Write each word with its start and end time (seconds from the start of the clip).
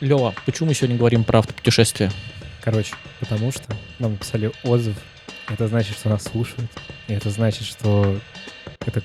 Лева, 0.00 0.34
почему 0.46 0.68
мы 0.68 0.74
сегодня 0.74 0.96
говорим 0.96 1.24
про 1.24 1.40
автопутешествие? 1.40 2.10
Короче, 2.62 2.94
потому 3.18 3.52
что 3.52 3.64
нам 3.98 4.12
написали 4.12 4.50
отзыв. 4.64 4.96
Это 5.48 5.68
значит, 5.68 5.96
что 5.96 6.08
нас 6.08 6.24
слушают. 6.24 6.70
И 7.06 7.12
это 7.12 7.28
значит, 7.28 7.64
что 7.64 8.18
это 8.86 9.02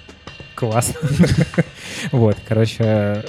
классно. 0.55 0.95
Вот, 2.11 2.37
короче, 2.47 3.23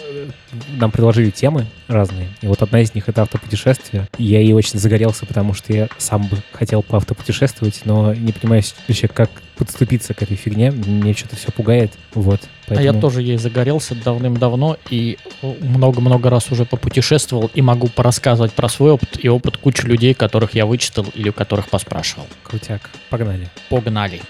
нам 0.76 0.90
предложили 0.90 1.30
темы 1.30 1.66
разные. 1.88 2.28
И 2.40 2.46
вот 2.46 2.62
одна 2.62 2.80
из 2.80 2.94
них— 2.94 3.04
это 3.08 3.22
автопутешествие. 3.22 4.08
И 4.19 4.24
я 4.24 4.40
ей 4.40 4.52
очень 4.52 4.78
загорелся, 4.78 5.26
потому 5.26 5.54
что 5.54 5.72
я 5.72 5.88
сам 5.98 6.26
бы 6.26 6.38
хотел 6.52 6.83
поавтопутешествовать, 6.83 7.83
но 7.84 8.15
не 8.15 8.33
понимаю 8.33 8.62
вообще, 8.88 9.08
как 9.08 9.30
подступиться 9.56 10.15
к 10.15 10.22
этой 10.22 10.37
фигне. 10.37 10.70
Мне 10.70 11.15
что-то 11.15 11.37
все 11.37 11.51
пугает. 11.51 11.92
Вот. 12.15 12.40
Поэтому... 12.66 12.90
А 12.90 12.92
я 12.94 13.01
тоже 13.01 13.22
ей 13.22 13.38
загорелся 13.38 13.94
давным-давно 13.94 14.76
и 14.90 15.19
много-много 15.61 16.30
раз 16.30 16.51
уже 16.51 16.65
попутешествовал 16.65 17.51
и 17.55 17.62
могу 17.62 17.88
порассказывать 17.88 18.52
про 18.52 18.69
свой 18.69 18.93
опыт 18.93 19.19
и 19.23 19.29
опыт 19.29 19.56
кучи 19.56 19.87
людей, 19.87 20.15
которых 20.15 20.55
я 20.55 20.66
вычитал 20.66 21.06
или 21.15 21.30
у 21.30 21.33
которых 21.33 21.69
поспрашивал. 21.69 22.27
Крутяк. 22.43 22.91
Погнали. 23.09 23.48
Погнали. 23.70 24.20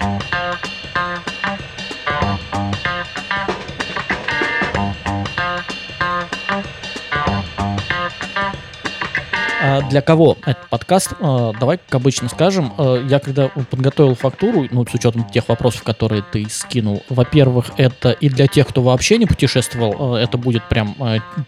А 0.00 0.43
для 9.82 10.00
кого 10.00 10.36
этот 10.44 10.68
подкаст? 10.68 11.12
А, 11.20 11.52
давай, 11.58 11.78
как 11.78 11.94
обычно, 11.96 12.28
скажем. 12.28 12.72
А, 12.76 13.02
я 13.06 13.18
когда 13.18 13.48
подготовил 13.48 14.14
фактуру, 14.14 14.66
ну, 14.70 14.86
с 14.86 14.94
учетом 14.94 15.24
тех 15.24 15.48
вопросов, 15.48 15.82
которые 15.82 16.22
ты 16.22 16.46
скинул, 16.48 17.02
во-первых, 17.08 17.70
это 17.76 18.10
и 18.10 18.28
для 18.28 18.46
тех, 18.46 18.68
кто 18.68 18.82
вообще 18.82 19.18
не 19.18 19.26
путешествовал, 19.26 20.16
это 20.16 20.38
будет 20.38 20.68
прям, 20.68 20.96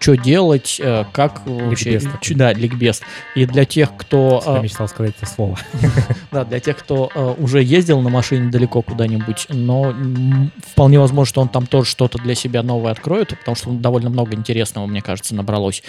что 0.00 0.16
делать, 0.16 0.80
как 1.12 1.42
вообще... 1.46 1.92
Ликбез 1.92 2.36
да, 2.36 2.52
ликбез. 2.52 3.02
И 3.34 3.46
для 3.46 3.64
тех, 3.64 3.96
кто... 3.96 4.42
Я 4.46 4.60
мечтал 4.60 4.88
сказать 4.88 5.14
это 5.16 5.26
слово. 5.26 5.58
Да, 6.32 6.44
для 6.44 6.60
тех, 6.60 6.76
кто 6.76 7.10
уже 7.38 7.62
ездил 7.62 8.00
на 8.00 8.10
машине 8.10 8.50
далеко 8.50 8.82
куда-нибудь, 8.82 9.46
но 9.48 9.94
вполне 10.66 10.98
возможно, 10.98 11.28
что 11.28 11.40
он 11.40 11.48
там 11.48 11.66
тоже 11.66 11.88
что-то 11.88 12.18
для 12.18 12.34
себя 12.34 12.62
новое 12.62 12.92
откроет, 12.92 13.38
потому 13.38 13.54
что 13.54 13.70
довольно 13.70 14.10
много 14.10 14.34
интересного, 14.34 14.86
мне 14.86 15.00
кажется, 15.00 15.34
набралось. 15.34 15.82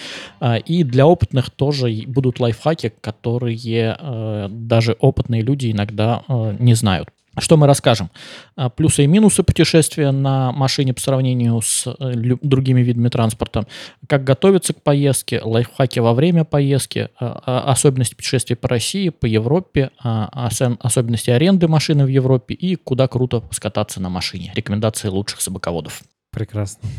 И 0.66 0.84
для 0.84 1.06
опытных 1.06 1.50
тоже 1.50 2.03
будут 2.08 2.27
лайфхаки, 2.39 2.94
которые 3.02 3.97
э, 4.00 4.47
даже 4.50 4.95
опытные 5.00 5.42
люди 5.42 5.72
иногда 5.72 6.23
э, 6.28 6.56
не 6.59 6.73
знают. 6.73 7.09
Что 7.39 7.56
мы 7.56 7.67
расскажем? 7.67 8.09
А, 8.56 8.69
плюсы 8.69 9.03
и 9.03 9.08
минусы 9.08 9.44
путешествия 9.44 10.11
на 10.11 10.52
машине 10.52 10.94
по 10.94 11.00
сравнению 11.00 11.61
с 11.61 11.86
э, 11.86 12.14
другими 12.42 12.81
видами 12.81 13.09
транспорта. 13.09 13.67
Как 14.08 14.23
готовиться 14.23 14.73
к 14.73 14.81
поездке, 14.81 15.42
лайфхаки 15.44 16.00
во 16.00 16.14
время 16.14 16.45
поездки, 16.45 17.09
а, 17.19 17.42
а, 17.45 17.72
особенности 17.72 18.16
путешествия 18.16 18.56
по 18.56 18.67
России, 18.67 19.09
по 19.09 19.25
Европе, 19.25 19.91
особенности 20.00 21.30
аренды 21.30 21.67
машины 21.67 22.06
в 22.06 22.09
Европе 22.09 22.56
и 22.56 22.75
куда 22.75 23.08
круто 23.08 23.44
скататься 23.52 24.02
на 24.02 24.09
машине. 24.09 24.52
Рекомендации 24.56 25.09
лучших 25.09 25.41
собаководов. 25.41 26.02
Прекрасно. 26.31 26.89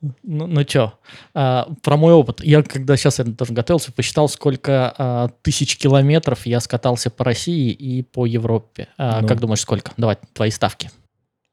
Ну, 0.00 0.46
ну 0.46 0.62
что, 0.62 0.98
а, 1.34 1.68
про 1.82 1.96
мой 1.96 2.12
опыт. 2.12 2.42
Я, 2.42 2.62
когда 2.62 2.96
сейчас 2.96 3.18
я 3.18 3.24
тоже 3.24 3.52
готовился, 3.52 3.92
посчитал, 3.92 4.28
сколько 4.28 4.94
а, 4.96 5.28
тысяч 5.42 5.76
километров 5.76 6.46
я 6.46 6.60
скатался 6.60 7.10
по 7.10 7.24
России 7.24 7.70
и 7.70 8.02
по 8.02 8.26
Европе. 8.26 8.88
А, 8.98 9.22
ну, 9.22 9.28
как 9.28 9.40
думаешь, 9.40 9.60
сколько? 9.60 9.92
Давай, 9.96 10.18
твои 10.32 10.50
ставки. 10.50 10.90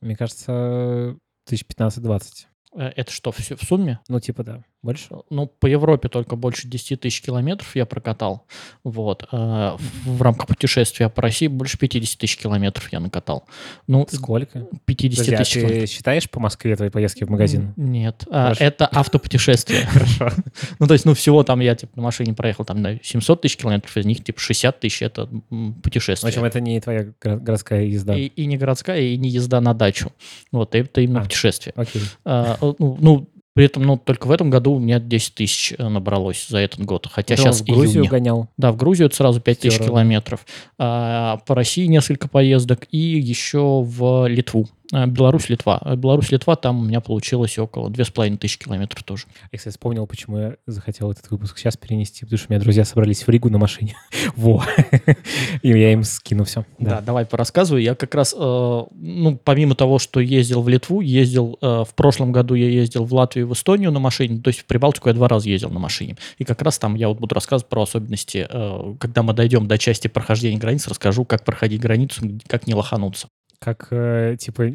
Мне 0.01 0.15
кажется, 0.15 1.15
тысяч 1.45 1.65
15-20. 1.65 2.21
Э, 2.75 2.87
это 2.95 3.11
что, 3.11 3.31
все 3.31 3.55
в 3.55 3.63
сумме? 3.63 3.99
Ну, 4.09 4.19
типа, 4.19 4.43
да. 4.43 4.63
Больше? 4.83 5.07
Ну, 5.29 5.47
по 5.47 5.65
Европе 5.65 6.09
только 6.09 6.35
больше 6.35 6.67
10 6.67 6.99
тысяч 6.99 7.21
километров 7.21 7.73
я 7.73 7.85
прокатал. 7.85 8.45
Вот. 8.83 9.25
А 9.31 9.77
в 10.03 10.21
рамках 10.21 10.47
путешествия 10.47 11.07
по 11.07 11.21
России 11.21 11.47
больше 11.47 11.77
50 11.77 12.19
тысяч 12.19 12.37
километров 12.37 12.91
я 12.91 12.99
накатал. 12.99 13.45
Ну, 13.87 14.05
Сколько? 14.11 14.67
50 14.85 15.25
Подожди, 15.25 15.37
тысяч 15.37 15.51
а 15.51 15.59
ты 15.59 15.59
километров. 15.61 15.89
считаешь 15.89 16.29
по 16.29 16.41
Москве 16.41 16.75
твои 16.75 16.89
поездки 16.89 17.23
в 17.23 17.29
магазин? 17.29 17.73
Нет. 17.77 18.25
А, 18.29 18.53
это 18.59 18.85
автопутешествие. 18.85 19.85
Хорошо. 19.85 20.29
Ну, 20.79 20.87
то 20.87 20.93
есть, 20.93 21.05
ну, 21.05 21.13
всего 21.13 21.43
там 21.43 21.59
я, 21.61 21.75
типа, 21.75 21.93
на 21.95 22.03
машине 22.03 22.33
проехал 22.33 22.65
там 22.65 22.81
на 22.81 22.99
700 23.01 23.41
тысяч 23.41 23.57
километров, 23.57 23.95
из 23.95 24.05
них, 24.05 24.23
типа, 24.23 24.39
60 24.39 24.79
тысяч— 24.79 25.01
это 25.01 25.29
путешествие. 25.81 26.31
В 26.31 26.33
общем, 26.33 26.45
это 26.45 26.59
не 26.59 26.79
твоя 26.81 27.07
городская 27.21 27.83
езда. 27.83 28.15
И, 28.15 28.25
и 28.25 28.45
не 28.45 28.57
городская, 28.57 28.99
и 28.99 29.17
не 29.17 29.29
езда 29.29 29.61
на 29.61 29.73
дачу. 29.73 30.11
Вот, 30.51 30.75
это 30.75 31.01
именно 31.01 31.21
а, 31.21 31.23
путешествие. 31.23 31.73
Окей. 31.75 32.01
А, 32.25 32.57
ну, 32.61 32.97
ну 32.99 33.29
при 33.53 33.65
этом, 33.65 33.83
ну, 33.83 33.97
только 33.97 34.27
в 34.27 34.31
этом 34.31 34.49
году 34.49 34.73
у 34.73 34.79
меня 34.79 34.99
10 34.99 35.35
тысяч 35.35 35.73
э, 35.77 35.87
набралось 35.87 36.47
за 36.47 36.57
этот 36.57 36.81
год. 36.81 37.07
Хотя 37.11 37.35
да, 37.35 37.41
сейчас 37.41 37.61
в 37.61 37.65
Грузию 37.65 38.03
июня. 38.03 38.09
гонял. 38.09 38.47
Да, 38.57 38.71
в 38.71 38.77
Грузию 38.77 39.07
это 39.07 39.15
сразу 39.15 39.39
5 39.39 39.59
тысяч 39.59 39.77
километров. 39.77 40.45
А, 40.79 41.37
по 41.45 41.53
России 41.53 41.85
несколько 41.85 42.27
поездок 42.27 42.87
и 42.91 42.97
еще 42.97 43.83
в 43.83 44.27
Литву 44.27 44.67
Беларусь-Литва. 44.93 45.81
Э, 45.83 45.95
Беларусь-Литва, 45.95 46.55
там 46.55 46.79
у 46.79 46.83
меня 46.83 47.01
получилось 47.01 47.57
около 47.57 47.89
2500 47.89 48.63
километров 48.63 49.03
тоже. 49.03 49.25
Я, 49.51 49.57
кстати, 49.57 49.73
вспомнил, 49.73 50.05
почему 50.05 50.37
я 50.37 50.55
захотел 50.67 51.11
этот 51.11 51.29
выпуск 51.31 51.57
сейчас 51.57 51.77
перенести, 51.77 52.25
потому 52.25 52.37
что 52.37 52.47
у 52.49 52.53
меня 52.53 52.61
друзья 52.61 52.85
собрались 52.85 53.25
в 53.25 53.29
Ригу 53.29 53.49
на 53.49 53.57
машине. 53.57 53.95
Во! 54.35 54.63
И 55.61 55.69
я 55.69 55.93
им 55.93 56.03
скину 56.03 56.43
все. 56.43 56.65
Да, 56.79 57.01
давай 57.01 57.25
порассказываю. 57.25 57.81
Я 57.81 57.95
как 57.95 58.13
раз, 58.13 58.35
э, 58.37 58.37
ну, 58.91 59.39
помимо 59.43 59.75
того, 59.75 59.99
что 59.99 60.19
ездил 60.19 60.61
в 60.61 60.69
Литву, 60.69 61.01
ездил, 61.01 61.57
в 61.61 61.89
прошлом 61.95 62.31
году 62.31 62.55
я 62.55 62.69
ездил 62.69 63.05
в 63.05 63.13
Латвию, 63.13 63.47
в 63.47 63.53
Эстонию 63.53 63.91
на 63.91 63.99
машине, 63.99 64.41
то 64.41 64.49
есть 64.49 64.61
в 64.61 64.65
Прибалтику 64.65 65.09
я 65.09 65.15
два 65.15 65.27
раза 65.27 65.49
ездил 65.49 65.69
на 65.69 65.79
машине. 65.79 66.17
И 66.37 66.43
как 66.43 66.61
раз 66.61 66.77
там 66.77 66.95
я 66.95 67.07
вот 67.07 67.19
буду 67.19 67.33
рассказывать 67.35 67.69
про 67.69 67.83
особенности, 67.83 68.47
когда 68.99 69.23
мы 69.23 69.33
дойдем 69.33 69.67
до 69.67 69.77
части 69.77 70.07
прохождения 70.07 70.57
границ, 70.57 70.87
расскажу, 70.87 71.25
как 71.25 71.43
проходить 71.43 71.81
границу, 71.81 72.39
как 72.47 72.67
не 72.67 72.73
лохануться 72.73 73.27
как, 73.63 73.87
э, 73.91 74.35
типа, 74.39 74.71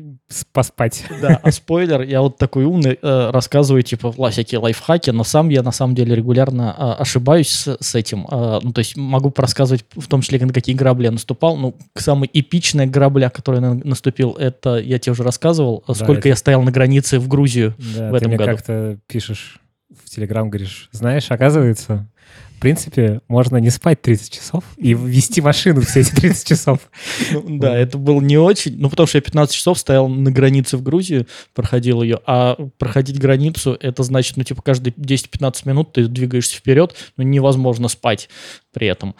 поспать. 0.53 1.04
Да, 1.21 1.41
а 1.43 1.50
спойлер, 1.50 2.03
я 2.03 2.22
вот 2.22 2.38
такой 2.38 2.65
умный, 2.65 2.99
э, 3.00 3.31
рассказываю, 3.31 3.82
типа, 3.82 4.12
всякие 4.31 4.60
лайфхаки, 4.60 5.10
но 5.10 5.25
сам 5.25 5.49
я, 5.49 5.62
на 5.62 5.72
самом 5.72 5.94
деле, 5.94 6.15
регулярно 6.15 6.75
э, 6.78 7.03
ошибаюсь 7.03 7.50
с, 7.50 7.76
с 7.81 7.94
этим. 7.94 8.26
Э, 8.31 8.60
ну, 8.62 8.72
то 8.72 8.78
есть 8.78 8.97
могу 8.97 9.32
рассказывать, 9.37 9.84
в 9.94 10.06
том 10.06 10.22
числе, 10.22 10.38
на 10.44 10.53
какие 10.53 10.75
грабли 10.75 11.04
я 11.04 11.10
наступал. 11.10 11.56
Ну, 11.56 11.76
самый 11.97 12.31
эпичный 12.32 12.87
грабля, 12.87 13.31
который 13.31 13.60
я 13.60 13.75
наступил, 13.75 14.32
это, 14.32 14.76
я 14.76 14.99
тебе 14.99 15.12
уже 15.12 15.25
рассказывал, 15.25 15.84
да, 15.87 15.94
сколько 15.94 16.20
это... 16.20 16.28
я 16.28 16.37
стоял 16.37 16.62
на 16.62 16.70
границе 16.70 17.19
в 17.19 17.28
Грузию 17.28 17.75
да, 17.78 18.10
в 18.10 18.15
этом 18.15 18.20
ты 18.20 18.28
мне 18.28 18.37
году. 18.38 18.50
как-то 18.53 18.99
пишешь 19.06 19.60
в 20.05 20.09
Телеграм, 20.09 20.49
говоришь, 20.49 20.88
знаешь, 20.93 21.31
оказывается, 21.31 22.09
в 22.58 22.60
принципе, 22.60 23.20
можно 23.28 23.58
не 23.58 23.70
спать 23.70 24.02
30 24.02 24.32
часов 24.32 24.64
и 24.78 24.92
вести 24.92 25.41
машину 25.41 25.82
все 25.82 26.00
эти 26.00 26.12
30 26.12 26.48
часов. 26.48 26.91
Ну, 27.30 27.58
да, 27.60 27.76
это 27.76 27.98
было 27.98 28.20
не 28.20 28.36
очень, 28.36 28.76
ну, 28.78 28.91
потому 28.91 29.06
что 29.06 29.19
я 29.19 29.22
15 29.22 29.54
часов 29.54 29.78
стоял 29.78 30.08
на 30.08 30.32
границе 30.32 30.76
в 30.76 30.82
Грузии, 30.82 31.26
проходил 31.54 32.02
ее, 32.02 32.20
а 32.26 32.56
проходить 32.78 33.20
границу, 33.20 33.76
это 33.80 34.02
значит, 34.02 34.36
ну, 34.36 34.42
типа, 34.42 34.60
каждые 34.62 34.92
10-15 34.92 35.69
минут 35.69 35.92
ты 35.92 36.08
двигаешься 36.08 36.56
вперед, 36.56 36.96
но 37.16 37.22
невозможно 37.22 37.86
спать 37.86 38.28
при 38.72 38.88
этом. 38.88 39.14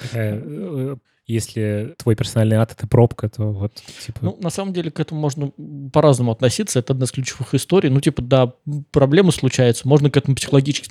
Если 1.28 1.94
твой 1.99 2.16
персональный 2.16 2.56
ад— 2.56 2.72
это 2.77 2.87
пробка, 2.87 3.28
то 3.28 3.53
вот, 3.53 3.75
типа... 4.05 4.19
Ну, 4.22 4.39
на 4.41 4.49
самом 4.49 4.72
деле, 4.72 4.91
к 4.91 4.99
этому 4.99 5.21
можно 5.21 5.53
по-разному 5.93 6.33
относиться. 6.33 6.78
Это 6.78 6.94
одна 6.94 7.05
из 7.05 7.12
ключевых 7.12 7.55
историй. 7.55 7.91
Ну, 7.91 8.00
типа, 8.00 8.22
да, 8.22 8.55
проблемы 8.91 9.31
случаются. 9.31 9.87
Можно 9.87 10.11
к 10.11 10.17
этому 10.17 10.37
психологически 10.37 10.88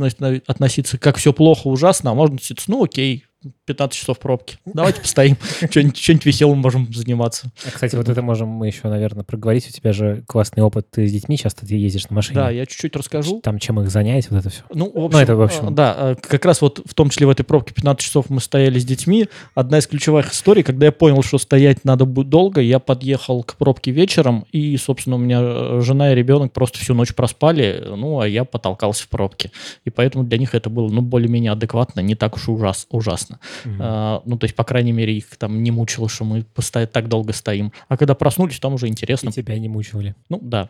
относиться, 0.48 1.00
как 1.00 1.18
все 1.18 1.34
плохо, 1.34 1.68
ужасно, 1.68 2.12
а 2.12 2.14
можно 2.14 2.36
относиться, 2.36 2.70
ну, 2.70 2.84
окей, 2.84 3.26
15 3.66 4.00
часов 4.00 4.20
пробки. 4.20 4.58
Давайте 4.66 5.02
постоим, 5.08 5.38
что-нибудь 5.70 6.26
веселым 6.26 6.60
можем 6.60 6.92
заниматься. 6.94 7.52
А, 7.66 7.72
кстати, 7.72 7.96
вот 7.96 8.10
это 8.10 8.22
можем 8.22 8.48
мы 8.48 8.68
еще, 8.68 8.88
наверное, 8.88 9.24
проговорить. 9.24 9.68
У 9.70 9.72
тебя 9.72 9.94
же 9.94 10.24
классный 10.28 10.64
опыт, 10.64 10.90
ты 10.92 11.08
с 11.08 11.12
детьми 11.12 11.38
часто 11.38 11.66
ты 11.66 11.76
ездишь 11.76 12.10
на 12.10 12.16
машине. 12.16 12.36
Да, 12.36 12.50
я 12.50 12.66
чуть-чуть 12.66 12.96
расскажу. 12.96 13.42
Там 13.42 13.60
чем 13.60 13.80
их 13.82 13.90
занять, 13.90 14.30
вот 14.30 14.40
это 14.40 14.50
все. 14.50 14.64
Ну, 14.74 14.86
в 14.86 15.06
общем, 15.06 15.10
ну, 15.12 15.20
это 15.20 15.36
в 15.36 15.42
общем. 15.42 15.76
Да, 15.76 15.96
э, 15.98 16.16
как 16.16 16.46
раз 16.46 16.62
вот 16.62 16.82
в 16.86 16.94
том 16.94 17.10
числе 17.10 17.28
в 17.28 17.30
этой 17.30 17.44
пробке 17.44 17.74
15 17.74 18.04
часов 18.04 18.30
мы 18.30 18.42
стояли 18.42 18.80
с 18.80 18.86
детьми. 18.86 19.28
Одна 19.56 19.80
из 19.80 19.88
ключевых 19.88 20.32
историй, 20.32 20.64
когда 20.64 20.88
я 20.88 20.92
понял, 20.92 21.22
что 21.24 21.38
стоять 21.38 21.84
надо 21.86 22.06
будет 22.06 22.30
долго, 22.30 22.62
я 22.62 22.80
подъехал 22.80 23.44
к 23.44 23.56
пробке 23.56 23.92
вечером, 23.92 24.46
и, 24.52 24.76
собственно, 24.78 25.16
у 25.16 25.20
меня 25.20 25.40
э, 25.42 25.82
жена 25.82 26.12
и 26.12 26.16
ребенок 26.16 26.54
просто 26.54 26.80
всю 26.80 26.94
ночь 26.94 27.14
проспали, 27.14 27.84
ну, 27.96 28.20
а 28.20 28.28
я 28.28 28.46
потолкался 28.46 29.04
в 29.04 29.10
пробке. 29.10 29.52
И 29.86 29.90
поэтому 29.90 30.24
для 30.24 30.38
них 30.38 30.56
это 30.56 30.70
было, 30.70 30.90
ну, 30.90 31.02
более-менее 31.02 31.52
адекватно, 31.52 32.00
не 32.02 32.16
так 32.16 32.36
уж 32.36 32.50
ужас, 32.50 32.88
ужасно. 32.90 33.37
Mm-hmm. 33.66 33.78
А, 33.80 34.22
ну, 34.26 34.38
то 34.38 34.46
есть, 34.46 34.56
по 34.56 34.64
крайней 34.64 34.92
мере, 34.92 35.16
их 35.16 35.36
там 35.38 35.64
не 35.64 35.72
мучило, 35.72 36.10
что 36.10 36.26
мы 36.26 36.44
постоянно 36.44 36.92
так 36.92 37.08
долго 37.08 37.34
стоим. 37.34 37.72
А 37.88 37.98
когда 37.98 38.16
проснулись, 38.16 38.60
там 38.60 38.74
уже 38.74 38.88
интересно. 38.88 39.30
И 39.30 39.32
тебя 39.32 39.58
не 39.60 39.70
мучили. 39.70 40.16
Ну, 40.30 40.40
да. 40.42 40.70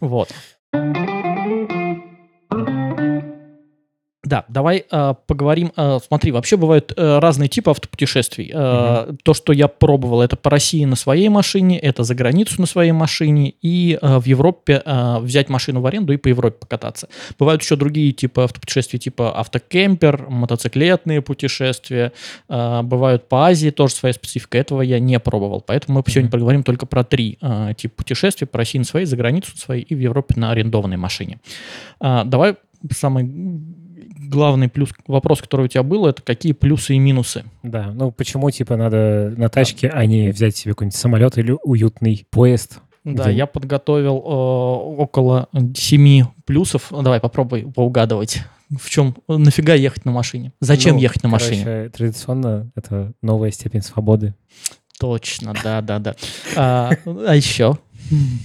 Вот. 0.00 0.32
Да, 4.28 4.44
давай 4.48 4.84
э, 4.90 5.14
поговорим. 5.26 5.72
Э, 5.74 5.98
смотри, 6.06 6.32
вообще 6.32 6.58
бывают 6.58 6.92
э, 6.94 7.18
разные 7.18 7.48
типы 7.48 7.70
автопутешествий. 7.70 8.50
Э, 8.52 9.06
угу. 9.08 9.18
То, 9.22 9.32
что 9.32 9.54
я 9.54 9.68
пробовал, 9.68 10.20
это 10.20 10.36
по 10.36 10.50
России 10.50 10.84
на 10.84 10.96
своей 10.96 11.30
машине, 11.30 11.78
это 11.78 12.04
за 12.04 12.14
границу 12.14 12.60
на 12.60 12.66
своей 12.66 12.92
машине, 12.92 13.54
и 13.62 13.98
э, 14.00 14.18
в 14.18 14.26
Европе 14.26 14.82
э, 14.84 15.18
взять 15.20 15.48
машину 15.48 15.80
в 15.80 15.86
аренду 15.86 16.12
и 16.12 16.18
по 16.18 16.28
Европе 16.28 16.58
покататься. 16.60 17.08
Бывают 17.38 17.62
еще 17.62 17.76
другие 17.76 18.12
типы 18.12 18.42
автопутешествий, 18.42 18.98
типа 18.98 19.40
автокемпер, 19.40 20.26
мотоциклетные 20.28 21.22
путешествия. 21.22 22.12
Э, 22.50 22.82
бывают 22.82 23.30
по 23.30 23.46
Азии, 23.46 23.70
тоже 23.70 23.94
своя 23.94 24.12
специфика. 24.12 24.58
Этого 24.58 24.82
я 24.82 25.00
не 25.00 25.18
пробовал. 25.20 25.62
Поэтому 25.62 25.94
мы 25.94 26.00
угу. 26.00 26.10
сегодня 26.10 26.30
поговорим 26.30 26.64
только 26.64 26.84
про 26.84 27.02
три 27.02 27.38
э, 27.40 27.72
типа 27.78 27.96
путешествий. 27.96 28.46
По 28.46 28.58
России 28.58 28.78
на 28.78 28.84
своей, 28.84 29.06
за 29.06 29.16
границу 29.16 29.52
на 29.54 29.60
своей 29.60 29.84
и 29.84 29.94
в 29.94 29.98
Европе 29.98 30.34
на 30.36 30.50
арендованной 30.50 30.98
машине. 30.98 31.40
Э, 32.02 32.24
давай 32.26 32.56
самый 32.92 33.24
главный 34.28 34.68
плюс, 34.68 34.90
вопрос, 35.06 35.40
который 35.40 35.66
у 35.66 35.68
тебя 35.68 35.82
был, 35.82 36.06
это 36.06 36.22
какие 36.22 36.52
плюсы 36.52 36.94
и 36.94 36.98
минусы. 36.98 37.44
Да, 37.62 37.90
ну 37.92 38.10
почему, 38.12 38.50
типа, 38.50 38.76
надо 38.76 39.32
на 39.36 39.48
тачке, 39.48 39.88
а 39.88 40.04
не 40.06 40.30
взять 40.30 40.56
себе 40.56 40.74
какой-нибудь 40.74 40.96
самолет 40.96 41.38
или 41.38 41.56
уютный 41.62 42.26
поезд? 42.30 42.80
Да, 43.04 43.24
где... 43.24 43.38
я 43.38 43.46
подготовил 43.46 44.16
э, 44.16 45.00
около 45.02 45.48
7 45.74 46.26
плюсов. 46.44 46.88
Давай 46.90 47.20
попробуй 47.20 47.62
поугадывать. 47.62 48.42
В 48.70 48.90
чем 48.90 49.16
нафига 49.28 49.72
ехать 49.74 50.04
на 50.04 50.12
машине? 50.12 50.52
Зачем 50.60 50.96
ну, 50.96 51.00
ехать 51.00 51.22
на 51.22 51.30
машине? 51.30 51.64
Короче, 51.64 51.88
традиционно 51.90 52.70
это 52.74 53.12
новая 53.22 53.50
степень 53.50 53.80
свободы. 53.80 54.34
Точно, 55.00 55.54
да, 55.64 55.80
да, 55.80 55.98
да. 55.98 56.16
А, 56.56 56.90
а 57.06 57.34
еще? 57.34 57.78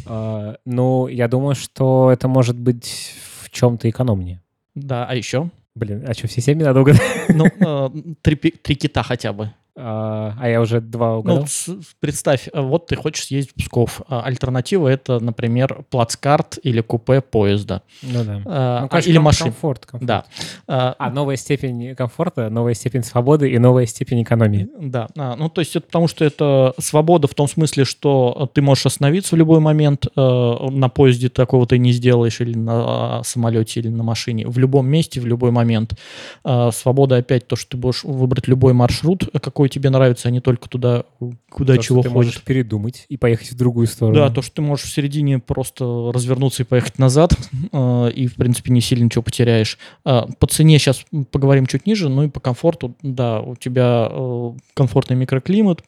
А, 0.05 0.55
ну, 0.65 1.07
я 1.07 1.27
думаю, 1.27 1.55
что 1.55 2.09
это 2.11 2.27
может 2.27 2.57
быть 2.57 3.15
в 3.41 3.49
чем-то 3.49 3.89
экономнее. 3.89 4.41
Да, 4.75 5.05
а 5.05 5.15
еще? 5.15 5.49
Блин, 5.75 6.05
а 6.07 6.13
что, 6.13 6.27
все 6.27 6.41
семь 6.41 6.61
надо 6.61 6.81
угадать? 6.81 7.01
Ну, 7.29 7.45
э, 7.45 7.89
три 8.21 8.75
кита 8.75 9.01
хотя 9.01 9.33
бы. 9.33 9.53
А, 9.75 10.35
а 10.39 10.49
я 10.49 10.61
уже 10.61 10.81
два 10.81 11.17
угадал? 11.17 11.47
Ну, 11.67 11.81
представь, 11.99 12.47
э, 12.51 12.61
вот 12.61 12.87
ты 12.87 12.95
хочешь 12.95 13.25
съездить 13.25 13.53
в 13.53 13.55
Псков. 13.55 14.01
А 14.07 14.21
альтернатива 14.21 14.87
это, 14.87 15.19
например, 15.19 15.83
плацкарт 15.89 16.59
или 16.61 16.81
купе 16.81 17.21
поезда. 17.21 17.81
Ну 18.03 18.23
да. 18.23 18.41
А, 18.45 18.81
ну, 18.81 18.89
конечно, 18.89 19.09
или 19.09 19.17
машина. 19.17 19.51
Комфорт, 19.51 19.85
комфорт. 19.85 20.07
Да. 20.07 20.25
А, 20.67 20.95
а 20.99 21.09
новая 21.09 21.37
степень 21.37 21.95
комфорта, 21.95 22.49
новая 22.49 22.75
степень 22.75 23.03
свободы 23.03 23.49
и 23.49 23.57
новая 23.57 23.85
степень 23.87 24.21
экономии. 24.21 24.67
Да. 24.79 25.07
А, 25.17 25.35
ну, 25.35 25.49
то 25.49 25.61
есть 25.61 25.75
это 25.75 25.87
потому, 25.87 26.07
что 26.07 26.23
это 26.23 26.73
свобода 26.77 27.27
в 27.27 27.33
том 27.33 27.47
смысле, 27.47 27.85
что 27.85 28.49
ты 28.53 28.61
можешь 28.61 28.85
остановиться 28.85 29.35
в 29.35 29.39
любой 29.39 29.59
момент. 29.59 30.05
Э, 30.15 30.67
на 30.69 30.89
поезде 30.89 31.29
такого 31.29 31.65
ты 31.65 31.79
не 31.79 31.91
сделаешь 31.93 32.41
или 32.41 32.57
на 32.57 32.73
а, 33.19 33.21
самолете, 33.23 33.79
или 33.79 33.89
на 33.89 34.03
машине. 34.03 34.47
В 34.47 34.57
любом 34.57 34.87
месте, 34.87 35.19
в 35.19 35.25
любой 35.25 35.51
момент. 35.51 35.97
А, 36.43 36.71
свобода 36.71 37.17
опять 37.17 37.47
то, 37.47 37.55
что 37.55 37.71
ты 37.71 37.77
можешь 37.77 38.03
выбрать 38.03 38.47
любой 38.47 38.73
маршрут, 38.73 39.29
какой 39.41 39.62
какой 39.63 39.69
тебе 39.69 39.89
нравится, 39.89 40.27
а 40.27 40.31
не 40.31 40.41
только 40.41 40.67
туда, 40.67 41.05
куда 41.49 41.75
то, 41.75 41.81
чего 41.81 42.01
что 42.01 42.09
ты 42.09 42.13
хочешь. 42.13 42.27
можешь 42.27 42.43
передумать 42.43 43.05
и 43.07 43.15
поехать 43.15 43.51
в 43.51 43.55
другую 43.55 43.87
сторону. 43.87 44.15
Да, 44.15 44.29
то, 44.29 44.41
что 44.41 44.55
ты 44.55 44.61
можешь 44.61 44.85
в 44.87 44.93
середине 44.93 45.39
просто 45.39 46.11
развернуться 46.13 46.63
и 46.63 46.65
поехать 46.65 46.99
назад, 46.99 47.33
э, 47.71 48.11
и, 48.11 48.27
в 48.27 48.35
принципе, 48.35 48.73
не 48.73 48.81
сильно 48.81 49.05
ничего 49.05 49.21
потеряешь. 49.21 49.77
Э, 50.03 50.23
по 50.37 50.47
цене 50.47 50.79
сейчас 50.79 51.05
поговорим 51.31 51.65
чуть 51.65 51.85
ниже, 51.85 52.09
ну 52.09 52.23
и 52.23 52.29
по 52.29 52.41
комфорту, 52.41 52.95
да, 53.01 53.39
у 53.39 53.55
тебя 53.55 54.09
э, 54.11 54.51
комфортный 54.73 55.15
микроклимат, 55.15 55.81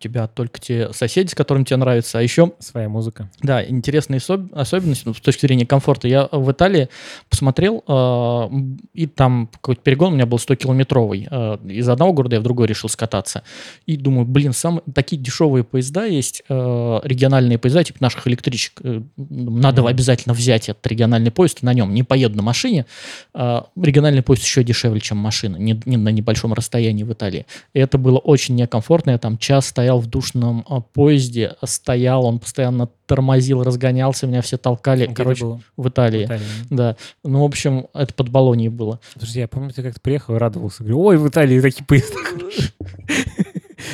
тебя 0.00 0.26
только 0.26 0.60
те 0.60 0.92
соседи, 0.92 1.30
с 1.30 1.34
которыми 1.34 1.64
тебе 1.64 1.76
нравится, 1.76 2.18
а 2.18 2.22
еще... 2.22 2.52
Своя 2.58 2.88
музыка. 2.88 3.30
Да, 3.42 3.64
интересные 3.64 4.20
особенности 4.52 5.02
ну, 5.06 5.14
с 5.14 5.20
точки 5.20 5.42
зрения 5.42 5.66
комфорта. 5.66 6.08
Я 6.08 6.28
в 6.32 6.50
Италии 6.50 6.88
посмотрел, 7.28 7.84
э, 7.86 8.48
и 8.94 9.06
там 9.06 9.48
какой-то 9.52 9.82
перегон 9.82 10.12
у 10.12 10.16
меня 10.16 10.26
был 10.26 10.38
100-километровый. 10.38 11.28
Э, 11.30 11.58
из 11.68 11.88
одного 11.88 12.12
города 12.12 12.36
я 12.36 12.40
в 12.40 12.42
другой 12.42 12.66
решил 12.66 12.88
скататься. 12.88 13.42
И 13.86 13.96
думаю, 13.96 14.26
блин, 14.26 14.52
сам, 14.52 14.80
такие 14.94 15.20
дешевые 15.20 15.64
поезда 15.64 16.04
есть, 16.04 16.42
э, 16.48 17.00
региональные 17.04 17.58
поезда, 17.58 17.84
типа 17.84 17.98
наших 18.00 18.26
электричек. 18.26 18.80
Э, 18.82 19.02
надо 19.16 19.82
mm-hmm. 19.82 19.88
обязательно 19.88 20.34
взять 20.34 20.68
этот 20.68 20.86
региональный 20.86 21.30
поезд, 21.30 21.62
на 21.62 21.72
нем 21.74 21.92
не 21.94 22.02
поеду 22.02 22.36
на 22.36 22.42
машине. 22.42 22.86
Э, 23.34 23.62
региональный 23.80 24.22
поезд 24.22 24.44
еще 24.44 24.64
дешевле, 24.64 25.00
чем 25.00 25.18
машина, 25.18 25.56
не, 25.56 25.80
не 25.84 25.96
на 25.96 26.08
небольшом 26.08 26.54
расстоянии 26.54 27.04
в 27.04 27.12
Италии. 27.12 27.46
И 27.74 27.78
это 27.78 27.98
было 27.98 28.18
очень 28.18 28.54
некомфортно. 28.54 29.10
Я 29.10 29.18
там 29.18 29.38
час 29.38 29.66
стоял 29.66 29.89
стоял 29.90 30.00
в 30.00 30.06
душном 30.06 30.64
а, 30.68 30.80
поезде, 30.80 31.56
стоял, 31.64 32.24
он 32.24 32.38
постоянно 32.38 32.88
тормозил, 33.06 33.64
разгонялся, 33.64 34.28
меня 34.28 34.40
все 34.40 34.56
толкали. 34.56 35.06
Где 35.06 35.14
Короче, 35.14 35.44
было? 35.44 35.60
в 35.76 35.88
Италии. 35.88 36.22
В 36.22 36.26
Италии. 36.26 36.44
Да. 36.70 36.96
Ну, 37.24 37.40
в 37.40 37.44
общем, 37.44 37.88
это 37.92 38.14
под 38.14 38.28
Болонией 38.28 38.68
было. 38.68 39.00
Подожди, 39.14 39.40
я 39.40 39.48
помню, 39.48 39.72
ты 39.72 39.82
как-то 39.82 40.00
приехал 40.00 40.36
и 40.36 40.38
радовался. 40.38 40.84
Говорю, 40.84 41.00
ой, 41.00 41.16
в 41.18 41.28
Италии 41.28 41.60
такие 41.60 41.84
поезда. 41.84 42.14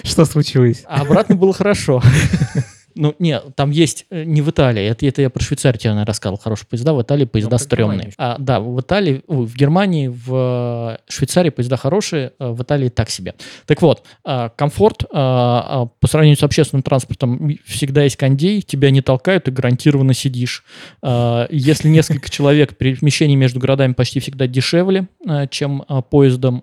Что 0.02 0.26
случилось? 0.26 0.82
А 0.86 1.00
обратно 1.00 1.34
было 1.34 1.54
хорошо. 1.54 2.02
Ну, 2.96 3.14
не, 3.18 3.38
там 3.54 3.70
есть, 3.70 4.06
э, 4.10 4.24
не 4.24 4.40
в 4.40 4.50
Италии, 4.50 4.82
это, 4.82 5.06
это 5.06 5.20
я 5.20 5.28
про 5.28 5.42
Швейцарию 5.42 5.78
тебе, 5.78 5.90
наверное, 5.90 6.06
рассказывал, 6.06 6.38
хорошие 6.38 6.66
поезда, 6.66 6.94
в 6.94 7.02
Италии 7.02 7.26
поезда 7.26 7.52
ну, 7.52 7.58
стрёмные. 7.58 8.12
А, 8.16 8.36
да, 8.38 8.58
в 8.58 8.80
Италии, 8.80 9.22
в 9.26 9.54
Германии, 9.54 10.08
в 10.08 10.98
Швейцарии 11.06 11.50
поезда 11.50 11.76
хорошие, 11.76 12.32
э, 12.38 12.48
в 12.48 12.62
Италии 12.62 12.88
так 12.88 13.10
себе. 13.10 13.34
Так 13.66 13.82
вот, 13.82 14.02
а, 14.24 14.48
комфорт 14.48 15.04
а, 15.12 15.88
по 16.00 16.06
сравнению 16.06 16.38
с 16.38 16.42
общественным 16.42 16.82
транспортом 16.82 17.58
всегда 17.66 18.02
есть 18.04 18.16
кондей, 18.16 18.62
тебя 18.62 18.90
не 18.90 19.02
толкают, 19.02 19.46
и 19.48 19.50
гарантированно 19.50 20.14
сидишь. 20.14 20.64
Если 21.02 21.88
несколько 21.88 22.30
человек, 22.30 22.76
перемещение 22.76 23.36
между 23.36 23.60
городами 23.60 23.92
почти 23.92 24.20
всегда 24.20 24.46
дешевле, 24.46 25.08
чем 25.50 25.84
поездом. 26.10 26.62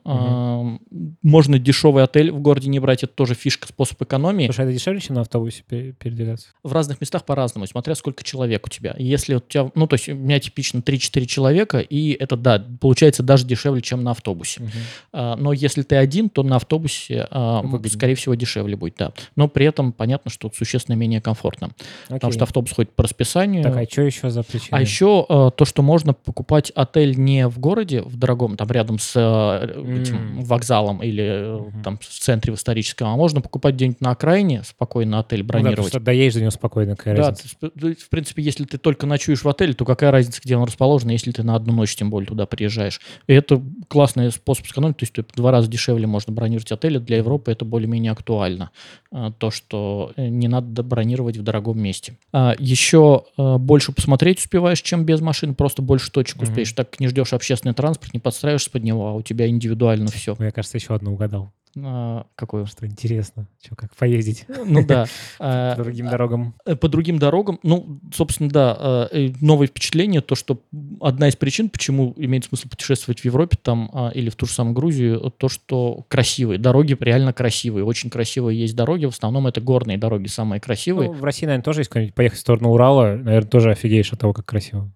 Можно 1.21 1.59
дешевый 1.59 2.03
отель 2.03 2.31
в 2.31 2.39
городе 2.39 2.69
не 2.69 2.79
брать, 2.79 3.03
это 3.03 3.13
тоже 3.13 3.35
фишка, 3.35 3.67
способ 3.67 4.01
экономии. 4.01 4.45
Слушай, 4.45 4.65
это 4.65 4.73
дешевле, 4.73 4.99
чем 4.99 5.15
на 5.15 5.21
автобусе 5.21 5.63
перед 5.63 6.22
передвигаться? 6.23 6.47
В 6.63 6.73
разных 6.73 7.01
местах 7.01 7.25
по-разному, 7.25 7.67
смотря 7.67 7.95
сколько 7.95 8.23
человек 8.23 8.65
у 8.65 8.69
тебя. 8.69 8.95
Если 8.97 9.35
у 9.35 9.39
тебя, 9.39 9.71
ну, 9.75 9.87
то 9.87 9.95
есть 9.95 10.09
у 10.09 10.15
меня 10.15 10.39
типично 10.39 10.79
3-4 10.79 11.25
человека, 11.25 11.79
и 11.79 12.11
это, 12.11 12.35
да, 12.35 12.63
получается 12.79 13.23
даже 13.23 13.45
дешевле, 13.45 13.81
чем 13.81 14.03
на 14.03 14.11
автобусе. 14.11 14.61
Угу. 14.61 14.71
А, 15.13 15.35
но 15.35 15.53
если 15.53 15.81
ты 15.81 15.95
один, 15.95 16.29
то 16.29 16.43
на 16.43 16.57
автобусе, 16.57 17.27
а, 17.29 17.63
скорее 17.87 18.15
всего, 18.15 18.35
дешевле 18.35 18.75
будет, 18.75 18.95
да. 18.97 19.13
Но 19.35 19.47
при 19.47 19.65
этом 19.65 19.91
понятно, 19.91 20.31
что 20.31 20.51
существенно 20.53 20.95
менее 20.95 21.21
комфортно. 21.21 21.71
Окей. 22.05 22.15
Потому 22.15 22.33
что 22.33 22.43
автобус 22.43 22.71
ходит 22.71 22.91
по 22.91 23.03
расписанию. 23.03 23.63
Так, 23.63 23.75
а 23.75 23.85
что 23.85 24.01
еще 24.01 24.29
за 24.29 24.43
причина? 24.43 24.77
А 24.77 24.81
еще 24.81 25.25
а, 25.27 25.51
то, 25.51 25.65
что 25.65 25.81
можно 25.81 26.13
покупать 26.13 26.71
отель 26.71 27.17
не 27.17 27.47
в 27.47 27.59
городе, 27.59 28.01
в 28.01 28.17
дорогом, 28.17 28.57
там 28.57 28.69
рядом 28.71 28.99
с 28.99 29.15
mm. 29.15 30.01
этим 30.01 30.41
вокзалом 30.43 31.01
или 31.03 31.23
mm-hmm. 31.23 31.83
там 31.83 31.97
в 31.97 32.05
центре 32.05 32.53
в 32.53 32.55
историческом, 32.55 33.07
а 33.07 33.15
можно 33.15 33.41
покупать 33.41 33.75
где-нибудь 33.75 34.01
на 34.01 34.11
окраине, 34.11 34.63
спокойно 34.63 35.19
отель 35.19 35.43
бронировать. 35.43 35.93
Ну, 35.93 35.99
да, 35.99 36.11
доедешь 36.13 36.35
до 36.35 36.41
него 36.41 36.51
спокойно, 36.51 36.95
какая 36.95 37.15
да, 37.15 37.29
разница? 37.29 37.55
Ты, 37.59 37.95
в 37.95 38.09
принципе, 38.09 38.43
если 38.43 38.65
ты 38.65 38.77
только 38.77 39.05
ночуешь 39.05 39.43
в 39.43 39.49
отеле, 39.49 39.73
то 39.73 39.85
какая 39.85 40.11
разница, 40.11 40.41
где 40.43 40.55
он 40.55 40.65
расположен, 40.65 41.09
если 41.09 41.31
ты 41.31 41.43
на 41.43 41.55
одну 41.55 41.73
ночь, 41.73 41.95
тем 41.95 42.09
более, 42.09 42.27
туда 42.27 42.45
приезжаешь. 42.45 43.01
И 43.27 43.33
это 43.33 43.61
классный 43.87 44.31
способ 44.31 44.67
сэкономить, 44.67 44.97
то 44.97 45.03
есть 45.03 45.17
в 45.17 45.35
два 45.35 45.51
раза 45.51 45.69
дешевле 45.69 46.07
можно 46.07 46.33
бронировать 46.33 46.71
отели. 46.71 46.99
Для 46.99 47.17
Европы 47.17 47.51
это 47.51 47.65
более-менее 47.65 48.11
актуально. 48.11 48.71
А, 49.11 49.31
то, 49.31 49.51
что 49.51 50.11
э, 50.15 50.27
не 50.27 50.47
надо 50.47 50.83
бронировать 50.83 51.37
в 51.37 51.43
дорогом 51.43 51.79
месте. 51.79 52.17
А, 52.31 52.55
еще 52.57 53.25
а, 53.37 53.57
больше 53.57 53.91
посмотреть 53.91 54.39
успеваешь, 54.39 54.81
чем 54.81 55.05
без 55.05 55.21
машины, 55.21 55.53
просто 55.53 55.81
больше 55.81 56.11
точек 56.11 56.37
mm-hmm. 56.37 56.43
успеешь. 56.43 56.73
Так 56.73 56.99
не 56.99 57.07
ждешь 57.07 57.33
общественный 57.33 57.73
транспорт, 57.73 58.13
не 58.13 58.19
подстраиваешься 58.19 58.71
под 58.71 58.83
него, 58.83 59.07
а 59.07 59.13
у 59.13 59.21
тебя 59.21 59.47
индивидуально 59.47 60.09
все. 60.11 60.35
Мне 60.37 60.51
кажется, 60.51 60.77
еще 60.77 60.95
одно 60.95 61.13
угадал. 61.13 61.51
А, 61.81 62.27
какое? 62.35 62.65
Что 62.65 62.85
интересно, 62.85 63.47
что, 63.63 63.75
как 63.75 63.95
поездить? 63.95 64.45
Ну 64.65 64.85
да. 64.85 65.05
По 65.39 65.75
другим 65.77 66.07
дорогам. 66.07 66.55
Э, 66.65 66.75
по 66.75 66.87
другим 66.87 67.17
дорогам. 67.17 67.59
Ну, 67.63 67.99
собственно, 68.13 68.49
да, 68.49 69.07
э, 69.11 69.31
новое 69.41 69.67
впечатление, 69.67 70.21
то, 70.21 70.35
что 70.35 70.61
одна 71.01 71.27
из 71.29 71.35
причин, 71.35 71.69
почему 71.69 72.13
имеет 72.17 72.45
смысл 72.45 72.69
путешествовать 72.69 73.21
в 73.21 73.25
Европе 73.25 73.57
там 73.61 73.89
а, 73.93 74.09
или 74.09 74.29
в 74.29 74.35
ту 74.35 74.45
же 74.45 74.53
самую 74.53 74.75
Грузию, 74.75 75.33
то, 75.37 75.49
что 75.49 76.05
красивые. 76.07 76.59
Дороги 76.59 76.95
реально 76.99 77.33
красивые. 77.33 77.85
Очень 77.85 78.09
красивые 78.09 78.59
есть 78.59 78.75
дороги. 78.75 79.05
В 79.05 79.09
основном 79.09 79.47
это 79.47 79.61
горные 79.61 79.97
дороги 79.97 80.27
самые 80.27 80.59
красивые. 80.59 81.09
Ну, 81.09 81.15
в 81.15 81.23
России, 81.23 81.45
наверное, 81.45 81.63
тоже 81.63 81.81
есть 81.81 81.89
какой-нибудь 81.89 82.15
поехать 82.15 82.37
в 82.37 82.41
сторону 82.41 82.71
Урала. 82.71 83.15
Наверное, 83.15 83.49
тоже 83.49 83.71
офигеешь 83.71 84.13
от 84.13 84.19
того, 84.19 84.33
как 84.33 84.45
красиво. 84.45 84.91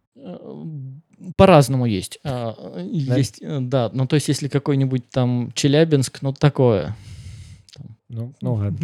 Э, 1.38 1.42
по-разному 1.42 1.86
есть. 1.86 2.20
А, 2.24 2.56
да? 2.76 3.18
Есть, 3.18 3.40
да. 3.42 3.90
Ну, 3.94 4.08
то 4.08 4.16
есть, 4.16 4.28
если 4.28 4.48
какой-нибудь 4.48 5.10
там 5.10 5.52
Челябинск, 5.54 6.22
ну, 6.22 6.34
такое 6.34 6.96
Ну, 8.10 8.34
ну 8.42 8.54
ладно. 8.54 8.78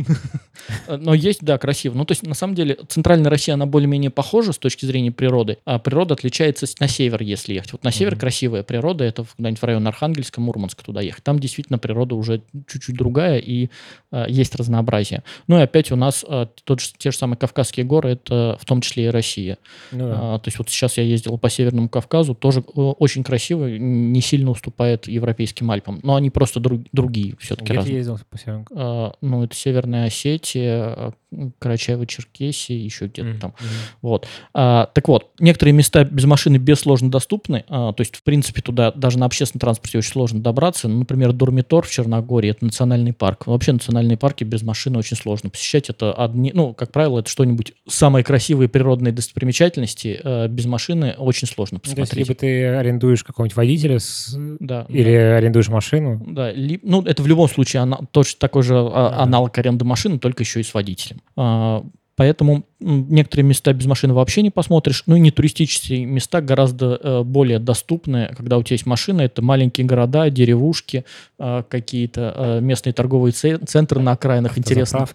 Но 0.89 1.13
есть, 1.13 1.43
да, 1.43 1.57
красиво. 1.57 1.95
Ну, 1.95 2.03
то 2.03 2.11
есть, 2.11 2.23
на 2.23 2.33
самом 2.33 2.55
деле, 2.55 2.77
центральная 2.89 3.29
Россия, 3.29 3.55
она 3.55 3.65
более-менее 3.65 4.09
похожа 4.09 4.51
с 4.51 4.57
точки 4.57 4.85
зрения 4.85 5.11
природы, 5.11 5.59
а 5.63 5.79
природа 5.79 6.13
отличается 6.13 6.65
на 6.79 6.89
север, 6.89 7.21
если 7.23 7.53
ехать. 7.53 7.71
Вот 7.71 7.83
на 7.85 7.91
север 7.91 8.13
Мгм. 8.13 8.19
красивая 8.19 8.63
природа, 8.63 9.05
это 9.05 9.25
куда-нибудь 9.37 9.61
в 9.61 9.63
район 9.63 9.87
Архангельска, 9.87 10.41
Мурманска 10.41 10.83
туда 10.83 11.01
ехать. 11.01 11.23
Там 11.23 11.39
действительно 11.39 11.79
природа 11.79 12.15
уже 12.15 12.41
чуть-чуть 12.67 12.97
другая, 12.97 13.39
и 13.39 13.69
а, 14.11 14.27
есть 14.27 14.55
разнообразие. 14.55 15.23
Ну, 15.47 15.57
и 15.57 15.61
опять 15.61 15.91
у 15.93 15.95
нас 15.95 16.25
а, 16.27 16.49
тот 16.65 16.81
же, 16.81 16.89
те 16.97 17.11
же 17.11 17.17
самые 17.17 17.37
Кавказские 17.37 17.85
горы, 17.85 18.11
это 18.11 18.57
в 18.59 18.65
том 18.65 18.81
числе 18.81 19.05
и 19.05 19.07
Россия. 19.07 19.57
Ну 19.91 20.09
да. 20.09 20.35
А, 20.35 20.39
то 20.39 20.49
есть 20.49 20.57
вот 20.57 20.69
сейчас 20.69 20.97
я 20.97 21.03
ездил 21.03 21.37
по 21.37 21.49
Северному 21.49 21.87
Кавказу, 21.87 22.35
тоже 22.35 22.59
э, 22.59 22.79
очень 22.81 23.23
красиво, 23.23 23.67
не 23.67 24.21
сильно 24.21 24.51
уступает 24.51 25.07
европейским 25.07 25.71
Альпам. 25.71 26.01
Но 26.03 26.15
они 26.15 26.29
просто 26.29 26.59
друг- 26.59 26.85
другие 26.91 27.35
все-таки 27.39 27.71
Где 27.71 27.81
ты 27.81 27.91
ездил 27.91 28.19
по 28.29 28.37
Северному? 28.37 29.12
А, 29.13 29.25
ну, 29.25 29.43
это 29.43 29.55
Северная 29.55 30.07
Осетия, 30.07 30.83
а, 30.83 31.11
Карачаево-Черкесия, 31.59 32.73
еще 32.75 33.07
где-то 33.07 33.27
Мгм, 33.29 33.39
там. 33.39 33.53
Вот. 34.01 34.27
А, 34.53 34.87
так 34.93 35.07
вот, 35.07 35.31
некоторые 35.39 35.73
места 35.73 36.03
без 36.03 36.25
машины 36.25 36.57
без 36.57 36.79
сложно 36.81 37.09
доступны. 37.09 37.63
а, 37.69 37.93
то 37.93 38.01
есть, 38.01 38.15
в 38.15 38.23
принципе, 38.23 38.61
туда 38.61 38.91
даже 38.91 39.17
на 39.17 39.25
общественном 39.25 39.61
транспорте 39.61 39.97
очень 39.97 40.11
сложно 40.11 40.41
добраться. 40.41 40.87
Ну, 40.87 40.99
например, 40.99 41.33
Дурмитор 41.33 41.85
в 41.85 41.91
Черногории 41.91 42.51
это 42.51 42.65
национальный 42.65 43.13
парк. 43.13 43.47
Вообще 43.47 43.71
национальные 43.73 44.17
парки 44.17 44.43
без 44.43 44.61
машины 44.63 44.99
очень 44.99 45.17
сложно 45.17 45.49
посещать. 45.49 45.89
Это 45.89 46.13
одни, 46.13 46.51
ну, 46.53 46.73
как 46.73 46.91
правило, 46.91 47.19
это 47.19 47.29
что-нибудь 47.29 47.73
самые 47.87 48.23
красивые 48.23 48.69
природные 48.69 49.11
достопримечательности 49.11 50.19
э, 50.23 50.47
без 50.47 50.65
машины 50.65 51.15
очень 51.17 51.47
сложно 51.47 51.75
Ну, 51.75 51.79
То 51.79 51.87
есть, 51.89 52.11
посмотреть. 52.11 52.27
либо 52.27 52.39
ты 52.39 52.65
арендуешь 52.67 53.23
какого-нибудь 53.23 53.55
водителя 53.55 53.99
с- 53.99 54.35
Да, 54.59 54.85
или 54.89 55.09
арендуешь 55.11 55.69
машину. 55.69 56.21
Да, 56.27 56.51
ли- 56.51 56.79
ну 56.83 57.01
это 57.03 57.23
в 57.23 57.27
любом 57.27 57.47
случае 57.49 57.81
ана- 57.83 58.05
точно 58.11 58.39
такой 58.39 58.63
же 58.63 58.75
а, 58.77 58.81
Да. 58.93 59.02
Аналог 59.09 59.57
аренды 59.57 59.85
машины, 59.85 60.19
только 60.19 60.43
еще 60.43 60.59
и 60.59 60.63
с 60.63 60.73
водителем. 60.73 61.21
А, 61.35 61.83
поэтому 62.15 62.63
некоторые 62.79 63.45
места 63.45 63.73
без 63.73 63.85
машины 63.87 64.13
вообще 64.13 64.41
не 64.43 64.51
посмотришь. 64.51 65.03
Ну 65.07 65.15
и 65.15 65.19
не 65.19 65.31
туристические 65.31 66.05
места 66.05 66.41
гораздо 66.41 66.99
э, 67.01 67.23
более 67.23 67.59
доступны, 67.59 68.31
когда 68.37 68.57
у 68.57 68.63
тебя 68.63 68.75
есть 68.75 68.85
машина. 68.85 69.21
Это 69.21 69.41
маленькие 69.41 69.87
города, 69.87 70.29
деревушки, 70.29 71.05
а, 71.39 71.63
какие-то 71.63 72.33
э, 72.37 72.59
местные 72.61 72.93
торговые 72.93 73.31
це- 73.31 73.57
центры 73.65 73.99
на 73.99 74.11
окраинах. 74.11 74.57
Интересно. 74.57 75.07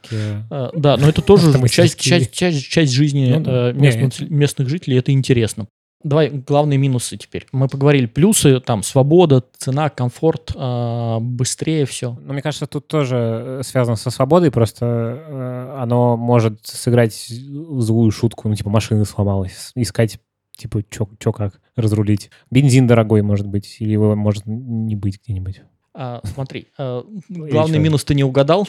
А, 0.50 0.71
Да, 0.75 0.97
но 0.97 1.09
это 1.09 1.23
тоже 1.23 1.52
часть, 1.68 2.00
часть, 2.00 2.33
часть, 2.33 2.68
часть 2.68 2.92
жизни 2.92 3.33
Ну 3.37 3.40
да. 3.45 3.71
э, 3.71 3.73
местных, 3.75 4.30
местных 4.30 4.68
жителей, 4.68 4.99
это 4.99 5.12
интересно. 5.12 5.66
Давай 6.05 6.28
главные 6.31 6.78
минусы 6.78 7.17
теперь. 7.17 7.47
Мы 7.50 7.67
поговорили 7.67 8.07
плюсы, 8.07 8.61
там 8.61 8.85
свобода, 8.85 9.43
цена, 9.57 9.88
комфорт, 9.90 10.52
а, 10.55 11.19
быстрее 11.19 11.87
все. 11.87 12.17
Ну, 12.23 12.33
мне 12.35 12.40
кажется, 12.43 12.67
тут 12.69 12.87
тоже 12.87 13.17
э, 13.17 13.62
связано 13.64 13.97
со 13.97 14.11
свободой, 14.11 14.52
просто 14.52 14.87
э, 14.87 15.76
оно 15.81 16.17
может 16.17 16.61
сыграть 16.64 17.14
злую 17.28 18.12
шутку, 18.12 18.49
ну, 18.49 18.55
типа, 18.55 18.71
машина 18.71 19.05
сломалась, 19.05 19.73
искать, 19.75 20.21
типа, 20.57 20.85
чё, 20.88 21.09
чё 21.19 21.33
как, 21.33 21.61
разрулить. 21.75 22.31
Бензин 22.49 22.87
дорогой, 22.87 23.23
может 23.23 23.49
быть, 23.49 23.76
или 23.81 23.90
его 23.90 24.14
может 24.14 24.45
не 24.47 24.95
быть 24.95 25.19
где-нибудь. 25.25 25.62
А, 25.95 26.21
смотри, 26.33 26.69
а, 26.78 27.05
или 27.28 27.50
главный 27.50 27.81
минус 27.81 28.05
ты 28.05 28.14
не 28.14 28.23
угадал. 28.23 28.69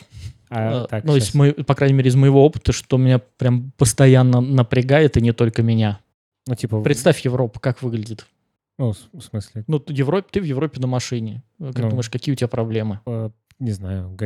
А, 0.50 0.86
А, 0.86 0.88
так, 0.88 1.04
ну, 1.04 1.16
из 1.16 1.36
мой- 1.36 1.54
по 1.54 1.76
крайней 1.76 1.94
мере, 1.96 2.10
из 2.10 2.16
моего 2.16 2.44
опыта, 2.44 2.72
что 2.72 2.98
меня 2.98 3.20
прям 3.20 3.72
постоянно 3.78 4.42
напрягает, 4.42 5.16
и 5.16 5.22
не 5.22 5.32
только 5.32 5.62
меня. 5.62 6.00
Ну, 6.50 6.56
типа, 6.56 6.82
Представь 6.82 7.20
Европу, 7.22 7.60
как 7.60 7.82
выглядит. 7.84 8.26
ну, 8.80 8.94
в 9.14 9.22
смысле, 9.22 9.64
Ну, 9.68 9.78
ты, 9.80 9.94
Европе, 9.94 10.28
ты 10.32 10.42
в 10.42 10.44
Европе 10.46 10.80
на 10.82 10.88
машине. 10.88 11.44
Как 11.60 11.78
Ну. 11.80 11.90
думаешь, 11.92 12.10
какие 12.10 12.34
у 12.34 12.36
тебя 12.36 12.48
проблемы? 12.48 13.00
э, 13.06 13.30
не 13.60 13.72
знаю, 13.72 14.18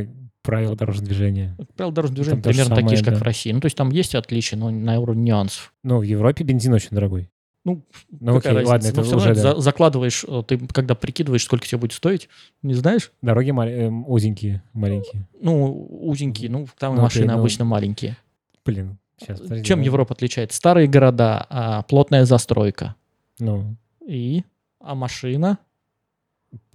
правила 0.42 0.76
дорожного 0.76 1.08
движения. 1.08 1.58
Правила 1.76 1.94
дорожного 1.94 2.16
движения 2.16 2.42
Там 2.42 2.52
примерно 2.52 2.76
такие 2.76 2.98
же, 2.98 3.04
самое, 3.04 3.06
как 3.06 3.14
да. 3.16 3.20
в 3.20 3.24
России. 3.24 3.52
Ну, 3.52 3.60
то 3.62 3.66
есть 3.66 3.76
там 3.78 3.90
есть 3.92 4.16
отличия, 4.16 4.58
но 4.58 4.70
на 4.70 5.00
уровне 5.00 5.24
нюансов. 5.32 5.74
Ну, 5.84 5.98
в 6.00 6.04
Европе 6.04 6.44
бензин 6.44 6.72
очень 6.74 6.90
дорогой. 6.92 7.30
Ну, 7.66 7.82
Ну, 8.20 8.36
какая 8.36 8.54
окей, 8.54 8.70
разница? 8.70 8.70
ладно, 8.70 8.88
Но 8.88 8.92
это 8.92 9.02
всё 9.04 9.12
равно 9.16 9.32
уже, 9.32 9.36
да. 9.42 9.54
за- 9.56 9.62
закладываешь, 9.62 10.26
э, 10.28 10.44
ты 10.48 10.58
когда 10.68 10.96
прикидываешь, 10.96 11.44
сколько 11.46 11.66
тебе 11.68 11.78
будет 11.80 11.94
стоить, 11.94 12.28
не 12.62 12.74
знаешь? 12.74 13.12
Дороги 13.22 13.52
мал- 13.52 13.68
эм, 13.68 14.08
узенькие, 14.08 14.64
маленькие. 14.74 15.28
Ну, 15.42 15.88
узенькие, 16.08 16.50
ну, 16.52 16.68
там 16.78 16.96
Ну, 16.96 17.02
машины 17.04 17.24
окей, 17.26 17.34
ну, 17.36 17.40
обычно 17.40 17.66
маленькие. 17.66 18.18
Блин, 18.66 18.98
сейчас, 19.20 19.40
подожди. 19.40 19.64
Чем 19.66 19.82
Европа 19.82 20.14
отличается? 20.14 20.58
Старые 20.58 20.88
города, 20.88 21.46
а, 21.50 21.82
плотная 21.84 22.26
застройка. 22.26 22.96
Ну, 23.40 23.76
И? 24.06 24.44
А 24.80 24.96
машина? 24.96 25.58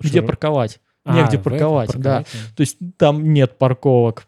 Где 0.00 0.20
широ- 0.20 0.26
парковать? 0.26 0.80
А, 1.04 1.14
Негде 1.16 1.36
этом 1.38 1.42
парковать, 1.44 1.90
да. 1.96 2.24
парковать, 2.24 2.26
То 2.56 2.60
есть 2.60 2.76
там 2.96 3.32
нет 3.32 3.56
парковок. 3.58 4.26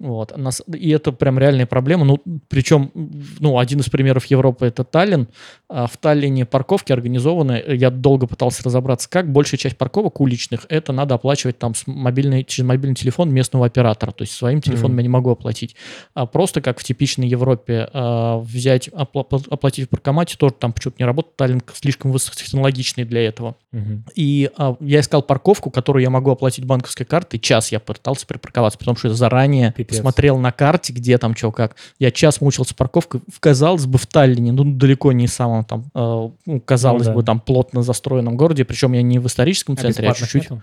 Вот. 0.00 0.32
И 0.74 0.90
это 0.90 1.12
прям 1.12 1.38
реальная 1.38 1.66
проблема. 1.66 2.06
Ну, 2.06 2.20
причем, 2.48 2.90
ну, 3.38 3.58
один 3.58 3.80
из 3.80 3.90
примеров 3.90 4.24
Европы 4.26 4.66
это 4.66 4.82
Таллин. 4.82 5.28
А 5.68 5.86
в 5.86 5.98
Таллине 5.98 6.46
парковки 6.46 6.90
организованы. 6.90 7.62
Я 7.68 7.90
долго 7.90 8.26
пытался 8.26 8.64
разобраться, 8.64 9.08
как. 9.10 9.30
Большая 9.30 9.58
часть 9.58 9.76
парковок 9.76 10.20
уличных 10.20 10.64
это 10.70 10.92
надо 10.92 11.14
оплачивать 11.16 11.58
там 11.58 11.74
с 11.74 11.86
мобильной, 11.86 12.44
через 12.44 12.66
мобильный 12.66 12.96
телефон 12.96 13.30
местного 13.32 13.66
оператора. 13.66 14.10
То 14.12 14.22
есть 14.22 14.32
своим 14.32 14.62
телефоном 14.62 14.92
Мгм. 14.92 14.98
я 14.98 15.02
не 15.02 15.08
могу 15.10 15.30
оплатить. 15.30 15.76
А 16.14 16.24
просто 16.24 16.62
как 16.62 16.78
в 16.80 16.84
типичной 16.84 17.28
Европе 17.28 17.88
а, 17.92 18.38
взять, 18.38 18.88
опла- 18.88 19.46
оплатить 19.50 19.86
в 19.86 19.90
паркомате, 19.90 20.36
тоже 20.38 20.54
там 20.58 20.72
почему-то 20.72 20.96
не 20.98 21.04
работает. 21.04 21.36
Таллин 21.36 21.62
слишком 21.74 22.10
высокотехнологичный 22.10 23.04
для 23.04 23.20
этого. 23.26 23.56
Мгм. 23.72 24.06
И 24.14 24.50
а, 24.56 24.76
я 24.80 25.00
искал 25.00 25.22
парковку, 25.22 25.70
которую 25.70 26.02
я 26.02 26.08
могу 26.10 26.30
оплатить 26.30 26.64
банковской 26.64 27.04
картой. 27.04 27.38
Час 27.38 27.70
я 27.70 27.80
пытался 27.80 28.26
припарковаться, 28.26 28.78
потому 28.78 28.96
что 28.96 29.12
заранее 29.12 29.72
Пипец. 29.90 30.00
смотрел 30.00 30.38
на 30.38 30.52
карте, 30.52 30.92
где 30.92 31.18
там 31.18 31.36
что 31.36 31.52
как. 31.52 31.76
Я 31.98 32.10
час 32.10 32.40
мучился 32.40 32.74
парковкой. 32.74 33.20
Казалось 33.40 33.86
бы, 33.86 33.98
в 33.98 34.06
Таллине, 34.06 34.52
ну, 34.52 34.64
далеко 34.64 35.12
не 35.12 35.26
самом 35.26 35.64
там, 35.64 35.84
э, 35.94 36.30
ну, 36.46 36.60
казалось 36.60 37.06
Ну 37.06 37.12
да. 37.12 37.14
бы, 37.14 37.22
там 37.22 37.40
плотно 37.40 37.82
застроенном 37.82 38.36
городе. 38.36 38.64
Причем 38.64 38.92
я 38.92 39.02
не 39.02 39.18
в 39.18 39.26
историческом 39.26 39.74
А 39.78 39.82
центре, 39.82 40.08
а 40.08 40.14
чуть-чуть. 40.14 40.42
нету? 40.42 40.62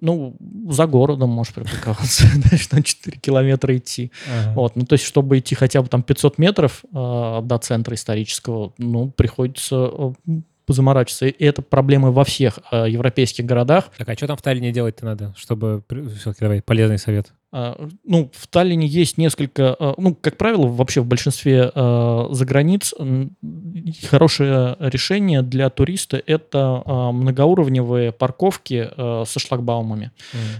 Ну, 0.00 0.36
за 0.68 0.86
городом 0.86 1.30
можешь 1.30 1.54
припарковаться. 1.54 2.26
Знаешь, 2.34 2.70
на 2.70 2.82
4 2.82 3.18
километра 3.18 3.76
идти. 3.76 4.12
Ага. 4.28 4.52
Вот, 4.54 4.76
ну, 4.76 4.84
то 4.84 4.92
есть, 4.92 5.04
чтобы 5.04 5.38
идти 5.38 5.54
хотя 5.54 5.80
бы 5.80 5.88
там 5.88 6.02
500 6.02 6.38
метров 6.38 6.84
э, 6.92 7.40
до 7.42 7.58
центра 7.58 7.94
исторического, 7.94 8.74
ну, 8.76 9.10
приходится 9.10 9.90
э, 9.90 10.12
позаморачиваться. 10.66 11.26
И 11.26 11.44
это 11.44 11.62
проблемы 11.62 12.12
во 12.12 12.24
всех 12.24 12.58
э, 12.70 12.90
европейских 12.90 13.46
городах. 13.46 13.90
Так, 13.96 14.08
а 14.08 14.14
что 14.14 14.26
там 14.26 14.36
в 14.36 14.42
Таллине 14.42 14.70
делать-то 14.70 15.04
надо, 15.06 15.34
чтобы... 15.36 15.82
Все-таки 15.88 16.40
давай, 16.40 16.62
полезный 16.62 16.98
совет. 16.98 17.32
А, 17.52 17.88
Ну, 18.04 18.30
в 18.32 18.46
Таллине 18.46 18.86
есть 18.86 19.18
несколько, 19.18 19.76
э, 19.78 19.94
ну, 19.98 20.14
как 20.14 20.36
правило, 20.36 20.66
вообще 20.66 21.00
в 21.00 21.06
большинстве 21.06 21.70
э, 21.74 22.28
заграниц 22.30 22.94
хорошее 24.08 24.76
решение 24.80 25.42
для 25.42 25.70
туриста– 25.70 26.22
это 26.26 26.82
многоуровневые 26.86 28.12
парковки 28.12 28.88
со 28.96 29.38
шлагбаумами. 29.38 30.10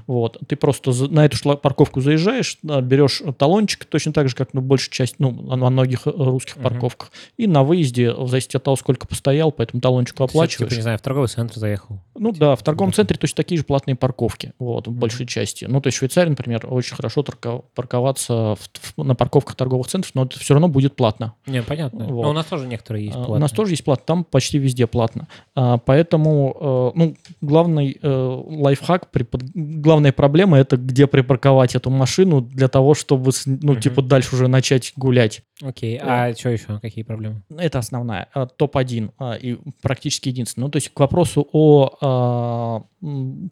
Вот, 0.07 0.39
ты 0.47 0.57
просто 0.57 0.93
на 1.09 1.25
эту 1.25 1.37
парковку 1.57 2.01
заезжаешь, 2.01 2.59
берешь 2.63 3.23
талончик, 3.39 3.85
точно 3.85 4.13
так 4.13 4.29
же, 4.29 4.35
как 4.35 4.55
на 4.55 4.61
большей 4.61 4.91
части, 4.91 5.17
ну, 5.19 5.31
на 5.31 5.71
многих 5.71 6.07
э, 6.07 6.11
русских 6.11 6.57
Мгм. 6.57 6.65
парковках, 6.65 7.13
и 7.37 7.47
на 7.47 7.63
выезде, 7.63 8.13
в 8.13 8.29
зависимости 8.29 8.57
от 8.57 8.65
того, 8.65 8.77
сколько 8.77 9.07
постоял, 9.07 9.53
по 9.53 9.63
этому 9.63 9.81
талончику 9.81 10.25
оплачиваешь. 10.25 10.71
Типа, 10.71 10.79
не 10.79 10.83
знаю, 10.83 10.99
в 10.99 11.03
торговый 11.03 11.29
центр 11.29 11.59
заехал. 11.59 12.01
Ну 12.17 12.33
да, 12.33 12.57
в 12.57 12.63
торговом 12.63 12.93
центре 12.93 13.17
точно 13.17 13.37
такие 13.37 13.59
же 13.59 13.65
платные 13.65 13.97
парковки, 13.97 14.53
вот, 14.59 14.87
в 14.89 14.93
большей 14.93 15.27
части. 15.27 15.65
Ну, 15.65 15.81
то 15.81 15.89
есть 15.89 15.97
в 15.97 15.99
Швейцарии, 16.01 16.31
например, 16.31 16.67
очень 16.81 16.97
хорошо 16.97 17.23
парковаться 17.75 18.57
в- 18.57 18.71
в- 18.97 19.05
на 19.05 19.15
парковках 19.15 19.55
торговых 19.55 19.87
центров, 19.87 20.13
но 20.15 20.25
это 20.25 20.39
все 20.39 20.55
равно 20.55 20.69
будет 20.69 20.97
платно. 20.97 21.35
Не, 21.47 21.63
понятно. 21.63 22.05
Вот. 22.07 22.23
Но 22.25 22.31
у 22.31 22.33
нас 22.33 22.47
тоже 22.47 22.67
некоторые 22.67 23.07
есть 23.07 23.17
А, 23.17 23.21
У 23.21 23.25
платные. 23.25 23.41
нас 23.43 23.53
тоже 23.53 23.73
есть 23.73 23.85
платно, 23.85 24.05
там 24.07 24.25
почти 24.25 24.59
везде 24.59 24.87
платно. 24.87 25.29
А, 25.55 25.79
Поэтому, 25.79 26.93
э, 26.95 26.99
ну, 26.99 27.17
главный 27.41 27.99
э, 28.01 28.43
лайфхак, 28.47 29.11
при 29.11 29.27
главная 29.55 30.13
проблема 30.13 30.59
это 30.59 30.77
где 30.77 31.07
припарковать 31.07 31.75
эту 31.75 31.91
машину 31.91 32.41
для 32.41 32.69
того, 32.69 32.95
чтобы, 32.95 33.33
ну, 33.47 33.73
Мгм. 33.73 33.81
типа, 33.81 34.03
дальше 34.03 34.35
уже 34.35 34.49
начать 34.49 34.93
гулять. 34.97 35.43
Окей, 35.63 35.99
а 36.03 36.35
что 36.35 36.49
еще? 36.49 36.79
Какие 36.81 37.05
проблемы? 37.05 37.43
Это 37.57 37.79
основная, 37.79 38.29
а, 38.33 38.47
топ-1 38.47 39.11
а, 39.19 39.35
и 39.35 39.59
практически 39.83 40.31
единственный. 40.31 40.65
Ну, 40.65 40.71
то 40.71 40.77
есть 40.77 40.89
к 40.93 40.99
вопросу 40.99 41.47
о 41.53 41.97
а, 42.01 42.83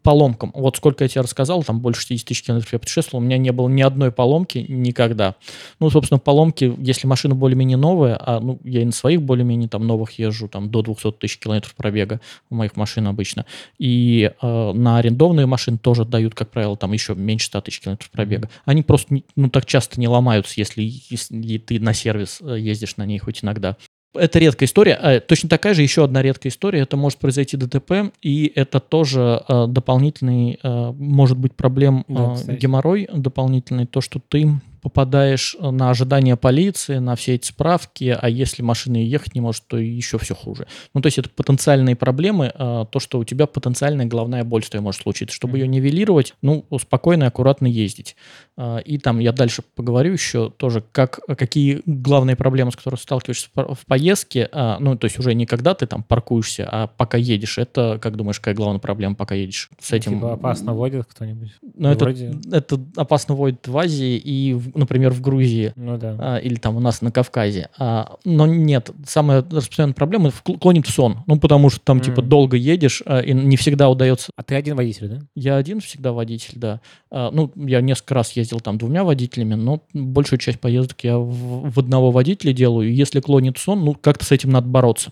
поломкам. 0.03 0.51
Вот 0.55 0.77
сколько 0.77 1.03
я 1.03 1.07
тебе 1.07 1.21
рассказал, 1.21 1.63
там 1.63 1.79
больше 1.79 2.01
60 2.01 2.27
тысяч 2.27 2.43
километров 2.43 2.73
я 2.73 2.79
путешествовал, 2.79 3.23
у 3.23 3.25
меня 3.25 3.37
не 3.37 3.51
было 3.51 3.67
ни 3.67 3.81
одной 3.81 4.11
поломки 4.11 4.65
никогда. 4.67 5.35
Ну, 5.79 5.89
собственно, 5.89 6.19
поломки, 6.19 6.73
если 6.77 7.07
машина 7.07 7.35
более-менее 7.35 7.77
новая, 7.77 8.19
а 8.19 8.39
ну, 8.39 8.59
я 8.63 8.81
и 8.81 8.85
на 8.85 8.91
своих 8.91 9.21
более-менее 9.21 9.69
там 9.69 9.85
новых 9.87 10.19
езжу, 10.19 10.47
там 10.47 10.69
до 10.69 10.81
200 10.81 11.13
тысяч 11.13 11.39
километров 11.39 11.75
пробега 11.75 12.21
у 12.49 12.55
моих 12.55 12.75
машин 12.75 13.07
обычно. 13.07 13.45
И 13.79 14.31
э, 14.39 14.71
на 14.73 14.97
арендованные 14.97 15.45
машины 15.47 15.77
тоже 15.77 16.05
дают, 16.05 16.35
как 16.35 16.49
правило, 16.49 16.77
там 16.77 16.93
еще 16.93 17.15
меньше 17.15 17.47
100 17.47 17.61
тысяч 17.61 17.81
километров 17.81 18.09
пробега. 18.11 18.49
Они 18.65 18.83
просто 18.83 19.19
ну, 19.35 19.49
так 19.49 19.65
часто 19.65 19.99
не 19.99 20.07
ломаются, 20.07 20.53
если, 20.57 20.83
если 21.09 21.57
ты 21.57 21.79
на 21.79 21.93
сервис 21.99 22.39
э, 22.41 22.57
ездишь 22.59 22.97
на 22.97 23.05
ней 23.05 23.19
хоть 23.19 23.43
иногда. 23.43 23.77
Это 24.15 24.39
редкая 24.39 24.67
история. 24.67 24.95
А, 24.95 25.19
точно 25.19 25.49
такая 25.49 25.73
же 25.73 25.83
еще 25.83 26.03
одна 26.03 26.21
редкая 26.21 26.51
история. 26.51 26.79
Это 26.79 26.97
может 26.97 27.19
произойти 27.19 27.57
ДТП, 27.57 28.11
и 28.21 28.51
это 28.55 28.79
тоже 28.79 29.43
э, 29.47 29.67
дополнительный, 29.67 30.59
э, 30.61 30.91
может 30.93 31.37
быть, 31.37 31.53
проблем 31.53 32.05
Да, 32.07 32.33
кстати. 32.33 32.57
геморрой 32.59 33.07
дополнительный, 33.13 33.85
то, 33.85 34.01
что 34.01 34.19
ты 34.19 34.59
попадаешь 34.81 35.55
на 35.59 35.89
ожидание 35.89 36.35
полиции, 36.35 36.97
на 36.97 37.15
все 37.15 37.35
эти 37.35 37.47
справки, 37.47 38.17
а 38.19 38.29
если 38.29 38.61
машина 38.61 38.97
ехать 38.97 39.35
не 39.35 39.41
может, 39.41 39.65
то 39.67 39.77
еще 39.77 40.17
все 40.17 40.35
хуже. 40.35 40.67
Ну, 40.93 41.01
то 41.01 41.07
есть 41.07 41.17
это 41.17 41.29
потенциальные 41.29 41.95
проблемы, 41.95 42.51
э, 42.53 42.85
то, 42.91 42.99
что 42.99 43.19
у 43.19 43.23
тебя 43.23 43.45
потенциальная 43.47 44.05
головная 44.05 44.43
боль 44.43 44.63
тобой 44.63 44.83
может 44.83 45.01
случиться. 45.01 45.35
Чтобы 45.35 45.57
ее 45.57 45.67
нивелировать, 45.67 46.33
ну, 46.41 46.65
спокойно 46.79 47.25
и 47.25 47.27
аккуратно 47.27 47.67
ездить. 47.67 48.15
А, 48.57 48.77
И 48.79 48.97
там 48.97 49.19
я 49.19 49.31
дальше 49.31 49.63
поговорю 49.75 50.13
еще 50.13 50.49
тоже, 50.49 50.83
как, 50.91 51.19
какие 51.37 51.81
главные 51.85 52.35
проблемы, 52.35 52.71
с 52.71 52.75
которыми 52.75 52.99
сталкиваешься 52.99 53.47
в 53.47 53.51
по- 53.51 53.73
в 53.75 53.85
поездке, 53.85 54.49
ну, 54.79 54.95
то 54.97 55.05
есть 55.05 55.17
уже 55.19 55.33
не 55.33 55.45
когда 55.45 55.73
ты 55.73 55.85
там 55.87 56.03
паркуешься, 56.03 56.67
а 56.69 56.87
пока 56.87 57.17
едешь. 57.17 57.57
Это, 57.57 57.97
как 58.01 58.15
думаешь, 58.15 58.39
какая 58.39 58.55
главная 58.55 58.79
проблема, 58.79 59.15
пока 59.15 59.35
едешь 59.35 59.69
с 59.79 59.91
этим? 59.93 60.15
Типа 60.15 60.33
опасно 60.33 60.73
водит 60.73 61.05
кто-нибудь? 61.09 61.51
Ну, 61.75 61.89
это, 61.89 62.05
это 62.51 62.79
опасно 62.95 63.35
водит 63.35 63.67
в 63.67 63.77
Азии 63.77 64.17
и, 64.17 64.53
в- 64.53 64.68
например, 64.75 65.11
в 65.11 65.21
Грузии. 65.21 65.73
Ну 65.75 65.97
да. 65.97 66.15
а, 66.19 66.37
или 66.37 66.55
там 66.55 66.75
у 66.75 66.79
нас 66.79 67.01
на 67.01 67.11
Кавказе. 67.11 67.69
А, 67.77 68.17
но 68.25 68.45
нет, 68.47 68.89
самая 69.05 69.41
распространенная 69.41 69.93
проблема 69.95 70.31
клонит 70.59 70.87
в 70.87 70.91
сон. 70.91 71.19
Ну, 71.27 71.39
потому 71.39 71.69
что 71.69 71.79
там, 71.81 71.99
типа, 71.99 72.21
М. 72.21 72.29
долго 72.29 72.57
едешь, 72.57 73.01
а, 73.05 73.19
и 73.19 73.33
не 73.33 73.57
всегда 73.57 73.89
удается 73.89 74.31
А 74.35 74.43
ты 74.43 74.55
один 74.55 74.75
водитель, 74.75 75.07
да? 75.07 75.19
я 75.35 75.55
один 75.55 75.79
всегда 75.81 76.11
водитель, 76.13 76.53
да. 76.55 76.81
А, 77.11 77.31
Ну, 77.31 77.51
я 77.55 77.81
несколько 77.81 78.15
раз 78.15 78.31
ездил 78.33 78.59
там 78.59 78.77
двумя 78.77 79.03
водителями, 79.03 79.53
но 79.55 79.83
большую 79.93 80.39
часть 80.39 80.59
поездок 80.59 80.97
я 81.03 81.17
в, 81.17 81.69
в 81.71 81.79
одного 81.79 82.11
водителя 82.11 82.53
делаю. 82.53 82.89
И 82.89 82.93
если 82.93 83.19
клонит 83.19 83.57
сон, 83.57 83.83
ну, 83.85 83.93
как-то 83.93 84.25
с 84.25 84.31
этим 84.31 84.49
надо 84.51 84.67
бороться. 84.67 85.11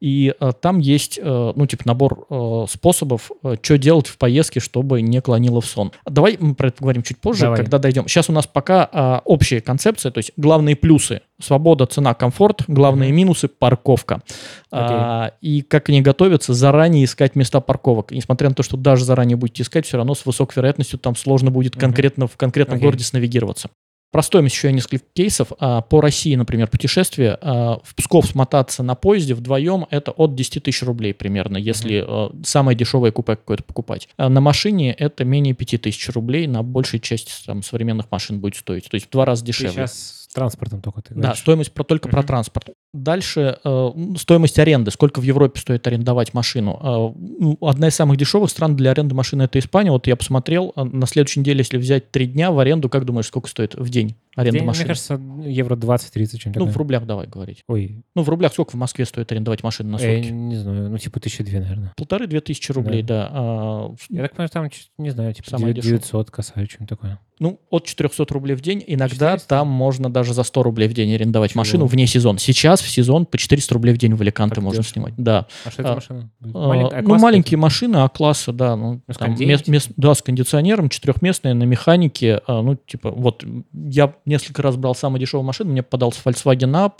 И 0.00 0.34
а, 0.38 0.52
там 0.52 0.78
есть, 0.78 1.18
э, 1.22 1.52
ну, 1.54 1.66
типа, 1.66 1.82
набор 1.86 2.26
э, 2.30 2.64
способов, 2.70 3.30
что 3.62 3.78
делать 3.78 4.06
в 4.06 4.16
поездке, 4.18 4.60
чтобы 4.60 5.02
не 5.02 5.20
клонило 5.20 5.60
в 5.60 5.66
сон. 5.66 5.92
Давай 6.06 6.36
мы 6.38 6.54
про 6.54 6.68
это 6.68 6.78
поговорим 6.78 7.02
чуть 7.02 7.18
позже, 7.18 7.42
Давай. 7.42 7.58
когда 7.58 7.78
дойдем. 7.78 8.06
Сейчас 8.08 8.28
у 8.28 8.32
нас 8.32 8.46
пока 8.46 8.88
а, 8.92 9.22
общая 9.24 9.60
концепция, 9.60 10.12
то 10.12 10.18
есть 10.18 10.32
главные 10.36 10.76
плюсы– 10.76 11.22
свобода, 11.40 11.86
цена, 11.86 12.14
комфорт, 12.14 12.62
главные 12.66 13.08
Мгм. 13.10 13.16
минусы– 13.16 13.48
парковка. 13.48 14.22
А, 14.70 15.32
и 15.40 15.62
как 15.62 15.88
они 15.88 16.00
готовятся, 16.02 16.52
заранее 16.54 17.04
искать 17.04 17.34
места 17.36 17.60
парковок. 17.60 18.10
Несмотря 18.10 18.48
на 18.48 18.54
то, 18.54 18.62
что 18.62 18.76
даже 18.76 19.04
заранее 19.04 19.36
будете 19.36 19.62
искать, 19.62 19.86
все 19.86 19.96
равно 19.96 20.14
с 20.14 20.26
высокой 20.26 20.56
вероятностью 20.56 20.98
там 20.98 21.16
сложно 21.16 21.50
будет 21.50 21.74
Мгм. 21.74 21.80
конкретно 21.80 22.26
в 22.26 22.36
конкретном 22.36 22.76
Окей. 22.76 22.86
городе 22.86 23.04
снавигироваться. 23.04 23.70
Про 24.10 24.22
стоимость 24.22 24.54
еще 24.54 24.72
несколько 24.72 25.04
кейсов. 25.12 25.52
А, 25.58 25.82
По 25.82 26.00
России, 26.00 26.34
например, 26.34 26.68
путешествие 26.68 27.36
а, 27.40 27.80
в 27.84 27.94
Псков 27.94 28.26
смотаться 28.26 28.82
на 28.82 28.94
поезде 28.94 29.34
вдвоем 29.34 29.86
это 29.90 30.12
от 30.12 30.34
10 30.34 30.62
тысяч 30.62 30.82
рублей 30.82 31.12
примерно, 31.12 31.58
если 31.58 32.02
а, 32.06 32.32
самое 32.42 32.76
дешевое 32.76 33.12
купе 33.12 33.36
какое-то 33.36 33.64
покупать. 33.64 34.08
На 34.16 34.40
машине 34.40 34.92
это 34.92 35.24
менее 35.24 35.52
5 35.54 35.82
тысяч 35.82 36.08
рублей, 36.08 36.46
на 36.46 36.62
большей 36.62 37.00
части 37.00 37.32
там, 37.44 37.62
современных 37.62 38.10
машин 38.10 38.40
будет 38.40 38.56
стоить. 38.56 38.88
То 38.88 38.94
есть 38.94 39.08
в 39.08 39.10
два 39.10 39.26
раза 39.26 39.42
Ты 39.42 39.48
дешевле. 39.48 39.72
сейчас 39.72 40.26
с 40.27 40.27
транспортом 40.34 40.80
только 40.80 41.02
ты 41.02 41.14
Да, 41.14 41.20
говоришь. 41.20 41.38
стоимость 41.40 41.72
про, 41.72 41.84
только 41.84 42.08
про 42.08 42.18
Мгм. 42.20 42.26
транспорт. 42.26 42.68
Дальше 42.94 43.58
э, 43.64 43.90
стоимость 44.16 44.58
аренды. 44.58 44.90
Сколько 44.90 45.20
в 45.20 45.22
Европе 45.22 45.60
стоит 45.60 45.86
арендовать 45.86 46.34
машину? 46.34 46.78
Э, 46.82 47.18
ну, 47.18 47.58
одна 47.60 47.88
из 47.88 47.94
самых 47.94 48.16
дешевых 48.16 48.50
стран 48.50 48.76
для 48.76 48.90
аренды 48.92 49.14
машины 49.14 49.42
это 49.42 49.58
Испания. 49.58 49.90
Вот 49.90 50.06
я 50.06 50.16
посмотрел, 50.16 50.72
э, 50.76 50.84
на 50.84 51.06
следующей 51.06 51.40
неделе, 51.40 51.58
если 51.58 51.76
взять 51.76 52.10
три 52.10 52.26
дня 52.26 52.50
в 52.50 52.58
аренду, 52.58 52.88
как 52.88 53.04
думаешь, 53.04 53.26
сколько 53.26 53.48
стоит 53.48 53.74
в 53.74 53.88
день 53.90 54.16
аренда 54.36 54.58
День, 54.60 54.66
машины? 54.66 54.84
Мне 54.84 54.88
кажется, 54.88 55.20
евро 55.44 55.76
20-30 55.76 56.38
чем-то. 56.38 56.60
ну, 56.60 56.66
в 56.66 56.76
рублях 56.76 57.04
давай 57.06 57.26
говорить. 57.26 57.62
Ой, 57.68 58.02
Ну, 58.14 58.22
в 58.22 58.28
рублях 58.28 58.52
сколько 58.52 58.70
в 58.72 58.74
Москве 58.74 59.04
стоит 59.04 59.30
арендовать 59.32 59.62
машину 59.62 59.90
на 59.90 59.98
я 60.00 60.16
сутки? 60.18 60.32
не 60.32 60.56
знаю, 60.56 60.88
ну 60.90 60.98
типа 60.98 61.20
тысячи 61.20 61.42
две, 61.44 61.60
наверное. 61.60 61.92
Полторы-две 61.96 62.40
тысячи 62.40 62.72
рублей, 62.72 63.02
да. 63.02 63.28
А, 63.30 63.94
Я 64.10 64.22
так 64.22 64.32
понимаю, 64.32 64.48
там, 64.50 64.70
не 64.98 65.10
знаю, 65.10 65.34
типа 65.34 65.50
Самое 65.50 65.74
900 65.74 66.30
касаюсь, 66.30 66.70
что-нибудь 66.70 66.88
такое. 66.88 67.20
Ну, 67.40 67.60
от 67.70 67.84
400 67.84 68.24
рублей 68.34 68.54
в 68.56 68.60
день. 68.60 68.82
Иногда 68.86 69.32
400? 69.32 69.48
там 69.48 69.68
можно 69.68 70.10
даже 70.10 70.34
за 70.34 70.42
100 70.42 70.62
рублей 70.62 70.88
в 70.88 70.92
день 70.94 71.14
арендовать 71.14 71.52
Чего? 71.52 71.60
машину 71.60 71.86
вне 71.86 72.06
сезона. 72.06 72.38
Сейчас 72.38 72.80
в 72.80 72.88
сезон 72.90 73.26
по 73.26 73.38
400 73.38 73.74
рублей 73.74 73.94
в 73.94 73.98
день 73.98 74.14
в 74.14 74.20
Аликанте 74.20 74.56
Так 74.56 74.64
можно 74.64 74.82
дешево. 74.82 74.92
снимать. 74.92 75.14
Да. 75.16 75.46
А 75.64 75.70
что 75.70 75.82
это 75.82 75.92
А, 75.92 75.94
машина? 75.94 76.30
будет? 76.40 76.54
А, 76.56 76.58
ну, 77.02 77.18
маленькие 77.18 77.42
какой-то? 77.42 77.56
машины 77.58 77.96
А-класса, 77.98 78.52
да. 78.52 78.76
Ну, 78.76 79.00
с 79.08 79.16
там 79.16 79.28
кондеем, 79.28 79.50
мес- 79.50 79.66
мес- 79.68 79.88
да, 79.96 80.14
с 80.14 80.22
кондиционером, 80.22 80.88
четырехместные, 80.88 81.54
на 81.54 81.64
механике. 81.64 82.40
а, 82.46 82.62
ну, 82.62 82.74
типа, 82.76 83.10
вот 83.10 83.44
я 83.72 84.14
несколько 84.26 84.62
раз 84.62 84.76
брал 84.76 84.94
самую 84.94 85.20
дешевую 85.20 85.46
машину, 85.46 85.70
мне 85.70 85.82
попадался 85.82 86.20
Volkswagen 86.24 86.72
Up, 86.72 86.94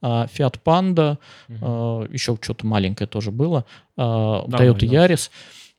а, 0.00 0.26
Fiat 0.26 0.56
Panda, 0.64 1.18
Мгм. 1.48 1.58
а, 1.62 2.06
еще 2.10 2.36
что-то 2.40 2.66
маленькое 2.66 3.08
тоже 3.08 3.30
было, 3.30 3.64
а. 3.96 4.44
Toyota 4.48 4.78
Yaris. 4.80 5.30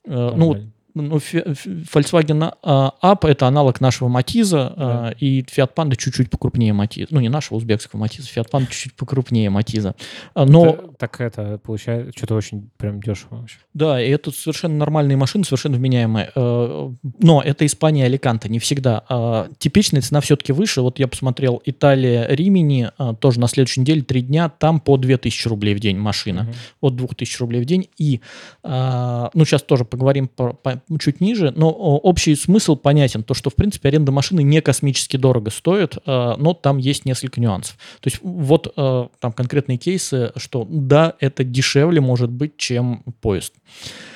Ну. 0.05 0.57
Ну, 0.95 1.17
Volkswagen 1.17 2.53
а, 2.62 2.93
Up 3.01 3.27
это 3.27 3.47
аналог 3.47 3.81
нашего 3.81 4.07
Матиза, 4.07 4.73
а, 4.75 5.09
и 5.19 5.41
Fiat 5.41 5.73
Panda 5.75 5.95
чуть-чуть 5.95 6.29
покрупнее 6.29 6.73
Матиза. 6.73 7.07
Ну, 7.12 7.19
не 7.19 7.29
нашего, 7.29 7.57
узбекского 7.57 8.00
Матиза, 8.00 8.27
Fiat 8.29 8.50
Panda 8.51 8.67
чуть-чуть 8.69 8.93
покрупнее 8.95 9.50
Матиза. 9.50 9.95
А, 10.33 10.45
Но 10.45 10.65
Это- 10.67 10.88
так 10.97 11.21
это 11.21 11.57
получается 11.57 12.12
что-то 12.15 12.35
очень 12.35 12.69
прям 12.77 13.01
дешево 13.01 13.38
вообще. 13.38 13.57
Да, 13.73 14.01
и 14.01 14.09
это 14.09 14.31
совершенно 14.31 14.75
нормальные 14.77 15.17
машины, 15.17 15.43
совершенно 15.43 15.77
вменяемые. 15.77 16.31
Но 16.35 17.41
это 17.43 17.65
Испания 17.65 18.03
и 18.03 18.05
Аликанте, 18.05 18.50
не 18.50 18.59
всегда. 18.59 19.03
А 19.10 19.47
Типичная 19.58 20.01
цена 20.01 20.21
все-таки 20.21 20.53
выше. 20.53 20.82
Вот 20.82 20.99
я 20.99 21.08
посмотрел 21.08 21.62
Италия, 21.65 22.27
Римини, 22.29 22.89
а, 22.97 23.13
тоже 23.13 23.39
на 23.39 23.47
следующей 23.47 23.82
неделе, 23.82 24.01
три 24.01 24.21
дня, 24.21 24.49
там 24.49 24.79
по 24.79 24.97
2000 24.97 25.47
рублей 25.47 25.73
в 25.75 25.79
день 25.79 25.97
машина. 25.97 26.43
Мгм. 26.43 26.53
От 26.82 26.95
2000 26.95 27.39
рублей 27.41 27.62
в 27.62 27.65
день. 27.65 27.89
И, 27.97 28.21
а, 28.63 29.29
ну, 29.34 29.45
сейчас 29.45 29.63
тоже 29.63 29.86
поговорим 29.86 30.27
по- 30.27 30.53
по- 30.53 30.82
чуть 31.00 31.22
ниже, 31.22 31.52
но 31.56 31.72
общий 31.72 32.36
смысл 32.36 32.76
понятен. 32.76 33.24
То, 33.24 33.34
что, 33.34 33.50
в 33.50 33.56
принципе, 33.56 33.89
аренда 33.89 34.12
машины 34.12 34.43
не 34.43 34.62
космически 34.62 35.17
дорого 35.17 35.50
стоит, 35.50 35.98
а, 36.06 36.36
но 36.38 36.54
там 36.54 36.78
есть 36.78 37.06
несколько 37.06 37.41
нюансов. 37.41 37.78
То 38.00 38.10
есть 38.10 38.19
вот 38.22 38.72
а, 38.76 39.10
там 39.19 39.32
конкретные 39.32 39.78
кейсы, 39.78 40.32
что 40.36 40.67
да, 40.69 41.15
это 41.19 41.43
дешевле 41.43 42.02
может 42.02 42.30
быть, 42.30 42.58
чем 42.58 43.04
поезд. 43.22 43.54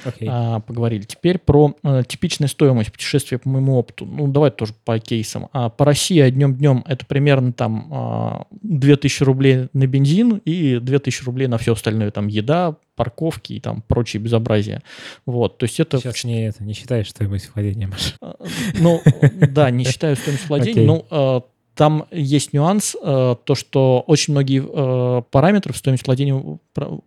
Окей. 0.05 0.27
А, 0.31 0.59
поговорили. 0.59 1.03
Теперь 1.03 1.37
про 1.37 1.75
э, 1.83 2.03
типичную 2.07 2.49
стоимость 2.49 2.91
путешествия 2.91 3.37
по 3.37 3.49
моему 3.49 3.77
опыту. 3.77 4.05
Ну, 4.05 4.27
давай 4.27 4.51
тоже 4.51 4.73
по 4.85 4.97
кейсам. 4.99 5.49
А, 5.53 5.69
по 5.69 5.85
России 5.85 6.19
одним 6.19 6.55
днем 6.55 6.83
это 6.87 7.05
примерно 7.05 7.53
там 7.53 7.89
а, 7.91 8.47
2000 8.61 9.23
рублей 9.23 9.67
на 9.73 9.87
бензин 9.87 10.41
и 10.45 10.79
2000 10.79 11.23
рублей 11.23 11.47
на 11.47 11.57
все 11.57 11.73
остальное. 11.73 12.11
Там 12.11 12.27
еда, 12.27 12.77
парковки 12.97 13.53
и 13.53 13.59
там 13.61 13.81
прочие 13.87 14.21
безобразия. 14.21 14.81
Вот, 15.25 15.57
то 15.59 15.65
есть 15.65 15.79
это... 15.79 15.99
Сейчас 15.99 16.25
не 16.25 16.47
это, 16.47 16.63
не 16.63 16.73
считаешь 16.73 17.09
стоимость 17.09 17.51
владения 17.55 17.87
машины. 17.87 18.17
Ну, 18.79 19.01
да, 19.49 19.69
не 19.69 19.85
считаю 19.85 20.17
стоимость 20.17 20.49
владения. 20.49 20.81
Ну, 20.81 21.05
э, 21.09 21.41
там 21.75 22.07
есть 22.11 22.53
нюанс, 22.53 22.95
э, 23.01 23.35
то, 23.43 23.55
что 23.55 24.03
очень 24.07 24.33
многие 24.33 24.63
э, 24.67 25.21
параметры 25.29 25.73
в 25.73 25.77
стоимости 25.77 26.05
владения 26.05 26.59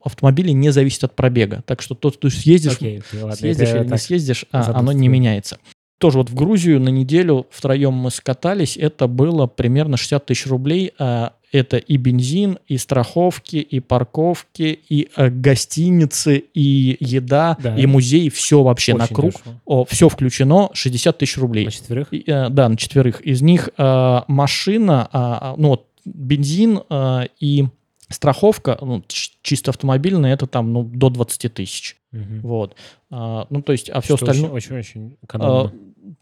автомобиля 0.03 0.53
не 0.53 0.71
зависят 0.71 1.05
от 1.05 1.17
пробега. 1.17 1.63
Так 1.67 1.83
что 1.83 1.95
тот, 1.97 2.21
ты 2.21 2.31
съездишь, 2.31 2.75
Окей, 2.75 3.01
окей, 3.01 3.21
ладно. 3.21 3.37
съездишь 3.37 3.69
или 3.69 3.85
не 3.85 3.99
съездишь, 3.99 4.45
а, 4.53 4.79
оно 4.79 4.93
не 4.93 5.09
меняется. 5.09 5.59
Тоже 5.99 6.19
вот 6.19 6.31
в 6.31 6.35
Грузию 6.35 6.81
на 6.81 6.89
неделю 6.89 7.47
втроем 7.51 7.95
мы 7.95 8.11
скатались, 8.11 8.77
это 8.77 9.09
было 9.09 9.47
примерно 9.49 9.97
60 9.97 10.25
тысяч 10.25 10.47
рублей. 10.47 10.93
а 10.99 11.35
Это 11.53 11.79
и 11.79 11.97
бензин, 11.97 12.59
и 12.69 12.77
страховки, 12.79 13.57
и 13.57 13.81
парковки, 13.81 14.79
и 14.89 15.09
э, 15.17 15.31
гостиницы, 15.31 16.39
и 16.39 16.97
еда, 17.01 17.57
Да. 17.61 17.77
и 17.77 17.87
музей, 17.87 18.29
все 18.31 18.63
вообще 18.63 18.95
на 18.95 19.05
Очень 19.05 19.15
круг. 19.17 19.33
дешево. 19.33 19.85
все 19.87 20.09
включено, 20.09 20.71
60 20.73 21.19
тысяч 21.19 21.39
рублей. 21.39 21.65
На 21.67 21.71
четверых? 21.71 22.09
И, 22.13 22.23
э, 22.27 22.49
да, 22.51 22.69
на 22.69 22.77
четверых. 22.77 23.21
Из 23.23 23.43
них 23.43 23.69
э, 23.77 24.21
машина, 24.29 25.09
а, 25.13 25.55
ну 25.57 25.69
вот 25.71 25.87
бензин 26.05 26.81
э, 26.89 27.27
и 27.41 27.67
страховка, 28.09 28.79
ну, 28.81 29.05
чисто 29.43 29.71
автомобильная, 29.71 30.33
это 30.35 30.47
там 30.47 30.73
ну, 30.73 30.83
до 30.83 31.11
20 31.11 31.53
тысяч. 31.55 31.97
Мгм. 32.13 32.41
Вот. 32.41 32.75
А, 33.11 33.47
ну, 33.51 33.61
то 33.61 33.73
есть, 33.73 33.91
а 33.91 34.01
все 34.01 34.17
Что 34.17 34.27
остальное... 34.27 34.51
Очень-очень 34.51 35.17
а, 35.21 35.25
экономно. 35.25 35.73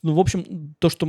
ну, 0.03 0.14
в 0.14 0.20
общем, 0.20 0.74
то, 0.79 0.88
что 0.88 1.07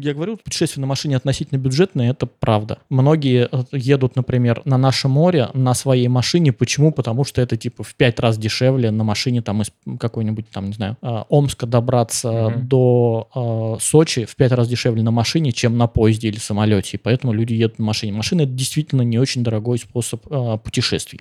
я 0.00 0.12
говорю, 0.12 0.38
путешествие 0.38 0.80
на 0.80 0.88
машине 0.88 1.16
относительно 1.16 1.58
бюджетное, 1.58 2.10
это 2.10 2.26
правда. 2.26 2.78
Многие 2.88 3.48
э, 3.50 3.62
едут, 3.72 4.16
например, 4.16 4.62
на 4.64 4.76
наше 4.76 5.06
море 5.06 5.48
на 5.54 5.74
своей 5.74 6.08
машине. 6.08 6.52
Почему? 6.52 6.90
Потому 6.90 7.24
что 7.24 7.40
это 7.40 7.56
типа 7.56 7.84
в 7.84 7.94
пять 7.94 8.18
раз 8.18 8.38
дешевле 8.38 8.90
на 8.90 9.04
машине 9.04 9.40
там 9.40 9.62
из 9.62 9.70
какой-нибудь 9.98 10.50
там, 10.50 10.66
не 10.66 10.72
знаю, 10.72 10.96
а, 11.00 11.26
Омска 11.28 11.66
добраться 11.66 12.30
Мгм. 12.50 12.68
до 12.68 13.28
а, 13.34 13.76
Сочи 13.80 14.24
в 14.24 14.34
пять 14.34 14.52
раз 14.52 14.68
дешевле 14.68 15.02
на 15.02 15.12
машине, 15.12 15.52
чем 15.52 15.78
на 15.78 15.86
поезде 15.86 16.28
или 16.28 16.38
самолете. 16.38 16.96
И 16.96 17.00
поэтому 17.00 17.32
люди 17.32 17.54
едут 17.54 17.78
на 17.78 17.84
машине. 17.84 18.12
Машина 18.12 18.42
это 18.42 18.52
действительно 18.52 19.02
не 19.02 19.18
очень 19.18 19.44
дорогой 19.44 19.78
способ 19.78 20.24
а, 20.28 20.56
путешествий. 20.56 21.20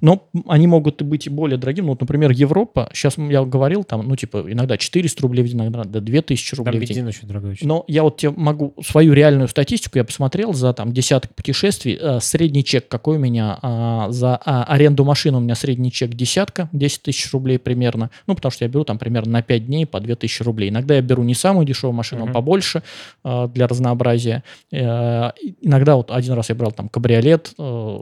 Но 0.00 0.28
они 0.46 0.66
могут 0.66 1.02
быть 1.02 1.26
и 1.26 1.30
более 1.30 1.58
дорогими. 1.58 1.86
Вот, 1.86 2.00
например, 2.00 2.30
Европа, 2.30 2.90
сейчас 2.92 3.16
я 3.30 3.44
говорил, 3.44 3.84
там, 3.84 4.06
ну, 4.06 4.16
типа, 4.16 4.44
иногда 4.48 4.76
400 4.76 5.22
рублей 5.22 5.42
в 5.44 5.46
день, 5.48 5.60
иногда 5.60 5.84
до 5.84 6.00
2000 6.00 6.40
тысячи 6.40 6.56
Там 6.56 6.64
рублей 6.66 6.84
в 6.86 6.88
день. 6.88 7.06
очень 7.06 7.28
дорогой. 7.28 7.52
очень. 7.52 7.66
Но 7.66 7.84
я 7.88 8.02
вот 8.02 8.16
тебе 8.18 8.32
могу 8.36 8.74
свою 8.84 9.12
реальную 9.12 9.48
статистику, 9.48 9.98
я 9.98 10.04
посмотрел 10.04 10.52
за 10.52 10.72
там 10.72 10.92
десяток 10.92 11.34
путешествий, 11.34 11.98
э, 12.00 12.20
средний 12.20 12.64
чек 12.64 12.88
какой 12.88 13.16
у 13.16 13.20
меня 13.20 13.58
а, 13.62 14.10
за 14.10 14.36
а, 14.44 14.64
аренду 14.64 15.04
машины, 15.04 15.38
у 15.38 15.40
меня 15.40 15.54
средний 15.54 15.90
чек 15.92 16.10
десятка, 16.10 16.68
10 16.72 17.02
тысяч 17.02 17.32
рублей 17.32 17.58
примерно, 17.58 18.10
ну, 18.26 18.34
потому 18.34 18.50
что 18.52 18.64
я 18.64 18.68
беру 18.68 18.84
там 18.84 18.98
примерно 18.98 19.32
на 19.32 19.42
5 19.42 19.66
дней 19.66 19.86
по 19.86 20.00
2 20.00 20.14
тысячи 20.16 20.42
рублей. 20.42 20.70
Иногда 20.70 20.94
я 20.94 21.02
беру 21.02 21.22
не 21.22 21.34
самую 21.34 21.66
дешевую 21.66 21.94
машину, 21.94 22.22
Мгм. 22.22 22.30
а 22.30 22.34
побольше 22.34 22.82
э, 23.24 23.48
для 23.54 23.66
разнообразия. 23.66 24.42
Э, 24.72 25.30
иногда 25.60 25.96
вот 25.96 26.10
один 26.10 26.34
раз 26.34 26.48
я 26.48 26.54
брал 26.54 26.72
там 26.72 26.88
кабриолет, 26.88 27.52
э, 27.58 27.98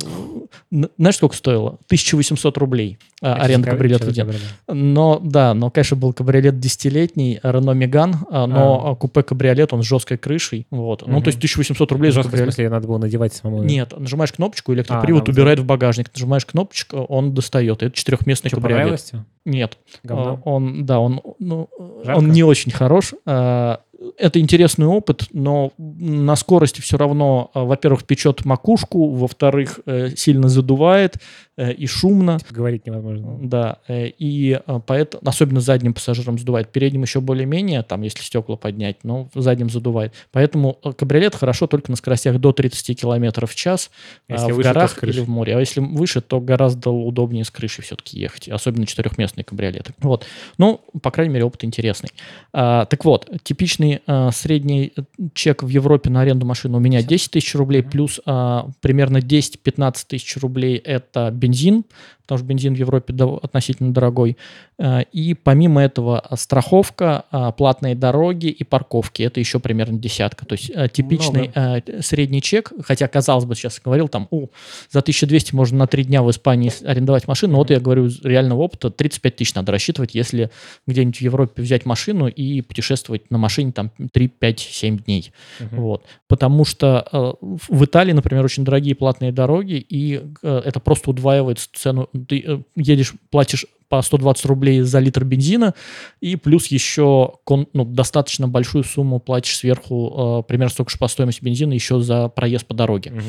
знаешь, 0.99 1.17
сколько 1.17 1.37
стоило? 1.37 1.79
1800 1.87 2.57
рублей 2.59 2.99
э, 3.23 3.27
аренда 3.27 3.71
кабриолета 3.71 4.07
в 4.07 4.13
день. 4.13 4.25
кабриолет. 4.25 5.18
Но, 5.21 5.31
да, 5.31 5.55
но, 5.55 5.71
конечно, 5.71 5.97
был 5.97 6.13
кабриолет 6.13 6.59
десятилетний, 6.61 7.41
Рено 7.43 7.73
Меган, 7.73 8.17
а, 8.31 8.47
но 8.47 8.87
А. 8.87 8.91
а, 8.93 8.95
купе 8.95 9.23
кабриолет, 9.23 9.73
он 9.73 9.83
с 9.83 9.87
жесткой 9.87 10.19
крышей, 10.19 10.67
вот. 10.71 11.03
Ну, 11.07 11.15
Мгм. 11.15 11.23
то 11.23 11.29
есть 11.29 11.39
1800 11.39 11.93
рублей 11.93 12.11
за 12.13 12.23
кабриолет. 12.23 12.55
смысле, 12.55 12.71
надо 12.71 12.89
было 12.89 12.99
надевать 12.99 13.33
самому. 13.35 13.63
Нет, 13.63 13.93
нажимаешь 13.99 14.33
кнопочку, 14.33 14.73
А, 14.73 14.75
электропривод 14.75 15.25
там 15.25 15.35
убирает 15.35 15.59
в 15.59 15.65
багажник. 15.65 16.11
Нажимаешь 16.15 16.47
кнопочку, 16.47 16.99
он 16.99 17.35
достает. 17.35 17.83
Это 17.83 17.95
четырехместный 17.97 18.49
Что, 18.51 18.61
кабриолет. 18.61 19.13
Нет, 19.45 19.79
Говно? 20.03 20.41
а, 20.45 20.49
он, 20.49 20.85
да, 20.85 21.01
он, 21.01 21.21
ну, 21.39 21.69
Жарко? 22.05 22.19
он 22.19 22.31
не 22.33 22.43
очень 22.43 22.71
хорош. 22.73 23.15
А, 23.25 23.81
Это 24.17 24.39
интересный 24.39 24.87
опыт, 24.87 25.25
но 25.33 25.73
на 25.77 26.37
скорости 26.37 26.81
все 26.81 26.97
равно, 26.97 27.51
а, 27.53 27.65
во-первых, 27.65 28.05
печет 28.05 28.45
макушку, 28.45 29.09
во-вторых, 29.09 29.81
э, 29.87 30.11
сильно 30.17 30.49
задувает 30.49 31.17
э, 31.57 31.73
и 31.73 31.87
шумно. 31.87 32.39
Говорить 32.49 32.87
невозможно. 32.87 33.39
Да, 33.43 33.79
э, 33.89 34.07
и 34.07 34.61
поэтому, 34.87 35.23
особенно 35.27 35.61
задним 35.61 35.95
пассажирам 35.95 36.39
задувает, 36.39 36.71
передним 36.71 37.03
еще 37.03 37.21
более-менее, 37.21 37.83
там, 37.83 38.03
если 38.03 38.23
стекла 38.23 38.57
поднять, 38.57 39.03
но 39.03 39.29
задним 39.35 39.69
задувает. 39.69 40.15
Поэтому 40.31 40.75
кабриолет 40.75 41.35
хорошо 41.35 41.67
только 41.67 41.91
на 41.91 41.97
скоростях 41.97 42.39
до 42.39 42.53
30 42.53 43.01
км 43.01 43.47
в 43.47 43.55
час 43.57 43.91
А 44.29 44.35
а, 44.35 44.35
если 44.35 44.53
в 44.53 44.57
выше, 44.57 44.69
горах 44.69 45.03
или 45.03 45.21
в 45.21 45.29
море. 45.29 45.57
А 45.57 45.61
если 45.61 45.81
выше, 45.81 46.21
то 46.21 46.41
гораздо 46.41 46.91
удобнее 46.91 47.45
с 47.45 47.51
крыши 47.51 47.83
все-таки 47.83 48.21
ехать, 48.21 48.49
особенно 48.49 48.87
четырехместные 48.87 49.45
кабриолеты. 49.45 49.93
Вот. 49.99 50.25
Ну, 50.57 50.81
по 51.03 51.11
крайней 51.11 51.35
мере, 51.35 51.45
опыт 51.45 51.65
интересный. 51.65 52.11
А, 52.53 52.85
так 52.85 53.05
вот, 53.05 53.29
типичный 53.43 53.88
а, 54.07 54.31
средний 54.31 54.93
э, 54.97 55.03
чек 55.35 55.63
в 55.63 55.69
Европе 55.69 56.11
на 56.11 56.21
аренду 56.21 56.47
машины 56.47 56.77
у 56.77 56.81
меня 56.81 57.03
10 57.03 57.31
тысяч 57.31 57.55
рублей, 57.55 57.83
плюс 57.83 58.21
а, 58.27 58.69
примерно 58.81 59.19
10-15 59.19 59.95
тысяч 60.09 60.37
рублей 60.37 60.77
это 60.77 61.31
бензин, 61.31 61.85
потому 62.29 62.41
что 62.41 62.47
бензин 62.47 62.75
в 62.75 62.79
Европе 62.79 63.15
относительно 63.43 63.93
дорогой. 63.95 64.37
А, 64.79 65.01
И 65.13 65.33
помимо 65.33 65.83
этого 65.83 66.21
а, 66.21 66.37
страховка, 66.37 67.25
а, 67.31 67.53
платные 67.53 67.95
дороги 67.95 68.47
и 68.47 68.65
парковки. 68.65 69.23
Это 69.23 69.41
еще 69.41 69.61
примерно 69.61 69.99
десятка. 69.99 70.45
То 70.45 70.55
есть 70.55 70.71
типичный 70.93 71.51
а, 71.55 71.81
средний 72.01 72.43
чек, 72.43 72.73
хотя, 72.85 73.09
казалось 73.09 73.47
бы, 73.47 73.55
сейчас 73.55 73.81
говорил, 73.83 74.09
там, 74.09 74.29
о, 74.31 74.49
за 74.91 74.99
1200 74.99 75.55
можно 75.55 75.79
на 75.79 75.87
три 75.87 76.05
дня 76.05 76.23
в 76.23 76.31
Испании 76.31 76.71
арендовать 76.87 77.27
машину. 77.27 77.53
Но 77.53 77.59
вот 77.61 77.71
я 77.71 77.81
говорю 77.81 78.07
из 78.07 78.23
реального 78.23 78.61
опыта, 78.61 78.91
35 78.91 79.37
тысяч 79.37 79.55
надо 79.55 79.73
рассчитывать, 79.73 80.15
если 80.15 80.51
где-нибудь 80.87 81.17
в 81.17 81.23
Европе 81.23 81.63
взять 81.63 81.87
машину 81.87 82.29
и 82.29 82.61
путешествовать 82.61 83.31
на 83.31 83.39
машине 83.39 83.73
там 83.79 83.93
3, 84.13 84.29
5, 84.29 84.61
7 84.61 84.99
дней. 84.99 85.33
Мгм. 85.61 85.81
Вот. 85.81 86.05
Потому 86.27 86.65
что 86.65 87.07
э, 87.13 87.33
в 87.69 87.85
Италии, 87.85 88.13
например, 88.13 88.45
очень 88.45 88.65
дорогие 88.65 88.97
платные 88.97 89.31
дороги, 89.31 89.75
и 89.75 90.21
э, 90.43 90.63
это 90.65 90.81
просто 90.81 91.11
удваивает 91.11 91.59
цену. 91.59 92.09
Ты 92.27 92.43
э, 92.45 92.59
едешь, 92.75 93.15
платишь 93.31 93.67
по 93.89 94.03
120 94.03 94.45
рублей 94.47 94.81
за 94.83 94.99
литр 94.99 95.25
бензина, 95.25 95.75
и 96.21 96.37
плюс 96.37 96.67
еще 96.67 97.35
ну, 97.49 97.85
достаточно 97.85 98.49
большую 98.49 98.85
сумму 98.85 99.19
платишь 99.19 99.57
сверху, 99.57 100.43
э, 100.45 100.49
примерно 100.49 100.71
столько 100.71 100.91
же 100.91 100.99
по 100.99 101.09
стоимости 101.09 101.43
бензина, 101.43 101.73
еще 101.73 102.01
за 102.01 102.29
проезд 102.29 102.67
по 102.67 102.75
дороге. 102.75 103.11
Мгм. 103.11 103.23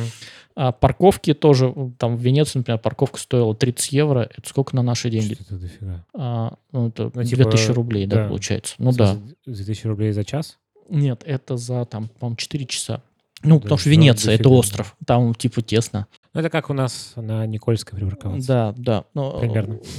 А 0.56 0.72
парковки 0.74 1.34
тоже, 1.34 1.74
там 1.98 2.18
в 2.18 2.22
Венеции, 2.22 2.60
например, 2.60 2.80
парковка 2.80 3.18
стоила 3.18 3.56
30 3.56 3.94
евро, 3.94 4.30
это 4.36 4.50
сколько 4.50 4.76
на 4.76 4.82
наши 4.82 5.10
деньги? 5.10 5.36
Что 5.36 5.44
это 5.44 5.56
дофига? 5.56 6.06
А, 6.14 6.54
ну, 6.74 6.90
это 6.90 7.12
Ну, 7.14 7.24
2000 7.24 7.62
типа, 7.62 7.74
рублей, 7.74 8.06
да, 8.08 8.24
да. 8.24 8.28
получается. 8.28 8.76
Ну 8.78 8.92
да. 8.92 9.14
смысле, 9.14 9.36
2000 9.46 9.88
рублей 9.88 10.12
за 10.12 10.26
час? 10.26 10.58
Нет, 10.90 11.24
это 11.26 11.56
за, 11.56 11.86
там, 11.86 12.10
по-моему, 12.20 12.36
4 12.36 12.66
часа. 12.66 13.02
Ну, 13.42 13.56
Да, 13.56 13.62
потому 13.62 13.78
что 13.78 13.88
ну, 13.88 13.94
Венеция, 13.94 14.36
это 14.36 14.50
остров, 14.50 14.98
там, 15.06 15.34
типа, 15.34 15.62
тесно. 15.62 16.08
Ну, 16.40 16.46
это 16.46 16.50
как 16.50 16.70
у 16.70 16.74
нас 16.74 17.12
на 17.18 17.46
Никольской 17.46 18.00
припарковаться. 18.00 18.48
Да, 18.48 18.74
да. 18.78 19.04
но- 19.14 19.40
Примерно. 19.40 19.80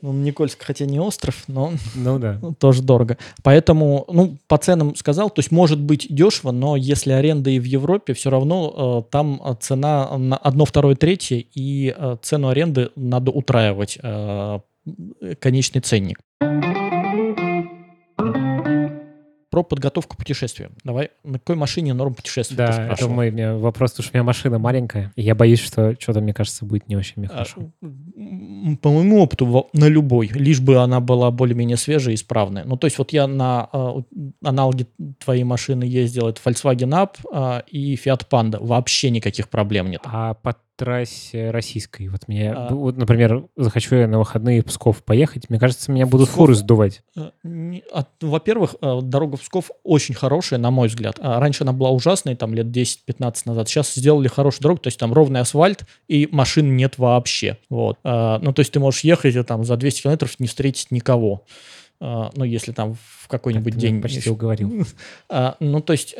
Ну, 0.00 0.12
Никольск, 0.12 0.62
хотя 0.62 0.84
не 0.86 1.00
остров, 1.00 1.42
но 1.48 1.72
Ну 1.96 2.20
да. 2.20 2.38
тоже 2.60 2.82
дорого. 2.82 3.18
Поэтому, 3.42 4.04
ну, 4.08 4.38
по 4.46 4.56
ценам 4.56 4.94
сказал, 4.94 5.28
то 5.28 5.40
есть 5.40 5.50
может 5.50 5.80
быть 5.80 6.06
дешево, 6.08 6.52
но 6.52 6.76
если 6.76 7.10
аренда 7.10 7.50
и 7.50 7.58
в 7.58 7.64
Европе, 7.64 8.12
все 8.14 8.30
равно 8.30 9.02
э, 9.08 9.10
там 9.10 9.42
э, 9.44 9.56
цена 9.58 10.16
на 10.16 10.36
одно, 10.36 10.66
второе, 10.66 10.94
третье, 10.94 11.44
и 11.52 11.92
э, 11.98 12.16
цену 12.22 12.46
аренды 12.46 12.90
надо 12.94 13.32
утраивать, 13.32 13.98
э, 14.00 14.60
конечный 15.40 15.80
ценник. 15.80 16.20
Про 19.50 19.62
подготовку 19.62 20.14
к 20.14 20.18
путешествию. 20.18 20.72
Давай, 20.84 21.10
на 21.24 21.38
какой 21.38 21.56
машине 21.56 21.94
норм 21.94 22.14
путешествия? 22.14 22.56
Да, 22.56 22.88
это 22.92 23.08
мой 23.08 23.30
меня 23.30 23.54
вопрос, 23.56 23.92
потому 23.92 24.04
что 24.04 24.12
у 24.12 24.16
меня 24.18 24.24
машина 24.24 24.58
маленькая, 24.58 25.10
и 25.16 25.22
я 25.22 25.34
боюсь, 25.34 25.60
что 25.60 25.96
что-то, 25.98 26.20
мне 26.20 26.34
кажется, 26.34 26.66
будет 26.66 26.86
не 26.88 26.96
очень 26.96 27.14
мне 27.16 27.28
А, 27.28 27.32
хорошо. 27.32 27.70
м, 27.82 28.76
По 28.82 28.90
моему 28.90 29.22
опыту, 29.22 29.68
на 29.72 29.88
любой, 29.88 30.28
лишь 30.28 30.60
бы 30.60 30.76
она 30.76 31.00
была 31.00 31.30
более-менее 31.30 31.78
свежая 31.78 32.12
и 32.12 32.16
исправная. 32.16 32.64
Ну, 32.64 32.76
то 32.76 32.86
есть 32.86 32.98
вот 32.98 33.12
я 33.14 33.26
на 33.26 33.68
а, 33.72 33.92
у- 33.92 34.04
аналоге 34.44 34.86
твоей 35.24 35.44
машины 35.44 35.84
ездил, 35.84 36.28
это 36.28 36.40
Volkswagen 36.44 36.90
Up 36.90 37.16
а, 37.32 37.62
и 37.66 37.94
Fiat 37.94 38.26
Panda. 38.30 38.58
Вообще 38.60 39.08
никаких 39.10 39.48
проблем 39.48 39.88
нет. 39.90 40.02
А 40.04 40.34
по 40.34 40.56
трассе 40.78 41.50
российской, 41.50 42.08
вот 42.08 42.28
мне, 42.28 42.52
А. 42.52 42.72
вот, 42.72 42.96
например, 42.96 43.44
захочу 43.56 43.96
я 43.96 44.06
на 44.06 44.18
выходные 44.18 44.62
в 44.62 44.66
Псков 44.66 45.02
поехать, 45.02 45.50
мне 45.50 45.58
кажется, 45.58 45.90
меня 45.90 46.06
будут 46.06 46.28
Псков? 46.28 46.38
фуры 46.38 46.54
сдувать. 46.54 47.02
Э, 47.16 47.30
а, 47.92 48.06
Во-первых, 48.20 48.76
э, 48.80 49.00
дорога 49.02 49.36
в 49.36 49.40
Псков 49.42 49.70
очень 49.82 50.14
хорошая, 50.14 50.60
на 50.60 50.70
мой 50.70 50.88
взгляд. 50.88 51.16
А 51.20 51.40
Раньше 51.40 51.64
она 51.64 51.72
была 51.72 51.90
ужасной, 51.90 52.36
там 52.36 52.54
лет 52.54 52.66
10-15 52.66 53.42
назад. 53.46 53.68
Сейчас 53.68 53.92
сделали 53.92 54.28
хорошую 54.28 54.62
дорогу, 54.62 54.80
то 54.80 54.88
есть 54.88 54.98
там 54.98 55.12
ровный 55.12 55.40
асфальт, 55.40 55.84
и 56.06 56.28
машин 56.30 56.76
нет 56.76 56.96
вообще. 56.96 57.58
Вот. 57.68 57.98
А, 58.04 58.38
Ну, 58.38 58.52
то 58.52 58.60
есть 58.60 58.72
ты 58.72 58.78
можешь 58.78 59.00
ехать, 59.00 59.34
и 59.34 59.42
там 59.42 59.64
за 59.64 59.76
200 59.76 60.02
километров 60.02 60.38
не 60.38 60.46
встретить 60.46 60.90
никого. 60.90 61.44
Ну, 62.00 62.44
если 62.44 62.70
там 62.70 62.94
в 62.94 63.26
какой-нибудь 63.26 63.74
меня 63.74 63.80
день... 63.80 64.00
почти 64.00 64.30
уговорил. 64.30 64.86
Ну, 65.58 65.80
то 65.80 65.92
есть... 65.92 66.14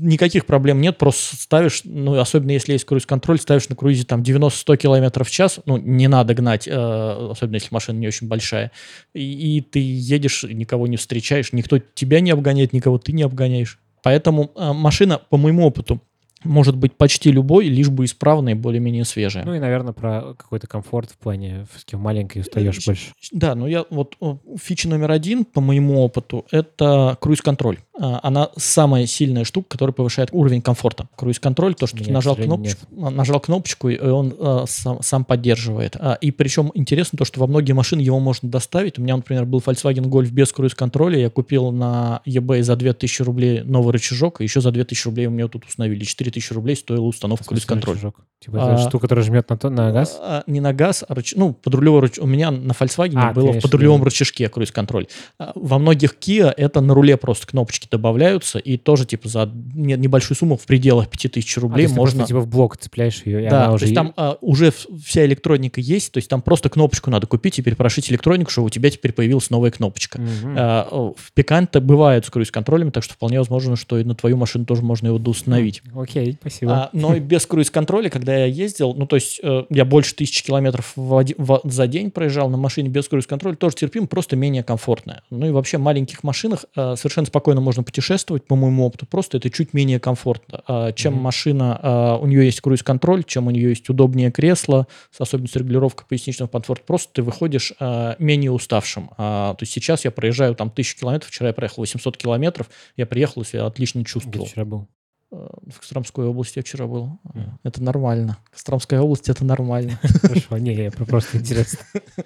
Никаких 0.00 0.46
проблем 0.46 0.80
нет, 0.80 0.98
просто 0.98 1.36
ставишь, 1.36 1.82
ну, 1.84 2.18
особенно 2.18 2.52
если 2.52 2.72
есть 2.72 2.84
круиз-контроль, 2.84 3.38
ставишь 3.38 3.68
на 3.68 3.76
круизе 3.76 4.04
там 4.04 4.22
90-100 4.22 4.76
километров 4.76 5.28
в 5.28 5.30
час, 5.30 5.60
ну, 5.66 5.76
не 5.76 6.08
надо 6.08 6.34
гнать, 6.34 6.68
э, 6.68 7.28
особенно 7.30 7.56
если 7.56 7.68
машина 7.72 7.98
не 7.98 8.06
очень 8.06 8.28
большая, 8.28 8.70
и, 9.14 9.58
и 9.58 9.60
ты 9.60 9.80
едешь, 9.80 10.44
никого 10.44 10.86
не 10.86 10.96
встречаешь, 10.96 11.52
никто 11.52 11.78
тебя 11.78 12.20
не 12.20 12.30
обгоняет, 12.30 12.72
никого 12.72 12.98
ты 12.98 13.12
не 13.12 13.22
обгоняешь. 13.22 13.78
Поэтому 14.02 14.52
э, 14.54 14.72
машина, 14.72 15.20
по 15.30 15.36
моему 15.36 15.66
опыту, 15.66 16.00
может 16.44 16.76
быть 16.76 16.94
почти 16.94 17.30
любой, 17.30 17.68
лишь 17.68 17.88
бы 17.88 18.04
исправная 18.04 18.52
и 18.52 18.56
более-менее 18.56 19.04
свежая. 19.04 19.44
Ну 19.44 19.54
и, 19.54 19.58
наверное, 19.58 19.92
про 19.92 20.34
какой-то 20.36 20.66
комфорт 20.66 21.10
в 21.10 21.16
плане, 21.18 21.66
все-таки 21.72 21.96
в 21.96 22.00
маленькой 22.00 22.42
устаешь 22.42 22.76
Щ- 22.76 22.86
больше. 22.86 23.12
Да, 23.32 23.54
ну 23.54 23.66
я 23.66 23.84
вот 23.90 24.16
фича 24.60 24.88
номер 24.88 25.10
один, 25.10 25.44
по 25.44 25.60
моему 25.60 26.00
опыту, 26.02 26.46
это 26.50 27.16
круиз-контроль. 27.20 27.78
А, 28.00 28.20
Она 28.22 28.50
самая 28.56 29.06
сильная 29.06 29.44
штука, 29.44 29.68
которая 29.70 29.92
повышает 29.92 30.28
уровень 30.32 30.62
комфорта. 30.62 31.08
Круиз-контроль, 31.16 31.74
то, 31.74 31.86
что 31.86 31.96
У 32.02 32.04
ты 32.04 32.12
нажал 32.12 32.36
кнопочку, 32.36 32.86
а, 33.02 33.10
нажал 33.10 33.40
кнопочку, 33.40 33.88
и 33.88 33.98
он 33.98 34.34
а, 34.38 34.64
сам, 34.68 35.02
сам 35.02 35.24
поддерживает. 35.24 35.96
А, 35.98 36.14
И 36.20 36.30
причем 36.30 36.70
интересно 36.74 37.18
то, 37.18 37.24
что 37.24 37.40
во 37.40 37.46
многие 37.46 37.72
машины 37.72 38.00
его 38.00 38.20
можно 38.20 38.48
доставить. 38.48 38.98
У 38.98 39.02
меня, 39.02 39.16
например, 39.16 39.44
был 39.46 39.58
Volkswagen 39.58 40.04
Golf 40.04 40.30
без 40.30 40.52
круиз-контроля. 40.52 41.18
Я 41.18 41.30
купил 41.30 41.72
на 41.72 42.20
eBay 42.26 42.62
за 42.62 42.76
2000 42.76 43.22
рублей 43.22 43.62
новый 43.62 43.92
рычажок, 43.92 44.40
и 44.40 44.44
еще 44.44 44.60
за 44.60 44.70
2000 44.70 45.06
рублей 45.06 45.26
у 45.26 45.30
меня 45.30 45.48
тут 45.48 45.64
установили. 45.66 46.04
4000 46.30 46.52
рублей 46.52 46.76
стоила 46.76 47.04
установка 47.04 47.44
В 47.44 47.46
смысле, 47.48 47.66
круиз-контроль. 47.66 47.94
рычажок? 47.96 48.16
Типа 48.40 48.56
это 48.56 48.74
А, 48.74 48.78
штука, 48.78 48.98
которая 49.00 49.24
жмет 49.24 49.50
на, 49.50 49.56
то, 49.56 49.68
на 49.68 49.90
газ? 49.90 50.16
А, 50.20 50.44
не 50.46 50.60
на 50.60 50.72
газ, 50.72 51.04
а 51.08 51.14
рыч... 51.14 51.34
ну, 51.36 51.52
подрулевой 51.54 52.02
рыч... 52.02 52.18
У 52.20 52.26
меня 52.26 52.52
на 52.52 52.70
Volkswagen 52.70 53.14
А, 53.16 53.28
ты 53.30 53.34
было 53.40 53.52
в 53.52 53.60
подрулевом 53.60 53.96
виду. 53.96 54.04
рычажке 54.06 54.48
круиз-контроль. 54.48 55.08
А 55.40 55.52
Во 55.56 55.78
многих 55.78 56.14
Kia 56.20 56.52
это 56.56 56.80
на 56.80 56.94
руле 56.94 57.16
просто 57.16 57.48
кнопочки 57.48 57.88
добавляются, 57.90 58.58
и 58.60 58.76
тоже 58.76 59.06
типа 59.06 59.28
за 59.28 59.50
не- 59.74 59.96
небольшую 59.96 60.36
сумму 60.36 60.56
в 60.56 60.64
пределах 60.66 61.08
5000 61.08 61.50
А, 61.50 61.54
то 61.56 61.60
рублей 61.62 61.86
ты 61.88 61.94
можно... 61.94 62.18
просто 62.18 62.28
типа 62.28 62.40
в 62.40 62.46
блок 62.46 62.76
цепляешь 62.76 63.22
ее, 63.24 63.44
и 63.44 63.48
да, 63.48 63.58
она 63.58 63.68
то 63.70 63.74
уже... 63.74 63.84
есть 63.86 63.94
там 63.96 64.14
а, 64.16 64.38
уже 64.40 64.72
вся 65.04 65.26
электроника 65.26 65.80
есть, 65.80 66.12
то 66.12 66.18
есть 66.18 66.30
там 66.30 66.40
просто 66.40 66.68
кнопочку 66.68 67.10
надо 67.10 67.26
купить 67.26 67.58
и 67.58 67.62
перепрошить 67.62 68.08
электронику, 68.12 68.52
чтобы 68.52 68.66
у 68.66 68.70
тебя 68.70 68.88
теперь 68.90 69.12
появилась 69.12 69.50
новая 69.50 69.72
кнопочка. 69.72 70.20
Мгм. 70.20 70.54
А, 70.56 71.12
в 71.16 71.32
Пиканте 71.32 71.80
бывает 71.80 72.24
с 72.24 72.30
круиз-контролем, 72.30 72.92
так 72.92 73.02
что 73.02 73.14
вполне 73.14 73.38
возможно, 73.38 73.74
что 73.74 73.98
и 73.98 74.04
на 74.04 74.14
твою 74.14 74.36
машину 74.36 74.64
тоже 74.64 74.82
можно 74.82 75.08
его 75.08 75.18
доустановить. 75.18 75.82
Окей, 75.96 76.17
Окей, 76.20 76.36
спасибо. 76.40 76.72
А, 76.72 76.90
но 76.92 77.14
и 77.14 77.20
без 77.20 77.46
круиз-контроля, 77.46 78.10
когда 78.10 78.36
я 78.36 78.46
ездил, 78.46 78.94
ну, 78.94 79.06
то 79.06 79.16
есть 79.16 79.40
э, 79.42 79.64
я 79.70 79.84
больше 79.84 80.14
тысячи 80.14 80.44
километров 80.44 80.92
в 80.96 81.24
в- 81.38 81.60
за 81.64 81.86
день 81.86 82.10
проезжал 82.10 82.48
на 82.50 82.56
машине 82.56 82.88
без 82.88 83.08
круиз-контроля, 83.08 83.56
тоже 83.56 83.76
терпим, 83.76 84.06
просто 84.06 84.36
менее 84.36 84.62
комфортная. 84.62 85.22
Ну 85.30 85.46
и 85.46 85.50
вообще 85.50 85.78
в 85.78 85.80
маленьких 85.82 86.22
машинах 86.22 86.64
э, 86.76 86.96
совершенно 86.96 87.26
спокойно 87.26 87.60
можно 87.60 87.82
путешествовать, 87.82 88.44
по 88.46 88.56
моему 88.56 88.84
опыту, 88.86 89.06
просто 89.06 89.38
это 89.38 89.50
чуть 89.50 89.74
менее 89.74 90.00
комфортно. 90.00 90.62
А, 90.66 90.92
чем 90.92 91.14
Мгм. 91.14 91.22
машина, 91.22 91.80
а, 91.82 92.16
у 92.18 92.26
нее 92.26 92.44
есть 92.44 92.60
круиз-контроль, 92.60 93.24
чем 93.24 93.46
у 93.46 93.50
нее 93.50 93.70
есть 93.70 93.88
удобнее 93.88 94.30
кресло, 94.30 94.86
с 95.10 95.20
особенностью 95.20 95.60
регулировка 95.62 96.04
поясничного 96.08 96.48
комфорта, 96.48 96.84
просто 96.86 97.12
ты 97.14 97.22
выходишь 97.22 97.72
а, 97.80 98.16
менее 98.18 98.50
уставшим. 98.52 99.10
А, 99.18 99.54
то 99.54 99.62
есть 99.62 99.72
сейчас 99.72 100.04
я 100.04 100.10
проезжаю 100.10 100.54
там 100.54 100.70
тысячу 100.70 100.98
километров, 100.98 101.30
вчера 101.30 101.48
я 101.48 101.52
проехал 101.54 101.82
800 101.82 102.16
километров, 102.16 102.68
я 102.96 103.06
приехал 103.06 103.42
и 103.42 103.44
себя 103.44 103.66
отлично 103.66 104.00
Где 104.00 104.08
чувствовал. 104.10 104.46
вчера 104.46 104.64
был? 104.64 104.88
Э, 105.30 105.46
В 105.68 105.80
Костромской 105.80 106.24
области 106.24 106.58
я 106.58 106.62
вчера 106.62 106.86
был. 106.86 107.18
Мгм. 107.34 107.58
Это 107.62 107.82
нормально. 107.82 108.38
Костромская 108.50 109.00
область 109.00 109.28
это 109.28 109.44
нормально. 109.44 109.98
Хорошо, 110.22 110.56
не, 110.58 110.74
я 110.74 110.90
про- 110.90 111.04
просто 111.04 111.38
интересно. 111.38 111.78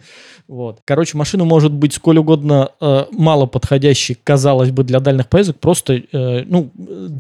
Вот. 0.48 0.80
Короче, 0.84 1.16
машина 1.16 1.44
может 1.44 1.72
быть 1.72 1.94
сколь 1.94 2.18
угодно 2.18 2.70
э, 2.80 3.04
мало 3.12 3.46
подходящей, 3.46 4.16
казалось 4.22 4.70
бы, 4.70 4.82
для 4.84 5.00
дальних 5.00 5.28
поездок. 5.28 5.58
Просто, 5.60 5.94
э, 5.94 6.44
ну, 6.46 6.70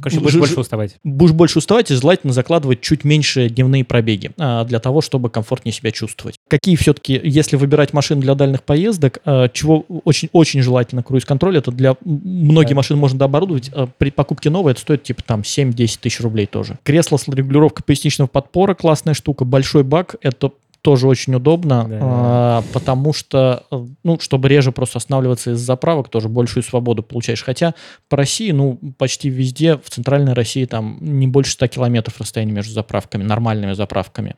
Конечно, 0.02 0.20
будешь 0.20 0.36
больше 0.38 0.60
уставать. 0.60 0.96
будешь 1.04 1.32
больше 1.32 1.58
уставать 1.58 1.90
и 1.90 1.94
желательно 1.94 2.32
закладывать 2.32 2.80
чуть 2.80 3.04
меньше 3.04 3.48
дневные 3.48 3.84
пробеги 3.84 4.32
для 4.36 4.78
того, 4.80 5.00
чтобы 5.00 5.30
комфортнее 5.30 5.72
себя 5.72 5.92
чувствовать. 5.92 6.36
Какие 6.48 6.76
все-таки, 6.76 7.18
если 7.22 7.56
выбирать 7.56 7.92
машины 7.92 8.20
для 8.20 8.34
дальних 8.34 8.62
поездок, 8.64 9.18
чего 9.52 9.84
очень, 10.04 10.28
очень 10.32 10.60
желательно 10.62 11.02
круиз-контроль, 11.02 11.56
это 11.58 11.70
для 11.70 11.96
многие 12.04 12.70
Да. 12.70 12.76
машины 12.76 12.98
можно 12.98 13.18
дооборудовать. 13.18 13.70
При 13.98 14.10
покупке 14.10 14.50
новой 14.50 14.72
это 14.72 14.80
стоит 14.80 15.02
типа 15.04 15.22
там 15.22 15.44
7-10 15.72 15.98
тысяч 16.00 16.20
рублей 16.20 16.46
тоже. 16.46 16.78
Кресло 16.82 17.16
с 17.16 17.28
регулировкой 17.28 17.84
поясничного 17.84 18.28
подпора, 18.28 18.74
классная 18.74 19.14
штука. 19.14 19.44
Большой 19.44 19.82
бак, 19.84 20.16
это 20.22 20.50
тоже 20.82 21.06
очень 21.06 21.34
удобно, 21.34 21.86
Да. 21.88 21.98
а, 22.02 22.64
потому 22.72 23.12
что, 23.12 23.64
э, 23.70 23.86
ну, 24.02 24.18
чтобы 24.18 24.48
реже 24.48 24.72
просто 24.72 24.98
останавливаться 24.98 25.52
из 25.52 25.60
заправок, 25.60 26.08
тоже 26.08 26.28
большую 26.28 26.64
свободу 26.64 27.04
получаешь. 27.04 27.44
Хотя 27.44 27.74
по 28.08 28.16
России, 28.16 28.50
ну, 28.50 28.80
почти 28.98 29.28
везде, 29.30 29.76
в 29.76 29.88
центральной 29.88 30.32
России, 30.32 30.64
там 30.64 30.98
не 31.00 31.28
больше 31.28 31.52
100 31.52 31.68
километров 31.68 32.20
расстояние 32.20 32.56
между 32.56 32.72
заправками, 32.72 33.22
нормальными 33.22 33.74
заправками. 33.74 34.34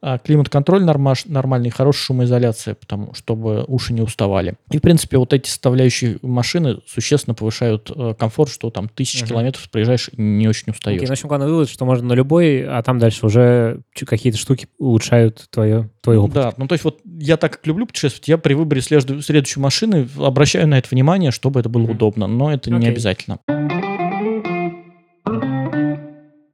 А 0.00 0.18
климат-контроль 0.18 0.84
нормаш- 0.84 1.24
нормальный, 1.28 1.70
хорошая 1.70 2.02
шумоизоляция, 2.02 2.74
потому 2.74 3.14
чтобы 3.14 3.64
уши 3.66 3.92
не 3.92 4.00
уставали. 4.00 4.54
И, 4.70 4.78
в 4.78 4.80
принципе, 4.80 5.18
вот 5.18 5.32
эти 5.32 5.48
составляющие 5.48 6.18
машины 6.22 6.78
существенно 6.86 7.34
повышают 7.34 7.90
э, 7.94 8.14
комфорт, 8.16 8.50
что 8.52 8.70
там 8.70 8.88
тысячи 8.88 9.22
Мгм. 9.22 9.28
километров 9.28 9.68
проезжаешь 9.70 10.08
и 10.12 10.20
не 10.22 10.46
очень 10.46 10.70
устаешь. 10.70 11.00
Ну, 11.00 11.06
в 11.08 11.10
общем, 11.10 11.28
главный 11.28 11.48
вывод, 11.48 11.68
что 11.68 11.84
можно 11.84 12.06
на 12.08 12.12
любой, 12.12 12.64
а 12.64 12.80
там 12.82 12.98
дальше 13.00 13.26
уже 13.26 13.80
какие-то 14.06 14.38
штуки 14.38 14.68
улучшают 14.78 15.46
твое, 15.50 15.90
твой 16.00 16.16
опыт. 16.18 16.34
Да, 16.34 16.54
ну 16.56 16.68
то 16.68 16.74
есть 16.74 16.84
вот 16.84 17.00
я 17.18 17.36
так 17.36 17.54
как 17.56 17.66
люблю 17.66 17.84
путешествовать, 17.86 18.28
я 18.28 18.38
при 18.38 18.54
выборе 18.54 18.80
следу- 18.82 19.20
следующей 19.20 19.58
машины 19.58 20.08
обращаю 20.18 20.68
на 20.68 20.78
это 20.78 20.88
внимание, 20.90 21.32
чтобы 21.32 21.58
это 21.60 21.68
было 21.68 21.82
Мгм. 21.82 21.90
удобно, 21.92 22.26
но 22.28 22.52
это 22.52 22.70
не 22.70 22.76
Окей. 22.78 22.90
обязательно. 22.90 23.38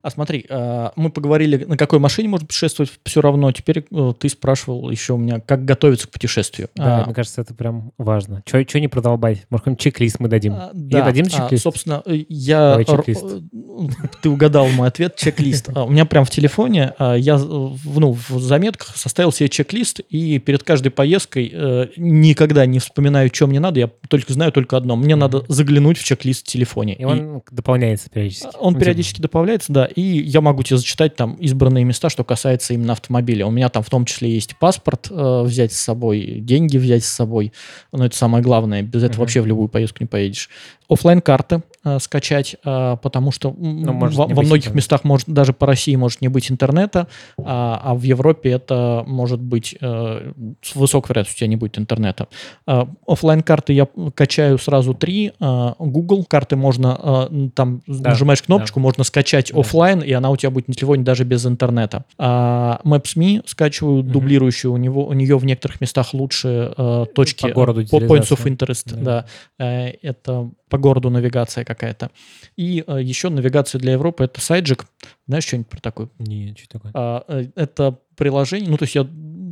А 0.05 0.11
смотри, 0.11 0.45
а, 0.51 0.93
мы 0.97 1.09
поговорили, 1.09 1.65
на 1.65 1.79
какой 1.79 1.99
машине 1.99 2.29
можно 2.29 2.47
путешествовать, 2.47 2.93
все 3.07 3.23
равно. 3.23 3.51
Теперь 3.53 3.87
э, 3.91 4.13
ты 4.19 4.29
спрашивал 4.29 4.91
еще 4.91 5.15
у 5.15 5.17
меня, 5.17 5.41
как 5.41 5.65
готовиться 5.65 6.07
к 6.07 6.11
путешествию. 6.11 6.69
Да, 6.75 7.01
А, 7.01 7.07
мне 7.07 7.15
кажется, 7.15 7.41
это 7.41 7.55
прям 7.55 7.93
важно. 7.97 8.43
Че 8.45 8.81
не 8.81 8.89
продолбать? 8.89 9.47
Может, 9.49 9.63
какой-нибудь 9.65 9.81
чек-лист 9.81 10.17
мы 10.19 10.29
дадим? 10.29 10.53
А, 10.53 10.71
Да, 10.75 11.07
дадим 11.07 11.25
а, 11.25 11.31
чек-лист? 11.31 11.63
собственно, 11.63 12.03
э, 12.05 12.25
я... 12.29 12.77
Давай 12.77 12.85
э, 12.85 13.89
Ты 14.21 14.29
угадал 14.29 14.69
мой 14.69 14.89
ответ, 14.89 15.17
чек-лист. 15.17 15.71
А, 15.75 15.85
У 15.85 15.89
меня 15.91 16.05
прям 16.05 16.27
в 16.27 16.31
телефоне 16.31 16.93
а, 16.99 17.15
я 17.15 17.37
э, 17.37 17.39
в- 17.39 17.99
ну, 17.99 18.13
в 18.13 18.41
заметках 18.43 18.95
составил 18.99 19.33
себе 19.33 19.49
чек-лист, 19.49 20.01
и 20.11 20.39
перед 20.39 20.63
каждой 20.65 20.91
поездкой 20.91 21.51
э, 21.51 21.87
никогда 21.97 22.67
не 22.67 22.79
вспоминаю, 22.79 23.31
что 23.33 23.47
мне 23.47 23.59
надо, 23.59 23.81
я 23.81 23.91
только 24.11 24.35
знаю 24.35 24.53
только 24.53 24.77
одно. 24.77 24.97
Мне 24.97 25.17
надо 25.17 25.47
заглянуть 25.49 25.97
в 25.97 26.05
чек-лист 26.05 26.47
в 26.47 26.51
телефоне. 26.51 26.95
И 26.95 27.05
он 27.05 27.43
дополняется 27.51 28.11
периодически. 28.11 28.49
Он 28.59 28.75
периодически 28.79 29.23
дополняется, 29.23 29.73
да, 29.73 29.89
и 29.95 30.03
я 30.03 30.41
могу 30.41 30.63
тебе 30.63 30.77
зачитать 30.79 31.17
там 31.17 31.35
избранные 31.35 31.85
места, 31.85 32.09
что 32.11 32.25
касается 32.25 32.75
именно 32.75 32.93
автомобиля. 32.93 33.47
У 33.47 33.51
меня 33.51 33.69
там 33.69 33.83
в 33.83 33.91
том 33.91 34.05
числе 34.05 34.31
есть 34.35 34.57
паспорт 34.59 35.09
э, 35.11 35.43
взять 35.43 35.73
с 35.73 35.81
собой, 35.81 36.39
деньги 36.41 36.77
взять 36.79 37.05
с 37.05 37.09
собой, 37.09 37.53
но 37.93 38.05
это 38.07 38.17
самое 38.17 38.43
главное, 38.43 38.83
без 38.83 39.03
этого 39.03 39.13
Мгм. 39.15 39.21
вообще 39.21 39.41
в 39.41 39.47
любую 39.47 39.69
поездку 39.69 39.99
не 40.01 40.07
поедешь. 40.07 40.49
Оффлайн 40.89 41.21
карты 41.23 41.63
э, 41.85 41.99
скачать, 41.99 42.57
э, 42.65 42.97
потому 43.03 43.31
что 43.31 43.55
Ну, 43.59 43.93
может 43.95 44.17
во, 44.19 44.27
во 44.27 44.43
многих 44.43 44.67
интернета. 44.67 44.77
местах 44.77 45.05
может 45.05 45.29
даже 45.29 45.53
по 45.53 45.67
России 45.67 45.97
может 45.97 46.21
не 46.21 46.29
быть 46.29 46.51
интернета, 46.51 47.09
а, 47.39 47.81
а 47.83 47.95
в 47.95 48.03
Европе 48.03 48.51
это 48.51 49.03
может 49.07 49.41
быть 49.41 49.75
э, 49.81 50.33
с 50.63 50.75
высокой 50.75 51.11
вероятностью 51.11 51.37
у 51.37 51.41
тебя 51.41 51.49
не 51.49 51.57
будет 51.57 51.79
интернета. 51.79 52.29
Э, 52.67 52.85
Оффлайн 53.07 53.43
карты 53.43 53.73
я 53.73 53.89
качаю 54.15 54.59
сразу 54.59 54.93
три. 54.95 55.33
э, 55.41 55.73
Google 55.79 56.25
карты 56.25 56.57
можно 56.57 57.29
э, 57.31 57.49
там 57.55 57.83
Да, 57.87 58.11
нажимаешь 58.11 58.43
кнопочку, 58.43 58.79
можно 58.81 59.05
скачать 59.05 59.51
Да. 59.53 59.61
Оффлайн, 59.85 60.01
и 60.03 60.13
она 60.13 60.31
у 60.31 60.37
тебя 60.37 60.51
будет 60.51 60.69
на 60.69 60.75
телефоне 60.75 61.03
даже 61.05 61.25
без 61.25 61.45
интернета. 61.47 62.05
А 62.19 62.81
Maps.me 62.85 63.43
скачиваю 63.47 64.03
Мгм. 64.03 64.13
дублирующую, 64.13 64.73
у 64.73 64.77
него 64.77 65.07
у 65.07 65.13
нее 65.13 65.37
в 65.39 65.45
некоторых 65.45 65.81
местах 65.81 66.15
лучше 66.15 66.73
э, 66.77 67.07
точки 67.15 67.43
По 67.49 67.53
городу 67.53 67.87
по- 67.89 67.97
points 67.99 68.31
of 68.31 68.45
interest, 68.45 68.95
Да. 68.95 69.27
да. 69.59 69.65
Э, 69.65 69.93
это 70.03 70.51
по 70.69 70.79
городу 70.79 71.11
навигация 71.11 71.65
какая-то. 71.65 72.11
И 72.57 72.83
э, 72.87 73.03
еще 73.03 73.29
навигация 73.29 73.79
для 73.79 73.93
Европы 73.93 74.25
это 74.25 74.41
Sygic. 74.41 74.87
Знаешь 75.27 75.45
что-нибудь 75.45 75.69
про 75.69 75.81
такой? 75.81 76.09
Не, 76.19 76.55
что 76.59 76.69
такое? 76.79 76.93
А, 76.95 77.25
э, 77.29 77.47
это 77.55 77.99
приложение, 78.17 78.71
ну, 78.71 78.77
то 78.77 78.85
есть 78.85 78.95
я 78.95 79.07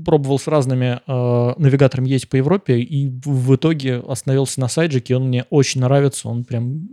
пробовал 0.04 0.38
с 0.38 0.48
разными 0.48 1.00
э, 1.06 1.54
навигаторами 1.58 2.08
ездить 2.08 2.28
по 2.28 2.36
Европе, 2.36 2.78
и 2.80 3.08
в, 3.08 3.26
в 3.50 3.54
итоге 3.56 3.96
остановился 4.08 4.60
на 4.60 4.68
Sygic 4.68 5.03
е, 5.03 5.16
он 5.16 5.28
мне 5.28 5.44
очень 5.50 5.80
нравится, 5.80 6.28
он 6.28 6.44
прям 6.44 6.88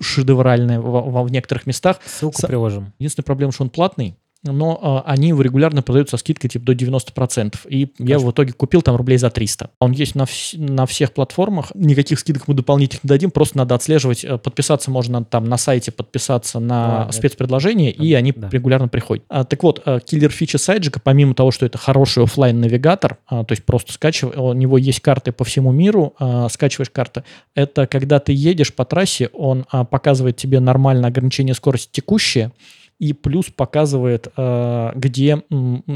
шедевральный 0.00 0.78
во, 0.78 1.02
во- 1.02 1.22
в 1.22 1.30
некоторых 1.30 1.66
местах. 1.66 1.98
Ссылку 2.04 2.40
Са- 2.40 2.46
приложим. 2.46 2.92
Единственная 2.98 3.24
проблема, 3.26 3.52
что 3.52 3.64
он 3.64 3.70
платный, 3.70 4.16
но 4.42 5.02
э, 5.06 5.10
они 5.10 5.28
его 5.28 5.42
регулярно 5.42 5.82
продают 5.82 6.08
со 6.10 6.16
скидкой 6.16 6.48
типа 6.50 6.64
до 6.66 6.72
90%. 6.72 7.56
И 7.68 7.80
я 7.80 7.86
Конечно. 7.98 8.26
в 8.28 8.30
итоге 8.32 8.52
купил 8.52 8.82
там 8.82 8.96
рублей 8.96 9.18
за 9.18 9.30
300. 9.30 9.70
Он 9.80 9.92
есть 9.92 10.14
на, 10.14 10.22
вс- 10.22 10.58
на 10.58 10.86
всех 10.86 11.12
платформах. 11.12 11.72
Никаких 11.74 12.18
скидок 12.18 12.48
мы 12.48 12.54
дополнительных 12.54 13.04
не 13.04 13.08
дадим. 13.08 13.30
Просто 13.30 13.58
надо 13.58 13.74
отслеживать. 13.74 14.24
Э, 14.24 14.38
Подписаться 14.38 14.90
можно 14.90 15.24
там 15.24 15.44
на 15.44 15.58
сайте, 15.58 15.92
подписаться 15.92 16.58
на 16.60 17.02
А, 17.02 17.04
это- 17.04 17.12
спецпредложения, 17.12 17.90
и 17.90 18.12
они 18.14 18.32
да. 18.34 18.48
регулярно 18.50 18.88
приходят. 18.88 19.24
А, 19.28 19.44
так 19.44 19.62
вот, 19.62 19.82
э, 19.84 20.00
киллер 20.04 20.30
фича 20.30 20.58
Sygic 20.58 20.88
а, 20.88 21.00
помимо 21.02 21.34
того, 21.34 21.50
что 21.50 21.66
это 21.66 21.76
хороший 21.78 22.24
оффлайн 22.24 22.60
навигатор 22.60 23.18
то 23.28 23.46
есть 23.50 23.64
просто 23.64 23.92
скачивай, 23.92 24.36
у 24.36 24.52
него 24.52 24.76
есть 24.78 25.00
карты 25.00 25.32
по 25.32 25.44
всему 25.44 25.70
миру, 25.72 26.14
а, 26.18 26.48
скачиваешь 26.48 26.90
карты, 26.90 27.24
это 27.54 27.86
когда 27.86 28.18
ты 28.20 28.32
едешь 28.32 28.72
по 28.74 28.84
трассе, 28.84 29.28
он 29.32 29.66
а, 29.70 29.84
показывает 29.84 30.36
тебе 30.36 30.60
нормальное 30.60 31.08
ограничение 31.10 31.54
скорости 31.54 31.88
текущее, 31.92 32.52
и 33.00 33.12
плюс 33.14 33.46
показывает, 33.46 34.28
э, 34.36 34.92
где 34.94 35.42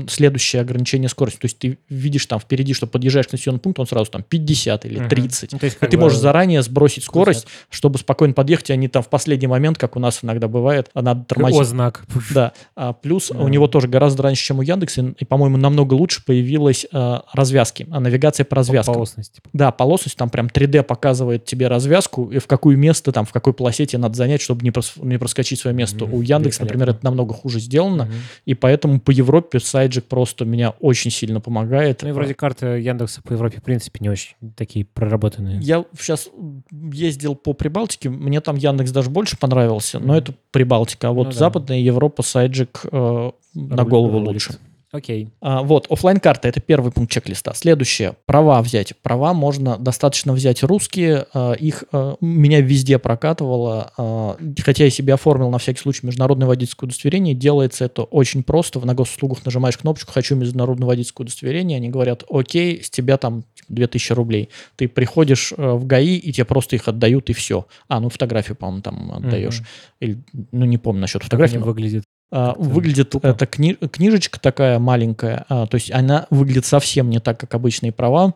следующее 0.08 0.62
ограничение 0.62 1.08
скорости. 1.08 1.38
То 1.38 1.44
есть 1.44 1.58
ты 1.58 1.78
видишь 1.88 2.26
там 2.26 2.40
впереди, 2.40 2.72
что 2.72 2.86
подъезжаешь 2.86 3.28
к 3.28 3.32
населенному 3.32 3.60
пункту, 3.60 3.82
он 3.82 3.86
сразу 3.86 4.10
там 4.10 4.22
50 4.22 4.86
или 4.86 4.98
Мгм. 5.00 5.08
30. 5.10 5.52
Ну, 5.52 5.58
то 5.58 5.64
есть, 5.66 5.76
И 5.80 5.86
ты 5.86 5.96
бы, 5.96 6.04
можешь 6.04 6.18
заранее 6.18 6.62
сбросить 6.62 7.04
скорость, 7.04 7.42
крутяк. 7.44 7.58
чтобы 7.70 7.98
спокойно 7.98 8.32
подъехать, 8.34 8.70
а 8.70 8.76
не 8.76 8.88
там 8.88 9.02
в 9.02 9.08
последний 9.08 9.46
момент, 9.46 9.76
как 9.78 9.96
у 9.96 10.00
нас 10.00 10.20
иногда 10.22 10.48
бывает, 10.48 10.90
а 10.94 11.02
надо 11.02 11.24
тормозить. 11.24 11.60
О, 11.60 11.64
знак. 11.64 12.04
Да, 12.34 12.52
а, 12.74 12.92
плюс 12.94 13.28
Да. 13.28 13.38
у 13.38 13.48
него 13.48 13.66
тоже 13.68 13.86
гораздо 13.86 14.22
раньше, 14.22 14.42
чем 14.44 14.58
у 14.58 14.62
Яндекса, 14.62 15.14
и, 15.18 15.24
по-моему, 15.26 15.58
намного 15.58 15.94
лучше 15.94 16.24
появилась 16.24 16.86
э, 16.90 17.18
развязки, 17.32 17.86
а 17.90 18.00
навигация 18.00 18.44
по 18.44 18.56
развязкам. 18.56 18.94
Полосность. 18.94 19.34
типа. 19.34 19.48
Да, 19.52 19.70
полосность, 19.72 20.16
там 20.16 20.30
прям 20.30 20.46
3D 20.46 20.82
показывает 20.82 21.44
тебе 21.44 21.68
развязку, 21.68 22.30
и 22.30 22.38
в 22.38 22.46
какое 22.46 22.76
место, 22.76 23.12
там, 23.12 23.26
в 23.26 23.32
какой 23.32 23.52
полосе 23.52 23.84
тебе 23.84 23.98
надо 24.00 24.14
занять, 24.16 24.40
чтобы 24.40 24.62
не, 24.64 24.70
прос- 24.70 25.04
не 25.04 25.18
проскочить 25.18 25.58
свое 25.60 25.76
место. 25.76 26.06
Мгм, 26.06 26.14
У 26.14 26.22
Яндекса, 26.22 26.62
например. 26.62 26.93
Это 26.94 27.04
намного 27.04 27.34
хуже 27.34 27.60
сделано, 27.60 28.06
Мгм. 28.06 28.14
и 28.46 28.54
поэтому 28.54 29.00
по 29.00 29.10
Европе 29.10 29.60
Sygic 29.60 30.04
просто 30.06 30.44
меня 30.44 30.70
очень 30.80 31.10
сильно 31.10 31.40
помогает. 31.40 32.02
Ну 32.02 32.08
и 32.08 32.12
вроде 32.12 32.34
карты 32.34 32.66
Яндекса 32.80 33.22
по 33.22 33.32
Европе, 33.34 33.58
в 33.60 33.62
принципе, 33.62 33.98
не 34.00 34.08
очень 34.08 34.34
такие 34.56 34.84
проработанные. 34.84 35.60
Я 35.60 35.84
сейчас 35.98 36.28
ездил 36.72 37.34
по 37.36 37.52
Прибалтике, 37.52 38.08
мне 38.08 38.40
там 38.40 38.56
Яндекс 38.56 38.90
даже 38.90 39.10
больше 39.10 39.36
понравился, 39.38 39.98
но 39.98 40.14
Мгм. 40.14 40.16
это 40.16 40.34
Прибалтика, 40.50 41.08
а 41.08 41.12
вот 41.12 41.24
Ну 41.26 41.30
да. 41.32 41.38
Западная 41.38 41.78
Европа 41.80 42.22
Sygic 42.22 42.80
э, 42.90 43.30
на 43.54 43.84
голову 43.84 44.18
лучше. 44.18 44.56
Окей. 44.94 45.28
А, 45.40 45.62
вот, 45.64 45.88
оффлайн 45.90 46.20
карта 46.20 46.46
это 46.46 46.60
первый 46.60 46.92
пункт 46.92 47.10
чек-листа. 47.10 47.52
Следующее, 47.52 48.14
права 48.26 48.62
взять. 48.62 48.92
Права 49.02 49.34
можно 49.34 49.76
достаточно 49.76 50.32
взять 50.32 50.62
русские, 50.62 51.26
а, 51.34 51.52
их 51.54 51.82
а, 51.90 52.14
меня 52.20 52.60
везде 52.60 53.00
прокатывало, 53.00 53.92
а, 53.98 54.36
хотя 54.62 54.84
я 54.84 54.90
себе 54.90 55.14
оформил 55.14 55.50
на 55.50 55.58
всякий 55.58 55.80
случай 55.80 56.06
международное 56.06 56.46
водительское 56.46 56.86
удостоверение, 56.86 57.34
делается 57.34 57.86
это 57.86 58.04
очень 58.04 58.44
просто, 58.44 58.78
на 58.86 58.94
госуслугах 58.94 59.44
нажимаешь 59.44 59.76
кнопочку 59.78 60.12
«Хочу 60.12 60.36
международное 60.36 60.86
водительское 60.86 61.24
удостоверение», 61.24 61.78
они 61.78 61.88
говорят 61.88 62.22
«Окей, 62.30 62.80
с 62.80 62.88
тебя 62.88 63.16
там 63.16 63.42
типа, 63.56 63.72
2000 63.72 64.12
рублей». 64.12 64.48
Ты 64.76 64.86
приходишь 64.86 65.52
э, 65.56 65.72
в 65.72 65.84
ГАИ, 65.86 66.18
и 66.18 66.32
тебе 66.32 66.44
просто 66.44 66.76
их 66.76 66.86
отдают, 66.86 67.30
и 67.30 67.32
все. 67.32 67.66
А, 67.88 67.98
ну 67.98 68.10
фотографию, 68.10 68.54
по-моему, 68.54 68.82
там 68.82 69.10
отдаешь. 69.10 69.58
Мгм. 69.58 69.66
Или, 69.98 70.18
ну, 70.52 70.64
не 70.66 70.78
помню 70.78 71.00
насчет 71.00 71.22
Как 71.22 71.24
фотографии. 71.24 71.54
они 71.56 71.64
но- 71.64 71.66
выглядят? 71.66 72.04
А, 72.36 72.52
выглядит 72.58 73.10
тупо. 73.10 73.28
эта 73.28 73.44
кни- 73.44 73.76
книжечка 73.88 74.40
такая 74.40 74.80
маленькая, 74.80 75.44
а, 75.48 75.68
то 75.68 75.76
есть 75.76 75.92
она 75.92 76.26
выглядит 76.30 76.66
совсем 76.66 77.08
не 77.08 77.20
так, 77.20 77.38
как 77.38 77.54
обычные 77.54 77.92
права, 77.92 78.34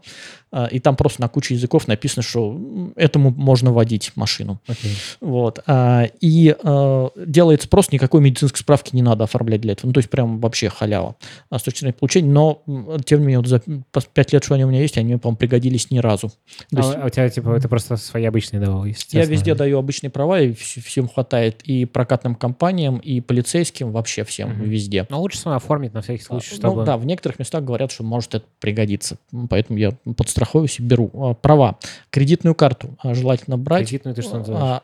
и 0.70 0.78
там 0.80 0.96
просто 0.96 1.20
на 1.20 1.28
куче 1.28 1.54
языков 1.54 1.88
написано, 1.88 2.22
что 2.22 2.58
этому 2.96 3.30
можно 3.30 3.72
водить 3.72 4.12
машину. 4.16 4.60
Окей. 4.66 4.94
Вот. 5.20 5.60
а, 5.66 6.06
И 6.20 6.54
а, 6.62 7.10
делается 7.16 7.68
просто, 7.68 7.94
никакой 7.94 8.20
медицинской 8.20 8.60
справки 8.60 8.94
не 8.94 9.02
надо 9.02 9.24
оформлять 9.24 9.60
для 9.60 9.72
этого. 9.72 9.88
Ну, 9.88 9.92
то 9.92 9.98
есть 9.98 10.10
прям 10.10 10.40
вообще 10.40 10.68
халява 10.68 11.16
а, 11.50 11.58
с 11.58 11.62
точки 11.62 11.80
зрения 11.80 11.94
получения. 11.94 12.30
Но, 12.30 12.62
тем 13.04 13.20
не 13.20 13.26
менее, 13.26 13.38
вот 13.40 13.46
за 13.48 13.60
пять 14.14 14.32
лет, 14.32 14.44
что 14.44 14.54
они 14.54 14.64
у 14.64 14.68
меня 14.68 14.80
есть, 14.80 14.96
они 14.96 15.06
мне, 15.08 15.18
по-моему, 15.18 15.36
пригодились 15.36 15.90
ни 15.90 15.98
разу. 15.98 16.32
А, 16.74 16.76
есть 16.76 16.94
а 16.96 17.06
у 17.06 17.08
тебя, 17.10 17.28
типа, 17.28 17.50
это 17.50 17.68
просто 17.68 17.96
свои 17.96 18.24
обычные 18.24 18.60
давал, 18.60 18.84
я 18.84 19.24
везде 19.24 19.54
даю 19.54 19.78
обычные 19.78 20.10
права, 20.10 20.40
и 20.40 20.50
вс- 20.52 20.80
всем 20.80 21.08
хватает. 21.08 21.62
И 21.64 21.84
прокатным 21.84 22.34
компаниям, 22.34 22.98
и 22.98 23.20
полицейским, 23.20 23.92
вообще 23.92 24.24
всем, 24.24 24.50
Мгм. 24.50 24.64
везде. 24.64 25.06
Но 25.10 25.20
лучше 25.20 25.38
всего 25.38 25.54
оформить 25.54 25.92
на 25.94 26.00
всякий 26.02 26.22
случай, 26.22 26.50
А, 26.52 26.56
чтобы... 26.56 26.76
Ну 26.76 26.84
да, 26.84 26.96
в 26.96 27.04
некоторых 27.04 27.38
местах 27.38 27.64
говорят, 27.64 27.92
что 27.92 28.04
может 28.04 28.34
это 28.34 28.46
пригодиться. 28.60 29.18
Поэтому 29.50 29.78
я 29.78 29.92
подстраховываюсь 30.38 30.78
и 30.78 30.82
беру. 30.82 31.10
А, 31.14 31.34
Права. 31.34 31.78
Кредитную 32.10 32.54
карту 32.54 32.96
а, 33.02 33.14
желательно 33.14 33.58
брать. 33.58 33.88
Кредитную 33.88 34.14
ты 34.14 34.22
что 34.22 34.38
называешь? 34.38 34.64
А, 34.64 34.82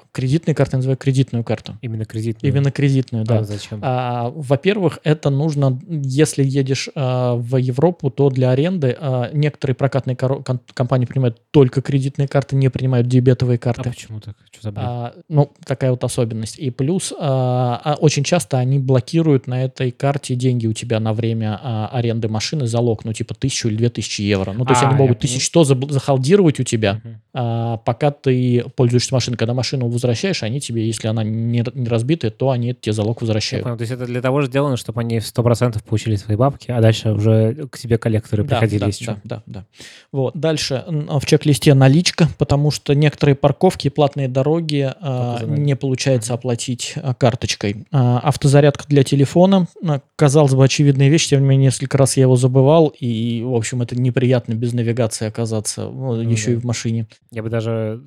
карты 0.55 0.77
я 0.77 0.79
называю 0.79 0.97
кредитную 0.97 1.45
карту. 1.45 1.77
Именно 1.81 2.05
кредитную. 2.05 2.53
Именно 2.53 2.71
кредитную, 2.71 3.25
да. 3.25 3.39
А 3.39 3.45
зачем? 3.45 3.81
А, 3.83 4.31
во-первых, 4.35 4.99
это 5.05 5.31
нужно, 5.31 5.81
если 5.89 6.43
едешь 6.45 6.89
а, 6.95 7.35
в 7.37 7.57
Европу, 7.57 8.11
то 8.11 8.31
для 8.31 8.51
аренды 8.51 8.97
а, 8.99 9.31
некоторые 9.33 9.75
прокатные 9.75 10.17
кон- 10.17 10.43
компании 10.75 11.07
принимают 11.07 11.41
только 11.51 11.83
кредитные 11.83 12.29
карты, 12.29 12.57
не 12.57 12.69
принимают 12.69 13.07
дебетовые 13.09 13.57
А 13.57 13.59
карты. 13.59 13.91
почему 13.91 14.21
так? 14.21 14.37
Что 14.51 14.63
за 14.63 14.73
бред? 14.73 14.85
А, 14.87 15.15
ну, 15.29 15.53
такая 15.65 15.91
вот 15.91 16.05
особенность. 16.05 16.59
И 16.59 16.71
плюс, 16.71 17.13
а, 17.19 17.81
а, 17.85 17.95
очень 17.95 18.25
часто 18.25 18.59
они 18.59 18.79
блокируют 18.79 19.47
на 19.47 19.65
этой 19.65 19.91
карте 19.91 20.35
деньги 20.35 20.67
у 20.67 20.73
тебя 20.73 21.01
на 21.01 21.13
время 21.13 21.59
а, 21.63 21.89
аренды 21.93 22.29
машины, 22.29 22.67
залог, 22.67 23.05
ну, 23.05 23.13
типа 23.13 23.35
тысячу 23.35 23.69
или 23.69 23.77
две 23.77 23.89
тысячи 23.91 24.23
евро. 24.23 24.53
Ну, 24.53 24.65
то 24.65 24.73
есть 24.73 24.83
А, 24.83 24.87
они 24.89 24.95
я 24.95 24.99
могут 24.99 25.19
понял. 25.21 25.33
Сто 25.45 25.63
забл- 25.63 25.91
захалдировать 25.91 26.61
у 26.61 26.63
тебя, 26.63 27.01
Мгм. 27.05 27.21
а, 27.35 27.77
пока 27.79 28.11
ты 28.11 28.65
пользуешься 28.77 29.15
машиной. 29.15 29.37
Когда 29.37 29.55
машину 29.55 29.89
возвращаешь, 29.89 30.43
они 30.43 30.61
тебе, 30.61 30.87
если 30.87 31.09
она 31.09 31.23
не, 31.25 31.65
не 31.75 31.89
разбитая, 31.89 32.31
то 32.31 32.51
они 32.51 32.75
тебе 32.75 32.93
залог 32.93 33.21
возвращают. 33.21 33.65
понял. 33.65 33.77
То 33.77 33.83
есть 33.83 33.93
это 33.93 34.07
для 34.07 34.21
того 34.21 34.41
же 34.41 34.47
сделано, 34.49 34.77
чтобы 34.77 35.01
они 35.01 35.19
100% 35.21 35.83
получили 35.85 36.17
свои 36.17 36.37
бабки, 36.37 36.71
а 36.71 36.81
дальше 36.81 37.13
уже 37.13 37.67
к 37.71 37.79
тебе 37.79 37.99
коллекторы 37.99 38.45
Да, 38.45 38.59
приходили, 38.61 38.81
да, 38.81 38.87
да, 38.87 38.93
что. 38.93 39.21
да, 39.25 39.43
да. 39.47 39.65
Вот. 40.13 40.37
Дальше 40.37 40.85
м, 40.87 41.09
в 41.19 41.27
чек-листе 41.27 41.75
наличка, 41.75 42.29
потому 42.39 42.71
что 42.71 42.95
некоторые 42.95 43.35
парковки 43.35 43.87
и 43.89 43.91
платные 43.91 44.29
дороги 44.29 44.93
а, 45.01 45.39
за 45.41 45.47
не 45.47 45.77
получается 45.77 46.35
оплатить 46.35 46.95
а, 46.97 47.15
карточкой. 47.15 47.87
А, 47.93 48.19
автозарядка 48.21 48.85
для 48.89 49.03
телефона. 49.05 49.67
а, 49.87 50.01
Казалось 50.17 50.55
бы, 50.55 50.65
очевидная 50.65 51.09
вещь, 51.09 51.29
тем 51.29 51.43
не 51.43 51.49
менее, 51.49 51.67
несколько 51.67 51.99
раз 51.99 52.17
я 52.17 52.23
его 52.23 52.37
забывал, 52.37 52.89
и, 52.99 53.43
в 53.45 53.55
общем, 53.55 53.83
это 53.83 53.97
неприятно 54.01 54.55
без 54.55 54.73
навигации 54.73 55.27
оказаться, 55.35 55.89
ну, 55.91 56.15
еще 56.21 56.47
да. 56.47 56.53
и 56.53 56.57
в 56.57 56.65
машине. 56.65 57.07
Я 57.33 57.43
бы 57.43 57.51
даже 57.51 58.01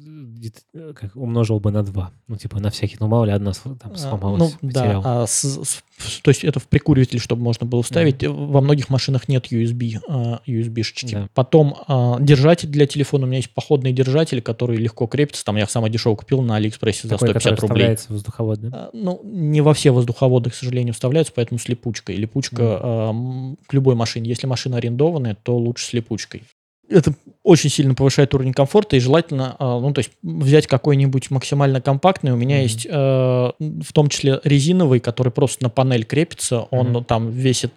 э, 0.44 0.48
э, 0.74 0.94
как, 0.94 1.16
умножил 1.16 1.60
бы 1.60 1.72
на 1.72 1.84
два. 1.84 2.12
Ну, 2.28 2.38
типа, 2.38 2.60
на 2.60 2.70
всякий, 2.70 2.96
ну, 3.00 3.08
мало 3.08 3.26
ли 3.26 3.32
одна 3.32 3.52
там 3.54 3.92
А, 3.94 3.98
сломалась, 3.98 4.56
Ну, 4.62 4.68
потерял. 4.70 5.02
да, 5.04 5.24
а 5.24 5.28
с- 5.28 5.44
с- 5.63 5.84
то 6.22 6.30
есть 6.30 6.44
это 6.44 6.60
в 6.60 6.68
прикуриватель, 6.68 7.20
чтобы 7.20 7.42
можно 7.42 7.66
было 7.66 7.82
вставить. 7.84 8.26
Во 8.26 8.62
многих 8.62 8.90
машинах 8.90 9.28
нет 9.28 9.52
USB, 9.52 10.00
а, 10.08 10.40
USB-шечки. 10.48 11.12
Да. 11.13 11.30
Потом 11.34 11.76
а, 11.88 12.18
держатель 12.22 12.70
для 12.70 12.86
телефона. 12.88 13.26
У 13.26 13.28
меня 13.28 13.38
есть 13.38 13.50
походный 13.54 13.92
держатель, 13.92 14.42
который 14.42 14.78
легко 14.78 15.08
крепится. 15.08 15.44
Там 15.44 15.58
я 15.58 15.68
самый 15.68 15.90
дешевый 15.92 16.16
купил 16.18 16.42
на 16.42 16.56
Алиэкспрессе 16.56 17.08
за 17.08 17.16
Такой, 17.16 17.30
который 17.30 17.40
150 17.58 17.60
рублей. 17.62 17.76
вставляется 17.78 18.13
воздуховодным. 18.13 18.72
А, 18.76 18.90
Ну, 18.94 19.20
не 19.24 19.62
во 19.62 19.74
все 19.74 19.92
воздуховоды, 19.92 20.50
к 20.52 20.56
сожалению, 20.56 20.94
вставляются, 20.94 21.34
поэтому 21.36 21.60
с 21.60 21.68
липучкой. 21.68 22.16
Липучка 22.16 22.58
а, 22.62 23.10
м, 23.10 23.58
к 23.68 23.74
любой 23.74 23.96
машине. 23.96 24.30
Если 24.30 24.46
машина 24.48 24.78
арендованная, 24.78 25.36
то 25.42 25.58
лучше 25.58 25.86
с 25.88 25.94
липучкой. 25.94 26.44
Это 26.89 27.13
очень 27.47 27.69
сильно 27.69 27.95
повышает 27.95 28.33
уровень 28.33 28.53
комфорта, 28.53 28.95
и 28.97 28.99
желательно, 28.99 29.55
а, 29.60 29.79
ну, 29.79 29.93
то 29.93 29.99
есть 29.99 30.12
взять 30.21 30.67
какой-нибудь 30.67 31.31
максимально 31.31 31.79
компактный. 31.81 32.31
У 32.31 32.36
меня 32.36 32.55
Мгм. 32.57 32.63
есть, 32.63 32.86
э, 32.89 32.91
в 32.91 33.93
том 33.93 34.10
числе 34.10 34.39
резиновый, 34.43 34.99
который 34.99 35.31
просто 35.31 35.63
на 35.63 35.69
панель 35.69 36.03
крепится. 36.05 36.62
Он 36.71 36.89
Мгм. 36.91 37.03
там 37.05 37.31
весит 37.31 37.71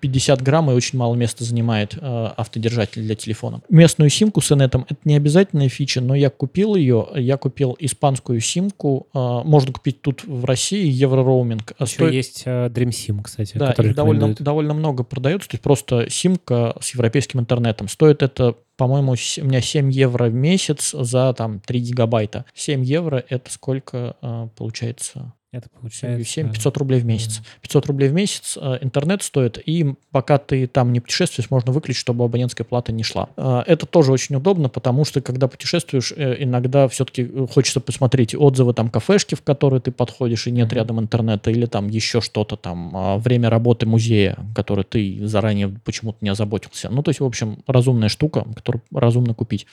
50 0.00 0.42
грамм 0.42 0.70
и 0.70 0.74
очень 0.74 0.98
мало 0.98 1.14
места 1.14 1.44
занимает 1.44 1.96
э, 2.00 2.26
автодержатель 2.36 3.02
для 3.02 3.14
телефона. 3.14 3.60
Местную 3.68 4.08
симку 4.10 4.40
с 4.40 4.50
инетом 4.52 4.86
это 4.88 4.98
не 5.04 5.16
обязательная 5.16 5.68
фича, 5.68 6.00
но 6.00 6.14
я 6.14 6.30
купил 6.30 6.74
ее. 6.74 7.06
Я 7.14 7.36
купил 7.36 7.76
испанскую 7.78 8.40
симку. 8.40 9.06
э, 9.14 9.18
можно 9.44 9.72
купить 9.72 10.00
тут 10.02 10.24
в 10.24 10.44
России 10.44 10.86
евро-роуминг. 10.88 11.72
А 11.78 11.84
Еще 11.84 11.94
стоит- 11.94 12.14
есть 12.14 12.46
Dream 12.46 12.88
Sim, 12.90 13.22
кстати, 13.22 13.52
да, 13.56 13.74
довольно, 13.94 14.34
довольно 14.38 14.74
много 14.74 15.02
продается. 15.04 15.48
То 15.48 15.54
есть 15.54 15.62
просто 15.62 16.08
симка 16.08 16.74
с 16.80 16.94
европейским 16.94 17.40
интернетом. 17.40 17.88
Стоит 17.88 18.22
это, 18.22 18.54
по-моему, 18.80 19.12
у 19.12 19.44
меня 19.44 19.60
7 19.60 19.92
евро 19.92 20.30
в 20.30 20.32
месяц 20.32 20.92
за 20.92 21.34
там 21.34 21.60
3 21.60 21.80
гигабайта. 21.80 22.46
7 22.54 22.82
евро 22.82 23.22
это 23.28 23.52
сколько 23.52 24.16
э, 24.22 24.48
получается? 24.56 25.34
Это 25.52 25.66
7, 25.68 25.80
получается... 25.80 26.32
7, 26.32 26.52
500 26.52 26.76
рублей 26.76 27.00
в 27.00 27.04
месяц. 27.04 27.42
500 27.62 27.86
рублей 27.86 28.08
в 28.08 28.12
месяц 28.12 28.56
э, 28.60 28.78
интернет 28.82 29.22
стоит, 29.24 29.58
и 29.66 29.94
пока 30.12 30.38
ты 30.38 30.68
там 30.68 30.92
не 30.92 31.00
путешествуешь, 31.00 31.50
можно 31.50 31.72
выключить, 31.72 32.00
чтобы 32.00 32.24
абонентская 32.24 32.64
плата 32.64 32.92
не 32.92 33.02
шла. 33.02 33.28
Э, 33.36 33.64
Это 33.66 33.86
тоже 33.86 34.12
очень 34.12 34.36
удобно, 34.36 34.68
потому 34.68 35.04
что, 35.04 35.20
когда 35.20 35.48
путешествуешь, 35.48 36.12
э, 36.16 36.36
иногда 36.44 36.86
все-таки 36.86 37.28
хочется 37.52 37.80
посмотреть 37.80 38.36
отзывы 38.36 38.74
там 38.74 38.90
кафешки, 38.90 39.34
в 39.34 39.42
которые 39.42 39.80
ты 39.80 39.90
подходишь, 39.90 40.46
и 40.46 40.52
нет 40.52 40.72
рядом 40.72 41.00
интернета, 41.00 41.50
или 41.50 41.66
там 41.66 41.88
еще 41.88 42.20
что-то 42.20 42.54
там, 42.56 43.18
время 43.20 43.50
работы 43.50 43.86
музея, 43.86 44.38
которое 44.54 44.84
ты 44.84 45.26
заранее 45.26 45.68
почему-то 45.84 46.18
не 46.20 46.28
озаботился. 46.28 46.90
Ну, 46.90 47.02
то 47.02 47.08
есть, 47.08 47.18
в 47.18 47.24
общем, 47.24 47.64
разумная 47.66 48.08
штука, 48.08 48.46
которую 48.54 48.82
разумно 48.92 49.34
купить. 49.34 49.66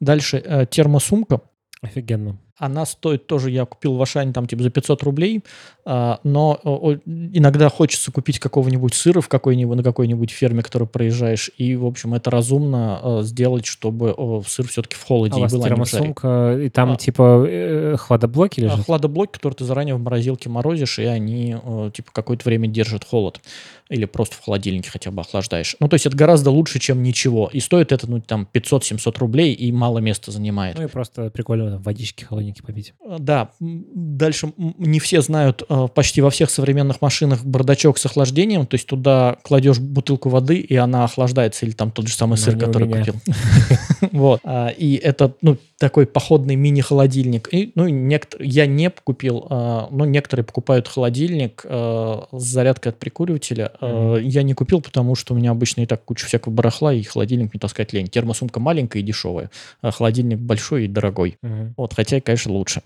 Дальше 0.00 0.66
термосумка. 0.70 1.42
Офигенно. 1.82 2.38
Она 2.58 2.86
стоит 2.86 3.26
тоже, 3.26 3.50
я 3.50 3.64
купил 3.64 3.94
в 3.96 4.02
Ашане 4.02 4.32
там 4.32 4.46
типа 4.46 4.62
за 4.62 4.70
500 4.70 5.02
рублей, 5.02 5.42
а, 5.84 6.20
но 6.22 6.60
иногда 7.06 7.68
хочется 7.68 8.12
купить 8.12 8.38
какого-нибудь 8.38 8.94
сыра 8.94 9.20
в 9.20 9.28
какой-нибудь, 9.28 9.78
на 9.78 9.82
какой-нибудь 9.82 10.30
ферме, 10.30 10.62
которую 10.62 10.88
проезжаешь, 10.88 11.50
и, 11.56 11.74
в 11.76 11.86
общем, 11.86 12.14
это 12.14 12.30
разумно 12.30 13.00
э, 13.02 13.20
сделать, 13.22 13.66
чтобы 13.66 14.14
сыр 14.46 14.68
все-таки 14.68 14.96
в 14.96 15.02
холоде 15.02 15.34
А 15.34 15.38
у 15.38 15.40
вас 15.40 15.52
был, 15.52 15.64
а 15.64 15.68
не 15.70 15.74
в 15.74 15.76
жаре. 15.78 15.90
термосумка, 15.90 16.58
и 16.62 16.68
там 16.68 16.92
А. 16.92 16.96
типа 16.96 17.44
э, 17.48 17.96
хладоблоки 17.98 18.60
А, 18.60 18.64
лежат? 18.64 18.84
Хладоблоки, 18.84 19.32
которые 19.32 19.56
ты 19.56 19.64
заранее 19.64 19.94
в 19.96 20.00
морозилке 20.00 20.48
морозишь, 20.48 20.98
и 20.98 21.04
они 21.04 21.56
типа 21.92 22.12
какое-то 22.12 22.44
время 22.44 22.68
держат 22.68 23.04
холод. 23.04 23.40
Или 23.88 24.06
просто 24.06 24.36
в 24.36 24.44
холодильнике 24.44 24.90
хотя 24.90 25.10
бы 25.10 25.20
охлаждаешь. 25.20 25.76
Ну, 25.78 25.86
то 25.88 25.94
есть 25.94 26.06
это 26.06 26.16
гораздо 26.16 26.50
лучше, 26.50 26.78
чем 26.78 27.02
ничего. 27.02 27.50
И 27.52 27.60
стоит 27.60 27.92
это, 27.92 28.08
ну, 28.10 28.20
там, 28.22 28.48
500-700 28.50 29.18
рублей, 29.18 29.52
и 29.52 29.70
мало 29.70 29.98
места 29.98 30.30
занимает. 30.30 30.78
Ну 30.78 30.84
и 30.84 30.86
просто 30.86 31.28
прикольно 31.28 31.72
там, 31.72 31.82
водички 31.82 32.24
холодненькие 32.42 32.64
попить. 32.64 32.94
Э, 33.04 33.16
Да, 33.18 33.50
дальше 33.60 34.52
не 34.56 35.00
все 35.00 35.20
знают, 35.22 35.62
э, 35.68 35.88
почти 35.94 36.20
во 36.20 36.30
всех 36.30 36.50
современных 36.50 37.00
машинах 37.00 37.44
бардачок 37.44 37.98
с 37.98 38.06
охлаждением, 38.06 38.66
то 38.66 38.74
есть 38.74 38.86
туда 38.86 39.36
кладешь 39.42 39.78
бутылку 39.78 40.28
воды, 40.28 40.58
и 40.58 40.76
она 40.76 41.04
охлаждается, 41.04 41.66
или 41.66 41.72
там 41.72 41.90
тот 41.90 42.08
же 42.08 42.14
самый 42.14 42.32
Но 42.32 42.36
сыр, 42.36 42.58
который 42.58 42.88
купил. 42.88 43.14
Вот. 44.12 44.40
А, 44.44 44.68
И 44.68 44.94
это, 44.94 45.34
ну, 45.42 45.56
такой 45.82 46.06
походный 46.06 46.54
мини-холодильник. 46.54 47.52
И, 47.52 47.72
ну, 47.74 47.88
некоторые, 47.88 48.48
я 48.48 48.66
не 48.66 48.88
купил, 48.88 49.48
а, 49.50 49.88
но 49.90 50.04
некоторые 50.04 50.44
покупают 50.44 50.86
холодильник 50.86 51.66
а, 51.68 52.28
с 52.30 52.40
зарядкой 52.40 52.92
от 52.92 53.00
прикуривателя. 53.00 53.72
А, 53.80 54.16
Я 54.18 54.44
не 54.44 54.54
купил, 54.54 54.80
потому 54.80 55.16
что 55.16 55.34
у 55.34 55.36
меня 55.36 55.50
обычно 55.50 55.80
и 55.80 55.86
так 55.86 56.04
куча 56.04 56.24
всякого 56.26 56.52
барахла, 56.52 56.94
и 56.94 57.02
холодильник 57.02 57.52
не 57.52 57.58
таскать 57.58 57.92
лень. 57.92 58.06
Термосумка 58.06 58.60
маленькая 58.60 59.00
и 59.00 59.02
дешевая, 59.02 59.50
а 59.80 59.90
холодильник 59.90 60.38
большой 60.38 60.84
и 60.84 60.86
дорогой. 60.86 61.36
Мгм. 61.42 61.74
Вот, 61.76 61.94
хотя, 61.94 62.20
конечно, 62.20 62.52
лучше. 62.52 62.82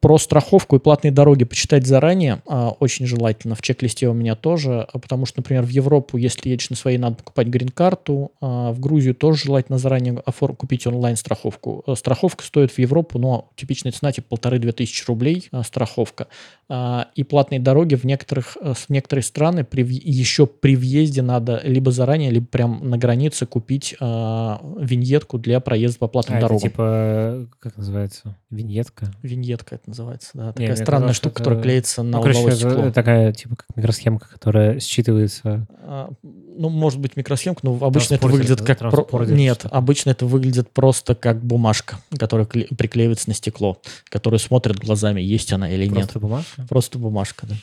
Про 0.00 0.16
страховку 0.16 0.76
и 0.76 0.78
платные 0.78 1.10
дороги 1.12 1.44
почитать 1.44 1.86
заранее 1.86 2.42
а, 2.48 2.70
очень 2.70 3.06
желательно. 3.06 3.54
В 3.54 3.60
чек-листе 3.60 4.08
у 4.08 4.14
меня 4.14 4.34
тоже, 4.34 4.86
а, 4.90 4.98
потому 4.98 5.26
что, 5.26 5.40
например, 5.40 5.62
в 5.64 5.68
Европу, 5.68 6.16
если 6.16 6.48
едешь 6.48 6.70
на 6.70 6.76
своей, 6.76 6.96
надо 6.96 7.16
покупать 7.16 7.48
грин-карту. 7.48 8.32
а, 8.40 8.72
в 8.72 8.80
Грузию 8.80 9.14
тоже 9.14 9.44
желательно 9.44 9.76
заранее 9.78 10.14
офор- 10.26 10.56
купить 10.56 10.86
онлайн-страховку. 10.86 11.82
А, 11.86 11.94
Страховка 11.96 12.44
стоит 12.44 12.70
в 12.72 12.78
Европу, 12.78 13.18
но 13.18 13.50
типичная 13.56 13.92
цена 13.92 14.10
типа 14.10 14.28
полторы-две 14.30 14.72
тысячи 14.72 15.04
рублей 15.06 15.48
а, 15.52 15.62
страховка. 15.62 16.28
А, 16.70 17.08
и 17.14 17.22
платные 17.22 17.60
дороги 17.60 17.94
в 17.96 18.04
некоторых, 18.04 18.56
э, 18.60 18.72
в 18.74 18.88
некоторые 18.88 19.22
страны 19.24 19.64
при, 19.64 19.82
еще 19.82 20.46
при 20.46 20.76
въезде 20.76 21.20
надо 21.20 21.60
либо 21.64 21.90
заранее, 21.90 22.30
либо 22.30 22.46
прям 22.46 22.88
на 22.88 22.96
границе 22.96 23.44
купить 23.44 23.96
а, 24.00 24.62
виньетку 24.78 25.36
для 25.36 25.60
проезда 25.60 25.98
по 25.98 26.08
платным 26.08 26.36
А 26.36 26.38
это 26.38 26.46
дорогам. 26.46 26.70
типа, 26.70 27.48
как 27.58 27.76
называется, 27.76 28.36
виньетка? 28.50 29.12
Виньетка 29.22 29.74
это 29.74 29.89
называется, 29.90 30.30
да. 30.34 30.46
Не, 30.46 30.52
Такая 30.52 30.66
мне 30.68 30.76
странная 30.76 31.00
казалось, 31.00 31.16
штука, 31.16 31.34
которая 31.36 31.58
это- 31.60 31.68
клеится 31.68 32.02
на 32.02 32.16
ну, 32.18 32.22
короче, 32.22 32.42
это 32.46 32.56
стекло. 32.56 32.90
такая, 32.90 33.32
типа, 33.32 33.56
как 33.56 33.66
микросхемка, 33.76 34.28
которая 34.28 34.76
считывается. 34.78 35.66
А, 35.82 36.10
Ну, 36.22 36.68
может 36.68 36.98
быть, 37.00 37.16
микросхемка, 37.16 37.60
но 37.62 37.78
обычно 37.80 38.14
это 38.14 38.26
выглядит 38.28 38.60
как... 38.62 38.78
про- 38.78 39.24
Нет, 39.26 39.64
обычно 39.70 40.10
это 40.10 40.26
выглядит 40.26 40.70
просто 40.70 41.14
как 41.14 41.42
бумажка, 41.42 41.98
которая 42.18 42.46
кле- 42.46 42.74
приклеивается 42.74 43.28
на 43.28 43.34
стекло, 43.34 43.78
которая 44.08 44.38
смотрит 44.38 44.78
глазами, 44.78 45.20
есть 45.22 45.52
она 45.52 45.70
или 45.70 45.86
нет. 45.86 46.10
Просто 46.10 46.18
бумажка. 46.20 46.66
Просто 46.68 46.98
бумажка, 46.98 47.46
да. 47.46 47.54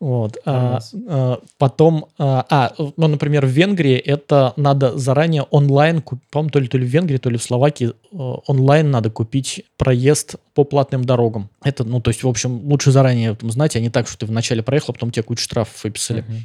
Вот. 0.00 0.38
А, 0.46 0.80
а, 1.08 1.40
потом, 1.58 2.06
а, 2.18 2.46
а, 2.48 2.72
ну, 2.96 3.06
например, 3.06 3.44
в 3.44 3.50
Венгрии 3.50 3.96
это 3.96 4.54
надо 4.56 4.96
заранее 4.96 5.42
онлайн, 5.50 6.02
по-моему, 6.30 6.50
то 6.50 6.58
ли, 6.58 6.68
то 6.68 6.78
ли 6.78 6.86
в 6.86 6.88
Венгрии, 6.88 7.18
то 7.18 7.28
ли 7.28 7.36
в 7.36 7.42
Словакии, 7.42 7.88
э, 7.88 7.92
онлайн 8.46 8.90
надо 8.90 9.10
купить 9.10 9.62
проезд 9.76 10.36
по 10.54 10.64
платным 10.64 11.04
дорогам. 11.04 11.50
Это, 11.62 11.84
ну, 11.84 12.00
то 12.00 12.08
есть, 12.08 12.22
в 12.22 12.28
общем, 12.28 12.62
лучше 12.64 12.92
заранее 12.92 13.34
там 13.34 13.50
знать, 13.50 13.76
а 13.76 13.80
не 13.80 13.90
так, 13.90 14.08
что 14.08 14.18
ты 14.20 14.26
вначале 14.26 14.62
проехал, 14.62 14.92
а 14.92 14.92
потом 14.94 15.10
тебе 15.10 15.22
кучу 15.22 15.44
штрафов 15.44 15.84
выписали. 15.84 16.22
Мгм. 16.22 16.38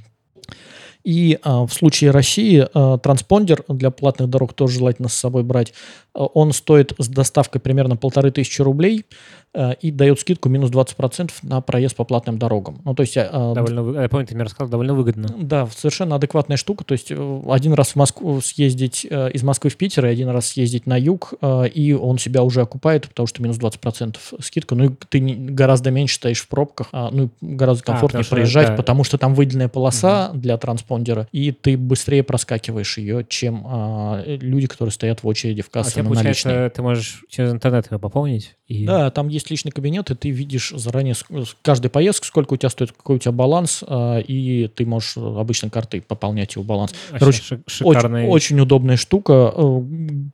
И 1.05 1.37
а, 1.43 1.65
в 1.67 1.71
случае 1.73 2.09
России 2.11 2.65
а, 2.73 2.97
транспондер 2.97 3.63
для 3.69 3.91
платных 3.91 4.27
дорог 4.29 4.53
тоже 4.53 4.79
желательно 4.79 5.07
с 5.07 5.13
собой 5.13 5.43
брать. 5.43 5.71
А, 6.15 6.25
он 6.25 6.51
стоит 6.51 6.93
с 6.97 7.07
доставкой 7.07 7.61
примерно 7.61 7.95
полторы 7.95 8.31
тысячи 8.31 8.61
рублей 8.63 9.05
а, 9.53 9.71
и 9.73 9.91
дает 9.91 10.19
скидку 10.19 10.49
минус 10.49 10.71
20% 10.71 11.29
на 11.43 11.61
проезд 11.61 11.95
по 11.95 12.05
платным 12.05 12.39
дорогам. 12.39 12.81
Ну, 12.83 12.95
то 12.95 13.01
есть... 13.03 13.17
а, 13.17 13.53
Довольно, 13.53 13.83
вы- 13.83 14.01
я 14.01 14.09
помню, 14.09 14.25
ты 14.25 14.33
мне 14.33 14.43
рассказал, 14.45 14.67
довольно 14.67 14.95
выгодно. 14.95 15.29
да, 15.37 15.67
совершенно 15.67 16.15
адекватная 16.15 16.57
штука. 16.57 16.83
То 16.83 16.93
есть 16.93 17.11
э, 17.11 17.41
один 17.49 17.73
раз 17.73 17.89
в 17.89 17.95
Москву 17.97 18.41
съездить 18.41 19.05
э, 19.07 19.29
из 19.31 19.43
Москвы 19.43 19.69
в 19.69 19.77
Питер 19.77 20.07
и 20.07 20.09
один 20.09 20.29
раз 20.29 20.47
съездить 20.47 20.87
на 20.87 20.97
юг, 20.99 21.35
э, 21.39 21.67
и 21.67 21.93
он 21.93 22.17
себя 22.17 22.41
уже 22.41 22.61
окупает, 22.61 23.07
потому 23.09 23.27
что 23.27 23.43
минус 23.43 23.57
20% 23.59 24.15
скидка. 24.41 24.73
Ну 24.73 24.85
и 24.85 24.89
ты 25.09 25.19
не- 25.19 25.35
гораздо 25.35 25.91
меньше 25.91 26.15
стоишь 26.15 26.41
в 26.41 26.47
пробках, 26.47 26.87
а, 26.91 27.09
ну 27.11 27.25
и 27.25 27.29
гораздо 27.41 27.83
А, 27.83 27.85
комфортнее 27.91 28.23
что, 28.23 28.35
проезжать, 28.35 28.69
да. 28.69 28.75
потому 28.75 29.03
что 29.03 29.19
там 29.19 29.35
выделенная 29.35 29.67
полоса 29.69 30.31
для 30.33 30.57
транспондера, 30.95 31.27
и 31.31 31.51
ты 31.51 31.77
быстрее 31.77 32.23
проскакиваешь 32.23 32.97
ее, 32.97 33.25
чем 33.27 33.63
а, 33.65 34.23
люди, 34.25 34.67
которые 34.67 34.91
стоят 34.91 35.23
в 35.23 35.27
очереди 35.27 35.61
в 35.61 35.67
А 35.67 35.71
кассе 35.71 35.91
тебя, 35.95 36.03
на 36.03 36.15
наличные. 36.15 36.69
ты 36.69 36.81
можешь 36.81 37.23
через 37.29 37.51
интернет 37.51 37.87
его 37.87 37.99
пополнить? 37.99 38.55
И... 38.67 38.85
Да, 38.85 39.11
там 39.11 39.27
есть 39.27 39.49
личный 39.51 39.71
кабинет, 39.71 40.09
и 40.09 40.15
ты 40.15 40.29
видишь 40.29 40.71
заранее 40.75 41.15
каждой 41.61 41.89
поездки, 41.89 42.25
сколько 42.25 42.53
у 42.53 42.57
тебя 42.57 42.69
стоит, 42.69 42.91
какой 42.91 43.17
у 43.17 43.19
тебя 43.19 43.31
баланс, 43.31 43.83
а, 43.87 44.19
и 44.19 44.67
ты 44.67 44.85
можешь 44.85 45.17
э, 45.17 45.19
обычно 45.21 45.69
картой 45.69 46.01
пополнять 46.01 46.55
его 46.55 46.63
баланс. 46.63 46.93
Вообще 47.11 47.19
короче, 47.19 47.41
ши- 47.43 47.63
Очень, 47.83 47.99
шикарный. 47.99 48.27
очень 48.27 48.59
удобная 48.59 48.97
штука, 48.97 49.53
э, 49.55 49.81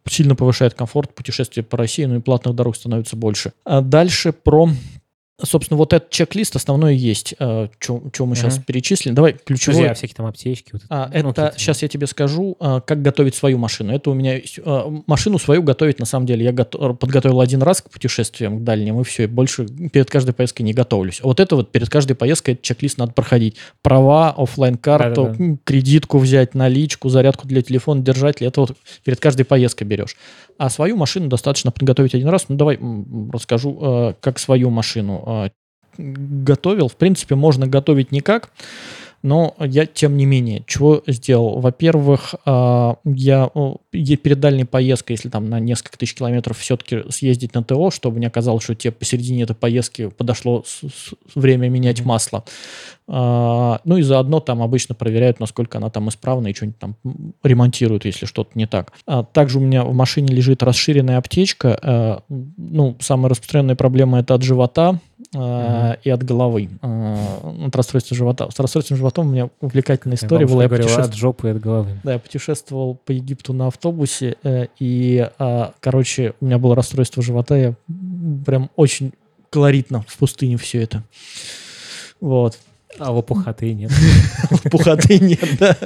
сильно 0.09 0.35
повышает 0.35 0.73
комфорт 0.73 1.13
путешествия 1.13 1.63
по 1.63 1.77
России, 1.77 2.05
ну 2.05 2.17
и 2.17 2.21
платных 2.21 2.55
дорог 2.55 2.75
становится 2.75 3.15
больше. 3.15 3.53
А 3.65 3.81
дальше 3.81 4.31
про, 4.31 4.69
собственно, 5.43 5.77
вот 5.77 5.93
этот 5.93 6.09
чек-лист 6.09 6.55
основной 6.55 6.95
и 6.95 6.97
есть, 6.97 7.33
что 7.35 8.25
мы 8.25 8.35
сейчас 8.35 8.57
перечислили. 8.59 9.13
Давай 9.13 9.33
ключевой. 9.33 9.89
А 9.89 9.93
всякие 9.93 10.15
там 10.15 10.25
аптечки? 10.25 10.69
Вот 10.73 10.81
А, 10.89 11.09
это, 11.11 11.23
ну, 11.23 11.29
это 11.31 11.53
сейчас 11.57 11.81
я 11.81 11.87
тебе 11.87 12.07
скажу, 12.07 12.55
а, 12.59 12.81
как 12.81 13.01
готовить 13.01 13.35
свою 13.35 13.57
машину. 13.57 13.93
Это 13.93 14.09
у 14.09 14.13
меня 14.13 14.39
а, 14.65 14.91
машину 15.07 15.37
свою 15.39 15.63
готовить 15.63 15.99
на 15.99 16.05
самом 16.05 16.25
деле 16.25 16.45
я 16.45 16.51
гото- 16.51 16.93
подготовил 16.93 17.41
один 17.41 17.61
раз 17.61 17.81
к 17.81 17.89
путешествиям 17.89 18.59
к 18.59 18.63
дальним 18.63 18.99
и 19.01 19.03
все, 19.03 19.23
и 19.23 19.27
больше 19.27 19.65
перед 19.65 20.09
каждой 20.09 20.33
поездкой 20.33 20.65
не 20.65 20.73
готовлюсь. 20.73 21.21
Вот 21.21 21.39
это 21.39 21.55
вот 21.55 21.71
перед 21.71 21.89
каждой 21.89 22.15
поездкой 22.15 22.57
чек-лист 22.61 22.97
надо 22.97 23.13
проходить. 23.13 23.57
Права, 23.81 24.33
оффлайн 24.37 24.77
карту 24.77 25.35
кредитку 25.63 26.17
взять, 26.17 26.55
наличку, 26.55 27.09
зарядку 27.09 27.47
для 27.47 27.61
телефона, 27.61 28.01
держатель. 28.01 28.45
Это 28.45 28.61
вот 28.61 28.77
перед 29.03 29.19
каждой 29.19 29.45
поездкой 29.45 29.87
берешь. 29.87 30.15
А 30.57 30.69
свою 30.69 30.95
машину 30.95 31.27
достаточно 31.27 31.71
подготовить 31.71 32.13
один 32.13 32.27
раз. 32.27 32.45
Ну 32.47 32.55
давай 32.55 32.79
расскажу, 33.33 33.79
э, 33.81 34.13
как 34.19 34.37
свою 34.37 34.69
машину 34.69 35.23
э, 35.25 35.30
готовил. 35.97 36.87
В 36.87 36.95
принципе, 36.95 37.35
можно 37.35 37.67
готовить 37.67 38.11
никак. 38.11 38.51
Но 39.23 39.55
я, 39.59 39.85
тем 39.85 40.17
не 40.17 40.25
менее, 40.25 40.63
чего 40.65 41.03
сделал? 41.05 41.59
Во-первых, 41.59 42.33
а, 42.45 42.95
я 43.03 43.51
перед 43.91 44.39
дальней 44.39 44.65
поездкой, 44.65 45.15
если 45.15 45.29
там 45.29 45.47
на 45.47 45.59
несколько 45.59 45.97
тысяч 45.97 46.15
километров 46.15 46.57
все-таки 46.57 47.03
съездить 47.09 47.53
на 47.53 47.63
ТО, 47.63 47.91
чтобы 47.91 48.19
не 48.19 48.25
оказалось, 48.25 48.63
что 48.63 48.73
тебе 48.73 48.91
посередине 48.91 49.43
этой 49.43 49.55
поездки 49.55 50.09
подошло 50.09 50.63
время 51.35 51.69
менять 51.69 52.03
масло. 52.03 52.43
А, 53.07 53.79
Ну 53.83 53.97
и 53.97 54.01
заодно 54.01 54.39
там 54.39 54.63
обычно 54.63 54.95
проверяют, 54.95 55.39
насколько 55.39 55.77
она 55.77 55.91
там 55.91 56.09
исправна 56.09 56.47
и 56.47 56.53
что-нибудь 56.55 56.79
там 56.79 56.95
ремонтируют, 57.43 58.05
если 58.05 58.25
что-то 58.25 58.51
не 58.55 58.65
так. 58.65 58.91
А 59.05 59.23
Также 59.23 59.59
у 59.59 59.61
меня 59.61 59.83
в 59.83 59.93
машине 59.93 60.33
лежит 60.33 60.63
расширенная 60.63 61.17
аптечка. 61.17 61.79
А, 61.83 62.23
Ну, 62.27 62.97
самая 62.99 63.29
распространенная 63.29 63.75
проблема 63.75 64.19
это 64.19 64.33
от 64.33 64.41
живота 64.41 64.99
а, 65.35 65.97
и 66.03 66.09
от 66.09 66.23
головы. 66.23 66.69
А, 66.81 67.65
От 67.67 67.75
расстройства 67.75 68.15
живота. 68.17 68.49
С 68.51 68.59
расстройством 68.59 68.97
живота 68.97 69.21
у 69.21 69.23
меня 69.23 69.49
увлекательная 69.61 70.15
история 70.17 70.45
бабушка 70.45 70.53
была. 70.53 70.63
Я 70.63 70.67
говорила, 70.69 70.87
путешествовал- 70.87 71.09
от 71.09 71.15
жопы 71.15 71.47
и 71.47 71.51
от 71.51 71.59
головы. 71.59 71.89
да, 72.03 72.13
я 72.13 72.19
путешествовал 72.19 72.95
по 72.95 73.11
Египту 73.11 73.53
на 73.53 73.67
автобусе, 73.67 74.35
э, 74.43 74.67
и, 74.79 75.29
а, 75.39 75.73
короче, 75.79 76.33
у 76.41 76.45
меня 76.45 76.57
было 76.57 76.75
расстройство 76.75 77.23
живота, 77.23 77.55
я 77.55 77.73
прям 78.45 78.69
очень 78.75 79.13
колоритно 79.49 80.03
в 80.07 80.17
пустыне 80.17 80.57
все 80.57 80.81
это. 80.83 81.03
Вот. 82.19 82.57
А 82.99 83.09
лопухоты 83.11 83.73
нет. 83.73 83.89
Пухоты 84.71 85.17
нет, 85.19 85.39
да. 85.59 85.77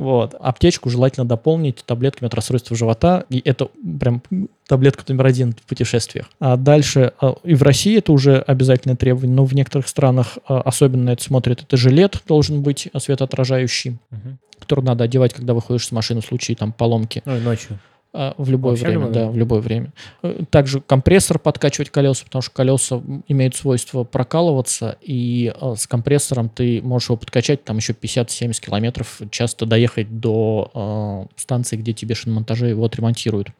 Вот. 0.00 0.34
Аптечку 0.40 0.88
желательно 0.88 1.26
дополнить 1.26 1.84
таблетками 1.84 2.26
от 2.26 2.32
расстройства 2.34 2.74
живота. 2.74 3.26
И 3.28 3.42
это 3.44 3.68
прям 4.00 4.22
таблетка 4.66 5.04
номер 5.06 5.26
один 5.26 5.52
в 5.52 5.60
путешествиях. 5.68 6.24
А 6.40 6.56
дальше, 6.56 7.12
а, 7.20 7.34
и 7.44 7.54
в 7.54 7.62
России 7.62 7.98
это 7.98 8.10
уже 8.10 8.38
обязательное 8.38 8.96
требование, 8.96 9.36
но 9.36 9.44
в 9.44 9.54
некоторых 9.54 9.86
странах 9.86 10.38
а, 10.48 10.62
особенно 10.62 11.10
это 11.10 11.22
смотрят. 11.22 11.62
Это 11.62 11.76
жилет 11.76 12.22
должен 12.26 12.62
быть 12.62 12.88
а, 12.94 12.98
светоотражающий, 12.98 13.98
Мгм. 14.10 14.38
который 14.58 14.82
надо 14.86 15.04
одевать, 15.04 15.34
когда 15.34 15.52
выходишь 15.52 15.86
с 15.86 15.92
машины 15.92 16.22
в 16.22 16.24
случае 16.24 16.56
там 16.56 16.72
поломки. 16.72 17.22
И 17.26 17.30
ночью. 17.30 17.78
А, 18.12 18.34
В 18.38 18.50
любое 18.50 18.72
Вообще 18.72 18.86
время, 18.86 19.06
любое 19.06 19.14
да, 19.14 19.30
в 19.30 19.36
любое 19.36 19.60
время. 19.60 19.92
Э, 20.22 20.42
Также 20.50 20.80
компрессор 20.80 21.38
подкачивать 21.38 21.90
колеса, 21.90 22.24
потому 22.24 22.42
что 22.42 22.50
колеса 22.52 23.02
имеют 23.28 23.54
свойство 23.54 24.02
прокалываться, 24.02 24.98
и 25.00 25.52
э, 25.54 25.74
с 25.76 25.86
компрессором 25.86 26.48
ты 26.48 26.82
можешь 26.82 27.08
его 27.10 27.16
подкачать 27.16 27.62
там 27.62 27.76
еще 27.76 27.92
50-70 27.92 28.60
километров, 28.60 29.20
часто 29.30 29.64
доехать 29.64 30.18
до 30.18 30.70
э, 30.74 31.40
станции, 31.40 31.76
где 31.76 31.92
тебе 31.92 32.16
шиномонтажи 32.16 32.66
его 32.68 32.84
отремонтируют. 32.84 33.50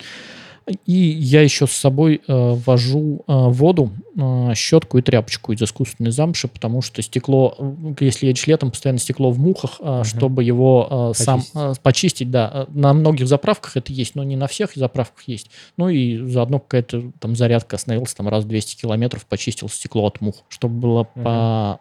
И 0.87 0.93
я 0.93 1.43
еще 1.43 1.67
с 1.67 1.73
собой 1.73 2.21
э, 2.27 2.55
вожу 2.67 3.23
э, 3.27 3.33
воду, 3.49 3.91
э, 4.17 4.53
щетку 4.55 4.99
и 4.99 5.03
тряпочку 5.03 5.53
из 5.53 5.63
искусственной 5.63 6.11
замши, 6.11 6.49
потому 6.49 6.83
что 6.83 7.03
стекло, 7.03 7.55
э, 7.59 7.95
если 8.01 8.27
едешь 8.27 8.47
летом, 8.47 8.71
постоянно 8.71 8.99
стекло 8.99 9.31
в 9.31 9.39
мухах, 9.39 9.77
э, 9.81 10.03
чтобы 10.05 10.45
его 10.45 11.13
э, 11.15 11.23
сам 11.23 11.41
Почистить. 11.41 11.55
э, 11.61 11.75
почистить, 11.83 12.31
да. 12.31 12.51
Э, 12.55 12.73
На 12.73 12.93
многих 12.93 13.27
заправках 13.29 13.77
это 13.77 13.93
есть, 13.93 14.15
но 14.15 14.25
не 14.25 14.37
на 14.37 14.47
всех 14.47 14.71
заправках 14.75 15.25
есть. 15.29 15.51
Ну 15.77 15.89
и 15.89 16.19
заодно 16.27 16.59
какая-то 16.59 17.13
там 17.19 17.35
зарядка 17.37 17.77
остановился 17.77 18.17
там 18.17 18.29
раз 18.29 18.45
в 18.45 18.49
200 18.49 18.81
километров, 18.81 19.27
почистил 19.27 19.69
стекло 19.69 20.07
от 20.07 20.21
мух, 20.21 20.37
чтобы 20.49 20.75
было 20.81 21.09
Мгм. 21.15 21.25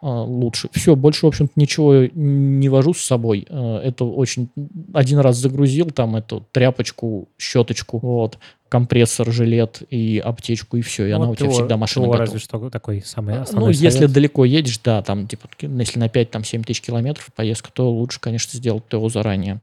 получше. 0.01 0.69
Все, 0.73 0.95
больше, 0.95 1.25
в 1.25 1.29
общем-то, 1.29 1.53
ничего 1.55 2.05
не 2.13 2.69
вожу 2.69 2.93
с 2.93 3.01
собой. 3.03 3.45
Э, 3.49 3.77
Это 3.83 4.05
очень... 4.05 4.49
Один 4.93 5.19
раз 5.19 5.37
загрузил 5.37 5.89
там 5.91 6.15
эту 6.15 6.45
тряпочку, 6.51 7.27
щеточку, 7.37 7.99
вот, 7.99 8.37
компрессор, 8.69 9.31
жилет 9.31 9.81
и 9.89 10.19
аптечку, 10.23 10.77
и 10.77 10.81
все. 10.81 11.07
И 11.07 11.09
Ну, 11.11 11.15
она 11.17 11.29
у 11.31 11.35
тебя 11.35 11.49
всегда 11.49 11.75
машина 11.77 12.05
ТО 12.05 12.11
готова. 12.11 12.25
разве 12.25 12.39
что 12.39 12.69
такой 12.69 13.01
самый 13.01 13.35
Ну, 13.35 13.41
основной 13.41 13.73
если 13.73 13.89
совет. 13.89 14.13
далеко 14.13 14.45
едешь, 14.45 14.79
да, 14.79 15.01
там, 15.01 15.27
типа, 15.27 15.49
если 15.59 15.99
на 15.99 16.07
5-7 16.07 16.63
тысяч 16.63 16.81
километров 16.81 17.29
поездка, 17.35 17.69
то 17.73 17.89
лучше, 17.91 18.19
конечно, 18.19 18.57
сделать 18.57 18.87
ТО 18.87 19.09
заранее. 19.09 19.59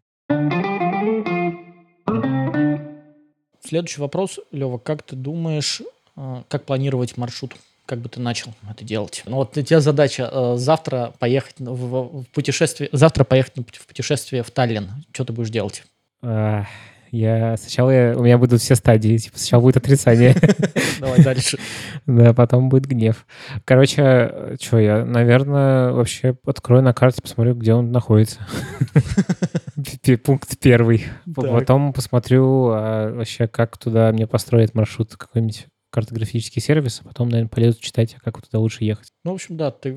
Следующий 3.65 4.01
вопрос, 4.01 4.39
Лева, 4.53 4.79
как 4.79 5.03
ты 5.03 5.17
думаешь, 5.17 5.83
э, 6.17 6.43
как 6.49 6.65
планировать 6.65 7.17
маршрут? 7.17 7.55
Как 7.85 7.99
бы 8.01 8.09
ты 8.09 8.21
начал 8.21 8.53
это 8.71 8.85
делать? 8.85 9.23
Ну 9.27 9.37
вот 9.37 9.57
у 9.57 9.63
тебя 9.63 9.81
задача 9.81 10.29
э, 10.33 10.55
завтра 10.57 11.13
поехать 11.19 11.55
в, 11.59 11.73
в- 12.21 12.25
путешествие, 12.33 12.89
завтра 12.93 13.25
поехать 13.25 13.55
в 13.57 13.87
путешествие 13.87 14.43
в 14.45 14.51
Таллин. 14.51 14.91
Что 15.13 15.25
ты 15.25 15.33
будешь 15.33 15.51
делать? 15.51 15.85
А, 17.25 17.51
Я 17.51 17.57
сначала 17.57 17.91
я- 17.91 18.17
у 18.17 18.23
меня 18.23 18.39
будут 18.39 18.61
все 18.61 18.75
стадии. 18.75 19.17
Типа 19.17 19.39
сначала 19.39 19.63
будет 19.63 19.77
отрицание, 19.77 20.35
Давай 21.01 21.23
дальше. 21.23 21.59
да, 22.07 22.33
потом 22.35 22.69
будет 22.69 22.87
гнев. 22.87 23.27
Короче, 23.65 24.57
что 24.61 24.79
я, 24.79 25.05
наверное, 25.05 25.93
вообще 25.93 26.37
открою 26.45 26.83
на 26.83 26.93
карте, 26.93 27.23
посмотрю, 27.23 27.55
где 27.55 27.75
он 27.75 27.93
находится. 27.93 28.41
Пункт 30.25 30.59
первый. 30.61 31.05
Потом 31.35 31.93
посмотрю 31.93 32.69
а, 32.71 33.13
вообще, 33.13 33.47
как 33.49 33.77
туда 33.79 34.13
мне 34.13 34.27
построить 34.27 34.75
маршрут 34.75 35.15
какой-нибудь 35.17 35.67
картографический 35.91 36.61
сервис, 36.61 37.01
а 37.03 37.09
потом, 37.09 37.29
наверное, 37.29 37.49
полезу 37.49 37.81
читать, 37.81 38.17
как 38.23 38.43
туда 38.43 38.59
лучше 38.59 38.85
ехать. 38.85 39.09
Ну, 39.25 39.31
в 39.33 39.35
общем, 39.35 39.57
да, 39.57 39.71
ты, 39.71 39.97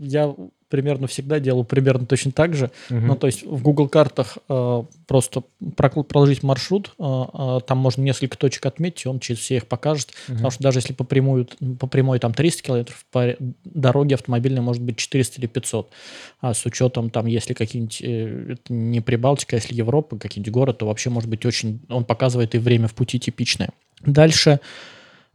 я 0.00 0.34
примерно 0.68 1.06
всегда 1.06 1.38
делал 1.40 1.64
примерно 1.64 2.06
точно 2.06 2.32
так 2.32 2.54
же. 2.54 2.70
Мгм. 2.90 3.06
Ну, 3.06 3.16
то 3.16 3.26
есть 3.26 3.44
в 3.44 3.62
Google 3.62 3.88
картах 3.88 4.38
э, 4.48 4.82
просто 5.06 5.42
проложить 5.76 6.42
маршрут, 6.42 6.94
э, 6.98 7.02
э, 7.02 7.60
там 7.66 7.78
можно 7.78 8.02
несколько 8.02 8.36
точек 8.36 8.66
отметить, 8.66 9.04
и 9.04 9.08
он 9.08 9.20
через 9.20 9.40
все 9.40 9.56
их 9.56 9.66
покажет. 9.66 10.10
Мгм. 10.28 10.36
Потому 10.36 10.50
что 10.50 10.62
даже 10.62 10.78
если 10.78 10.92
по, 10.92 11.04
прямую, 11.04 11.48
по 11.78 11.86
прямой 11.86 12.18
там 12.18 12.34
300 12.34 12.62
километров, 12.62 13.06
по 13.10 13.36
дороге 13.64 14.16
автомобильной 14.16 14.62
может 14.62 14.82
быть 14.82 14.96
400 14.96 15.40
или 15.40 15.46
500. 15.46 15.90
А 16.40 16.54
с 16.54 16.66
учетом 16.66 17.10
там, 17.10 17.26
если 17.26 17.54
какие-нибудь, 17.54 18.02
э, 18.02 18.52
это 18.54 18.72
не 18.72 19.00
Прибалтика, 19.00 19.56
а 19.56 19.58
если 19.58 19.74
Европа, 19.74 20.18
какие-нибудь 20.18 20.52
город, 20.52 20.78
то 20.78 20.86
вообще 20.86 21.10
может 21.10 21.30
быть 21.30 21.46
очень, 21.46 21.80
он 21.88 22.04
показывает 22.04 22.54
и 22.54 22.58
время 22.58 22.88
в 22.88 22.94
пути 22.94 23.18
типичное. 23.18 23.70
Дальше 24.04 24.60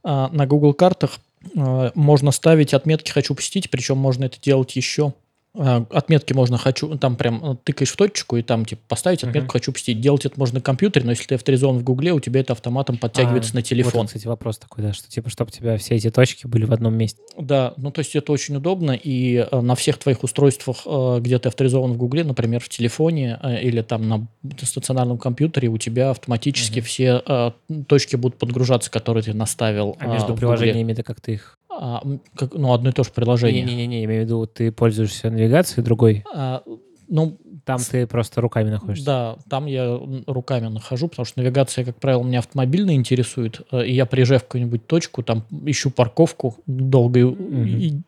а, 0.04 0.30
на 0.32 0.46
Google 0.48 0.74
картах 0.74 1.12
э, 1.16 1.31
можно 1.56 2.32
ставить 2.32 2.74
отметки 2.74 3.12
«хочу 3.12 3.36
посетить», 3.36 3.70
причем 3.70 3.98
можно 3.98 4.26
это 4.26 4.40
делать 4.40 4.76
еще 4.76 5.08
а, 5.08 5.14
отметки 5.54 6.34
можно 6.34 6.58
хочу, 6.58 6.98
там 6.98 7.18
прям 7.18 7.44
э, 7.44 7.56
тыкаешь 7.64 7.92
в 7.92 7.98
точку 7.98 8.38
и 8.38 8.42
там 8.42 8.64
типа 8.64 8.82
поставить 8.88 9.24
отметку 9.24 9.50
uh-huh. 9.50 9.54
хочу 9.54 9.74
посетить. 9.74 10.00
Делать 10.00 10.26
это 10.26 10.40
можно 10.40 10.56
на 10.56 10.62
компьютере, 10.62 11.06
но 11.06 11.12
если 11.12 11.26
ты 11.26 11.36
авторизован 11.36 11.80
в 11.80 11.84
Гугле, 11.84 12.14
у 12.14 12.20
тебя 12.22 12.40
это 12.40 12.54
автоматом 12.54 12.98
подтягивается 12.98 13.52
а, 13.54 13.58
на 13.58 13.62
телефон. 13.62 14.02
Вот, 14.02 14.08
кстати, 14.08 14.28
вопрос 14.28 14.58
такой, 14.60 14.84
да, 14.84 14.94
что 14.94 15.10
типа, 15.10 15.30
чтобы 15.30 15.50
у 15.50 15.52
тебя 15.52 15.78
все 15.78 15.96
эти 15.96 16.10
точки 16.10 16.48
были 16.48 16.64
в 16.64 16.72
одном 16.72 16.96
месте. 16.96 17.22
Да, 17.38 17.74
ну 17.76 17.92
то 17.92 18.00
есть 18.00 18.16
это 18.16 18.32
очень 18.32 18.56
удобно, 18.56 18.92
и 18.92 19.46
э, 19.52 19.60
на 19.60 19.76
всех 19.76 19.98
твоих 19.98 20.24
устройствах, 20.24 20.84
э, 20.86 21.20
где 21.20 21.38
ты 21.38 21.50
авторизован 21.50 21.94
в 21.94 21.98
Гугле, 21.98 22.24
например, 22.24 22.62
в 22.62 22.70
телефоне 22.70 23.40
или 23.62 23.82
там 23.82 24.08
на 24.08 24.28
стационарном 24.62 25.18
компьютере, 25.18 25.68
у 25.68 25.78
тебя 25.78 26.12
автоматически 26.12 26.80
uh-huh. 26.80 26.82
все 26.82 27.54
точки 27.88 28.16
будут 28.16 28.38
подгружаться, 28.38 28.90
которые 28.90 29.24
ты 29.24 29.34
наставил. 29.34 29.98
А 30.00 30.08
между 30.08 30.36
приложениями 30.36 30.94
это 30.94 31.04
как 31.04 31.20
ты 31.20 31.34
их 31.34 31.58
а, 31.84 32.04
как, 32.36 32.54
ну, 32.54 32.74
одно 32.74 32.92
и 32.92 32.94
то 32.94 33.04
же 33.04 33.10
приложение. 33.10 33.64
Не-не-не, 33.64 34.00
я 34.02 34.06
имею 34.06 34.22
в 34.22 34.26
виду, 34.26 34.46
ты 34.46 34.72
пользуешься 34.72 35.32
навигацией 35.32 35.84
другой. 35.84 36.24
А, 36.32 36.62
ну, 37.08 37.40
там 37.66 37.80
ты 37.80 38.06
просто 38.06 38.40
руками 38.40 38.70
находишься. 38.70 39.06
Да, 39.06 39.38
там 39.50 39.66
я 39.66 40.00
руками 40.28 40.68
нахожу, 40.68 41.08
потому 41.08 41.26
что 41.26 41.40
навигация, 41.42 41.84
как 41.84 41.96
правило, 41.96 42.22
меня 42.22 42.38
автомобильно 42.38 42.94
интересует, 42.94 43.62
э, 43.72 43.88
и 43.88 43.94
я 43.94 44.06
приезжаю 44.06 44.42
в 44.42 44.44
какую-нибудь 44.44 44.86
точку, 44.86 45.24
там 45.24 45.44
ищу 45.66 45.90
парковку 45.90 46.56
долго 46.68 47.20
mm-hmm. 47.22 47.66
и, 47.66 48.02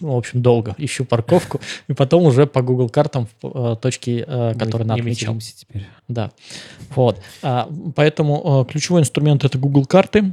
ну, 0.00 0.14
в 0.14 0.16
общем, 0.16 0.42
долго 0.42 0.74
ищу 0.78 1.04
парковку, 1.04 1.60
и 1.88 1.92
потом 1.92 2.24
уже 2.24 2.46
по 2.46 2.62
Google 2.62 2.88
картам 2.88 3.28
э, 3.42 3.76
точки, 3.80 4.24
э, 4.26 4.54
которые 4.58 4.86
надо 4.86 5.00
отмечал. 5.00 5.38
теперь. 5.38 5.86
Да, 6.08 6.30
вот. 6.94 7.18
А, 7.42 7.68
поэтому 7.94 8.64
э, 8.68 8.70
ключевой 8.70 9.00
инструмент 9.00 9.44
это 9.44 9.58
Google 9.58 9.86
карты, 9.86 10.32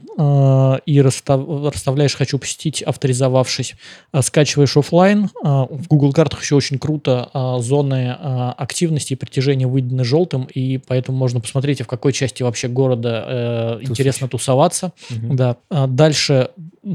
и 0.85 1.01
расставляешь 1.01 2.15
«хочу 2.15 2.37
посетить», 2.37 2.81
авторизовавшись, 2.81 3.75
скачиваешь 4.21 4.75
офлайн. 4.77 5.29
В 5.41 5.87
Google 5.87 6.13
картах 6.13 6.41
еще 6.41 6.55
очень 6.55 6.79
круто 6.79 7.29
зоны 7.59 8.11
активности 8.11 9.13
и 9.13 9.15
притяжения 9.15 9.67
выделены 9.67 10.03
желтым, 10.03 10.47
и 10.53 10.77
поэтому 10.77 11.17
можно 11.17 11.39
посмотреть, 11.39 11.81
в 11.81 11.87
какой 11.87 12.13
части 12.13 12.43
вообще 12.43 12.67
города 12.67 13.79
интересно 13.81 14.27
тусоваться. 14.27 14.93
Угу. 15.09 15.35
Да. 15.35 15.57
Дальше 15.69 16.49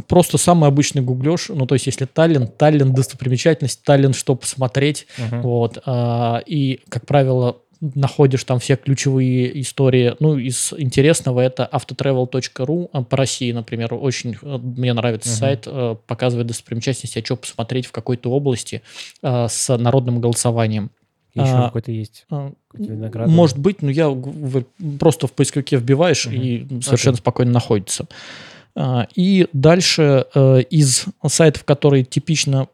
просто 0.07 0.39
самый 0.39 0.69
обычный 0.69 1.03
гуглеж, 1.03 1.49
ну 1.49 1.67
то 1.67 1.75
есть 1.75 1.87
если 1.87 2.05
Таллин, 2.05 2.47
Таллин 2.47 2.93
достопримечательность, 2.93 3.83
Таллин 3.83 4.13
что 4.13 4.35
посмотреть, 4.35 5.07
uh-huh. 5.19 5.41
вот, 5.41 5.79
а, 5.87 6.43
и, 6.47 6.81
как 6.89 7.07
правило, 7.07 7.57
находишь 7.81 8.45
там 8.45 8.59
все 8.59 8.77
ключевые 8.77 9.61
истории. 9.61 10.17
Ну, 10.19 10.37
из 10.37 10.73
интересного 10.77 11.41
это 11.41 11.69
autotravel.ru 11.71 12.91
а, 12.93 13.03
по 13.03 13.17
России, 13.17 13.53
например. 13.53 13.95
Очень 13.95 14.37
э, 14.43 14.59
мне 14.59 14.93
нравится 14.93 15.31
uh-huh. 15.31 15.39
сайт, 15.39 15.63
э, 15.67 15.97
показывает 16.07 16.49
достопримечательности, 16.49 17.21
а 17.21 17.25
что 17.25 17.37
посмотреть 17.37 17.87
в 17.87 17.93
какой-то 17.93 18.31
области 18.31 18.83
э, 19.23 19.47
с 19.49 19.77
народным 19.77 20.21
голосованием. 20.21 20.91
Еще 21.35 21.53
а, 21.53 21.67
какой-то 21.67 21.93
есть 21.93 22.27
а, 22.31 22.53
Может 23.29 23.59
быть, 23.59 23.83
но 23.83 23.91
я 23.91 24.15
просто 24.99 25.29
в 25.29 25.33
поисковике 25.33 25.77
вбиваешь 25.77 26.27
uh-huh. 26.27 26.35
и 26.35 26.83
совершенно 26.83 27.15
okay. 27.15 27.19
спокойно 27.19 27.53
находится. 27.53 28.09
А, 28.81 29.09
и 29.17 29.49
дальше 29.53 30.27
э, 30.33 30.61
из 30.71 31.07
сайтов, 31.27 31.65
которые 31.65 32.05
типично 32.05 32.69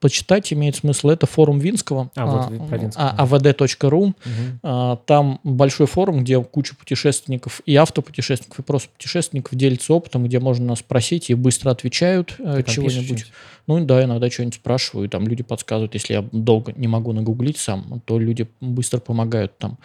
почитать 0.00 0.52
имеет 0.52 0.76
смысл, 0.76 1.10
это 1.10 1.26
форум 1.26 1.58
Винского, 1.58 2.10
а, 2.16 2.26
вот, 2.26 2.50
Винского. 2.50 3.14
avd.ru. 3.18 4.14
Угу. 4.62 5.00
Там 5.06 5.38
большой 5.44 5.86
форум, 5.86 6.24
где 6.24 6.42
куча 6.42 6.74
путешественников 6.74 7.60
и 7.66 7.76
автопутешественников, 7.76 8.58
и 8.58 8.62
просто 8.62 8.88
путешественников 8.88 9.56
делятся 9.56 9.92
опытом, 9.92 10.24
где 10.24 10.40
можно 10.40 10.74
спросить 10.74 11.28
и 11.28 11.34
быстро 11.34 11.70
отвечают 11.70 12.34
э, 12.38 12.62
чего-нибудь. 12.66 13.26
Ну 13.66 13.84
да, 13.84 14.02
иногда 14.02 14.30
что-нибудь 14.30 14.54
спрашиваю, 14.54 15.08
там 15.10 15.28
люди 15.28 15.42
подсказывают. 15.42 15.94
Если 15.94 16.14
я 16.14 16.24
долго 16.32 16.72
не 16.74 16.88
могу 16.88 17.12
нагуглить 17.12 17.58
сам, 17.58 18.00
то 18.06 18.18
люди 18.18 18.48
быстро 18.60 18.98
помогают 18.98 19.56
там. 19.58 19.78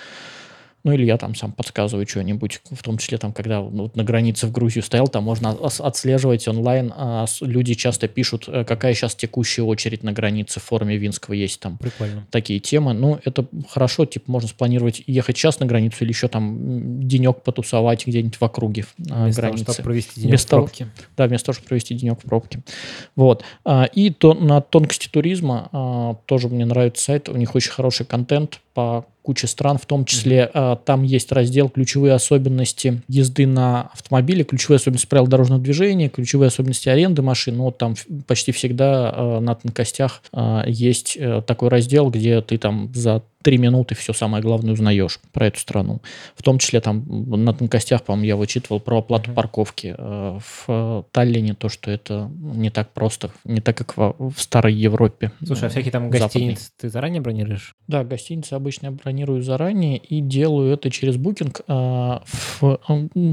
Ну, 0.84 0.94
или 0.94 1.06
я 1.06 1.18
там 1.18 1.36
сам 1.36 1.52
подсказываю 1.52 2.08
что-нибудь, 2.08 2.62
в 2.72 2.82
том 2.84 2.98
числе 2.98 3.18
там, 3.18 3.34
когда 3.34 3.60
вот 3.62 3.96
на 3.96 4.04
границе 4.04 4.48
в 4.48 4.52
Грузию 4.52 4.84
стоял, 4.84 5.08
там 5.08 5.24
можно 5.24 5.52
отслеживать 5.52 6.48
онлайн. 6.48 6.94
А 6.96 7.26
люди 7.42 7.74
часто 7.74 8.08
пишут, 8.08 8.46
э, 8.48 8.64
какая 8.64 8.94
сейчас 8.94 9.16
текущая 9.16 9.64
очередь 9.64 10.04
на 10.04 10.14
границе 10.14 10.60
в 10.60 10.64
форуме 10.64 10.98
Винского 10.98 11.34
есть 11.34 11.60
там. 11.60 11.78
Прикольно. 11.78 12.26
Такие 12.32 12.60
темы. 12.60 12.94
Ну, 12.94 13.20
это 13.26 13.46
хорошо, 13.70 14.06
типа, 14.06 14.32
можно 14.32 14.48
спланировать 14.48 15.04
ехать 15.06 15.38
сейчас 15.38 15.60
на 15.60 15.66
границу 15.66 15.98
или 16.02 16.10
еще 16.10 16.30
там 16.30 17.08
денек 17.08 17.42
потусовать 17.42 18.08
где-нибудь 18.08 18.38
в 18.38 18.44
округе 18.44 18.86
а, 19.10 19.24
вместо 19.24 19.42
границы. 19.42 19.66
Того, 19.66 19.74
чтобы 19.74 19.86
провести 19.86 20.16
денек 20.16 20.30
вместо 20.30 20.48
в 20.48 20.60
пробке. 20.60 20.88
Да, 21.18 21.28
вместо 21.28 21.46
того, 21.48 21.54
чтобы 21.56 21.68
провести 21.68 21.96
денек 21.96 22.20
в 22.20 22.24
пробке. 22.24 22.62
Вот. 23.18 23.44
А, 23.66 23.84
и 23.84 24.12
то, 24.12 24.34
на 24.34 24.62
тонкости 24.62 25.10
туризма 25.10 25.70
а, 25.72 26.16
тоже 26.26 26.48
мне 26.48 26.66
нравится 26.66 27.04
сайт, 27.04 27.28
у 27.28 27.36
них 27.36 27.56
очень 27.56 27.72
хороший 27.72 28.06
контент 28.06 28.62
по 28.74 29.06
куче 29.30 29.46
стран, 29.46 29.78
в 29.78 29.86
том 29.86 30.06
числе 30.06 30.50
mm-hmm. 30.52 30.80
там 30.86 31.04
есть 31.04 31.32
раздел 31.32 31.70
«Ключевые 31.70 32.16
особенности 32.16 33.04
езды 33.08 33.46
на 33.46 33.92
автомобиле», 33.94 34.44
«Ключевые 34.44 34.78
особенности 34.78 35.06
правил 35.06 35.28
дорожного 35.28 35.62
движения», 35.62 36.10
«Ключевые 36.10 36.48
особенности 36.48 36.90
аренды 36.90 37.22
машин». 37.22 37.58
Ну, 37.58 37.66
вот 37.66 37.78
там 37.78 37.94
почти 38.26 38.52
всегда 38.52 39.14
э, 39.16 39.40
на 39.40 39.54
тонкостях 39.54 40.24
э, 40.34 40.64
есть 40.66 41.16
э, 41.16 41.44
такой 41.46 41.70
раздел, 41.70 42.10
где 42.10 42.42
ты 42.42 42.58
там 42.58 42.92
за 42.96 43.22
три 43.42 43.58
минуты 43.58 43.96
все 43.96 44.14
самое 44.14 44.44
главное 44.44 44.74
узнаешь 44.74 45.20
про 45.32 45.48
эту 45.48 45.60
страну. 45.60 46.02
В 46.36 46.44
том 46.44 46.60
числе 46.60 46.82
там 46.82 47.06
на 47.08 47.54
тонкостях, 47.54 48.04
по-моему, 48.04 48.26
я 48.26 48.36
вычитывал 48.36 48.80
про 48.80 49.00
оплату 49.00 49.32
uh-huh. 49.32 49.34
парковки 49.34 49.96
э, 49.98 50.40
в 50.68 51.06
Таллине, 51.12 51.54
то, 51.54 51.70
что 51.70 51.90
это 51.90 52.30
не 52.38 52.70
так 52.70 52.92
просто, 52.92 53.32
не 53.46 53.62
так, 53.62 53.78
как 53.78 53.96
в, 53.96 54.34
старой 54.38 54.74
Европе. 54.74 55.32
Слушай, 55.46 55.68
а 55.68 55.70
всякие 55.70 55.92
там 55.92 56.10
гостиницы 56.10 56.70
ты 56.78 56.90
заранее 56.90 57.22
бронируешь? 57.22 57.76
Да, 57.88 58.04
гостиницы 58.04 58.54
обычно 58.54 58.88
я 58.88 58.92
бронирую 58.92 59.42
заранее 59.42 59.98
и 59.98 60.20
делаю 60.20 60.74
это 60.74 60.92
через 60.92 61.16
букинг. 61.16 61.62
Э, 61.68 62.20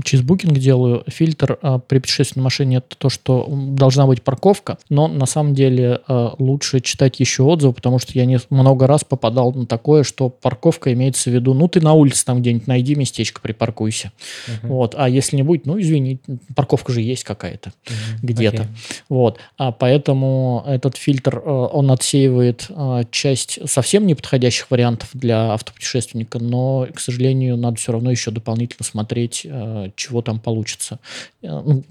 через 0.04 0.22
букинг 0.22 0.59
делаю. 0.59 1.02
Фильтр 1.09 1.59
э, 1.61 1.80
при 1.86 1.98
путешествии 1.98 2.38
на 2.38 2.44
машине 2.44 2.76
это 2.76 2.96
то, 2.96 3.09
что 3.09 3.46
должна 3.50 4.07
быть 4.07 4.22
парковка, 4.22 4.78
но 4.88 5.09
на 5.09 5.26
самом 5.26 5.54
деле 5.54 6.00
лучше 6.38 6.80
читать 6.80 7.20
еще 7.20 7.42
отзывы, 7.42 7.72
потому 7.72 7.98
что 7.98 8.12
я 8.14 8.24
не, 8.24 8.38
много 8.50 8.86
раз 8.86 9.04
попадал 9.04 9.52
на 9.52 9.66
такое 9.66 9.95
такое, 9.97 10.03
что 10.05 10.28
парковка 10.28 10.92
имеется 10.92 11.30
в 11.30 11.32
виду, 11.32 11.55
ну, 11.55 11.68
ты 11.68 11.80
на 11.80 11.94
улице 11.94 12.24
там 12.24 12.40
где-нибудь 12.40 12.66
найди 12.66 12.94
местечко, 12.94 13.40
припаркуйся. 13.40 14.12
Uh-huh. 14.47 14.68
Вот. 14.68 14.94
А 14.97 15.09
если 15.09 15.36
не 15.36 15.42
будет, 15.42 15.64
ну, 15.66 15.80
извини, 15.80 16.18
парковка 16.55 16.92
же 16.92 17.01
есть 17.01 17.24
какая-то 17.24 17.70
uh-huh. 17.70 18.18
где-то. 18.22 18.62
Okay. 18.62 18.68
Вот. 19.09 19.38
А 19.57 19.72
поэтому 19.72 20.64
этот 20.66 20.97
фильтр, 20.97 21.38
э, 21.38 21.49
он 21.49 21.90
отсеивает 21.90 22.66
э, 22.68 23.05
часть 23.11 23.59
совсем 23.66 24.07
неподходящих 24.07 24.70
вариантов 24.70 25.09
для 25.14 25.53
автопутешественника, 25.53 26.38
но, 26.38 26.86
к 26.94 27.01
сожалению, 27.01 27.57
надо 27.57 27.76
все 27.76 27.92
равно 27.92 28.11
еще 28.11 28.30
дополнительно 28.30 28.84
смотреть, 28.84 29.42
э, 29.44 29.90
чего 29.97 30.20
там 30.20 30.40
получится. 30.40 30.99
Ну, 31.42 31.84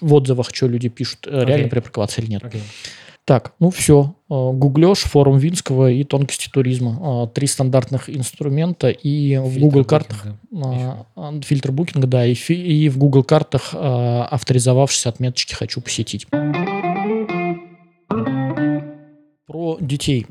в 0.00 0.14
отзывах, 0.14 0.50
что 0.52 0.66
люди 0.66 0.88
пишут, 0.88 1.26
okay. 1.26 1.44
реально 1.44 1.68
припарковаться 1.68 2.20
или 2.20 2.30
нет. 2.30 2.42
Okay. 2.42 2.60
Так, 3.26 3.54
ну 3.58 3.70
все. 3.70 4.14
Э, 4.30 4.50
гуглешь, 4.52 5.00
форум 5.00 5.38
Винского 5.38 5.90
и 5.90 6.04
тонкости 6.04 6.48
туризма. 6.48 7.24
Э, 7.24 7.34
три 7.34 7.48
стандартных 7.48 8.08
инструмента. 8.08 8.88
И 8.88 9.30
фильтр 9.30 9.48
в 9.48 9.58
Google 9.58 9.84
картах... 9.84 10.26
Букинга. 10.48 11.06
Фильтр 11.42 11.72
букинга, 11.72 12.06
да. 12.06 12.24
И, 12.24 12.34
и 12.34 12.88
в 12.88 12.98
Google 12.98 13.24
картах 13.24 13.70
э, 13.74 13.76
авторизовавшись 13.76 15.06
отметочки 15.06 15.54
«Хочу 15.54 15.80
посетить». 15.80 16.28
Про 19.48 19.78
детей. 19.80 20.26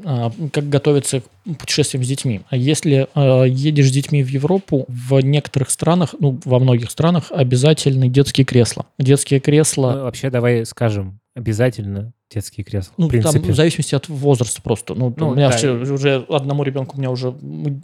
Как 0.54 0.70
готовиться 0.70 1.20
к 1.20 1.58
путешествиям 1.60 2.02
с 2.02 2.08
детьми. 2.08 2.41
Если 2.52 3.10
едешь 3.50 3.89
с 3.89 3.91
детьми 3.91 4.24
в 4.24 4.30
Европу, 4.30 4.86
в 4.88 5.20
некоторых 5.20 5.70
странах, 5.70 6.16
ну, 6.20 6.39
во 6.46 6.60
многих 6.60 6.91
странах 6.91 7.26
обязательны 7.32 8.08
детские 8.08 8.46
кресла. 8.46 8.86
Детские 9.00 9.41
кресла... 9.41 9.93
Ну, 9.98 10.04
вообще, 10.04 10.30
давай 10.30 10.66
скажем, 10.66 11.20
обязательно 11.34 12.14
детские 12.36 12.64
кресла. 12.64 12.94
Ну, 12.98 13.08
в 13.08 13.10
принципе. 13.10 13.40
там 13.40 13.52
в 13.52 13.56
зависимости 13.56 13.96
от 13.96 14.08
возраста 14.10 14.62
просто. 14.62 14.94
Ну, 14.94 15.14
ну 15.16 15.30
у 15.30 15.36
меня 15.36 15.50
да. 15.50 15.58
все, 15.58 15.72
уже 15.72 16.26
одному 16.30 16.64
ребенку 16.64 16.98
у 16.98 17.00
меня 17.00 17.10
уже 17.10 17.34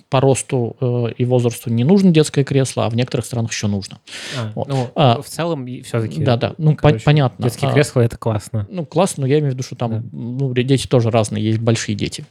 по 0.09 0.19
росту 0.19 0.75
э, 0.79 1.13
и 1.17 1.25
возрасту 1.25 1.69
не 1.69 1.83
нужно 1.83 2.11
детское 2.11 2.43
кресло, 2.43 2.85
а 2.85 2.89
в 2.89 2.95
некоторых 2.95 3.25
странах 3.25 3.51
еще 3.51 3.67
нужно. 3.67 3.99
А, 4.37 4.51
вот. 4.53 4.67
ну, 4.67 4.89
а, 4.95 5.21
в 5.21 5.27
целом 5.27 5.65
все-таки. 5.83 6.23
Да, 6.23 6.37
да. 6.37 6.53
Ну, 6.57 6.75
короче, 6.75 7.03
понятно. 7.03 7.43
Детские 7.43 7.71
а, 7.71 7.73
кресла 7.73 8.01
это 8.01 8.17
классно. 8.17 8.67
Ну, 8.69 8.85
классно, 8.85 9.21
но 9.21 9.27
я 9.27 9.39
имею 9.39 9.51
в 9.51 9.55
виду, 9.55 9.63
что 9.63 9.75
там 9.75 9.91
да. 9.91 10.03
ну, 10.11 10.53
дети 10.53 10.87
тоже 10.87 11.09
разные, 11.09 11.43
есть 11.43 11.59
большие 11.59 11.95
дети. 11.95 12.25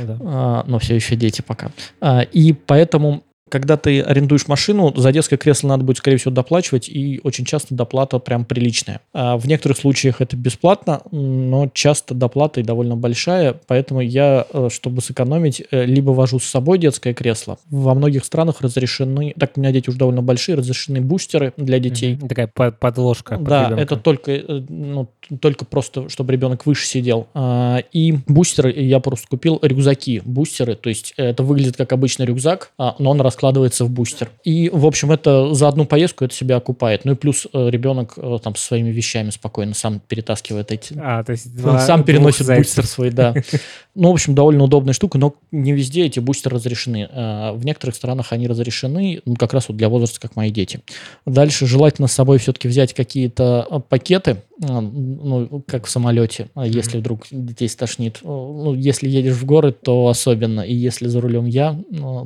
Ну, 0.00 0.06
да. 0.06 0.18
а, 0.20 0.64
но 0.66 0.78
все 0.78 0.94
еще 0.94 1.16
дети 1.16 1.42
пока. 1.42 1.70
А, 2.00 2.22
и 2.22 2.52
поэтому 2.52 3.24
Когда 3.48 3.76
ты 3.76 4.00
арендуешь 4.00 4.48
машину, 4.48 4.92
за 4.96 5.12
детское 5.12 5.36
кресло 5.36 5.68
надо 5.68 5.84
будет, 5.84 5.98
скорее 5.98 6.16
всего, 6.16 6.32
доплачивать, 6.32 6.88
и 6.88 7.20
очень 7.22 7.44
часто 7.44 7.74
доплата 7.74 8.18
прям 8.18 8.44
приличная. 8.44 9.00
А 9.12 9.36
в 9.36 9.46
некоторых 9.46 9.78
случаях 9.78 10.20
это 10.20 10.36
бесплатно, 10.36 11.02
но 11.12 11.70
часто 11.72 12.14
доплата 12.14 12.60
и 12.60 12.64
довольно 12.64 12.96
большая, 12.96 13.54
поэтому 13.66 14.00
я, 14.00 14.46
э, 14.52 14.68
чтобы 14.72 15.00
сэкономить, 15.00 15.62
э, 15.70 15.84
либо 15.84 16.10
вожу 16.10 16.40
с 16.40 16.44
собой 16.44 16.78
детское 16.78 17.14
кресло. 17.14 17.58
Во 17.70 17.94
многих 17.94 18.24
странах 18.24 18.60
разрешены, 18.62 19.32
так 19.38 19.52
у 19.56 19.60
меня 19.60 19.72
дети 19.72 19.90
уже 19.90 19.98
довольно 19.98 20.22
большие, 20.22 20.56
разрешены 20.56 21.00
бустеры 21.00 21.52
для 21.56 21.78
детей. 21.78 22.16
Такая 22.16 22.48
подложка. 22.48 23.38
Да, 23.38 23.72
это 23.76 23.96
только, 23.96 24.32
э, 24.32 24.62
ну, 24.68 25.08
только 25.40 25.64
просто, 25.64 26.08
чтобы 26.08 26.32
ребенок 26.32 26.66
выше 26.66 26.86
сидел. 26.86 27.26
А, 27.34 27.78
и 27.92 28.12
бустеры, 28.26 28.72
я 28.72 29.00
просто 29.00 29.26
купил 29.28 29.58
рюкзаки, 29.62 30.22
бустеры, 30.24 30.74
то 30.74 30.88
есть 30.88 31.14
это 31.16 31.42
выглядит 31.42 31.76
как 31.76 31.92
обычный 31.92 32.26
рюкзак, 32.26 32.72
а, 32.78 32.96
но 32.98 33.10
он 33.10 33.20
раскладывается 33.36 33.84
в 33.84 33.90
бустер. 33.90 34.30
И, 34.44 34.70
в 34.72 34.86
общем, 34.86 35.12
это 35.12 35.52
за 35.52 35.68
одну 35.68 35.84
поездку 35.84 36.24
это 36.24 36.34
себя 36.34 36.56
окупает. 36.56 37.04
Ну 37.04 37.12
и 37.12 37.14
плюс 37.14 37.46
э, 37.52 37.68
ребенок 37.70 38.14
э, 38.16 38.38
там 38.42 38.56
со 38.56 38.64
своими 38.64 38.90
вещами 38.90 39.30
спокойно 39.30 39.74
сам 39.74 40.00
перетаскивает 40.00 40.72
эти... 40.72 40.94
А, 40.98 41.22
то 41.22 41.32
есть 41.32 41.48
Он 41.62 41.78
сам 41.80 42.02
переносит 42.02 42.46
бустер 42.46 42.86
свой, 42.86 43.10
да. 43.10 43.34
Ну, 43.98 44.10
в 44.10 44.12
общем, 44.12 44.34
довольно 44.34 44.64
удобная 44.64 44.92
штука, 44.92 45.16
но 45.16 45.34
не 45.50 45.72
везде 45.72 46.04
эти 46.04 46.20
бустеры 46.20 46.56
разрешены. 46.56 47.08
А, 47.10 47.54
в 47.54 47.64
некоторых 47.64 47.96
странах 47.96 48.30
они 48.30 48.46
разрешены, 48.46 49.22
ну, 49.24 49.36
как 49.36 49.54
раз 49.54 49.68
вот 49.68 49.78
для 49.78 49.88
возраста, 49.88 50.20
как 50.20 50.36
мои 50.36 50.50
дети. 50.50 50.80
Дальше 51.24 51.66
желательно 51.66 52.06
с 52.06 52.12
собой 52.12 52.36
все-таки 52.36 52.68
взять 52.68 52.92
какие-то 52.92 53.66
э, 53.70 53.80
пакеты, 53.80 54.42
ну, 54.58 55.62
как 55.66 55.86
в 55.86 55.90
самолете, 55.90 56.48
если 56.62 56.98
вдруг 56.98 57.26
детей 57.30 57.68
стошнит. 57.68 58.18
Ну, 58.22 58.74
если 58.74 59.08
едешь 59.08 59.36
в 59.36 59.46
город, 59.46 59.80
то 59.82 60.08
особенно, 60.08 60.60
и 60.60 60.74
если 60.74 61.08
за 61.08 61.20
рулем 61.20 61.46
я, 61.46 61.78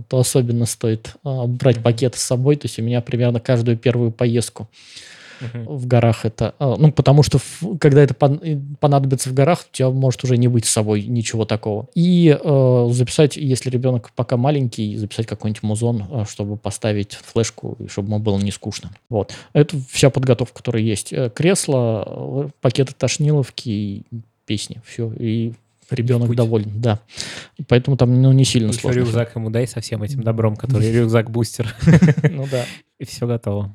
то 0.08 0.18
особенно 0.18 0.66
стоит 0.66 1.14
а, 1.22 1.46
брать 1.46 1.82
пакет 1.82 2.16
с 2.16 2.22
собой. 2.22 2.56
То 2.56 2.66
есть 2.66 2.80
у 2.80 2.82
меня 2.82 3.00
примерно 3.00 3.38
каждую 3.38 3.76
первую 3.76 4.10
поездку 4.10 4.68
в 5.41 5.86
горах 5.86 6.24
это... 6.24 6.55
А, 6.59 6.76
ну, 6.76 6.93
потому 6.93 7.22
что 7.22 7.38
когда 7.80 8.03
это 8.03 8.14
понадобится 8.14 9.30
в 9.30 9.34
горах, 9.34 9.64
у 9.70 9.74
тебя 9.74 9.91
может 9.91 10.24
уже 10.24 10.36
не 10.36 10.49
быть 10.49 10.66
с 10.66 10.70
собой 10.70 11.03
ничего 11.03 11.45
такого. 11.45 11.88
И 11.95 12.36
э, 12.43 12.88
записать, 12.93 13.36
если 13.36 13.70
ребенок 13.70 14.11
пока 14.14 14.36
маленький, 14.36 14.97
записать 14.97 15.26
какой-нибудь 15.26 15.62
музон, 15.62 16.05
чтобы 16.28 16.57
поставить 16.57 17.14
флешку, 17.14 17.76
и 17.78 17.88
чтобы 17.88 18.09
ему 18.09 18.18
было 18.18 18.38
не 18.38 18.51
скучно. 18.51 18.91
Вот. 19.09 19.32
Это 19.53 19.76
вся 19.91 20.11
подготовка, 20.11 20.59
которая 20.59 20.82
есть. 20.82 21.12
Э, 21.12 21.30
кресло, 21.30 22.51
пакеты 22.61 22.95
тошниловки, 22.97 24.05
песни. 24.47 24.80
Все. 24.84 25.12
И 25.12 25.53
ребенок 25.91 26.34
доволен, 26.34 26.80
да. 26.80 27.01
Поэтому 27.68 27.97
там 27.97 28.20
ну, 28.20 28.32
не 28.32 28.45
сильно 28.45 28.70
Еще 28.70 28.80
сложно. 28.80 29.01
рюкзак 29.01 29.34
ему 29.36 29.51
дай 29.51 29.66
со 29.66 29.80
всем 29.80 30.03
этим 30.03 30.22
добром, 30.22 30.57
который 30.57 30.91
рюкзак-бустер. 31.01 31.74
Ну 32.30 32.47
да. 32.51 32.64
И 32.99 33.05
все 33.05 33.26
готово 33.26 33.74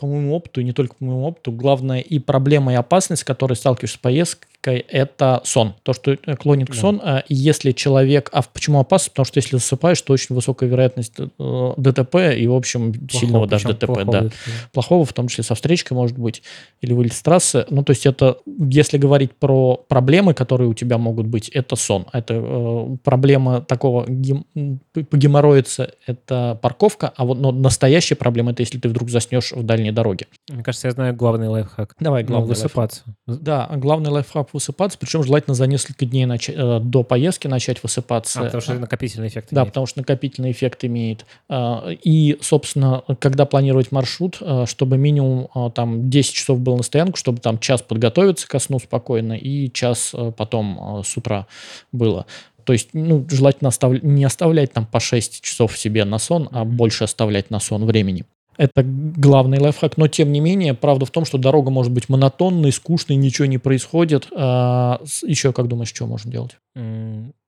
по 0.00 0.06
моему 0.06 0.34
опыту, 0.34 0.60
и 0.60 0.64
не 0.64 0.72
только 0.72 0.94
по 0.96 1.04
моему 1.04 1.26
опыту, 1.26 1.52
главная 1.52 2.00
и 2.00 2.18
проблема, 2.18 2.72
и 2.72 2.76
опасность, 2.76 3.22
с 3.22 3.24
которой 3.24 3.54
сталкиваешься 3.54 3.96
с 3.96 4.00
поездкой, 4.00 4.48
это 4.68 5.40
сон. 5.44 5.74
То, 5.82 5.92
что 5.92 6.12
э, 6.12 6.36
клонит 6.36 6.70
к 6.70 6.74
сон. 6.74 7.00
А 7.02 7.24
если 7.28 7.72
человек... 7.72 8.28
А 8.32 8.42
почему 8.42 8.80
опасно? 8.80 9.10
Потому 9.10 9.24
что 9.24 9.38
если 9.38 9.56
засыпаешь, 9.56 10.00
то 10.02 10.12
очень 10.12 10.34
высокая 10.34 10.68
вероятность 10.68 11.14
э, 11.18 11.72
ДТП 11.76 12.16
и, 12.36 12.46
в 12.46 12.54
общем, 12.54 12.92
плохого, 12.92 13.20
сильного 13.20 13.46
даже 13.46 13.68
ДТП. 13.68 13.86
Плохого, 13.86 14.12
да. 14.12 14.28
плохого, 14.72 15.04
в 15.04 15.12
том 15.12 15.28
числе 15.28 15.44
со 15.44 15.54
встречкой, 15.54 15.96
может 15.96 16.18
быть, 16.18 16.42
или 16.82 16.92
вылет 16.92 17.14
с 17.14 17.22
трассы. 17.22 17.66
Ну, 17.70 17.82
то 17.82 17.90
есть 17.90 18.04
это, 18.06 18.38
если 18.46 18.98
говорить 18.98 19.32
про 19.34 19.76
проблемы, 19.76 20.34
которые 20.34 20.68
у 20.68 20.74
тебя 20.74 20.98
могут 20.98 21.26
быть, 21.26 21.48
это 21.48 21.76
сон. 21.76 22.06
Это 22.12 22.34
э, 22.34 22.96
проблема 23.02 23.62
такого 23.62 24.04
гем... 24.08 24.44
погеморроиться, 24.92 25.94
это 26.06 26.58
парковка, 26.60 27.12
а 27.16 27.24
вот 27.24 27.38
но 27.38 27.52
настоящая 27.52 28.16
проблема, 28.16 28.52
это 28.52 28.62
если 28.62 28.78
ты 28.78 28.88
вдруг 28.88 29.08
заснешь 29.08 29.52
в 29.52 29.62
дальней 29.62 29.92
дороге. 29.92 30.26
Мне 30.48 30.62
кажется, 30.62 30.88
я 30.88 30.92
знаю 30.92 31.14
главный 31.14 31.48
лайфхак. 31.48 31.94
Давай, 31.98 32.24
главный 32.24 32.48
ну, 32.48 32.54
высыпаться. 32.54 33.02
Лайфхак. 33.26 33.44
Да, 33.44 33.70
главный 33.76 34.10
лайфхак 34.10 34.49
высыпаться, 34.52 34.98
причем 34.98 35.22
желательно 35.22 35.54
за 35.54 35.66
несколько 35.66 36.06
дней 36.06 36.26
нач... 36.26 36.48
Э, 36.48 36.80
до 36.80 37.02
поездки 37.02 37.46
начать 37.46 37.82
высыпаться. 37.82 38.40
А, 38.40 38.44
потому 38.44 38.60
что 38.60 38.74
накопительный 38.74 39.28
эффект 39.28 39.48
Да, 39.50 39.64
потому 39.64 39.86
что 39.86 40.00
накопительный 40.00 40.52
эффект 40.52 40.84
имеет. 40.84 41.26
А, 41.48 41.88
и, 41.90 42.38
собственно, 42.40 43.02
когда 43.18 43.46
планировать 43.46 43.92
маршрут, 43.92 44.38
а, 44.40 44.66
чтобы 44.66 44.98
минимум 44.98 45.48
там 45.72 46.10
10 46.10 46.32
часов 46.32 46.60
был 46.60 46.76
на 46.76 46.82
стоянку, 46.82 47.16
чтобы 47.16 47.40
там 47.40 47.58
час 47.58 47.82
подготовиться 47.82 48.48
ко 48.48 48.58
сну 48.58 48.78
спокойно 48.78 49.34
и 49.34 49.70
час 49.72 50.14
потом 50.36 51.02
с 51.04 51.16
утра 51.16 51.46
было. 51.92 52.26
То 52.64 52.72
есть, 52.72 52.90
ну, 52.92 53.26
желательно 53.28 53.68
оставлять, 53.68 54.02
не 54.02 54.24
оставлять 54.24 54.72
там 54.72 54.86
по 54.86 55.00
6 55.00 55.40
часов 55.42 55.76
себе 55.76 56.04
на 56.04 56.18
сон, 56.18 56.48
а 56.52 56.64
больше 56.64 57.04
оставлять 57.04 57.50
на 57.50 57.60
сон 57.60 57.84
времени. 57.84 58.24
Это 58.56 58.82
главный 58.84 59.58
лайфхак, 59.58 59.96
но 59.96 60.08
тем 60.08 60.32
не 60.32 60.40
менее, 60.40 60.74
правда 60.74 61.06
в 61.06 61.10
том, 61.10 61.24
что 61.24 61.38
дорога 61.38 61.70
может 61.70 61.92
быть 61.92 62.08
монотонной, 62.08 62.72
скучной, 62.72 63.16
ничего 63.16 63.46
не 63.46 63.58
происходит. 63.58 64.28
А, 64.36 65.00
еще, 65.22 65.52
как 65.52 65.68
думаешь, 65.68 65.88
что 65.88 66.06
можно 66.06 66.30
делать? 66.30 66.58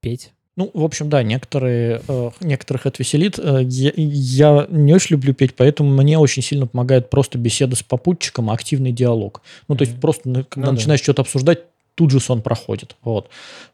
петь. 0.01 0.33
Ну, 0.55 0.71
в 0.75 0.85
общем, 0.85 1.09
да, 1.09 1.23
некоторые, 1.23 2.03
э, 2.07 2.31
некоторых 2.43 2.85
это 2.85 2.97
веселит. 2.99 3.39
Э, 3.39 3.61
я, 3.63 3.93
я 3.97 4.67
не 4.69 4.93
очень 4.93 5.15
люблю 5.15 5.33
петь, 5.33 5.55
поэтому 5.57 5.91
мне 5.91 6.19
очень 6.19 6.43
сильно 6.43 6.67
помогает 6.67 7.09
просто 7.09 7.39
беседа 7.39 7.75
с 7.75 7.83
попутчиком, 7.83 8.51
активный 8.51 8.93
диалог. 8.93 9.41
Ну, 9.69 9.77
то 9.77 9.85
есть 9.85 9.99
просто, 9.99 10.45
когда 10.51 10.69
ну, 10.69 10.73
начинаешь 10.73 11.01
да. 11.01 11.05
что-то 11.05 11.23
обсуждать, 11.23 11.61
тут 11.95 12.11
же 12.11 12.21
сон 12.21 12.43
проходит. 12.43 12.97
Вот. 13.03 13.29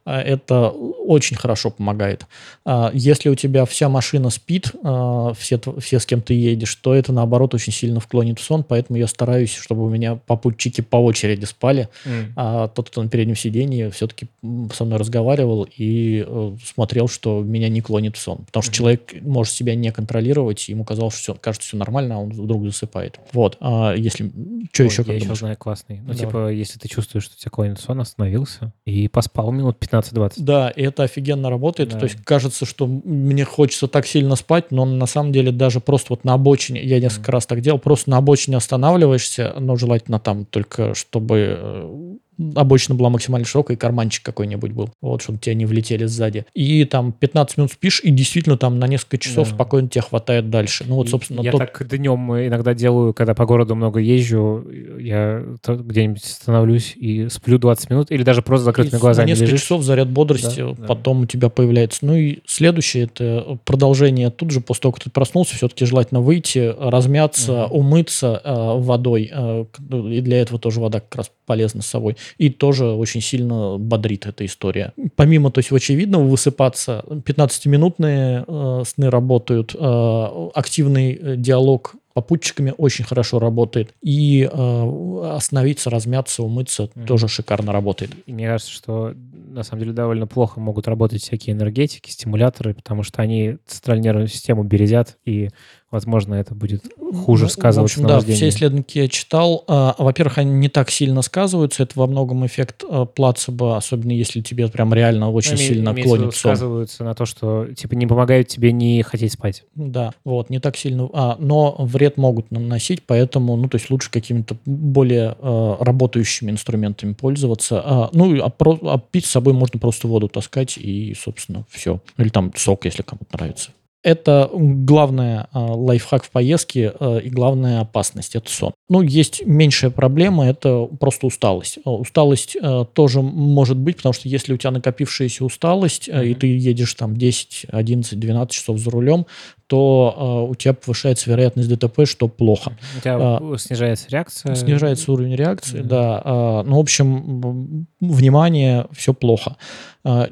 А, 0.04 0.20
это 0.20 0.70
очень 0.70 1.36
хорошо 1.36 1.70
помогает. 1.70 2.26
А, 2.64 2.90
если 2.94 3.28
у 3.28 3.34
тебя 3.34 3.64
вся 3.64 3.88
машина 3.88 4.30
спит, 4.30 4.72
а, 4.82 5.32
все, 5.34 5.60
все 5.78 6.00
с 6.00 6.06
кем 6.06 6.22
ты 6.22 6.34
едешь, 6.34 6.74
то 6.76 6.94
это, 6.94 7.12
наоборот, 7.12 7.54
очень 7.54 7.72
сильно 7.72 8.00
вклонит 8.00 8.38
в 8.38 8.42
сон, 8.42 8.64
поэтому 8.64 8.98
я 8.98 9.06
стараюсь, 9.06 9.54
чтобы 9.54 9.84
у 9.84 9.88
меня 9.88 10.16
попутчики 10.16 10.80
по 10.80 10.96
очереди 10.96 11.44
спали, 11.44 11.88
mm. 12.04 12.32
а 12.36 12.68
тот, 12.68 12.90
кто 12.90 13.02
на 13.02 13.08
переднем 13.08 13.36
сидении, 13.36 13.90
все-таки 13.90 14.28
со 14.72 14.84
мной 14.84 14.98
разговаривал 14.98 15.68
и 15.76 16.24
э, 16.26 16.56
смотрел, 16.64 17.08
что 17.08 17.42
меня 17.42 17.68
не 17.68 17.80
клонит 17.80 18.16
в 18.16 18.20
сон. 18.20 18.38
Потому 18.46 18.62
что 18.62 18.72
mm-hmm. 18.72 18.76
человек 18.76 19.14
может 19.22 19.52
себя 19.52 19.74
не 19.74 19.92
контролировать, 19.92 20.68
ему 20.68 20.84
казалось, 20.84 21.14
что 21.14 21.22
все, 21.22 21.34
кажется, 21.34 21.68
все 21.68 21.76
нормально, 21.76 22.16
а 22.16 22.18
он 22.18 22.30
вдруг 22.30 22.64
засыпает. 22.64 23.20
Вот. 23.32 23.56
А 23.60 23.94
если... 23.94 24.30
Что 24.72 24.82
Ой, 24.82 24.88
еще? 24.88 25.04
Я 25.06 25.14
еще 25.14 25.34
знаю 25.34 25.56
классный. 25.56 25.98
Ну, 26.00 26.14
Давай. 26.14 26.18
типа, 26.18 26.50
если 26.50 26.78
ты 26.78 26.88
чувствуешь, 26.88 27.24
что 27.24 27.36
тебя 27.36 27.50
клонит 27.50 27.78
сон, 27.78 28.00
остановился 28.08 28.72
и 28.84 29.08
поспал 29.08 29.52
минут 29.52 29.76
15-20. 29.80 30.34
Да, 30.38 30.70
и 30.70 30.82
это 30.82 31.04
офигенно 31.04 31.50
работает. 31.50 31.90
Да. 31.90 31.98
То 31.98 32.04
есть 32.06 32.16
кажется, 32.24 32.66
что 32.66 32.86
мне 32.86 33.44
хочется 33.44 33.86
так 33.88 34.06
сильно 34.06 34.36
спать, 34.36 34.70
но 34.70 34.84
на 34.84 35.06
самом 35.06 35.32
деле 35.32 35.52
даже 35.52 35.80
просто 35.80 36.08
вот 36.10 36.24
на 36.24 36.34
обочине, 36.34 36.82
я 36.82 37.00
несколько 37.00 37.30
mm. 37.30 37.34
раз 37.34 37.46
так 37.46 37.60
делал, 37.60 37.78
просто 37.78 38.10
на 38.10 38.16
обочине 38.16 38.56
останавливаешься, 38.56 39.54
но 39.58 39.76
желательно 39.76 40.18
там 40.18 40.44
только, 40.44 40.94
чтобы 40.94 41.56
э, 41.58 42.16
обычно 42.54 42.94
была 42.94 43.10
максимально 43.10 43.46
широкая, 43.46 43.76
и 43.76 43.80
карманчик 43.80 44.24
какой-нибудь 44.24 44.72
был, 44.72 44.90
вот, 45.00 45.22
чтобы 45.22 45.38
тебя 45.38 45.54
не 45.54 45.66
влетели 45.66 46.04
сзади. 46.04 46.46
И 46.54 46.84
там 46.84 47.12
15 47.12 47.58
минут 47.58 47.72
спишь, 47.72 48.00
и 48.02 48.10
действительно 48.10 48.56
там 48.56 48.78
на 48.78 48.86
несколько 48.86 49.18
часов 49.18 49.48
да. 49.48 49.54
спокойно 49.54 49.88
тебе 49.88 50.02
хватает 50.02 50.50
дальше. 50.50 50.84
Ну 50.86 50.96
вот, 50.96 51.08
собственно, 51.08 51.40
Я 51.40 51.52
тот... 51.52 51.60
так 51.60 51.88
днем 51.88 52.34
иногда 52.34 52.74
делаю, 52.74 53.12
когда 53.14 53.34
по 53.34 53.46
городу 53.46 53.74
много 53.74 54.00
езжу, 54.00 54.66
я 54.98 55.44
где-нибудь 55.66 56.24
становлюсь 56.24 56.94
и 56.96 57.28
сплю 57.28 57.58
20 57.58 57.90
минут, 57.90 58.10
или 58.10 58.22
даже 58.22 58.42
просто 58.42 58.64
закрытыми 58.64 58.98
и 58.98 59.00
глазами 59.00 59.26
На 59.26 59.30
несколько 59.30 59.52
лежишь. 59.52 59.62
часов 59.62 59.82
заряд 59.82 60.08
бодрости 60.08 60.74
да, 60.76 60.86
потом 60.86 61.18
да. 61.18 61.22
у 61.24 61.26
тебя 61.26 61.48
появляется. 61.48 62.06
Ну 62.06 62.14
и 62.14 62.38
следующее, 62.46 63.04
это 63.04 63.58
продолжение 63.64 64.30
тут 64.30 64.50
же, 64.50 64.60
после 64.60 64.82
того, 64.82 64.92
как 64.92 65.04
ты 65.04 65.10
проснулся, 65.10 65.56
все-таки 65.56 65.84
желательно 65.84 66.20
выйти, 66.20 66.74
размяться, 66.78 67.66
угу. 67.66 67.78
умыться 67.78 68.40
э, 68.44 68.52
водой, 68.78 69.30
э, 69.32 69.64
и 69.90 70.20
для 70.20 70.40
этого 70.40 70.58
тоже 70.58 70.80
вода 70.80 71.00
как 71.00 71.16
раз 71.16 71.30
полезна 71.48 71.82
с 71.82 71.86
собой 71.86 72.16
и 72.36 72.50
тоже 72.50 72.84
очень 72.84 73.22
сильно 73.22 73.78
бодрит 73.78 74.26
эта 74.26 74.44
история. 74.44 74.92
Помимо, 75.16 75.50
то 75.50 75.58
есть, 75.60 75.72
очевидного 75.72 76.24
высыпаться, 76.24 77.04
15-минутные 77.08 78.44
э, 78.46 78.82
сны 78.86 79.10
работают, 79.10 79.74
э, 79.74 80.48
активный 80.54 81.14
э, 81.14 81.36
диалог 81.36 81.94
попутчиками 82.20 82.74
очень 82.76 83.04
хорошо 83.04 83.38
работает. 83.38 83.94
И 84.02 84.48
э, 84.50 85.22
остановиться, 85.36 85.90
размяться, 85.90 86.42
умыться 86.42 86.84
mm-hmm. 86.84 87.06
тоже 87.06 87.28
шикарно 87.28 87.72
работает. 87.72 88.10
И 88.26 88.32
мне 88.32 88.46
кажется, 88.46 88.72
что 88.72 89.14
на 89.14 89.62
самом 89.62 89.80
деле 89.80 89.92
довольно 89.92 90.26
плохо 90.26 90.60
могут 90.60 90.88
работать 90.88 91.22
всякие 91.22 91.54
энергетики, 91.54 92.10
стимуляторы, 92.10 92.74
потому 92.74 93.02
что 93.02 93.22
они 93.22 93.56
центральную 93.66 94.04
нервную 94.04 94.28
систему 94.28 94.62
березят 94.62 95.16
и 95.24 95.50
возможно, 95.90 96.34
это 96.34 96.54
будет 96.54 96.84
хуже 97.24 97.44
Ну, 97.44 97.48
сказываться 97.48 98.00
в 98.00 98.04
общем, 98.04 98.14
на 98.14 98.20
да, 98.20 98.34
все 98.34 98.48
исследования 98.48 98.84
я 98.94 99.08
читал. 99.08 99.64
А, 99.66 99.94
Во-первых, 99.98 100.38
они 100.38 100.52
не 100.52 100.68
так 100.68 100.90
сильно 100.90 101.22
сказываются. 101.22 101.82
Это 101.82 101.98
во 101.98 102.06
многом 102.06 102.46
эффект 102.46 102.84
а, 102.88 103.06
плацебо, 103.06 103.76
особенно 103.76 104.12
если 104.12 104.40
тебе 104.40 104.68
прям 104.68 104.92
реально 104.92 105.30
очень 105.30 105.52
Ну, 105.52 105.56
сильно 105.56 105.90
имеется 105.90 105.92
в 105.92 105.96
виду, 105.96 106.08
клонит 106.08 106.34
сон. 106.34 106.56
сказываются 106.56 107.04
на 107.04 107.14
то, 107.14 107.24
что 107.24 107.66
типа 107.74 107.94
не 107.94 108.06
помогают 108.06 108.48
тебе 108.48 108.72
не 108.72 109.02
хотеть 109.02 109.32
спать. 109.32 109.64
Да, 109.74 110.12
вот, 110.24 110.50
не 110.50 110.60
так 110.60 110.76
сильно. 110.76 111.08
А, 111.12 111.36
но 111.38 111.76
вред 111.78 112.07
могут 112.16 112.50
наносить, 112.50 113.02
поэтому, 113.06 113.56
ну, 113.56 113.68
то 113.68 113.76
есть 113.76 113.90
лучше 113.90 114.10
какими-то 114.10 114.56
более 114.64 115.36
э, 115.38 115.76
работающими 115.80 116.50
инструментами 116.50 117.12
пользоваться. 117.12 117.82
А, 117.84 118.10
ну, 118.12 118.42
а, 118.42 118.48
про- 118.48 118.78
а 118.82 118.98
пить 118.98 119.26
с 119.26 119.30
собой 119.30 119.52
можно 119.52 119.78
просто 119.78 120.08
воду 120.08 120.28
таскать 120.28 120.78
и, 120.78 121.14
собственно, 121.18 121.64
все. 121.70 122.00
Или 122.16 122.28
там 122.28 122.52
сок, 122.56 122.84
если 122.84 123.02
кому-то 123.02 123.36
нравится. 123.36 123.70
Это 124.04 124.48
главная 124.54 125.48
а, 125.52 125.74
лайфхак 125.74 126.22
в 126.22 126.30
поездке 126.30 126.92
а, 127.00 127.18
и 127.18 127.28
главная 127.28 127.80
опасность– 127.80 128.34
это 128.36 128.48
сон. 128.48 128.72
Ну, 128.88 129.02
есть 129.02 129.44
меньшая 129.44 129.90
проблема– 129.90 130.46
это 130.48 130.84
просто 131.00 131.26
усталость. 131.26 131.80
А, 131.84 131.90
Усталость 131.90 132.56
а, 132.62 132.84
тоже 132.84 133.22
может 133.22 133.76
быть, 133.76 133.96
потому 133.96 134.12
что 134.12 134.28
если 134.28 134.52
у 134.52 134.56
тебя 134.56 134.70
накопившаяся 134.70 135.44
усталость, 135.44 136.08
а, 136.08 136.22
и 136.22 136.34
ты 136.34 136.46
едешь 136.46 136.94
там 136.94 137.16
10, 137.16 137.66
11, 137.70 138.18
12 138.20 138.52
часов 138.52 138.78
за 138.78 138.88
рулем, 138.90 139.26
то 139.68 140.14
а, 140.16 140.42
у 140.42 140.54
тебя 140.56 140.72
повышается 140.74 141.30
вероятность 141.30 141.68
ДТП, 141.68 142.00
что 142.06 142.26
плохо. 142.26 142.72
У 142.96 143.00
тебя 143.00 143.16
А, 143.20 143.54
снижается 143.58 144.06
реакция. 144.10 144.54
Снижается 144.56 145.12
уровень 145.12 145.36
реакции, 145.36 145.78
Мгм. 145.78 145.88
да. 145.88 146.22
А, 146.24 146.62
Ну, 146.64 146.76
в 146.76 146.80
общем, 146.80 147.86
внимание, 148.00 148.86
все 148.92 149.14
плохо. 149.14 149.56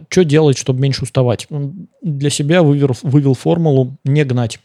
Что 0.08 0.24
делать, 0.24 0.56
чтобы 0.58 0.80
меньше 0.80 1.04
уставать? 1.04 1.46
Для 2.02 2.30
себя 2.30 2.62
вывел, 2.62 2.90
вывел 3.02 3.34
формулу 3.34 3.96
не 4.04 4.24
гнать. 4.24 4.58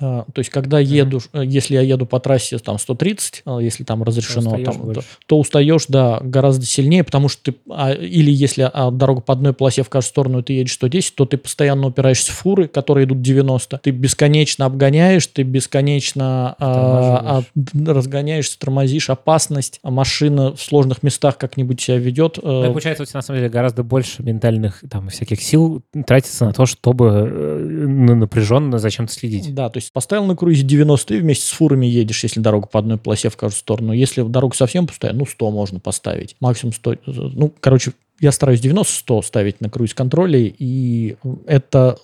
А, 0.00 0.24
То 0.32 0.38
есть, 0.38 0.50
когда 0.50 0.78
еду, 0.78 1.20
э, 1.32 1.42
если 1.44 1.74
я 1.74 1.82
еду 1.82 2.06
по 2.06 2.20
трассе 2.20 2.58
там 2.58 2.78
130, 2.78 3.42
а, 3.44 3.58
если 3.58 3.84
там 3.84 4.02
разрешено, 4.02 4.50
устаешь 4.50 4.66
там, 4.66 4.92
то, 4.92 5.00
то 5.26 5.38
устаешь, 5.38 5.86
да, 5.88 6.20
гораздо 6.22 6.66
сильнее, 6.66 7.04
потому 7.04 7.28
что 7.28 7.52
ты, 7.52 7.58
а, 7.70 7.92
или 7.92 8.30
если 8.30 8.68
а, 8.72 8.90
дорога 8.90 9.20
по 9.20 9.32
одной 9.32 9.52
полосе 9.52 9.82
в 9.82 9.88
каждую 9.88 10.08
сторону, 10.08 10.42
ты 10.42 10.54
едешь 10.54 10.74
110, 10.74 11.14
то 11.14 11.24
ты 11.26 11.36
постоянно 11.36 11.86
упираешься 11.86 12.32
в 12.32 12.36
фуры, 12.36 12.68
которые 12.68 13.06
идут 13.06 13.22
90, 13.22 13.78
ты 13.78 13.90
бесконечно 13.90 14.66
обгоняешь, 14.66 15.26
ты 15.26 15.42
бесконечно 15.42 16.56
а, 16.58 17.42
а, 17.54 17.92
разгоняешься, 17.92 18.58
тормозишь, 18.58 19.10
опасность, 19.10 19.80
а 19.82 19.90
машина 19.90 20.54
в 20.54 20.60
сложных 20.60 21.02
местах 21.02 21.38
как-нибудь 21.38 21.80
себя 21.80 21.98
ведет. 21.98 22.38
Ну, 22.42 22.64
и 22.64 22.68
получается, 22.68 23.02
у 23.02 23.06
тебя 23.06 23.18
на 23.18 23.22
самом 23.22 23.40
деле 23.40 23.50
гораздо 23.50 23.82
больше 23.82 24.22
ментальных 24.22 24.82
там 24.90 25.08
всяких 25.08 25.42
сил 25.42 25.82
тратится 26.06 26.44
на 26.44 26.52
то, 26.52 26.66
чтобы 26.66 27.06
э, 27.06 27.86
напряженно 28.22 28.78
зачем-то 28.78 29.12
следить. 29.12 29.54
Да, 29.54 29.68
то 29.68 29.78
есть 29.82 29.92
поставил 29.92 30.24
на 30.24 30.36
круизе 30.36 30.62
90 30.62 31.14
и 31.14 31.20
вместе 31.20 31.46
с 31.46 31.50
фурами 31.50 31.86
едешь, 31.86 32.22
если 32.22 32.40
дорога 32.40 32.66
по 32.66 32.78
одной 32.78 32.98
полосе 32.98 33.28
в 33.28 33.36
каждую 33.36 33.58
сторону. 33.58 33.92
Если 33.92 34.22
дорога 34.22 34.56
совсем 34.56 34.86
пустая, 34.86 35.12
ну 35.12 35.26
100 35.26 35.50
можно 35.50 35.80
поставить. 35.80 36.36
Максимум 36.40 36.72
100. 36.72 36.96
Ну, 37.06 37.52
короче, 37.60 37.92
я 38.20 38.32
стараюсь 38.32 38.60
90-100 38.60 39.22
ставить 39.22 39.60
на 39.60 39.68
круиз-контроле, 39.68 40.54
и 40.56 41.16
это 41.46 41.98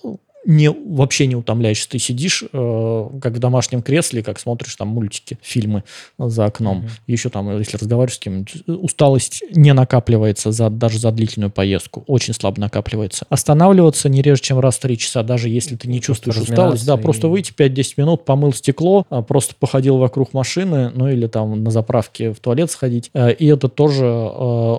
не, 0.45 0.69
вообще 0.69 1.27
не 1.27 1.35
утомляешься. 1.35 1.89
Ты 1.89 1.99
сидишь, 1.99 2.43
э, 2.51 3.09
как 3.21 3.33
в 3.33 3.39
домашнем 3.39 3.81
кресле, 3.81 4.23
как 4.23 4.39
смотришь 4.39 4.75
там 4.75 4.87
мультики, 4.87 5.37
фильмы 5.41 5.83
за 6.17 6.45
окном. 6.45 6.79
Мгм. 6.79 6.89
Еще 7.07 7.29
там, 7.29 7.57
если 7.59 7.77
разговариваешь 7.77 8.15
с 8.15 8.19
кем-нибудь, 8.19 8.63
усталость 8.67 9.43
не 9.53 9.73
накапливается 9.73 10.51
за, 10.51 10.69
даже 10.69 10.97
за 10.99 11.11
длительную 11.11 11.51
поездку. 11.51 12.03
Очень 12.07 12.33
слабо 12.33 12.59
накапливается. 12.61 13.25
Останавливаться 13.29 14.07
не 14.09 14.21
реже, 14.21 14.41
чем 14.41 14.59
раз 14.59 14.77
в 14.77 14.79
3 14.81 14.97
часа, 14.97 15.23
даже 15.23 15.49
если 15.49 15.75
ты 15.75 15.87
не 15.87 16.01
чувствуешь 16.01 16.37
усталость. 16.37 16.55
Да, 16.85 16.93
разминаться 16.95 17.03
просто 17.03 17.27
и- 17.27 17.29
выйти 17.29 17.51
5-10 17.51 17.97
минут, 17.97 18.25
помыл 18.25 18.53
стекло, 18.53 19.05
а, 19.09 19.21
просто 19.21 19.55
походил 19.59 19.97
вокруг 19.97 20.33
машины, 20.33 20.91
ну 20.95 21.07
или 21.09 21.27
там 21.27 21.63
на 21.63 21.71
заправке 21.71 22.31
в 22.31 22.39
туалет 22.39 22.71
сходить. 22.71 23.09
Э, 23.13 23.33
И 23.33 23.45
это 23.45 23.67
тоже 23.69 24.05
э, 24.05 24.09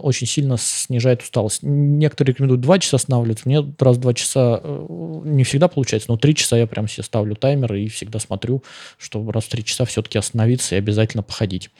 очень 0.02 0.26
сильно 0.26 0.56
снижает 0.58 1.22
усталость. 1.22 1.62
Некоторые 1.62 2.32
рекомендуют 2.32 2.61
2 2.62 2.78
часа 2.78 2.96
останавливаться. 2.96 3.42
Мне 3.48 3.64
раз 3.78 3.96
в 3.96 4.00
2 4.00 4.14
часа 4.14 4.61
э, 4.62 4.86
не 5.24 5.44
всегда 5.44 5.59
получается, 5.68 6.11
но 6.11 6.16
3 6.16 6.34
часа 6.34 6.56
я 6.56 6.66
прям 6.66 6.88
себе 6.88 7.02
ставлю 7.02 7.34
таймер 7.34 7.74
и 7.74 7.88
всегда 7.88 8.18
смотрю, 8.18 8.62
чтобы 8.98 9.32
раз 9.32 9.44
в 9.44 9.48
3 9.48 9.64
часа 9.64 9.84
все-таки 9.84 10.18
остановиться 10.18 10.74
и 10.74 10.78
обязательно 10.78 11.22
походить. 11.22 11.70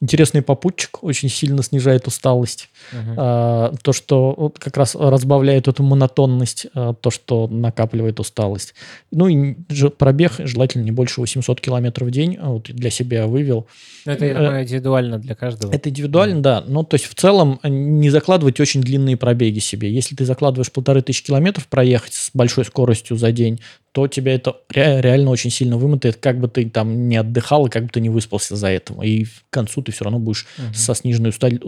Интересный 0.00 0.42
попутчик 0.42 1.02
очень 1.02 1.28
сильно 1.28 1.60
снижает 1.62 2.06
усталость. 2.06 2.68
Мгм. 2.92 3.14
А, 3.16 3.74
то, 3.82 3.92
что 3.92 4.32
вот 4.36 4.58
как 4.58 4.76
раз 4.76 4.94
разбавляет 4.94 5.66
эту 5.66 5.82
монотонность, 5.82 6.66
а, 6.74 6.94
то, 6.94 7.10
что 7.10 7.48
накапливает 7.48 8.20
усталость. 8.20 8.74
Ну 9.10 9.26
и 9.26 9.56
ж- 9.68 9.90
пробег 9.90 10.34
желательно 10.38 10.84
не 10.84 10.92
больше 10.92 11.20
800 11.20 11.60
километров 11.60 12.08
в 12.08 12.10
день. 12.12 12.38
А 12.40 12.50
Вот 12.50 12.70
для 12.70 12.90
себя 12.90 13.26
вывел. 13.26 13.66
Ну, 14.06 14.12
это, 14.12 14.24
я 14.24 14.32
Э, 14.32 14.34
думаю, 14.36 14.62
индивидуально 14.62 15.18
для 15.18 15.34
каждого. 15.34 15.72
Это 15.72 15.88
индивидуально, 15.90 16.40
да. 16.42 16.64
Но 16.66 16.84
то 16.84 16.94
есть 16.94 17.06
в 17.06 17.14
целом 17.16 17.58
э, 17.64 17.68
не 17.68 18.10
закладывать 18.10 18.60
очень 18.60 18.80
длинные 18.82 19.16
пробеги 19.16 19.58
себе. 19.58 19.92
Если 19.92 20.14
ты 20.14 20.24
закладываешь 20.24 20.70
полторы 20.70 21.02
тысячи 21.02 21.24
километров 21.24 21.66
проехать 21.66 22.14
с 22.14 22.30
большой 22.32 22.64
скоростью 22.64 23.16
за 23.16 23.32
день, 23.32 23.60
то 23.98 24.06
тебя 24.06 24.32
это 24.32 24.54
ре- 24.70 25.00
реально 25.00 25.30
очень 25.32 25.50
сильно 25.50 25.76
вымотает, 25.76 26.18
как 26.18 26.38
бы 26.38 26.46
ты 26.46 26.70
там 26.70 27.08
не 27.08 27.16
отдыхал 27.16 27.66
и 27.66 27.68
как 27.68 27.82
бы 27.82 27.88
ты 27.88 28.00
не 28.00 28.10
выспался 28.10 28.54
за 28.54 28.68
этого. 28.68 29.02
И 29.02 29.24
к 29.24 29.30
концу 29.50 29.82
ты 29.82 29.90
все 29.90 30.04
равно 30.04 30.20
будешь 30.20 30.46
Мгм. 30.56 30.72
со 30.72 30.94
сниженной, 30.94 31.30
усталь- 31.30 31.60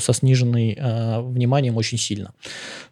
со 0.00 0.12
сниженной 0.12 0.76
э, 0.78 1.20
вниманием 1.22 1.78
очень 1.78 1.96
сильно. 1.96 2.32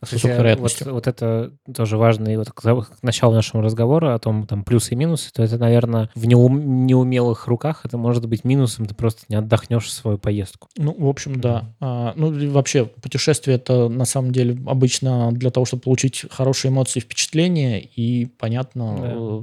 С 0.03 0.13
высокой 0.13 0.31
вот, 0.31 0.39
вероятностью. 0.39 0.95
вот 0.95 1.07
это 1.07 1.53
тоже 1.77 1.99
важно, 1.99 2.29
и 2.31 2.37
вот 2.37 2.53
к, 2.53 2.63
к 2.63 3.03
началу 3.03 3.35
нашего 3.35 3.63
разговора 3.63 4.15
о 4.15 4.19
том, 4.19 4.47
там, 4.47 4.65
плюсы 4.65 4.95
и 4.95 4.97
минусы, 4.97 5.31
то 5.31 5.43
это, 5.43 5.59
наверное, 5.59 6.09
в 6.15 6.25
неум- 6.27 6.87
неумелых 6.87 7.47
руках 7.47 7.83
это 7.85 7.99
может 7.99 8.27
быть 8.27 8.45
минусом, 8.45 8.87
ты 8.87 8.95
просто 8.95 9.25
не 9.29 9.37
отдохнешь 9.37 9.93
свою 9.93 10.17
поездку. 10.17 10.69
Ну, 10.79 10.95
в 10.99 11.07
общем, 11.07 11.39
да. 11.39 11.67
А, 11.81 12.15
ну, 12.17 12.33
и 12.33 12.47
вообще, 12.47 12.87
путешествие 12.87 13.57
это 13.57 13.91
на 13.91 14.07
самом 14.07 14.33
деле 14.33 14.57
обычно 14.67 15.33
для 15.33 15.51
того, 15.51 15.67
чтобы 15.67 15.83
получить 15.83 16.25
хорошие 16.31 16.71
эмоции, 16.71 17.01
впечатления, 17.01 17.79
и 17.81 18.25
понятно, 18.25 18.54
Да. 18.63 19.13
э, 19.15 19.43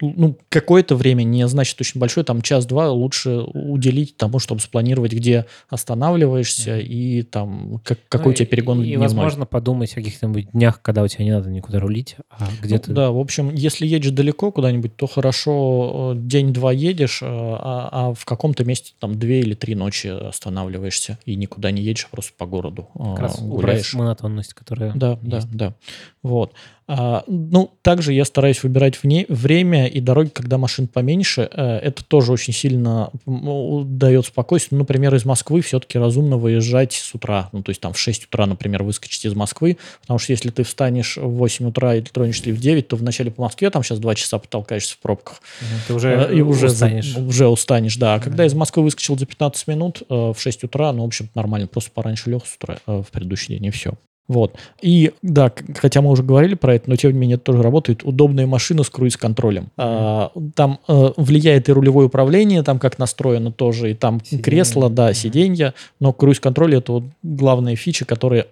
ну, 0.00 0.38
какое-то 0.48 0.96
время, 0.96 1.22
не 1.22 1.46
значит 1.48 1.80
очень 1.80 2.00
большое, 2.00 2.24
там 2.24 2.42
час-два 2.42 2.90
лучше 2.90 3.40
уделить 3.52 4.16
тому, 4.16 4.38
чтобы 4.38 4.60
спланировать, 4.60 5.12
где 5.12 5.46
останавливаешься, 5.68 6.72
Мгм. 6.72 6.80
и 6.80 7.22
там 7.22 7.80
как, 7.84 7.98
какой 8.08 8.26
Ну, 8.26 8.30
у 8.30 8.34
тебя 8.34 8.46
перегон 8.46 8.82
и, 8.82 8.88
и, 8.90 8.96
возможно, 8.96 9.46
подумать 9.46 9.92
о 9.92 9.96
каких-нибудь 9.96 10.50
днях, 10.52 10.80
когда 10.82 11.02
у 11.02 11.08
тебя 11.08 11.24
не 11.24 11.30
надо 11.32 11.50
никуда 11.50 11.80
рулить, 11.80 12.16
а 12.30 12.48
Ну, 12.62 12.78
ты... 12.78 12.92
Да, 12.92 13.10
в 13.10 13.18
общем, 13.18 13.52
если 13.54 13.86
едешь 13.86 14.10
далеко 14.12 14.50
куда-нибудь, 14.50 14.96
то 14.96 15.06
хорошо 15.06 16.12
э, 16.14 16.18
день-два 16.18 16.72
едешь, 16.72 17.20
э, 17.22 17.26
а, 17.26 17.88
а 17.92 18.14
в 18.14 18.24
каком-то 18.24 18.64
месте 18.64 18.92
там 18.98 19.18
две 19.18 19.40
или 19.40 19.54
три 19.54 19.74
ночи 19.74 20.06
останавливаешься 20.08 21.18
и 21.24 21.36
никуда 21.36 21.70
не 21.70 21.82
едешь, 21.82 22.06
а 22.10 22.12
просто 22.12 22.32
по 22.36 22.46
городу 22.46 22.88
Как 22.94 23.18
раз 23.18 23.40
гуляешь. 23.40 23.94
монотонность, 23.94 24.54
которая... 24.54 24.92
Да, 24.94 25.18
да, 25.22 25.36
есть. 25.36 25.50
да. 25.56 25.74
Вот. 26.22 26.52
А, 26.88 27.24
ну, 27.26 27.72
также 27.82 28.12
я 28.12 28.24
стараюсь 28.24 28.62
выбирать 28.62 29.02
вне, 29.02 29.26
время 29.28 29.88
и 29.88 30.00
дороги, 30.00 30.28
когда 30.28 30.56
машин 30.56 30.86
поменьше. 30.86 31.48
Э, 31.52 31.78
Это 31.78 32.04
тоже 32.04 32.30
очень 32.32 32.52
сильно 32.52 33.10
дает 33.26 34.26
спокойствие. 34.26 34.76
Ну, 34.76 34.82
Например, 34.84 35.12
из 35.16 35.24
Москвы 35.24 35.62
все-таки 35.62 35.98
разумно 35.98 36.36
выезжать 36.36 36.92
с 36.92 37.12
утра. 37.12 37.48
Ну, 37.52 37.62
то 37.64 37.70
есть 37.70 37.80
там 37.80 37.92
в 37.92 37.98
6 37.98 38.26
утра, 38.26 38.46
например, 38.46 38.84
выскочить 38.84 39.24
из 39.24 39.34
Москвы. 39.34 39.78
Потому 40.02 40.18
что 40.20 40.32
если 40.32 40.50
ты 40.50 40.62
встанешь 40.62 41.16
в 41.16 41.28
8 41.28 41.66
утра 41.68 41.96
и 41.96 42.02
тронешься 42.02 42.50
в 42.50 42.56
9, 42.58 42.86
то 42.86 42.94
вначале 42.96 43.32
по 43.32 43.42
Москве 43.42 43.70
там 43.70 43.82
сейчас 43.82 43.98
2 43.98 44.14
часа 44.14 44.38
потолкаешься 44.38 44.94
в 44.94 44.98
пробках. 44.98 45.42
Ты 45.88 45.94
уже, 45.94 46.10
Э, 46.30 46.34
и 46.36 46.40
уже, 46.40 46.68
за- 46.68 46.86
устанешь. 46.86 47.16
уже 47.16 47.48
устанешь, 47.48 47.96
да. 47.96 48.14
А 48.14 48.20
когда 48.20 48.38
Да. 48.38 48.44
из 48.46 48.54
Москвы 48.54 48.84
выскочил 48.84 49.18
за 49.18 49.26
15 49.26 49.66
минут 49.66 50.02
э, 50.08 50.14
в 50.14 50.36
6 50.38 50.62
утра, 50.62 50.92
ну, 50.92 51.02
в 51.02 51.06
общем 51.06 51.28
нормально. 51.34 51.66
Просто 51.66 51.90
пораньше 51.90 52.30
лег 52.30 52.46
с 52.46 52.54
утра 52.54 52.78
в 52.86 53.06
предыдущий 53.10 53.54
день, 53.56 53.66
и 53.66 53.70
все. 53.70 53.94
Вот. 54.28 54.54
И 54.82 55.12
да, 55.22 55.52
хотя 55.76 56.02
мы 56.02 56.10
уже 56.10 56.22
говорили 56.22 56.54
про 56.54 56.74
это, 56.74 56.90
но 56.90 56.96
тем 56.96 57.12
не 57.12 57.18
менее 57.18 57.36
это 57.36 57.44
тоже 57.44 57.62
работает. 57.62 58.02
Удобная 58.02 58.46
машина 58.46 58.82
с 58.82 58.90
круиз-контролем. 58.90 59.68
А, 59.76 60.32
там 60.54 60.80
э, 60.88 61.10
влияет 61.16 61.68
и 61.68 61.72
рулевое 61.72 62.08
управление, 62.08 62.62
там 62.62 62.78
как 62.78 62.98
настроено 62.98 63.52
тоже, 63.52 63.92
и 63.92 63.94
там 63.94 64.20
Сиденье. 64.24 64.42
кресло, 64.42 64.90
да, 64.90 65.14
сиденья. 65.14 65.74
Но 66.00 66.12
круиз-контроль 66.12 66.74
это 66.74 66.92
вот 66.92 67.04
главная 67.22 67.76
фича, 67.76 68.04
которая 68.04 68.46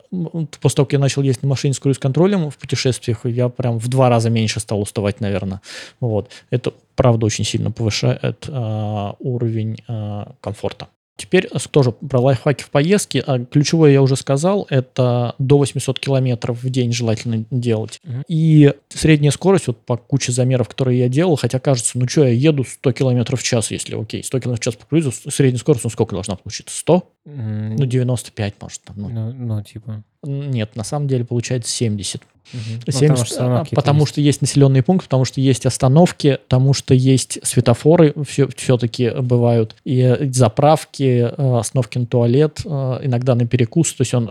после 0.60 0.76
того, 0.76 0.86
как 0.86 0.92
я 0.92 0.98
начал 0.98 1.22
ездить 1.22 1.42
на 1.42 1.48
машине 1.48 1.74
с 1.74 1.80
круиз-контролем 1.80 2.50
в 2.50 2.56
путешествиях, 2.56 3.26
я 3.26 3.48
прям 3.48 3.78
в 3.78 3.88
два 3.88 4.08
раза 4.08 4.30
меньше 4.30 4.60
стал 4.60 4.80
уставать, 4.80 5.20
наверное. 5.20 5.60
Вот. 6.00 6.30
Это 6.50 6.72
правда 6.94 7.26
очень 7.26 7.44
сильно 7.44 7.70
повышает 7.70 8.46
а, 8.48 9.16
уровень 9.18 9.78
а, 9.88 10.32
комфорта. 10.40 10.88
Теперь 11.16 11.48
тоже 11.70 11.92
про 11.92 12.20
лайфхаки 12.20 12.62
в 12.64 12.70
поездке. 12.70 13.22
А 13.26 13.38
ключевое 13.38 13.92
я 13.92 14.02
уже 14.02 14.16
сказал, 14.16 14.66
это 14.68 15.34
до 15.38 15.58
800 15.58 16.00
километров 16.00 16.62
в 16.62 16.68
день 16.70 16.92
желательно 16.92 17.44
делать. 17.50 18.00
И 18.26 18.72
средняя 18.88 19.30
скорость, 19.30 19.68
вот 19.68 19.78
по 19.78 19.96
куче 19.96 20.32
замеров, 20.32 20.68
которые 20.68 20.98
я 20.98 21.08
делал, 21.08 21.36
хотя 21.36 21.60
кажется, 21.60 21.98
ну 21.98 22.08
что, 22.08 22.24
я 22.24 22.30
еду 22.30 22.64
100 22.64 22.92
километров 22.92 23.40
в 23.40 23.44
час, 23.44 23.70
если 23.70 24.00
окей, 24.00 24.24
100 24.24 24.40
километров 24.40 24.60
в 24.60 24.64
час 24.64 24.74
по 24.74 24.86
круизу, 24.86 25.12
средняя 25.12 25.58
скорость, 25.58 25.84
ну 25.84 25.90
сколько 25.90 26.14
должна 26.14 26.34
получиться? 26.36 26.76
100? 26.76 27.08
М, 27.26 27.76
Ну 27.76 27.86
95, 27.86 28.54
может, 28.60 28.82
там, 28.82 28.96
ну, 28.98 29.08
ну, 29.08 29.32
ну, 29.32 29.62
типа... 29.62 30.02
Нет, 30.24 30.76
на 30.76 30.84
самом 30.84 31.08
деле 31.08 31.24
получается 31.24 31.70
70. 31.70 32.22
Мгм. 32.52 32.92
70, 32.92 33.00
потому 33.08 33.24
что 33.24 33.60
а, 33.60 33.64
потому 33.74 34.00
есть. 34.00 34.12
что 34.12 34.20
есть 34.20 34.40
населенные 34.42 34.82
пункты, 34.82 35.06
потому 35.06 35.24
что 35.24 35.40
есть 35.40 35.64
остановки, 35.64 36.38
потому 36.44 36.74
что 36.74 36.94
есть 36.94 37.38
светофоры, 37.42 38.14
все, 38.26 38.48
все-таки 38.54 39.10
бывают, 39.10 39.74
и 39.84 40.00
э, 40.00 40.30
заправки, 40.30 41.30
э, 41.30 41.58
остановки 41.58 41.98
на 41.98 42.06
туалет, 42.06 42.60
э, 42.64 42.68
иногда 43.02 43.34
на 43.34 43.46
перекус, 43.46 43.92
то 43.94 44.02
есть 44.02 44.14
он, 44.14 44.30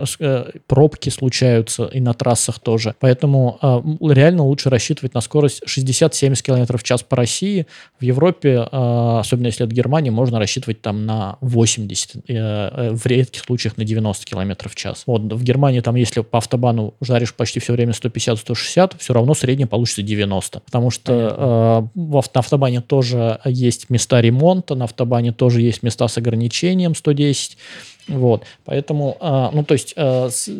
пробки 0.66 1.08
случаются 1.08 1.86
и 1.86 2.00
на 2.00 2.14
трассах 2.14 2.60
тоже. 2.60 2.94
Поэтому 3.00 3.58
м, 3.60 3.98
реально 4.10 4.44
лучше 4.44 4.70
рассчитывать 4.70 5.14
на 5.14 5.20
скорость 5.20 5.62
60-70 5.66 6.42
км 6.42 6.78
в 6.78 6.82
час 6.82 7.02
по 7.02 7.16
России. 7.16 7.66
В 7.98 8.04
Европе, 8.04 8.66
э, 8.70 9.18
особенно 9.18 9.46
если 9.46 9.66
это 9.66 9.74
Германия, 9.74 10.10
можно 10.12 10.38
рассчитывать 10.38 10.80
там 10.80 11.04
на 11.04 11.36
80, 11.40 12.16
э, 12.16 12.20
э, 12.28 12.90
в 12.92 13.04
редких 13.06 13.42
случаях 13.42 13.76
на 13.76 13.84
90 13.84 14.24
км 14.24 14.68
в 14.68 14.74
час. 14.76 15.02
Вот 15.06 15.20
в 15.32 15.42
Германии 15.42 15.80
там, 15.84 15.94
если 15.94 16.22
по 16.22 16.38
автобану 16.38 16.94
жаришь 17.00 17.34
почти 17.34 17.60
все 17.60 17.72
время 17.72 17.92
150-160, 17.92 18.98
все 18.98 19.12
равно 19.14 19.34
средний 19.34 19.66
получится 19.66 20.02
90. 20.02 20.60
Потому 20.60 20.90
что 20.90 21.12
э, 21.94 21.98
в 22.00 22.24
на 22.34 22.38
автобане 22.40 22.80
тоже 22.80 23.38
есть 23.44 23.90
места 23.90 24.20
ремонта, 24.20 24.74
на 24.74 24.84
автобане 24.84 25.32
тоже 25.32 25.60
есть 25.60 25.82
места 25.82 26.08
с 26.08 26.18
ограничением 26.18 26.94
110. 26.94 27.56
Вот, 28.08 28.44
поэтому, 28.64 29.16
э, 29.20 29.48
ну, 29.52 29.62
то 29.64 29.74
есть, 29.74 29.94
э, 29.96 30.28
с- 30.30 30.50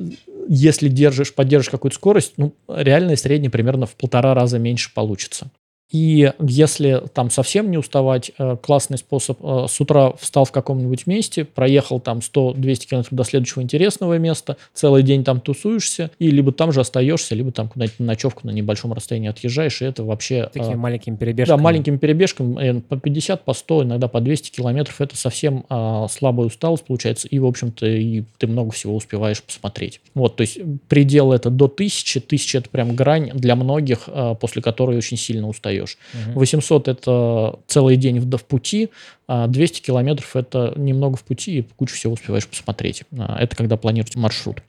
если 0.49 0.89
держишь, 0.89 1.35
поддержишь 1.35 1.71
какую-то 1.71 1.97
скорость, 1.97 2.35
ну, 2.37 2.55
реальная 2.69 3.17
средняя 3.17 3.51
примерно 3.51 3.87
в 3.87 3.97
полтора 3.97 4.35
раза 4.35 4.59
меньше 4.59 4.93
получится. 4.95 5.51
И 5.95 6.33
если 6.41 7.05
там 7.15 7.31
совсем 7.31 7.71
не 7.71 7.79
уставать, 7.79 8.33
э, 8.37 8.57
классный 8.61 8.99
способ. 8.99 9.39
э, 9.41 9.67
С 9.69 9.81
утра 9.81 10.13
встал 10.19 10.45
в 10.45 10.51
каком-нибудь 10.51 11.07
месте, 11.07 11.45
проехал 11.45 12.01
там 12.01 12.19
100-200 12.19 12.87
километров 12.89 13.15
до 13.15 13.23
следующего 13.23 13.63
интересного 13.63 14.19
места, 14.19 14.57
целый 14.73 15.05
день 15.05 15.23
там 15.23 15.41
тусуешься, 15.41 16.11
и 16.19 16.33
либо 16.33 16.51
там 16.51 16.73
же 16.73 16.81
остаешься, 16.81 17.37
либо 17.37 17.53
там 17.53 17.69
куда-нибудь 17.69 18.01
на 18.01 18.07
ночевку 18.07 18.45
на 18.45 18.51
небольшом 18.51 18.93
расстоянии 18.93 19.29
отъезжаешь, 19.29 19.83
и 19.83 19.85
это 19.85 20.03
вообще... 20.03 20.49
э, 20.53 20.59
Такими 20.59 20.75
маленькими 20.75 21.15
перебежками. 21.15 21.57
да, 21.57 21.63
маленькими 21.63 21.97
перебежками, 21.97 22.79
э, 22.79 22.81
по 22.81 22.97
50, 22.97 23.45
по 23.45 23.55
100, 23.55 23.85
иногда 23.85 24.09
по 24.09 24.21
200 24.21 24.51
километров, 24.51 25.01
это 25.01 25.17
совсем 25.17 25.65
а, 25.69 26.09
слабая 26.09 26.49
усталость 26.49 26.87
получается, 26.87 27.29
и, 27.29 27.39
в 27.39 27.47
общем-то, 27.47 27.87
и 27.87 28.25
ты 28.39 28.49
много 28.49 28.73
всего 28.73 28.97
успеваешь 28.97 29.41
посмотреть. 29.41 30.01
Вот, 30.15 30.35
то 30.35 30.41
есть 30.41 30.59
предел 30.89 31.31
это 31.33 31.51
до 31.51 31.67
1000, 31.67 32.19
1000 32.19 32.59
это 32.59 32.69
прям 32.69 32.97
грань 32.97 33.31
для 33.33 33.55
многих, 33.55 34.09
а, 34.09 34.35
после 34.35 34.61
которой 34.61 34.97
очень 34.97 35.17
сильно 35.17 35.49
устаешь. 35.49 35.84
Мгм. 36.13 36.33
800 36.35 36.89
это 36.89 37.59
целый 37.67 37.97
день 37.97 38.21
в, 38.21 38.37
в 38.37 38.45
пути, 38.45 38.91
а 39.27 39.47
200 39.47 39.81
километров 39.83 40.37
это 40.37 40.73
немного 40.77 41.17
в 41.17 41.25
пути, 41.25 41.59
и 41.59 41.63
кучу 41.63 41.95
всего 41.95 42.15
успеваешь 42.15 42.47
посмотреть. 42.47 43.05
А, 43.19 43.37
Это 43.41 43.57
когда 43.57 43.77
планируете 43.77 44.19
маршрут. 44.19 44.63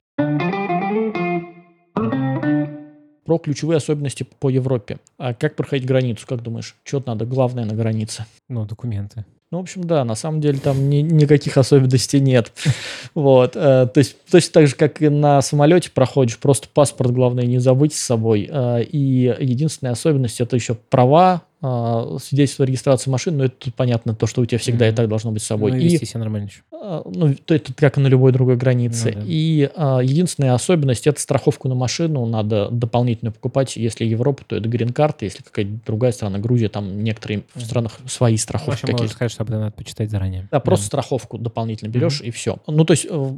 Про 3.26 3.40
ключевые 3.40 3.78
особенности 3.78 4.24
по 4.40 4.50
Европе. 4.50 5.00
А 5.18 5.34
как 5.34 5.56
проходить 5.56 5.88
границу, 5.88 6.28
как 6.28 6.44
думаешь? 6.44 6.76
Что 6.84 7.02
надо 7.06 7.26
главное 7.26 7.66
на 7.66 7.74
границе? 7.74 8.26
Ну, 8.50 8.66
документы. 8.66 9.26
Ну, 9.52 9.60
в 9.60 9.62
общем, 9.62 9.84
да, 9.84 10.04
на 10.04 10.16
самом 10.16 10.42
деле 10.42 10.60
там 10.60 10.90
ни- 10.90 11.02
никаких 11.02 11.58
особенностей 11.58 12.20
нет. 12.20 12.52
Вот. 13.14 13.56
э, 13.56 13.88
То 13.94 13.98
есть 13.98 14.18
точно 14.30 14.52
так 14.54 14.68
же, 14.68 14.76
как 14.76 15.02
и 15.02 15.08
на 15.10 15.42
самолете 15.42 15.92
проходишь, 15.94 16.38
просто 16.40 16.68
паспорт, 16.74 17.12
главное, 17.12 17.46
не 17.46 17.60
забыть 17.60 17.94
с 17.94 18.00
собой. 18.04 18.50
Э, 18.52 18.84
И 18.84 19.34
единственная 19.40 19.94
особенность– 19.94 20.40
это 20.42 20.56
еще 20.56 20.74
права, 20.76 21.44
свидетельство 22.20 22.64
о 22.64 22.68
регистрации 22.68 23.10
машин, 23.10 23.38
но 23.38 23.46
это 23.46 23.56
тут 23.58 23.76
понятно, 23.76 24.14
то, 24.14 24.28
что 24.28 24.42
у 24.42 24.46
тебя 24.46 24.60
всегда 24.60 24.86
и 24.88 24.90
Мгм. 24.90 24.96
так 24.98 25.08
должно 25.10 25.32
быть 25.32 25.42
с 25.42 25.46
собой. 25.46 25.72
Ну, 25.72 25.78
и 25.78 25.82
И 25.82 25.84
вести 25.90 26.06
себя 26.06 26.20
нормально 26.20 26.46
еще. 26.48 26.62
а, 26.72 27.02
Ну, 27.06 27.34
то 27.34 27.56
это 27.56 27.74
как 27.74 27.98
и 27.98 28.02
на 28.02 28.08
любой 28.08 28.32
другой 28.32 28.56
границе. 28.58 29.14
Ну 29.16 29.22
да. 29.22 29.26
И 29.28 29.70
а, 29.76 30.00
единственная 30.02 30.54
особенность 30.54 31.08
это 31.08 31.20
страховку 31.20 31.68
на 31.68 31.76
машину 31.76 32.26
надо 32.26 32.70
дополнительно 32.70 33.32
покупать. 33.32 33.76
Если 33.78 34.06
Европа, 34.06 34.44
то 34.46 34.56
это 34.56 34.68
грин-карта. 34.70 35.26
Если 35.26 35.42
какая-то 35.44 35.72
другая 35.86 36.12
страна, 36.12 36.40
Грузия, 36.40 36.70
там 36.70 37.04
некоторые 37.04 37.44
в 37.54 37.58
Мгм. 37.58 37.66
странах 37.66 37.98
свои 38.08 38.36
В 38.38 38.42
страховки 38.42 38.72
общем, 38.72 38.88
можно 38.90 38.98
какие-то. 38.98 39.14
сказать, 39.16 39.32
что 39.32 39.44
об 39.44 39.50
этом 39.50 39.62
надо 39.62 39.72
почитать 39.74 40.12
заранее. 40.12 40.48
Да, 40.52 40.60
просто 40.60 40.86
страховку 40.86 41.38
дополнительно 41.38 41.90
берешь 41.90 42.22
и 42.22 42.32
все. 42.32 42.58
Ну, 42.68 42.84
то 42.86 42.92
есть 42.94 43.08
э, 43.10 43.30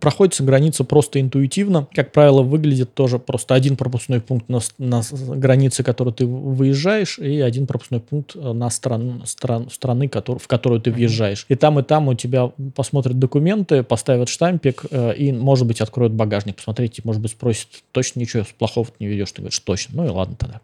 проходится 0.00 0.42
граница 0.44 0.84
просто 0.84 1.20
интуитивно. 1.20 1.88
Как 1.94 2.12
правило, 2.12 2.42
выглядит 2.42 2.94
тоже 2.94 3.18
просто 3.18 3.54
один 3.54 3.76
пропускной 3.76 4.20
пункт 4.20 4.48
на, 4.48 4.60
на 4.78 5.02
границе, 5.36 5.82
который 5.82 6.12
ты 6.12 6.26
выезжаешь, 6.26 7.18
и 7.18 7.40
один 7.40 7.53
пропускной 7.62 8.00
пункт 8.00 8.36
э, 8.36 8.52
на 8.52 8.70
стран, 8.70 9.22
стран, 9.26 9.70
страны, 9.70 10.06
котор- 10.06 10.38
в 10.38 10.46
которую 10.46 10.80
ты 10.80 10.90
въезжаешь. 10.90 11.46
И 11.48 11.54
там, 11.54 11.78
и 11.78 11.82
там 11.82 12.08
у 12.08 12.14
тебя 12.14 12.50
посмотрят 12.74 13.18
документы, 13.18 13.82
поставят 13.82 14.28
штампик, 14.28 14.84
э, 14.90 15.14
и, 15.16 15.32
может 15.32 15.66
быть, 15.66 15.80
откроют 15.80 16.12
багажник, 16.12 16.56
посмотрите, 16.56 17.02
может 17.04 17.22
быть, 17.22 17.32
спросят, 17.32 17.68
точно 17.92 18.20
ничего 18.20 18.44
плохого 18.58 18.86
ты 18.86 18.92
не 19.00 19.06
ведешь? 19.06 19.32
Ты 19.32 19.42
говоришь, 19.42 19.58
точно. 19.60 20.02
Ну 20.02 20.06
и 20.06 20.10
ладно 20.10 20.36
тогда. 20.36 20.60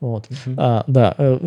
Вот. 0.00 0.26
Мгм. 0.46 0.54
А, 0.58 0.84
да, 0.86 1.14
э, 1.18 1.38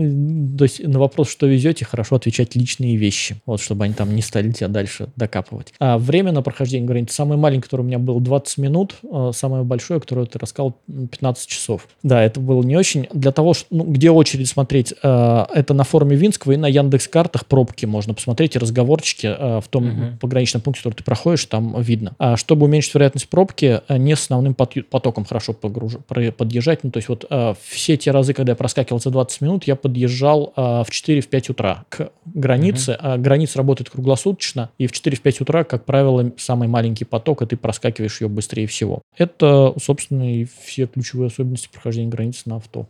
то 0.57 0.63
есть 0.63 0.85
на 0.85 0.99
вопрос, 0.99 1.29
что 1.29 1.47
везете, 1.47 1.85
хорошо 1.85 2.15
отвечать 2.15 2.55
личные 2.55 2.95
вещи, 2.95 3.41
вот, 3.45 3.61
чтобы 3.61 3.85
они 3.85 3.93
там 3.93 4.13
не 4.15 4.21
стали 4.21 4.51
тебя 4.51 4.67
дальше 4.67 5.09
докапывать. 5.15 5.73
А 5.79 5.97
время 5.97 6.31
на 6.31 6.41
прохождение 6.41 6.87
границы, 6.87 7.15
самое 7.15 7.39
маленькое, 7.39 7.63
которое 7.63 7.83
у 7.83 7.87
меня 7.87 7.99
было 7.99 8.19
20 8.19 8.57
минут, 8.57 8.95
самое 9.33 9.63
большое, 9.63 9.99
которое 9.99 10.25
ты 10.25 10.39
рассказал, 10.39 10.77
м, 10.87 11.07
15 11.07 11.47
часов. 11.47 11.87
Да, 12.03 12.21
это 12.23 12.39
было 12.39 12.63
не 12.63 12.75
очень. 12.75 13.07
Для 13.13 13.31
того, 13.31 13.53
что, 13.53 13.67
ну, 13.69 13.83
где 13.83 14.11
очередь 14.11 14.47
смотреть, 14.47 14.63
а, 15.03 15.47
это 15.53 15.73
на 15.73 15.83
форуме 15.83 16.15
Винского 16.15 16.53
и 16.53 16.57
на 16.57 16.67
Яндекс 16.67 17.07
картах 17.07 17.45
пробки 17.45 17.85
можно 17.85 18.13
посмотреть, 18.13 18.55
и 18.55 18.59
разговорчики 18.59 19.27
а, 19.27 19.61
в 19.61 19.67
том 19.67 19.85
Мгм. 19.85 20.17
пограничном 20.19 20.61
пункте, 20.61 20.81
который 20.81 20.95
ты 20.95 21.03
проходишь, 21.03 21.45
там 21.45 21.79
видно. 21.81 22.13
А 22.17 22.37
чтобы 22.37 22.65
уменьшить 22.65 22.95
вероятность 22.95 23.29
пробки, 23.29 23.81
а, 23.87 23.97
не 23.97 24.15
с 24.15 24.23
основным 24.23 24.55
потоком 24.55 25.25
хорошо 25.25 25.53
погруж... 25.53 25.93
подъезжать. 26.37 26.83
Ну, 26.83 26.91
то 26.91 26.97
есть 26.97 27.09
вот 27.09 27.25
все 27.61 27.97
те 27.97 28.11
разы, 28.11 28.33
когда 28.33 28.53
я 28.53 28.55
проскакивал 28.55 28.99
за 28.99 29.09
20 29.09 29.41
минут, 29.41 29.63
я 29.65 29.75
подъезжал 29.75 30.53
в 30.55 30.87
4-5 30.89 31.51
утра 31.51 31.85
к 31.89 32.09
границе. 32.25 32.97
А 32.99 33.17
граница 33.17 33.57
работает 33.57 33.89
круглосуточно, 33.89 34.69
и 34.77 34.87
в 34.87 34.91
4-5 34.91 35.43
утра, 35.43 35.63
как 35.63 35.85
правило, 35.85 36.31
самый 36.37 36.67
маленький 36.67 37.05
поток, 37.05 37.41
и 37.41 37.45
ты 37.45 37.57
проскакиваешь 37.57 38.21
ее 38.21 38.27
быстрее 38.27 38.67
всего. 38.67 39.01
Это, 39.17 39.73
собственно, 39.81 40.33
и 40.35 40.47
все 40.65 40.87
ключевые 40.87 41.27
особенности 41.27 41.69
прохождения 41.71 42.09
границы 42.09 42.43
на 42.45 42.57
авто. 42.57 42.87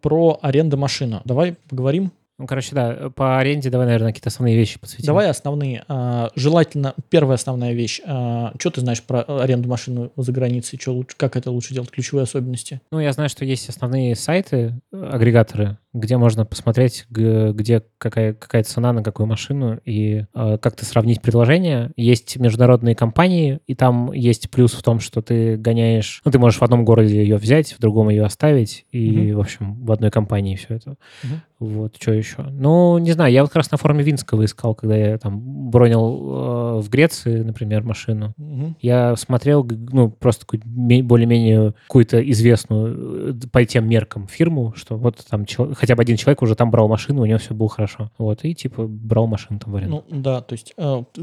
Про 0.00 0.38
аренду 0.42 0.76
машины. 0.76 1.20
Давай 1.24 1.56
поговорим. 1.68 2.12
Ну, 2.38 2.46
короче, 2.46 2.74
да, 2.74 3.10
по 3.14 3.38
аренде 3.38 3.70
давай, 3.70 3.86
наверное, 3.86 4.08
какие-то 4.12 4.28
основные 4.28 4.56
вещи 4.56 4.78
посвятим. 4.78 5.06
Давай 5.06 5.30
основные. 5.30 5.84
А, 5.88 6.28
Желательно, 6.34 6.94
первая 7.08 7.36
основная 7.36 7.72
вещь. 7.72 8.00
Что 8.04 8.70
ты 8.74 8.82
знаешь 8.82 9.02
про 9.02 9.22
аренду 9.22 9.70
машины 9.70 10.10
за 10.16 10.32
границей? 10.32 10.78
Чё 10.78 10.92
лучше, 10.92 11.16
как 11.16 11.34
это 11.36 11.50
лучше 11.50 11.72
делать? 11.72 11.90
Ключевые 11.90 12.24
особенности? 12.24 12.82
Ну, 12.90 13.00
я 13.00 13.12
знаю, 13.14 13.30
что 13.30 13.46
есть 13.46 13.70
основные 13.70 14.14
сайты, 14.16 14.74
агрегаторы, 14.92 15.78
где 15.96 16.16
можно 16.16 16.44
посмотреть, 16.44 17.06
где 17.10 17.82
какая, 17.98 18.34
какая 18.34 18.62
цена 18.62 18.92
на 18.92 19.02
какую 19.02 19.26
машину 19.26 19.78
и 19.84 20.24
э, 20.34 20.58
как-то 20.60 20.84
сравнить 20.84 21.22
предложения. 21.22 21.92
Есть 21.96 22.36
международные 22.36 22.94
компании, 22.94 23.60
и 23.66 23.74
там 23.74 24.12
есть 24.12 24.50
плюс 24.50 24.72
в 24.72 24.82
том, 24.82 25.00
что 25.00 25.22
ты 25.22 25.56
гоняешь... 25.56 26.20
Ну, 26.24 26.30
ты 26.30 26.38
можешь 26.38 26.60
в 26.60 26.62
одном 26.62 26.84
городе 26.84 27.16
ее 27.16 27.36
взять, 27.36 27.72
в 27.72 27.80
другом 27.80 28.10
ее 28.10 28.24
оставить, 28.24 28.84
и, 28.92 29.32
в 29.32 29.40
общем, 29.40 29.84
в 29.84 29.90
одной 29.92 30.10
компании 30.10 30.56
все 30.56 30.74
это. 30.74 30.96
Мгм. 31.22 31.40
Вот, 31.58 31.96
что 31.98 32.12
еще? 32.12 32.42
Ну, 32.42 32.98
не 32.98 33.12
знаю, 33.12 33.32
я 33.32 33.40
вот 33.40 33.48
как 33.48 33.56
раз 33.56 33.70
на 33.70 33.78
форуме 33.78 34.04
Винского 34.04 34.44
искал, 34.44 34.74
когда 34.74 34.94
я 34.94 35.16
там 35.16 35.70
бронил 35.70 36.00
э, 36.00 36.80
в 36.82 36.90
Греции, 36.90 37.42
например, 37.42 37.82
машину. 37.82 38.34
Мгм. 38.36 38.76
Я 38.82 39.16
смотрел, 39.16 39.66
ну, 39.66 40.10
просто 40.10 40.44
более-менее 40.54 41.72
какую-то 41.86 42.20
известную 42.30 43.30
э, 43.30 43.48
по 43.50 43.64
тем 43.64 43.88
меркам 43.88 44.28
фирму, 44.28 44.74
что 44.76 44.98
вот 44.98 45.24
там 45.30 45.46
чел- 45.46 45.74
хотя 45.86 45.94
бы 45.94 46.02
один 46.02 46.16
человек 46.16 46.42
уже 46.42 46.56
там 46.56 46.70
брал 46.72 46.88
машину, 46.88 47.22
у 47.22 47.26
него 47.26 47.38
все 47.38 47.54
было 47.54 47.68
хорошо. 47.68 48.10
Вот, 48.18 48.40
и 48.44 48.54
типа 48.54 48.86
брал 48.88 49.28
машину 49.28 49.60
там 49.60 49.72
в 49.72 49.76
аренду. 49.76 50.04
Ну 50.10 50.20
да, 50.20 50.40
то 50.40 50.52
есть 50.54 50.74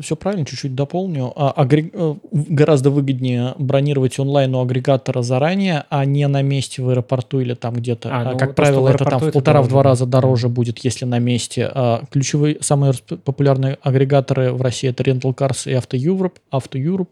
все 0.01 0.15
правильно, 0.15 0.45
чуть-чуть 0.45 0.73
дополню. 0.73 1.33
А, 1.35 1.53
агре- 1.61 1.91
э, 1.93 2.15
гораздо 2.31 2.89
выгоднее 2.89 3.55
бронировать 3.57 4.17
онлайн 4.19 4.55
у 4.55 4.61
агрегатора 4.61 5.21
заранее, 5.21 5.83
а 5.89 6.05
не 6.05 6.25
на 6.29 6.41
месте 6.41 6.81
в 6.81 6.89
аэропорту 6.89 7.41
или 7.41 7.55
там 7.55 7.73
где-то. 7.73 8.09
А, 8.09 8.21
А, 8.21 8.31
ну, 8.31 8.37
как 8.37 8.55
правило, 8.55 8.87
это 8.87 9.03
там 9.03 9.19
в 9.19 9.31
полтора-в 9.31 9.67
два 9.67 9.83
раза 9.83 10.05
дороже 10.05 10.47
будет, 10.47 10.79
если 10.79 11.03
на 11.03 11.19
месте. 11.19 11.69
А, 11.73 12.03
ключевые, 12.09 12.57
самые 12.61 12.93
популярные 13.25 13.77
агрегаторы 13.81 14.53
в 14.53 14.61
России 14.61 14.89
это 14.89 15.03
Rental 15.03 15.35
Cars 15.35 15.69
и 15.69 15.73
Auto 15.75 15.97
Europe. 15.99 16.35
Auto 16.53 16.81
Europe. 16.81 17.09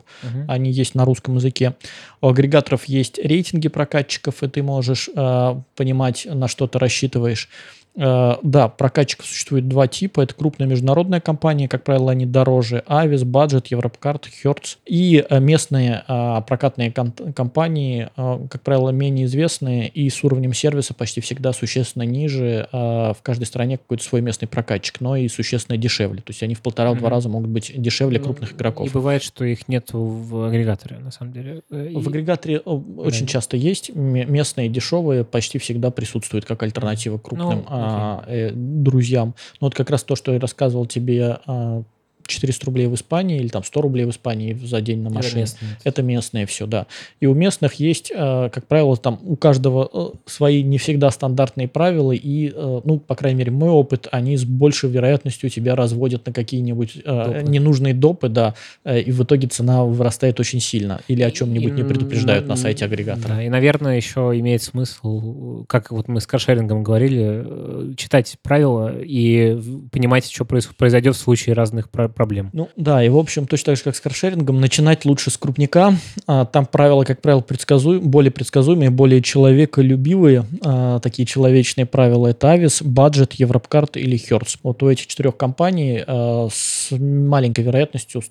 Они 0.48 0.72
есть 0.72 0.96
на 0.96 1.04
русском 1.04 1.36
языке. 1.36 1.74
У 2.22 2.28
агрегаторов 2.28 2.86
есть 2.86 3.18
рейтинги 3.18 3.68
прокатчиков, 3.68 4.44
и 4.44 4.48
ты 4.48 4.62
можешь 4.62 5.10
э, 5.14 5.56
понимать, 5.76 6.28
на 6.30 6.48
что 6.48 6.68
ты 6.68 6.78
рассчитываешь. 6.78 7.50
Э, 7.96 8.36
да, 8.42 8.70
прокатчиков 8.70 9.26
существует 9.26 9.68
два 9.68 9.88
типа. 9.88 10.22
Это 10.22 10.34
крупная 10.34 10.68
международная 10.68 11.20
компания, 11.20 11.68
как 11.68 11.84
правило, 11.84 12.12
они 12.12 12.26
дороже. 12.26 12.84
Avis, 12.88 13.24
Budget, 13.24 13.68
Европкарт, 13.70 14.28
Hertz. 14.44 14.78
И 14.86 15.26
э, 15.28 15.40
местные 15.40 16.04
э, 16.08 16.42
прокатные 16.48 16.92
компании, 16.92 18.10
как 18.16 18.62
правило, 18.62 18.90
менее 18.90 19.26
известные 19.26 19.88
и 19.88 20.10
с 20.10 20.24
уровнем 20.24 20.54
сервиса 20.54 20.94
почти 20.94 21.22
всегда 21.22 21.54
существенно 21.54 22.04
ниже. 22.04 22.68
В 22.72 23.18
каждой 23.22 23.46
стране 23.46 23.78
какой-то 23.78 24.04
свой 24.04 24.22
местный 24.22 24.48
прокатчик, 24.48 25.02
но 25.02 25.16
и 25.16 25.28
существенно 25.28 25.78
дешевле. 25.78 26.22
То 26.22 26.32
есть 26.32 26.44
они 26.44 26.56
в 26.56 26.62
полтора-два 26.62 27.08
mm-hmm. 27.08 27.12
раза 27.12 27.30
могут 27.30 27.50
быть 27.50 27.72
дешевле 27.76 28.20
ну, 28.20 28.26
крупных 28.26 28.54
игроков. 28.54 28.88
И 28.88 28.90
бывает, 28.90 29.24
что 29.24 29.44
их 29.46 29.68
нет 29.68 29.90
в 29.92 30.48
агрегаторе, 30.48 30.98
на 31.00 31.12
самом 31.12 31.34
деле. 31.34 31.62
В 31.70 32.08
агрегаторе 32.08 32.60
очень 32.60 33.26
да. 33.26 33.32
часто 33.32 33.58
есть. 33.58 33.94
Местные 33.94 34.70
дешевые 34.70 35.24
почти 35.24 35.58
всегда 35.60 35.92
присутствуют 35.92 36.46
как 36.46 36.64
альтернатива 36.64 37.18
крупным. 37.18 37.66
Ну, 37.70 37.81
э, 38.28 38.52
друзьям. 38.54 39.36
Но 39.60 39.68
вот 39.68 39.76
как 39.76 39.90
раз 39.90 40.04
то, 40.04 40.16
что 40.16 40.34
я 40.34 40.40
рассказывал 40.40 40.86
тебе 40.86 41.40
а, 41.46 41.84
400 42.26 42.66
рублей 42.66 42.88
в 42.88 42.96
Испании 42.96 43.40
или 43.40 43.48
там 43.48 43.64
100 43.64 43.82
рублей 43.82 44.06
в 44.06 44.10
Испании 44.10 44.54
за 44.54 44.82
день 44.82 45.02
на 45.02 45.10
машине. 45.10 45.32
Это 45.32 45.40
местные, 45.40 45.78
это 45.84 46.04
местные 46.04 46.46
все, 46.46 46.66
да. 46.66 46.88
И 47.20 47.26
у 47.26 47.34
местных 47.34 47.76
есть, 47.76 48.12
э, 48.14 48.50
как 48.52 48.68
правило, 48.68 48.96
там 48.98 49.20
у 49.24 49.36
каждого 49.36 49.90
э, 49.94 50.18
свои 50.26 50.64
не 50.64 50.78
всегда 50.78 51.12
стандартные 51.12 51.68
правила, 51.68 52.12
и, 52.12 52.52
э, 52.54 52.82
ну, 52.84 53.00
по 53.00 53.16
крайней 53.16 53.40
мере, 53.40 53.52
мой 53.52 53.70
опыт, 53.70 54.08
они 54.12 54.38
с 54.38 54.44
большей 54.44 54.90
вероятностью 54.90 55.50
тебя 55.50 55.76
разводят 55.76 56.26
на 56.26 56.34
какие-нибудь 56.34 57.04
допы. 57.06 57.44
ненужные 57.48 57.94
допы, 57.94 58.30
да, 58.30 58.56
и 58.86 59.12
в 59.12 59.24
итоге 59.24 59.48
цена 59.48 59.84
вырастает 59.84 60.40
очень 60.40 60.60
сильно. 60.60 61.02
Или 61.08 61.24
о 61.24 61.32
чем-нибудь 61.32 61.74
не 61.74 61.84
предупреждают 61.84 62.48
на 62.48 62.56
сайте 62.56 62.86
агрегатора. 62.86 63.36
Да, 63.36 63.44
и, 63.44 63.50
наверное, 63.50 63.96
еще 63.96 64.32
имеет 64.36 64.64
смысл, 64.64 65.66
как 65.66 65.92
вот 65.92 66.08
мы 66.08 66.22
с 66.22 66.28
каршерингом 66.28 66.84
говорили, 66.84 67.96
читать 67.96 68.38
правила 68.42 68.94
и 68.98 69.60
понимать, 69.92 70.30
что 70.30 70.46
произойдет 70.46 71.16
в 71.16 71.20
случае 71.20 71.56
разных 71.56 71.90
проблем. 72.12 72.50
Ну 72.54 72.70
да, 72.76 73.04
и 73.04 73.10
в 73.10 73.18
общем, 73.18 73.48
точно 73.48 73.72
так 73.72 73.78
же, 73.78 73.84
как 73.84 73.96
с 73.96 74.02
каршерингом, 74.02 74.60
начинать 74.60 75.06
лучше 75.06 75.32
с 75.32 75.38
крупника. 75.38 75.96
А, 76.28 76.46
там 76.46 76.66
правила, 76.66 77.04
как 77.04 77.22
правило, 77.22 77.42
предсказу... 77.42 78.00
более 78.02 78.32
предсказуемые, 78.32 78.90
более 78.90 79.22
человеколюбивые. 79.22 80.46
А, 80.64 81.00
такие 81.00 81.26
человечные 81.26 81.86
правила 81.86 82.28
это 82.28 82.54
Avis, 82.54 82.84
Budget, 82.84 83.34
Европкарт 83.38 83.98
или 83.98 84.18
Hertz. 84.18 84.58
Вот 84.64 84.84
у 84.84 84.90
этих 84.90 85.08
четырех 85.08 85.38
компаний 85.38 86.04
а, 86.06 86.48
с 86.52 86.90
маленькой 86.92 87.64
вероятностью 87.66 88.22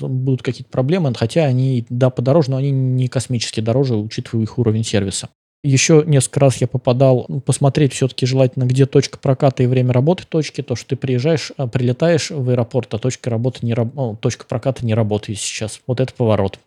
будут 0.00 0.42
какие-то 0.42 0.70
проблемы, 0.70 1.12
хотя 1.14 1.44
они, 1.44 1.86
да, 1.88 2.10
подороже, 2.10 2.50
но 2.50 2.56
они 2.58 2.70
не 2.70 3.08
космически 3.08 3.60
дороже, 3.60 3.96
учитывая 3.96 4.44
их 4.44 4.58
уровень 4.58 4.84
сервиса. 4.84 5.28
Еще 5.62 6.04
несколько 6.06 6.40
раз 6.40 6.56
я 6.56 6.66
попадал 6.66 7.26
посмотреть 7.44 7.92
все-таки 7.92 8.24
желательно, 8.24 8.64
где 8.64 8.86
точка 8.86 9.18
проката 9.18 9.62
и 9.62 9.66
время 9.66 9.92
работы 9.92 10.24
точки. 10.26 10.62
То, 10.62 10.74
что 10.74 10.88
ты 10.88 10.96
приезжаешь, 10.96 11.52
а, 11.58 11.66
прилетаешь 11.66 12.30
в 12.30 12.48
аэропорт, 12.48 12.94
а 12.94 12.98
точка, 12.98 13.28
работы 13.28 13.66
не, 13.66 13.74
ну, 13.74 14.16
точка 14.18 14.46
проката 14.46 14.86
не 14.86 14.94
работает 14.94 15.38
сейчас. 15.38 15.82
Вот 15.86 16.00
это 16.00 16.14
поворот. 16.14 16.58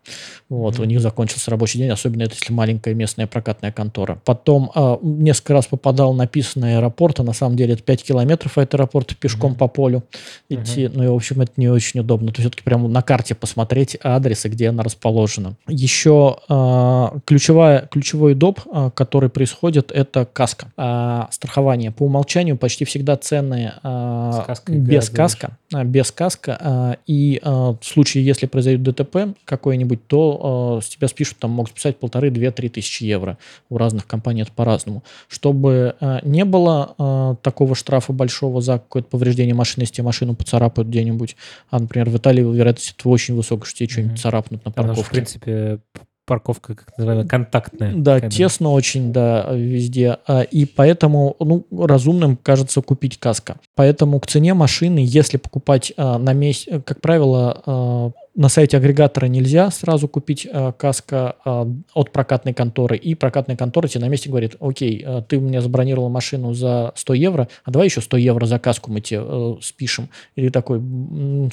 Вот, 0.47 0.75
mm-hmm. 0.75 0.81
у 0.81 0.85
них 0.85 1.01
закончился 1.01 1.49
рабочий 1.49 1.79
день, 1.79 1.89
особенно 1.89 2.21
это, 2.21 2.35
если 2.39 2.53
маленькая 2.53 2.93
местная 2.93 3.25
прокатная 3.25 3.71
контора. 3.71 4.21
Потом 4.25 4.71
э, 4.75 4.97
несколько 5.01 5.53
раз 5.53 5.65
попадал 5.65 6.13
написано 6.13 6.77
аэропорт, 6.77 7.19
а 7.19 7.23
на 7.23 7.33
самом 7.33 7.55
деле 7.55 7.73
это 7.73 7.81
5 7.81 8.03
километров 8.03 8.59
от 8.59 8.75
аэропорта 8.75 9.15
пешком 9.15 9.53
mm-hmm. 9.53 9.57
по 9.57 9.67
полю 9.69 10.03
идти. 10.49 10.83
Mm-hmm. 10.83 10.91
Ну 10.93 11.03
и, 11.03 11.07
в 11.07 11.15
общем, 11.15 11.41
это 11.41 11.53
не 11.57 11.67
очень 11.67 12.01
удобно. 12.01 12.31
То 12.31 12.41
все-таки 12.41 12.61
прямо 12.61 12.87
на 12.87 13.01
карте 13.01 13.33
посмотреть 13.33 13.95
адресы, 13.95 14.49
где 14.49 14.69
она 14.69 14.83
расположена. 14.83 15.55
Еще 15.67 16.37
э, 16.47 17.19
ключевая, 17.25 17.87
ключевой 17.87 18.35
доп 18.35 18.59
который 18.91 19.29
происходит, 19.29 19.91
это 19.91 20.25
каска. 20.25 20.67
А, 20.77 21.27
страхование 21.31 21.91
по 21.91 22.03
умолчанию 22.03 22.57
почти 22.57 22.85
всегда 22.85 23.17
ценные 23.17 23.73
а, 23.83 24.45
без 24.67 25.09
каска, 25.09 25.57
а, 25.73 25.83
без 25.83 26.11
каска. 26.11 26.57
А, 26.59 26.97
и 27.07 27.39
а, 27.43 27.73
в 27.79 27.85
случае, 27.85 28.25
если 28.25 28.45
произойдет 28.45 28.83
ДТП 28.83 29.37
какой-нибудь, 29.45 30.07
то 30.07 30.77
а, 30.79 30.81
с 30.81 30.89
тебя 30.89 31.07
спишут, 31.07 31.37
там 31.39 31.51
могут 31.51 31.71
списать 31.71 31.97
полторы, 31.97 32.29
две, 32.29 32.51
три 32.51 32.69
тысячи 32.69 33.03
евро. 33.03 33.37
У 33.69 33.77
разных 33.77 34.07
компаний 34.07 34.41
это 34.41 34.51
по-разному. 34.51 35.03
Чтобы 35.27 35.95
а, 35.99 36.19
не 36.23 36.45
было 36.45 36.95
а, 36.97 37.35
такого 37.41 37.75
штрафа 37.75 38.13
большого 38.13 38.61
за 38.61 38.73
какое-то 38.73 39.09
повреждение 39.09 39.55
машины, 39.55 39.83
если 39.83 39.95
тебе 39.95 40.05
машину 40.05 40.35
поцарапают 40.35 40.89
где-нибудь, 40.89 41.35
а, 41.69 41.79
например, 41.79 42.09
в 42.09 42.17
Италии 42.17 42.41
вероятность 42.41 42.95
этого 42.97 43.11
очень 43.13 43.35
высокая, 43.35 43.65
что 43.65 43.77
тебе 43.77 43.87
mm-hmm. 43.87 43.91
что-нибудь 43.91 44.19
царапнут 44.19 44.65
на 44.65 44.71
парковке. 44.71 45.01
Что, 45.01 45.09
в 45.09 45.11
принципе, 45.11 45.79
парковка, 46.25 46.75
как 46.75 46.97
называемая, 46.97 47.27
контактная. 47.27 47.93
Да, 47.95 48.19
тесно 48.21 48.71
очень, 48.71 49.11
да, 49.11 49.49
везде. 49.51 50.17
А, 50.27 50.41
и 50.41 50.65
поэтому, 50.65 51.35
ну, 51.39 51.65
разумным 51.71 52.37
кажется 52.37 52.81
купить 52.81 53.17
каска. 53.17 53.57
Поэтому 53.75 54.19
к 54.19 54.27
цене 54.27 54.53
машины, 54.53 55.03
если 55.05 55.37
покупать 55.37 55.93
а, 55.97 56.17
на 56.17 56.33
месте, 56.33 56.81
как 56.85 57.01
правило, 57.01 57.63
а, 57.65 58.11
на 58.35 58.49
сайте 58.49 58.77
агрегатора 58.77 59.27
нельзя 59.27 59.69
сразу 59.69 60.07
купить 60.07 60.47
э, 60.51 60.71
каска 60.75 61.35
э, 61.45 61.65
от 61.93 62.11
прокатной 62.11 62.53
конторы, 62.53 62.97
и 62.97 63.13
прокатная 63.13 63.55
контора 63.55 63.87
тебе 63.87 64.05
на 64.05 64.09
месте 64.09 64.29
говорит, 64.29 64.55
окей, 64.59 65.03
э, 65.05 65.21
ты 65.27 65.39
мне 65.39 65.61
забронировал 65.61 66.09
машину 66.09 66.53
за 66.53 66.93
100 66.95 67.13
евро, 67.13 67.47
а 67.63 67.71
давай 67.71 67.87
еще 67.87 68.01
100 68.01 68.17
евро 68.17 68.45
за 68.45 68.57
каску 68.57 68.91
мы 68.91 69.01
тебе 69.01 69.21
э, 69.23 69.55
спишем. 69.61 70.09
Или 70.35 70.49
такой, 70.49 70.81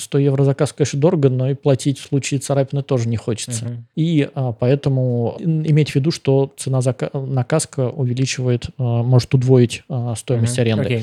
100 0.00 0.18
евро 0.18 0.44
за 0.44 0.54
каску, 0.54 0.78
конечно, 0.78 0.98
дорого, 1.00 1.28
но 1.28 1.50
и 1.50 1.54
платить 1.54 1.98
в 1.98 2.06
случае 2.06 2.40
царапины 2.40 2.82
тоже 2.82 3.08
не 3.08 3.16
хочется. 3.16 3.66
Uh-huh. 3.66 3.78
И 3.96 4.30
э, 4.34 4.52
поэтому 4.58 5.36
иметь 5.38 5.90
в 5.90 5.94
виду, 5.96 6.10
что 6.10 6.52
цена 6.56 6.80
за, 6.80 6.96
на 7.12 7.44
каска 7.44 7.90
увеличивает, 7.90 8.66
э, 8.66 8.72
может 8.78 9.34
удвоить 9.34 9.82
э, 9.88 10.14
стоимость 10.16 10.58
uh-huh. 10.58 10.62
аренды. 10.62 10.88
Okay. 10.88 11.02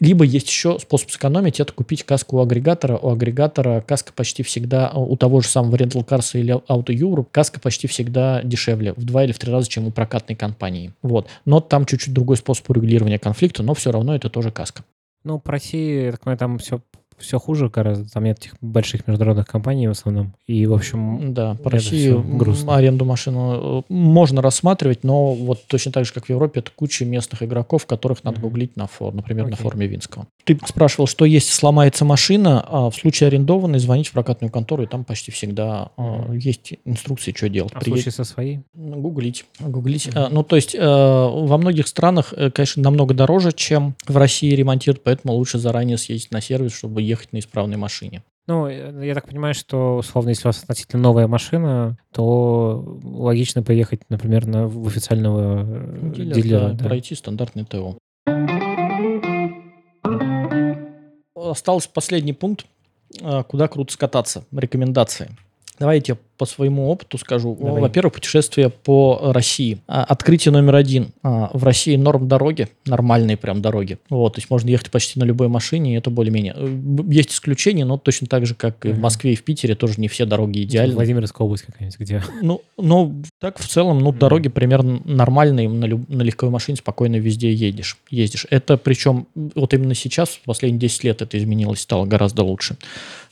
Либо 0.00 0.24
есть 0.24 0.48
еще 0.48 0.80
способ 0.80 1.10
сэкономить, 1.12 1.60
это 1.60 1.72
купить 1.72 2.02
каску 2.02 2.38
у 2.38 2.40
агрегатора. 2.40 2.96
У 2.96 3.10
агрегатора 3.10 3.84
каска 3.86 4.12
почти 4.12 4.42
всегда 4.42 4.90
у 5.12 5.16
того 5.16 5.42
же 5.42 5.48
самого 5.48 5.76
Rental 5.76 6.06
Cars 6.06 6.40
или 6.40 6.54
Auto 6.54 6.86
Europe 6.86 7.26
каска 7.30 7.60
почти 7.60 7.86
всегда 7.86 8.42
дешевле, 8.42 8.94
в 8.94 9.04
два 9.04 9.24
или 9.24 9.32
в 9.32 9.38
три 9.38 9.52
раза, 9.52 9.68
чем 9.68 9.86
у 9.86 9.90
прокатной 9.90 10.36
компании. 10.36 10.94
Вот. 11.02 11.28
Но 11.44 11.60
там 11.60 11.84
чуть-чуть 11.84 12.14
другой 12.14 12.38
способ 12.38 12.70
урегулирования 12.70 13.18
конфликта, 13.18 13.62
но 13.62 13.74
все 13.74 13.92
равно 13.92 14.14
это 14.14 14.30
тоже 14.30 14.50
каска. 14.50 14.84
Ну, 15.22 15.38
по 15.38 15.52
России, 15.52 16.10
так 16.10 16.20
понимаю, 16.20 16.38
там 16.38 16.58
все 16.58 16.80
все 17.22 17.38
хуже 17.38 17.68
гораздо. 17.68 18.10
Там 18.10 18.24
нет 18.24 18.38
этих 18.38 18.56
больших 18.60 19.06
международных 19.06 19.46
компаний 19.46 19.88
в 19.88 19.92
основном. 19.92 20.34
И, 20.46 20.66
в 20.66 20.74
общем, 20.74 21.32
да, 21.32 21.54
по 21.54 21.70
России 21.70 22.12
грустно. 22.12 22.76
аренду 22.76 23.04
машину 23.04 23.80
э, 23.88 23.92
можно 23.92 24.42
рассматривать, 24.42 25.04
но 25.04 25.32
вот 25.32 25.66
точно 25.66 25.92
так 25.92 26.04
же, 26.04 26.12
как 26.12 26.26
в 26.26 26.30
Европе, 26.30 26.60
это 26.60 26.70
куча 26.74 27.04
местных 27.04 27.42
игроков, 27.42 27.86
которых 27.86 28.24
надо 28.24 28.38
mm-hmm. 28.38 28.42
гуглить, 28.42 28.76
на 28.76 28.86
фор, 28.86 29.14
например, 29.14 29.46
okay. 29.46 29.50
на 29.50 29.56
форуме 29.56 29.86
Винского. 29.86 30.26
Ты 30.44 30.58
спрашивал, 30.66 31.06
что 31.06 31.24
если 31.24 31.52
сломается 31.52 32.04
машина, 32.04 32.64
а 32.68 32.90
в 32.90 32.94
случае 32.94 33.28
арендованной 33.28 33.78
звонить 33.78 34.08
в 34.08 34.12
прокатную 34.12 34.50
контору, 34.50 34.82
и 34.82 34.86
там 34.86 35.04
почти 35.04 35.30
всегда 35.30 35.90
mm-hmm. 35.96 36.38
есть 36.38 36.74
инструкции, 36.84 37.32
что 37.34 37.48
делать. 37.48 37.72
А 37.74 37.80
в 37.80 37.84
случае 37.84 38.12
со 38.12 38.24
своей? 38.24 38.60
Гуглить. 38.74 39.44
Гуглить. 39.60 40.08
Mm-hmm. 40.08 40.28
Ну, 40.30 40.42
то 40.42 40.56
есть 40.56 40.74
во 40.74 41.58
многих 41.58 41.86
странах, 41.86 42.32
э, 42.36 42.50
конечно, 42.50 42.82
намного 42.82 43.14
дороже, 43.14 43.52
чем 43.52 43.94
в 44.06 44.16
России 44.16 44.50
ремонтируют, 44.54 45.02
поэтому 45.02 45.34
лучше 45.34 45.58
заранее 45.58 45.98
съездить 45.98 46.30
на 46.30 46.40
сервис, 46.40 46.74
чтобы 46.74 47.02
ехать 47.12 47.32
на 47.32 47.38
исправной 47.38 47.76
машине. 47.76 48.22
Ну, 48.46 48.66
э, 48.66 49.06
я 49.06 49.14
так 49.14 49.28
понимаю, 49.28 49.54
что, 49.54 49.98
условно, 49.98 50.30
если 50.30 50.46
у 50.46 50.48
вас 50.48 50.62
относительно 50.62 51.02
новая 51.02 51.26
машина, 51.28 51.96
то 52.12 52.98
логично 53.04 53.62
поехать, 53.62 54.02
например, 54.08 54.46
на, 54.46 54.66
в 54.66 54.86
официального 54.86 55.64
э, 55.64 56.12
дилера. 56.14 56.34
дилера 56.34 56.68
да, 56.68 56.72
да. 56.74 56.84
Пройти 56.86 57.14
стандартный 57.14 57.64
ТО. 57.64 57.98
Остался 61.34 61.88
последний 61.92 62.32
пункт, 62.32 62.66
э, 63.20 63.44
куда 63.44 63.68
круто 63.68 63.92
скататься. 63.92 64.44
Рекомендации. 64.50 65.30
Давайте 65.78 66.16
по 66.42 66.46
своему 66.46 66.90
опыту 66.90 67.18
скажу. 67.18 67.56
Давай. 67.60 67.80
Во-первых, 67.82 68.14
путешествие 68.14 68.68
по 68.68 69.30
России. 69.32 69.78
А, 69.86 70.02
открытие 70.02 70.50
номер 70.50 70.74
один. 70.74 71.12
А, 71.22 71.50
в 71.52 71.62
России 71.62 71.94
норм 71.94 72.26
дороги, 72.26 72.68
нормальные 72.84 73.36
прям 73.36 73.62
дороги. 73.62 73.98
Вот, 74.10 74.34
то 74.34 74.40
есть 74.40 74.50
можно 74.50 74.68
ехать 74.68 74.90
почти 74.90 75.20
на 75.20 75.24
любой 75.24 75.46
машине, 75.46 75.94
и 75.94 75.98
это 75.98 76.10
более-менее. 76.10 76.54
Э, 76.56 76.78
есть 77.08 77.32
исключения, 77.32 77.84
но 77.84 77.96
точно 77.96 78.26
так 78.26 78.44
же, 78.44 78.56
как 78.56 78.84
и 78.84 78.88
в 78.88 78.98
Москве 78.98 79.34
и 79.34 79.36
в 79.36 79.44
Питере, 79.44 79.76
тоже 79.76 79.94
не 79.98 80.08
все 80.08 80.24
дороги 80.24 80.62
идеальны. 80.64 80.94
Владимирская 80.96 81.44
область 81.44 81.64
какая-нибудь, 81.64 81.98
где? 82.00 82.22
Ну, 82.42 82.62
но 82.76 83.12
так 83.38 83.58
в 83.58 83.68
целом, 83.68 84.00
ну, 84.00 84.12
дороги 84.12 84.48
примерно 84.48 85.00
нормальные, 85.04 85.68
на, 85.68 85.84
люб- 85.84 86.08
на 86.08 86.22
легковой 86.22 86.52
машине 86.52 86.76
спокойно 86.76 87.16
везде 87.16 87.52
едешь. 87.52 87.98
ездишь. 88.10 88.46
Это 88.50 88.76
причем 88.78 89.28
вот 89.34 89.74
именно 89.74 89.94
сейчас, 89.94 90.30
в 90.30 90.40
последние 90.40 90.80
10 90.80 91.04
лет 91.04 91.22
это 91.22 91.38
изменилось, 91.38 91.80
стало 91.80 92.04
гораздо 92.04 92.42
лучше. 92.42 92.76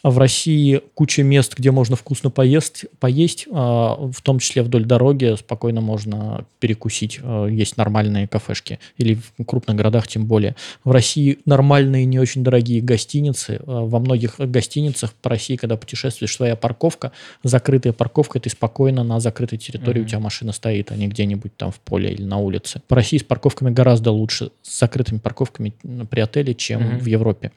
А 0.02 0.10
в 0.10 0.18
России 0.18 0.80
куча 0.94 1.22
мест, 1.22 1.54
где 1.56 1.70
можно 1.70 1.96
вкусно 1.96 2.30
поесть, 2.30 2.86
поесть, 2.98 3.46
в 3.46 4.14
том 4.22 4.38
числе 4.38 4.62
вдоль 4.62 4.84
дороги, 4.84 5.36
спокойно 5.38 5.80
можно 5.80 6.46
перекусить. 6.58 7.20
Есть 7.50 7.76
нормальные 7.76 8.26
кафешки. 8.26 8.78
Или 8.96 9.14
в 9.14 9.44
крупных 9.44 9.76
городах 9.76 10.08
тем 10.08 10.26
более. 10.26 10.56
В 10.84 10.90
России 10.90 11.38
нормальные, 11.44 12.06
не 12.06 12.18
очень 12.18 12.42
дорогие 12.42 12.80
гостиницы. 12.80 13.60
Во 13.66 13.98
многих 13.98 14.38
гостиницах 14.38 15.12
по 15.14 15.30
России, 15.30 15.56
когда 15.56 15.76
путешествуешь, 15.76 16.34
своя 16.34 16.56
парковка, 16.56 17.12
закрытая 17.42 17.92
парковка, 17.92 18.40
ты 18.40 18.48
спокойно 18.48 19.04
на 19.04 19.20
закрытой 19.20 19.58
территории, 19.58 20.00
mm-hmm. 20.00 20.04
у 20.04 20.08
тебя 20.08 20.20
машина 20.20 20.52
стоит, 20.52 20.92
а 20.92 20.96
не 20.96 21.08
где-нибудь 21.08 21.56
там 21.56 21.72
в 21.72 21.80
поле 21.80 22.12
или 22.12 22.22
на 22.22 22.38
улице. 22.38 22.80
По 22.88 22.96
России 22.96 23.18
с 23.18 23.22
парковками 23.22 23.70
гораздо 23.70 24.10
лучше, 24.10 24.50
с 24.62 24.78
закрытыми 24.78 25.18
парковками 25.18 25.74
при 26.10 26.20
отеле, 26.20 26.54
чем 26.54 26.80
mm-hmm. 26.80 26.98
в 26.98 27.06
Европе 27.06 27.52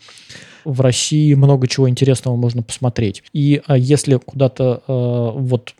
в 0.66 0.82
России 0.82 1.34
много 1.34 1.68
чего 1.68 1.90
интересного 1.90 2.36
можно 2.36 2.64
посмотреть. 2.64 3.24
И 3.34 3.62
а, 3.66 3.78
если 3.78 4.16
куда-то 4.16 4.84
э, 4.88 5.32
вот 5.40 5.74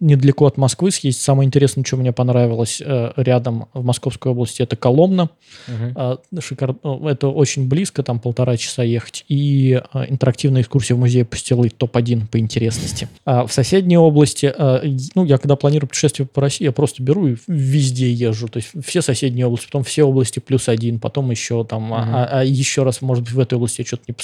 недалеко 0.00 0.46
от 0.46 0.56
Москвы 0.56 0.90
съесть, 0.90 1.22
самое 1.22 1.46
интересное, 1.46 1.84
что 1.84 1.96
мне 1.96 2.12
понравилось 2.12 2.82
э, 2.84 3.12
рядом 3.16 3.68
в 3.74 3.84
Московской 3.84 4.32
области, 4.32 4.62
это 4.62 4.76
Коломна. 4.76 5.30
Угу. 5.68 5.92
Э, 5.96 6.16
шикар... 6.40 6.74
Это 7.04 7.28
очень 7.28 7.68
близко, 7.68 8.02
там 8.02 8.20
полтора 8.20 8.56
часа 8.56 8.82
ехать. 8.82 9.24
И 9.28 9.80
э, 9.92 10.04
интерактивная 10.08 10.62
экскурсия 10.62 10.96
в 10.96 11.00
музее 11.00 11.24
Пастилы 11.24 11.70
топ-1 11.70 12.28
по 12.28 12.38
интересности. 12.38 13.08
А 13.24 13.46
в 13.46 13.52
соседней 13.52 13.98
области, 13.98 14.52
э, 14.56 14.96
ну, 15.14 15.24
я 15.24 15.38
когда 15.38 15.56
планирую 15.56 15.88
путешествие 15.88 16.26
по 16.26 16.40
России, 16.40 16.64
я 16.64 16.72
просто 16.72 17.02
беру 17.02 17.28
и 17.28 17.36
везде 17.46 18.12
езжу. 18.12 18.48
То 18.48 18.58
есть 18.58 18.70
все 18.84 19.02
соседние 19.02 19.46
области, 19.46 19.66
потом 19.66 19.84
все 19.84 20.04
области 20.04 20.38
плюс 20.38 20.68
один, 20.68 20.98
потом 20.98 21.30
еще 21.30 21.64
там, 21.64 21.92
угу. 21.92 22.00
а, 22.00 22.28
а 22.40 22.44
еще 22.44 22.82
раз, 22.82 23.00
может 23.02 23.24
быть, 23.24 23.32
в 23.32 23.40
этой 23.40 23.54
области 23.54 23.80
я 23.80 23.86
что-то 23.86 24.04
не 24.08 24.12
посмотрел. 24.12 24.23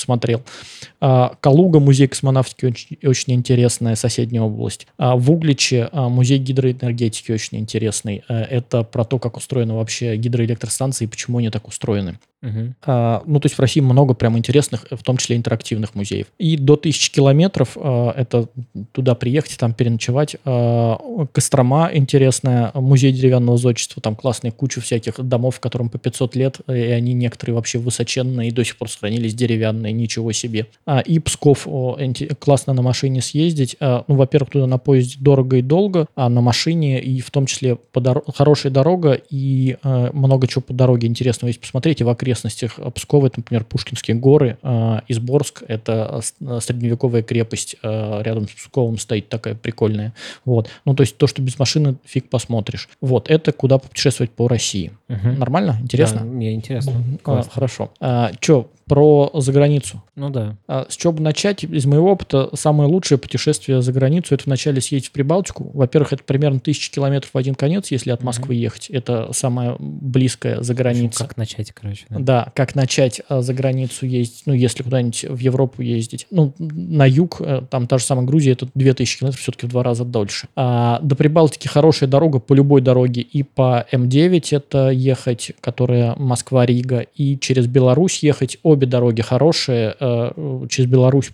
А, 1.01 1.35
Калуга, 1.41 1.81
музей 1.81 2.09
космонавтики, 2.09 2.67
очень, 2.67 2.99
очень 3.03 3.35
интересная 3.35 3.95
соседняя 3.95 4.43
область. 4.43 4.87
А, 4.99 5.17
в 5.17 5.31
Угличе 5.31 5.89
а, 5.93 6.09
музей 6.09 6.39
гидроэнергетики 6.39 7.33
очень 7.33 7.59
интересный. 7.59 8.23
Это 8.29 8.83
про 8.83 9.05
то, 9.05 9.19
как 9.19 9.37
устроены 9.37 9.75
вообще 9.75 10.17
гидроэлектростанции 10.17 11.05
и 11.05 11.09
почему 11.09 11.39
они 11.39 11.51
так 11.51 11.69
устроены. 11.69 12.19
Угу. 12.43 12.75
А, 12.87 13.23
ну, 13.27 13.39
то 13.39 13.47
есть 13.47 13.57
в 13.57 13.61
России 13.61 13.81
много 13.81 14.15
прям 14.15 14.39
интересных, 14.39 14.87
в 14.91 15.03
том 15.03 15.19
числе 15.19 15.37
интерактивных 15.37 15.95
музеев. 15.95 16.27
И 16.39 16.57
до 16.57 16.77
тысячи 16.77 17.13
километров 17.13 17.77
а, 17.77 18.13
это 18.17 18.49
туда 18.93 19.15
приехать, 19.15 19.59
там 19.59 19.75
переночевать. 19.75 20.37
А, 20.45 20.99
Кострома 21.33 21.91
интересная, 21.93 22.71
музей 22.75 23.13
деревянного 23.13 23.59
зодчества, 23.59 24.01
там 24.01 24.17
классная 24.17 24.53
куча 24.53 24.81
всяких 24.81 25.21
домов, 25.21 25.61
которым 25.61 25.91
по 25.91 25.99
500 25.99 26.37
лет, 26.37 26.61
и 26.67 26.73
они 26.73 27.13
некоторые 27.13 27.55
вообще 27.55 27.79
высоченные 27.79 28.49
и 28.49 28.53
до 28.53 28.65
сих 28.65 28.79
пор 28.79 28.89
сохранились 28.89 29.35
деревянные, 29.35 29.93
ничего 29.93 30.33
себе. 30.33 30.67
А, 30.87 31.01
и 31.01 31.19
Псков 31.19 31.67
о, 31.67 31.99
классно 32.39 32.73
на 32.73 32.81
машине 32.81 33.21
съездить. 33.21 33.77
А, 33.81 34.05
ну, 34.09 34.15
во-первых, 34.15 34.51
туда 34.51 34.67
на 34.67 34.79
поезде 34.79 35.19
дорого 35.21 35.59
и 35.59 35.63
долго, 35.63 36.07
а 36.15 36.31
на 36.31 36.41
машине 36.41 37.03
и 37.03 37.21
в 37.21 37.31
том 37.31 37.45
числе 37.45 37.77
по 37.77 38.01
дор- 38.01 38.25
хорошая 38.35 38.73
дорога 38.73 39.21
и 39.29 39.77
а, 39.83 40.11
много 40.15 40.49
чего 40.49 40.63
по 40.63 40.73
дороге 40.73 41.07
интересного 41.07 41.49
есть 41.49 41.61
посмотреть 41.61 42.01
и 42.01 42.05
в 42.05 42.09
окрестностях 42.09 42.30
окрестностях 42.31 42.79
Пскова, 42.95 43.27
это, 43.27 43.41
например, 43.41 43.65
Пушкинские 43.65 44.17
горы, 44.17 44.59
а, 44.63 45.03
Изборск, 45.09 45.63
это 45.67 46.21
средневековая 46.61 47.23
крепость 47.23 47.77
а, 47.83 48.23
рядом 48.23 48.49
с 48.49 48.53
Псковом 48.53 48.99
стоит 48.99 49.29
такая 49.29 49.55
прикольная. 49.55 50.15
Вот. 50.45 50.69
Ну, 50.85 50.95
то 50.95 51.03
есть 51.03 51.17
то, 51.17 51.27
что 51.27 51.43
без 51.43 51.59
машины 51.59 51.97
фиг 52.05 52.29
посмотришь. 52.29 52.89
Вот, 53.01 53.29
это 53.31 53.53
куда 53.53 53.79
путешествовать 53.79 54.31
по 54.31 54.49
России. 54.49 54.93
Угу. 55.09 55.33
Нормально? 55.39 55.79
Интересно? 55.83 56.21
Да, 56.21 56.25
мне 56.25 56.55
интересно. 56.55 56.93
А, 57.25 57.43
хорошо. 57.43 57.91
А, 58.01 58.31
что, 58.41 58.71
про 58.91 59.31
заграницу. 59.35 60.03
Ну 60.17 60.31
да. 60.31 60.57
А 60.67 60.85
с 60.89 60.97
чего 60.97 61.13
бы 61.13 61.23
начать? 61.23 61.63
Из 61.63 61.87
моего 61.87 62.11
опыта 62.11 62.51
самое 62.55 62.91
лучшее 62.91 63.19
путешествие 63.19 63.83
за 63.83 63.93
границу 63.93 64.35
это 64.35 64.43
вначале 64.47 64.81
съездить 64.81 65.11
в 65.11 65.13
Прибалтику. 65.13 65.71
Во-первых, 65.73 66.13
это 66.15 66.25
примерно 66.25 66.59
тысячи 66.59 66.91
километров 66.91 67.31
в 67.33 67.39
один 67.39 67.55
конец, 67.55 67.93
если 67.93 68.11
от 68.11 68.25
Москвы 68.25 68.57
угу. 68.57 68.63
ехать. 68.63 68.91
Это 68.91 69.29
самая 69.33 69.77
близкая 69.79 70.61
за 70.61 70.75
граница. 70.75 71.25
Как 71.25 71.37
начать, 71.37 71.71
короче. 71.71 72.05
Да, 72.09 72.19
да 72.19 72.53
как 72.53 72.75
начать 72.75 73.21
а, 73.29 73.43
за 73.43 73.55
границу 73.55 74.07
ездить, 74.07 74.43
ну, 74.47 74.55
если 74.55 74.83
куда-нибудь 74.83 75.25
в 75.29 75.39
Европу 75.39 75.83
ездить. 75.83 76.27
Ну, 76.33 76.53
на 76.59 77.07
юг, 77.07 77.41
э, 77.41 77.63
там 77.71 77.87
та 77.87 77.99
же 77.99 78.05
самая 78.05 78.27
Грузия, 78.27 78.53
это 78.53 78.67
2000 78.75 79.19
километров, 79.21 79.41
все-таки 79.41 79.67
в 79.67 79.71
два 79.71 79.85
раза 79.85 80.05
дольше. 80.05 80.49
А 80.57 80.99
до 81.01 81.15
Прибалтики 81.15 81.69
хорошая 81.69 82.09
дорога 82.09 82.41
по 82.41 82.55
любой 82.55 82.81
дороге. 82.81 83.23
И 83.23 83.45
по 83.45 83.87
М9 83.93 84.49
это 84.51 84.91
ехать, 84.91 85.53
которая 85.61 86.17
Москва-Рига, 86.17 87.07
и 87.15 87.39
через 87.39 87.69
Беларусь 87.69 88.25
ехать. 88.25 88.59
Обе 88.65 88.80
обе 88.81 88.87
дороги 88.87 89.21
хорошие. 89.21 89.95
Э, 90.01 90.67
через 90.69 90.89
Беларусь 90.89 91.31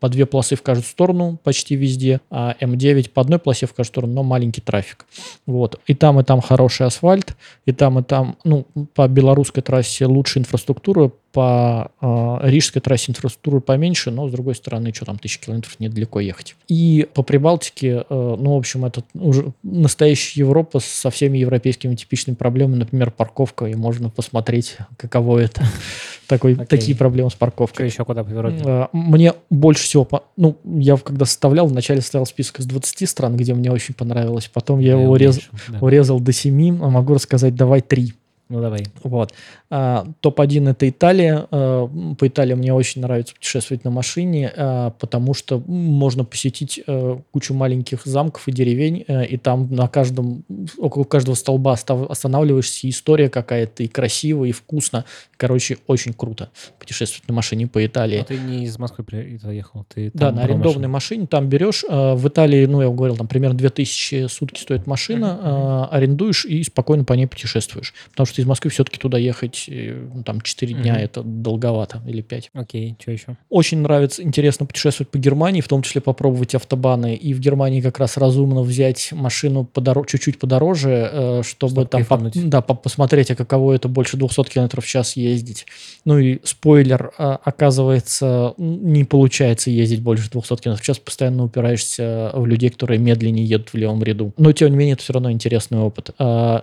по 0.00 0.08
две 0.08 0.26
полосы 0.26 0.56
в 0.56 0.62
каждую 0.62 0.84
сторону 0.84 1.38
почти 1.42 1.76
везде, 1.76 2.20
а 2.30 2.56
М9 2.60 3.10
по 3.10 3.22
одной 3.22 3.38
полосе 3.38 3.66
в 3.66 3.70
каждую 3.70 3.86
сторону, 3.86 4.14
но 4.14 4.22
маленький 4.22 4.60
трафик. 4.60 5.06
Вот. 5.46 5.80
И 5.86 5.94
там, 5.94 6.18
и 6.20 6.24
там 6.24 6.40
хороший 6.40 6.86
асфальт, 6.86 7.36
и 7.66 7.72
там, 7.72 7.98
и 8.00 8.02
там, 8.02 8.36
ну, 8.44 8.66
по 8.94 9.06
белорусской 9.08 9.62
трассе 9.62 10.06
лучшая 10.06 10.42
инфраструктура, 10.42 11.12
по 11.32 11.90
э, 12.00 12.38
Рижской 12.42 12.80
трассе 12.80 13.12
инфраструктура 13.12 13.60
поменьше, 13.60 14.10
но, 14.10 14.28
с 14.28 14.32
другой 14.32 14.54
стороны, 14.54 14.92
что 14.94 15.04
там, 15.04 15.18
тысячи 15.18 15.40
километров 15.40 15.78
недалеко 15.78 16.20
ехать. 16.20 16.56
И 16.68 17.06
по 17.14 17.22
Прибалтике, 17.22 18.04
э, 18.08 18.36
ну, 18.38 18.54
в 18.54 18.58
общем, 18.58 18.84
это 18.84 19.02
уже 19.14 19.52
настоящая 19.62 20.40
Европа 20.40 20.80
со 20.80 21.10
всеми 21.10 21.38
европейскими 21.38 21.94
типичными 21.94 22.36
проблемами, 22.36 22.76
например, 22.76 23.10
парковка, 23.10 23.66
и 23.66 23.74
можно 23.74 24.10
посмотреть, 24.10 24.76
каково 24.96 25.38
это. 25.38 25.62
Такой, 26.28 26.54
okay. 26.54 26.66
Такие 26.66 26.96
проблемы 26.96 27.30
с 27.30 27.34
парковкой. 27.34 27.88
Что 27.88 28.02
еще 28.02 28.04
куда 28.04 28.22
по 28.22 28.30
э, 28.30 28.88
Мне 28.92 29.32
больше 29.48 29.84
всего, 29.84 30.06
ну, 30.36 30.58
я 30.64 30.96
когда 30.96 31.24
составлял, 31.24 31.66
вначале 31.66 32.02
составил 32.02 32.26
список 32.26 32.60
из 32.60 32.66
20 32.66 33.08
стран, 33.08 33.36
где 33.36 33.54
мне 33.54 33.72
очень 33.72 33.94
понравилось, 33.94 34.50
потом 34.52 34.78
я, 34.78 34.94
я 34.94 35.02
его 35.02 35.12
урезал, 35.12 35.42
да. 35.68 35.78
урезал 35.80 36.20
до 36.20 36.32
7, 36.32 36.82
а 36.82 36.90
могу 36.90 37.14
рассказать, 37.14 37.54
давай 37.54 37.80
3. 37.80 38.12
Ну, 38.48 38.60
давай. 38.62 38.86
Вот. 39.02 39.34
А, 39.68 40.06
топ-1 40.20 40.70
это 40.70 40.88
Италия. 40.88 41.46
А, 41.50 41.86
по 42.18 42.26
Италии 42.26 42.54
мне 42.54 42.72
очень 42.72 43.02
нравится 43.02 43.34
путешествовать 43.34 43.84
на 43.84 43.90
машине, 43.90 44.50
а, 44.56 44.90
потому 44.90 45.34
что 45.34 45.62
можно 45.66 46.24
посетить 46.24 46.80
а, 46.86 47.20
кучу 47.30 47.52
маленьких 47.52 48.06
замков 48.06 48.48
и 48.48 48.52
деревень, 48.52 49.04
а, 49.06 49.22
и 49.22 49.36
там 49.36 49.74
на 49.74 49.86
каждом, 49.88 50.44
около 50.78 51.04
каждого 51.04 51.34
столба 51.34 51.74
останавливаешься, 51.74 52.86
и 52.86 52.90
история 52.90 53.28
какая-то, 53.28 53.82
и 53.82 53.88
красиво, 53.88 54.46
и 54.46 54.52
вкусно. 54.52 55.04
Короче, 55.36 55.78
очень 55.86 56.14
круто 56.14 56.50
путешествовать 56.78 57.28
на 57.28 57.34
машине 57.34 57.66
по 57.66 57.84
Италии. 57.84 58.20
А 58.20 58.24
ты 58.24 58.38
не 58.38 58.64
из 58.64 58.78
Москвы 58.78 59.04
приехал? 59.04 59.84
Ты 59.92 60.10
да, 60.14 60.32
на 60.32 60.44
арендованной 60.44 60.88
машине. 60.88 61.26
Там 61.26 61.48
берешь, 61.48 61.84
а, 61.88 62.14
в 62.14 62.26
Италии, 62.28 62.64
ну, 62.64 62.80
я 62.80 62.88
говорил, 62.88 63.16
там 63.16 63.28
примерно 63.28 63.58
2000 63.58 64.28
сутки 64.28 64.60
стоит 64.60 64.86
машина, 64.86 65.38
а, 65.40 65.88
арендуешь 65.92 66.46
и 66.46 66.62
спокойно 66.62 67.04
по 67.04 67.12
ней 67.12 67.26
путешествуешь. 67.26 67.92
Потому 68.10 68.26
что 68.26 68.37
из 68.38 68.46
Москвы 68.46 68.70
все-таки 68.70 68.98
туда 68.98 69.18
ехать 69.18 69.64
э, 69.68 70.08
ну, 70.14 70.22
там 70.22 70.40
4 70.40 70.74
дня 70.74 70.96
mm-hmm. 70.96 71.04
это 71.04 71.22
долговато 71.22 72.02
или 72.06 72.22
5. 72.22 72.50
Окей, 72.54 72.90
okay, 72.90 73.02
что 73.02 73.10
еще? 73.12 73.36
Очень 73.48 73.78
нравится, 73.78 74.22
интересно 74.22 74.66
путешествовать 74.66 75.10
по 75.10 75.18
Германии, 75.18 75.60
в 75.60 75.68
том 75.68 75.82
числе 75.82 76.00
попробовать 76.00 76.54
автобаны. 76.54 77.14
И 77.14 77.34
в 77.34 77.40
Германии 77.40 77.80
как 77.80 77.98
раз 77.98 78.16
разумно 78.16 78.62
взять 78.62 79.12
машину 79.12 79.68
подор- 79.72 80.06
чуть-чуть 80.06 80.38
подороже, 80.38 81.10
э, 81.12 81.42
чтобы, 81.44 81.82
чтобы 81.82 81.86
там 81.86 82.04
по- 82.04 82.30
да, 82.34 82.60
по- 82.60 82.74
посмотреть, 82.74 83.30
а 83.30 83.34
каково 83.34 83.74
это 83.74 83.88
больше 83.88 84.16
200 84.16 84.44
км 84.44 84.80
в 84.80 84.86
час 84.86 85.16
ездить. 85.16 85.66
Ну 86.04 86.18
и 86.18 86.38
спойлер, 86.44 87.12
а, 87.18 87.38
оказывается, 87.42 88.54
не 88.56 89.04
получается 89.04 89.70
ездить 89.70 90.02
больше 90.02 90.30
200 90.30 90.56
км 90.56 90.80
в 90.80 90.84
час, 90.84 90.98
постоянно 90.98 91.44
упираешься 91.44 92.30
в 92.34 92.46
людей, 92.46 92.70
которые 92.70 92.98
медленнее 92.98 93.44
едут 93.44 93.70
в 93.70 93.76
левом 93.76 94.02
ряду. 94.02 94.32
Но 94.36 94.52
тем 94.52 94.70
не 94.70 94.76
менее, 94.76 94.94
это 94.94 95.02
все 95.02 95.12
равно 95.12 95.30
интересный 95.30 95.78
опыт. 95.78 96.10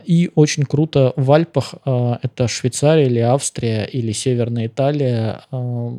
И 0.05 0.31
очень 0.35 0.63
круто 0.63 1.13
в 1.15 1.31
Альпах 1.31 1.64
а, 1.85 2.19
это 2.21 2.47
Швейцария 2.47 3.05
или 3.05 3.19
Австрия 3.19 3.85
или 3.85 4.11
Северная 4.11 4.67
Италия. 4.67 5.41
А, 5.51 5.93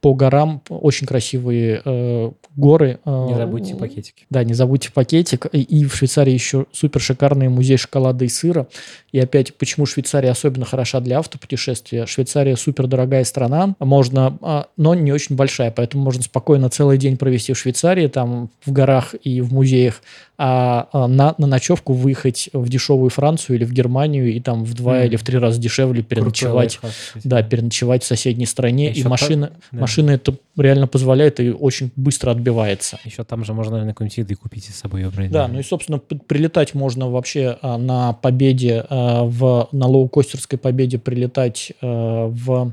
по 0.00 0.14
горам 0.14 0.62
очень 0.68 1.06
красивые 1.06 1.82
э, 1.84 2.30
горы. 2.54 3.00
Не 3.04 3.34
забудьте 3.34 3.74
пакетики. 3.74 4.24
Да, 4.30 4.44
не 4.44 4.54
забудьте 4.54 4.92
пакетик. 4.92 5.46
И 5.46 5.84
в 5.84 5.96
Швейцарии 5.96 6.32
еще 6.32 6.66
супер 6.70 7.00
шикарный 7.00 7.48
музей 7.48 7.76
шоколада 7.76 8.24
и 8.24 8.28
сыра. 8.28 8.68
И 9.16 9.18
опять, 9.18 9.54
почему 9.54 9.86
Швейцария 9.86 10.30
особенно 10.30 10.66
хороша 10.66 11.00
для 11.00 11.20
автопутешествия? 11.20 12.04
Швейцария 12.04 12.54
супер 12.54 12.86
дорогая 12.86 13.24
страна, 13.24 13.74
можно, 13.78 14.66
но 14.76 14.94
не 14.94 15.10
очень 15.10 15.36
большая, 15.36 15.70
поэтому 15.70 16.04
можно 16.04 16.22
спокойно 16.22 16.68
целый 16.68 16.98
день 16.98 17.16
провести 17.16 17.54
в 17.54 17.58
Швейцарии, 17.58 18.08
там 18.08 18.50
в 18.66 18.72
горах 18.72 19.14
и 19.22 19.40
в 19.40 19.54
музеях, 19.54 20.02
а, 20.38 20.88
а 20.92 21.08
на, 21.08 21.34
на 21.38 21.46
ночевку 21.46 21.94
выехать 21.94 22.50
в 22.52 22.68
дешевую 22.68 23.08
Францию 23.08 23.56
или 23.56 23.64
в 23.64 23.72
Германию 23.72 24.30
и 24.30 24.38
там 24.38 24.64
в 24.64 24.74
два 24.74 24.98
mm. 24.98 25.06
или 25.06 25.16
в 25.16 25.22
три 25.22 25.38
раза 25.38 25.58
дешевле 25.58 26.02
переночевать. 26.02 26.78
да, 27.24 27.42
переночевать 27.42 28.02
в 28.02 28.06
соседней 28.06 28.44
стране. 28.44 28.90
Еще 28.90 29.00
и 29.00 29.04
машина, 29.04 29.46
там, 29.46 29.56
да. 29.72 29.78
машина 29.80 30.10
это 30.10 30.36
реально 30.58 30.88
позволяет 30.88 31.40
и 31.40 31.50
очень 31.50 31.90
быстро 31.96 32.32
отбивается. 32.32 32.98
Еще 33.04 33.24
там 33.24 33.46
же 33.46 33.54
можно, 33.54 33.72
наверное, 33.72 33.94
какую-нибудь 33.94 34.18
еды 34.18 34.34
купить 34.34 34.68
и 34.68 34.72
с 34.72 34.76
собой 34.76 35.02
ее 35.02 35.10
брать. 35.10 35.30
Да, 35.30 35.48
ну 35.48 35.58
и, 35.58 35.62
собственно, 35.62 35.98
прилетать 35.98 36.74
можно 36.74 37.08
вообще 37.08 37.56
а, 37.62 37.78
на 37.78 38.12
Победе, 38.12 38.84
а, 38.90 39.05
в, 39.24 39.68
на 39.72 39.86
лоукостерской 39.86 40.58
Победе 40.58 40.98
прилетать 40.98 41.72
а, 41.80 42.26
в 42.26 42.72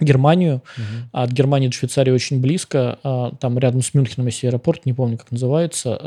Германию. 0.00 0.62
Угу. 0.76 0.84
От 1.12 1.32
Германии 1.32 1.66
до 1.68 1.74
Швейцарии 1.74 2.12
очень 2.12 2.40
близко. 2.40 2.98
А, 3.02 3.32
там 3.40 3.58
рядом 3.58 3.82
с 3.82 3.94
Мюнхеном 3.94 4.26
есть 4.26 4.44
аэропорт, 4.44 4.86
не 4.86 4.92
помню, 4.92 5.18
как 5.18 5.30
называется, 5.30 5.98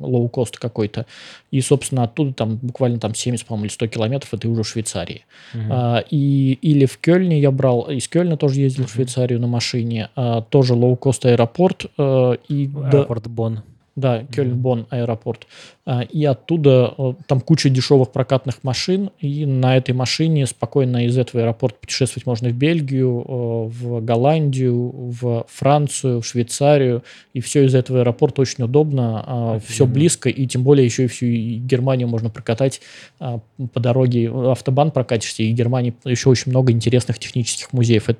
лоу-кост 0.00 0.58
какой-то. 0.58 1.06
И, 1.50 1.60
собственно, 1.60 2.04
оттуда 2.04 2.32
там 2.32 2.56
буквально 2.62 2.98
там 2.98 3.14
70, 3.14 3.46
по-моему, 3.46 3.66
или 3.66 3.72
100 3.72 3.86
километров, 3.88 4.34
это 4.34 4.48
уже 4.48 4.62
в 4.62 4.68
Швейцарии. 4.68 5.24
Угу. 5.54 6.04
И, 6.10 6.58
или 6.62 6.86
в 6.86 6.98
Кёльне 6.98 7.40
я 7.40 7.50
брал, 7.50 7.90
из 7.90 8.06
Кёльна 8.08 8.36
тоже 8.36 8.60
ездил 8.60 8.84
угу. 8.84 8.90
в 8.90 8.94
Швейцарию 8.94 9.40
на 9.40 9.48
машине. 9.48 10.10
Тоже 10.50 10.74
лоу-кост 10.74 11.26
аэропорт. 11.26 11.86
И 11.98 12.70
аэропорт 12.74 13.26
Бонн. 13.26 13.62
Да, 14.00 14.22
Кёльн-Бонн 14.22 14.86
аэропорт. 14.88 15.46
А, 15.84 16.02
и 16.02 16.24
оттуда 16.24 16.94
э, 16.96 17.12
там 17.26 17.40
куча 17.40 17.68
дешевых 17.68 18.12
прокатных 18.12 18.62
машин, 18.62 19.10
и 19.18 19.44
на 19.44 19.76
этой 19.76 19.92
машине 19.92 20.46
спокойно 20.46 21.04
из 21.04 21.18
этого 21.18 21.42
аэропорта 21.42 21.76
путешествовать 21.80 22.26
можно 22.26 22.48
в 22.48 22.54
Бельгию, 22.54 23.20
э, 23.20 23.68
в 23.68 24.00
Голландию, 24.00 24.90
в 24.94 25.44
Францию, 25.48 26.22
в 26.22 26.26
Швейцарию, 26.26 27.02
и 27.34 27.40
все 27.40 27.64
из 27.64 27.74
этого 27.74 28.00
аэропорта 28.00 28.40
очень 28.40 28.64
удобно, 28.64 29.22
а, 29.26 29.54
Офигенно. 29.56 29.74
все 29.74 29.86
близко, 29.86 30.28
и 30.30 30.46
тем 30.46 30.62
более 30.62 30.86
еще 30.86 31.04
и 31.04 31.08
всю 31.08 31.26
Германию 31.26 32.08
можно 32.08 32.30
прокатать 32.30 32.80
а, 33.18 33.40
по 33.74 33.80
дороге, 33.80 34.30
автобан 34.30 34.92
прокатишься, 34.92 35.42
и 35.42 35.52
в 35.52 35.54
Германии 35.54 35.92
еще 36.04 36.30
очень 36.30 36.52
много 36.52 36.72
интересных 36.72 37.18
технических 37.18 37.72
музеев. 37.74 38.08
Это 38.08 38.18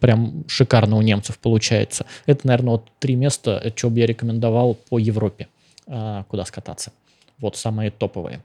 прям 0.00 0.44
шикарно 0.48 0.96
у 0.96 1.02
немцев 1.02 1.38
получается. 1.38 2.06
Это, 2.26 2.46
наверное, 2.46 2.72
вот 2.72 2.88
три 2.98 3.14
места, 3.14 3.72
что 3.74 3.90
бы 3.90 4.00
я 4.00 4.06
рекомендовал 4.06 4.74
по 4.74 4.98
Европе, 4.98 5.48
а, 5.86 6.24
куда 6.24 6.44
скататься. 6.44 6.92
Вот 7.38 7.56
самые 7.56 7.90
топовые 7.90 8.42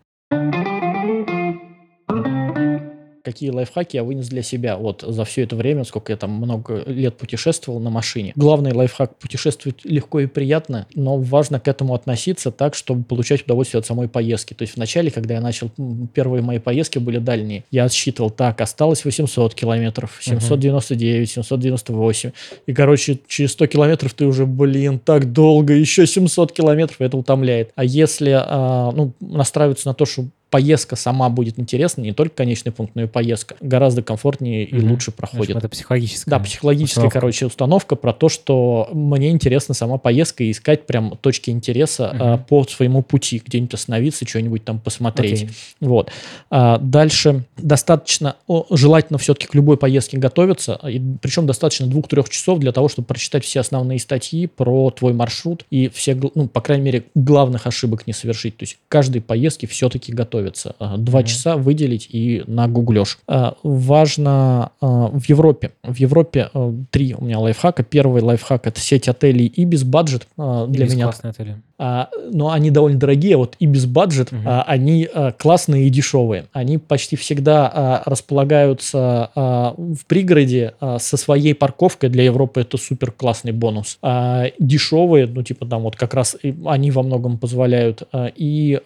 какие 3.31 3.51
лайфхаки 3.51 3.95
я 3.95 4.03
вынес 4.03 4.27
для 4.27 4.41
себя 4.41 4.77
вот 4.77 5.03
за 5.07 5.23
все 5.23 5.43
это 5.43 5.55
время, 5.55 5.83
сколько 5.83 6.11
я 6.11 6.17
там 6.17 6.31
много 6.31 6.83
лет 6.87 7.15
путешествовал 7.15 7.79
на 7.79 7.89
машине. 7.89 8.33
Главный 8.35 8.73
лайфхак– 8.73 9.15
путешествовать 9.19 9.81
легко 9.83 10.19
и 10.19 10.25
приятно, 10.25 10.87
но 10.95 11.17
важно 11.17 11.59
к 11.59 11.67
этому 11.67 11.93
относиться 11.93 12.51
так, 12.51 12.73
чтобы 12.73 13.03
получать 13.03 13.43
удовольствие 13.43 13.79
от 13.79 13.85
самой 13.85 14.07
поездки. 14.07 14.53
То 14.53 14.63
есть 14.63 14.75
вначале, 14.75 15.11
когда 15.11 15.35
я 15.35 15.41
начал, 15.41 15.69
первые 16.13 16.41
мои 16.41 16.59
поездки 16.59 16.97
были 16.97 17.19
дальние, 17.19 17.63
я 17.71 17.85
отсчитывал, 17.85 18.31
так, 18.31 18.61
осталось 18.61 19.05
800 19.05 19.53
километров, 19.53 20.17
799, 20.21 21.29
798. 21.29 22.31
И, 22.65 22.73
короче, 22.73 23.19
через 23.27 23.51
100 23.51 23.67
километров 23.67 24.13
ты 24.13 24.25
уже, 24.25 24.45
блин, 24.45 24.99
так 24.99 25.31
долго, 25.31 25.73
еще 25.73 26.07
700 26.07 26.51
километров, 26.51 26.99
это 26.99 27.15
утомляет. 27.17 27.71
А 27.75 27.83
если 27.83 28.31
а, 28.35 28.91
ну, 28.91 29.13
настраиваться 29.19 29.87
на 29.87 29.93
то, 29.93 30.05
что 30.05 30.25
поездка 30.49 30.95
сама 30.95 31.29
будет 31.29 31.59
интересна, 31.59 32.01
не 32.01 32.13
только 32.13 32.35
конечный 32.35 32.71
пункт, 32.71 32.95
но 32.95 33.03
и 33.03 33.07
поездка 33.07 33.55
гораздо 33.61 34.01
комфортнее 34.01 34.65
и 34.65 34.79
лучше 34.81 35.11
проходит. 35.11 35.55
это 35.55 35.69
психологическая. 35.69 36.37
Да, 36.37 36.43
психологическая, 36.43 37.05
установка. 37.05 37.19
короче, 37.19 37.45
установка 37.45 37.95
про 37.95 38.13
то, 38.13 38.29
что 38.29 38.89
мне 38.91 39.29
интересна 39.29 39.73
сама 39.73 39.97
поездка 39.97 40.43
и 40.43 40.51
искать 40.51 40.85
прям 40.85 41.17
точки 41.21 41.51
интереса 41.51 42.15
а, 42.19 42.37
по 42.37 42.63
своему 42.63 43.03
пути, 43.03 43.41
где-нибудь 43.45 43.73
остановиться, 43.73 44.27
что-нибудь 44.27 44.63
там 44.63 44.79
посмотреть. 44.79 45.43
Okay. 45.43 45.49
Вот. 45.81 46.11
А, 46.49 46.77
дальше 46.79 47.43
достаточно, 47.57 48.35
о, 48.47 48.65
желательно 48.71 49.19
все-таки 49.19 49.47
к 49.47 49.55
любой 49.55 49.77
поездке 49.77 50.17
готовиться, 50.17 50.79
и, 50.87 51.01
причем 51.21 51.45
достаточно 51.45 51.87
двух-трех 51.87 52.29
часов 52.29 52.59
для 52.59 52.71
того, 52.71 52.89
чтобы 52.89 53.07
прочитать 53.07 53.45
все 53.45 53.59
основные 53.59 53.99
статьи 53.99 54.47
про 54.47 54.89
твой 54.91 55.13
маршрут 55.13 55.65
и 55.69 55.89
все, 55.89 56.19
ну, 56.33 56.47
по 56.47 56.61
крайней 56.61 56.83
мере, 56.83 57.03
главных 57.13 57.67
ошибок 57.67 58.07
не 58.07 58.13
совершить. 58.13 58.57
То 58.57 58.63
есть 58.63 58.77
каждой 58.87 59.21
поездке 59.21 59.67
все-таки 59.67 60.11
готовиться 60.11 60.38
готовиться. 60.39 60.75
Два 60.97 61.21
mm-hmm. 61.21 61.25
часа 61.25 61.57
выделить 61.57 62.07
и 62.09 62.43
на 62.47 62.67
гуглешь. 62.67 63.19
А, 63.27 63.55
важно 63.63 64.71
а, 64.81 65.07
в 65.07 65.23
Европе. 65.25 65.71
В 65.83 65.95
Европе 65.95 66.49
а, 66.53 66.73
три 66.91 67.15
у 67.15 67.23
меня 67.23 67.39
лайфхака. 67.39 67.83
Первый 67.83 68.21
лайфхак 68.21 68.67
это 68.67 68.79
сеть 68.79 69.07
отелей 69.07 69.47
и 69.47 69.65
без 69.65 69.83
баджет 69.83 70.27
для 70.37 70.85
Ibis 70.85 70.91
меня. 70.91 71.03
классные 71.05 71.31
отели. 71.31 71.57
Но 71.77 72.51
они 72.51 72.71
довольно 72.71 72.99
дорогие, 72.99 73.37
вот 73.37 73.55
и 73.57 73.65
без 73.65 73.85
баджет 73.85 74.33
угу. 74.33 74.41
они 74.43 75.07
классные 75.37 75.87
и 75.87 75.89
дешевые. 75.89 76.47
Они 76.51 76.77
почти 76.77 77.15
всегда 77.15 78.03
располагаются 78.05 79.31
в 79.33 80.05
пригороде 80.05 80.73
со 80.81 81.15
своей 81.15 81.53
парковкой. 81.53 82.09
Для 82.09 82.25
Европы 82.25 82.59
это 82.61 82.75
супер 82.75 83.13
классный 83.13 83.53
бонус. 83.53 83.97
Дешевые, 84.59 85.27
ну 85.27 85.41
типа 85.41 85.65
там 85.65 85.83
вот 85.83 85.95
как 85.95 86.13
раз 86.13 86.35
они 86.65 86.91
во 86.91 87.01
многом 87.01 87.37
позволяют 87.37 88.03
и 88.13 88.81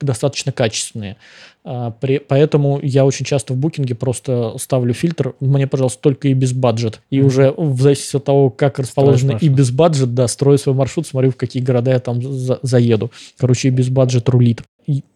достаточно 0.00 0.52
качественные 0.52 0.65
качественные. 0.66 1.16
А, 1.64 1.90
при, 1.90 2.18
поэтому 2.18 2.80
я 2.82 3.04
очень 3.04 3.24
часто 3.24 3.54
в 3.54 3.56
букинге 3.56 3.94
просто 3.94 4.54
ставлю 4.58 4.94
фильтр, 4.94 5.34
мне, 5.40 5.66
пожалуйста, 5.66 6.00
только 6.02 6.28
и 6.28 6.34
без 6.34 6.52
баджет. 6.52 7.00
И 7.10 7.18
mm-hmm. 7.18 7.24
уже 7.24 7.54
в 7.56 7.80
зависимости 7.80 8.16
от 8.16 8.24
того, 8.24 8.50
как 8.50 8.78
расположены 8.78 9.38
и 9.40 9.48
без 9.48 9.70
баджет, 9.70 10.14
да, 10.14 10.28
строю 10.28 10.58
свой 10.58 10.74
маршрут, 10.74 11.06
смотрю, 11.06 11.30
в 11.30 11.36
какие 11.36 11.62
города 11.62 11.92
я 11.92 12.00
там 12.00 12.20
за, 12.22 12.58
заеду. 12.62 13.10
Короче, 13.38 13.68
и 13.68 13.70
без 13.70 13.88
баджет 13.88 14.28
рулит 14.28 14.62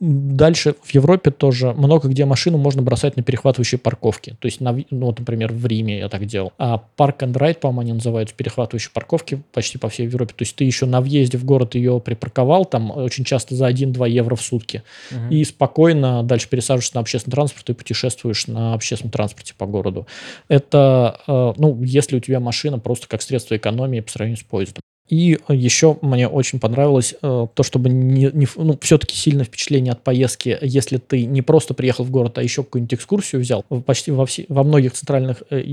дальше 0.01 0.75
в 0.83 0.91
Европе 0.95 1.31
тоже 1.31 1.73
много 1.73 2.09
где 2.09 2.25
машину 2.25 2.59
можно 2.59 2.83
бросать 2.83 3.17
на 3.17 3.23
перехватывающие 3.23 3.79
парковки. 3.79 4.37
То 4.41 4.47
есть, 4.47 4.61
на, 4.61 4.73
ну, 4.73 5.07
вот, 5.07 5.19
например, 5.19 5.53
в 5.53 5.65
Риме 5.67 5.99
я 5.99 6.09
так 6.09 6.27
делал. 6.27 6.53
А 6.59 6.83
Park 6.97 7.19
and 7.19 7.33
Ride, 7.35 7.59
по-моему, 7.59 7.81
они 7.81 7.93
называются 7.93 8.35
перехватывающие 8.35 8.91
парковки 8.93 9.43
почти 9.53 9.79
по 9.79 9.89
всей 9.89 10.07
Европе. 10.07 10.35
То 10.37 10.43
есть 10.43 10.57
ты 10.57 10.65
еще 10.65 10.87
на 10.87 11.01
въезде 11.01 11.39
в 11.39 11.45
город 11.45 11.75
ее 11.75 12.01
припарковал, 12.01 12.65
там 12.65 12.91
очень 12.91 13.25
часто 13.25 13.55
за 13.55 13.69
1-2 13.71 14.09
евро 14.11 14.35
в 14.35 14.43
сутки. 14.43 14.83
Угу. 15.11 15.35
И 15.35 15.45
спокойно 15.45 16.23
дальше 16.23 16.49
пересаживаешься 16.49 16.97
на 16.97 17.01
общественный 17.03 17.33
транспорт 17.33 17.71
и 17.71 17.75
путешествуешь 17.75 18.47
на 18.47 18.75
общественном 18.75 19.13
транспорте 19.13 19.55
по 19.57 19.67
городу. 19.67 20.07
Это, 20.49 21.21
э, 21.27 21.53
ну, 21.57 21.83
если 21.83 22.17
у 22.17 22.21
тебя 22.21 22.41
машина 22.41 22.79
просто 22.79 23.09
как 23.09 23.23
средство 23.23 23.57
экономии 23.57 24.01
по 24.01 24.11
сравнению 24.11 24.39
с 24.39 24.43
поездом. 24.43 24.83
И 25.11 25.37
еще 25.49 25.99
мне 26.03 26.29
очень 26.29 26.61
понравилось 26.61 27.17
э, 27.21 27.47
то, 27.53 27.63
чтобы 27.65 27.91
не, 27.91 28.31
не, 28.33 28.47
ну, 28.55 28.79
все-таки 28.81 29.17
сильное 29.17 29.45
впечатление 29.45 29.93
от 29.93 30.05
поездки, 30.05 30.57
если 30.63 30.99
ты 30.99 31.27
не 31.27 31.43
просто 31.43 31.75
приехал 31.75 32.05
в 32.05 32.13
город, 32.13 32.39
а 32.39 32.43
еще 32.45 32.63
какую-нибудь 32.63 32.95
экскурсию 32.95 33.41
взял. 33.41 33.65
Почти 33.65 34.13
во, 34.13 34.25
все, 34.25 34.47
во 34.49 34.63
многих 34.63 34.93
центральных 34.93 35.43
э, 35.51 35.65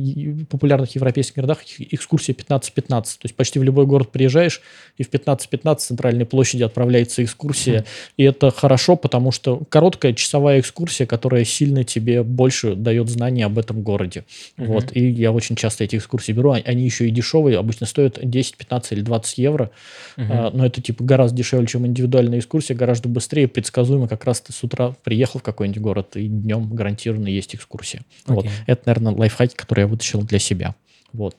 популярных 0.49 0.95
европейских 0.95 1.35
городах 1.35 1.59
экскурсия 1.77 2.33
15-15. 2.33 2.87
То 2.87 3.03
есть 3.25 3.35
почти 3.35 3.59
в 3.59 3.63
любой 3.63 3.85
город 3.85 4.11
приезжаешь, 4.11 4.59
и 4.97 5.03
в 5.03 5.09
15-15 5.11 5.75
центральной 5.77 6.25
площади 6.25 6.63
отправляется 6.63 7.23
экскурсия. 7.23 7.81
Mm. 7.81 7.85
И 8.17 8.23
это 8.23 8.49
хорошо, 8.49 8.95
потому 8.95 9.31
что 9.31 9.61
короткая 9.69 10.13
часовая 10.13 10.61
экскурсия, 10.61 11.05
которая 11.05 11.45
сильно 11.45 11.83
тебе 11.83 12.23
больше 12.23 12.73
дает 12.73 13.07
знания 13.07 13.45
об 13.45 13.59
этом 13.59 13.83
городе. 13.83 14.23
Mm-hmm. 14.57 14.65
Вот. 14.65 14.95
И 14.95 15.07
я 15.07 15.31
очень 15.31 15.55
часто 15.55 15.83
эти 15.83 15.97
экскурсии 15.97 16.31
беру. 16.31 16.53
Они 16.53 16.83
еще 16.83 17.07
и 17.07 17.11
дешевые, 17.11 17.59
обычно 17.59 17.85
стоят 17.85 18.17
10, 18.19 18.57
15 18.57 18.93
или 18.93 19.01
20 19.01 19.26
15 19.27 19.37
евро, 19.37 19.71
угу. 20.17 20.25
а, 20.29 20.51
но 20.51 20.65
это 20.65 20.81
типа 20.81 21.03
гораздо 21.03 21.37
дешевле, 21.37 21.67
чем 21.67 21.85
индивидуальная 21.85 22.39
экскурсия, 22.39 22.75
гораздо 22.75 23.09
быстрее, 23.09 23.47
предсказуемо, 23.47 24.07
как 24.07 24.25
раз 24.25 24.41
ты 24.41 24.53
с 24.53 24.63
утра 24.63 24.93
приехал 25.03 25.39
в 25.39 25.43
какой-нибудь 25.43 25.81
город, 25.81 26.15
и 26.15 26.27
днем 26.27 26.69
гарантированно 26.73 27.27
есть 27.27 27.55
экскурсия. 27.55 28.01
Okay. 28.25 28.33
Вот. 28.33 28.45
Это, 28.65 28.81
наверное, 28.85 29.13
лайфхаки, 29.13 29.55
которые 29.55 29.83
я 29.83 29.87
вытащил 29.87 30.21
для 30.21 30.39
себя. 30.39 30.75
Вот. 31.13 31.35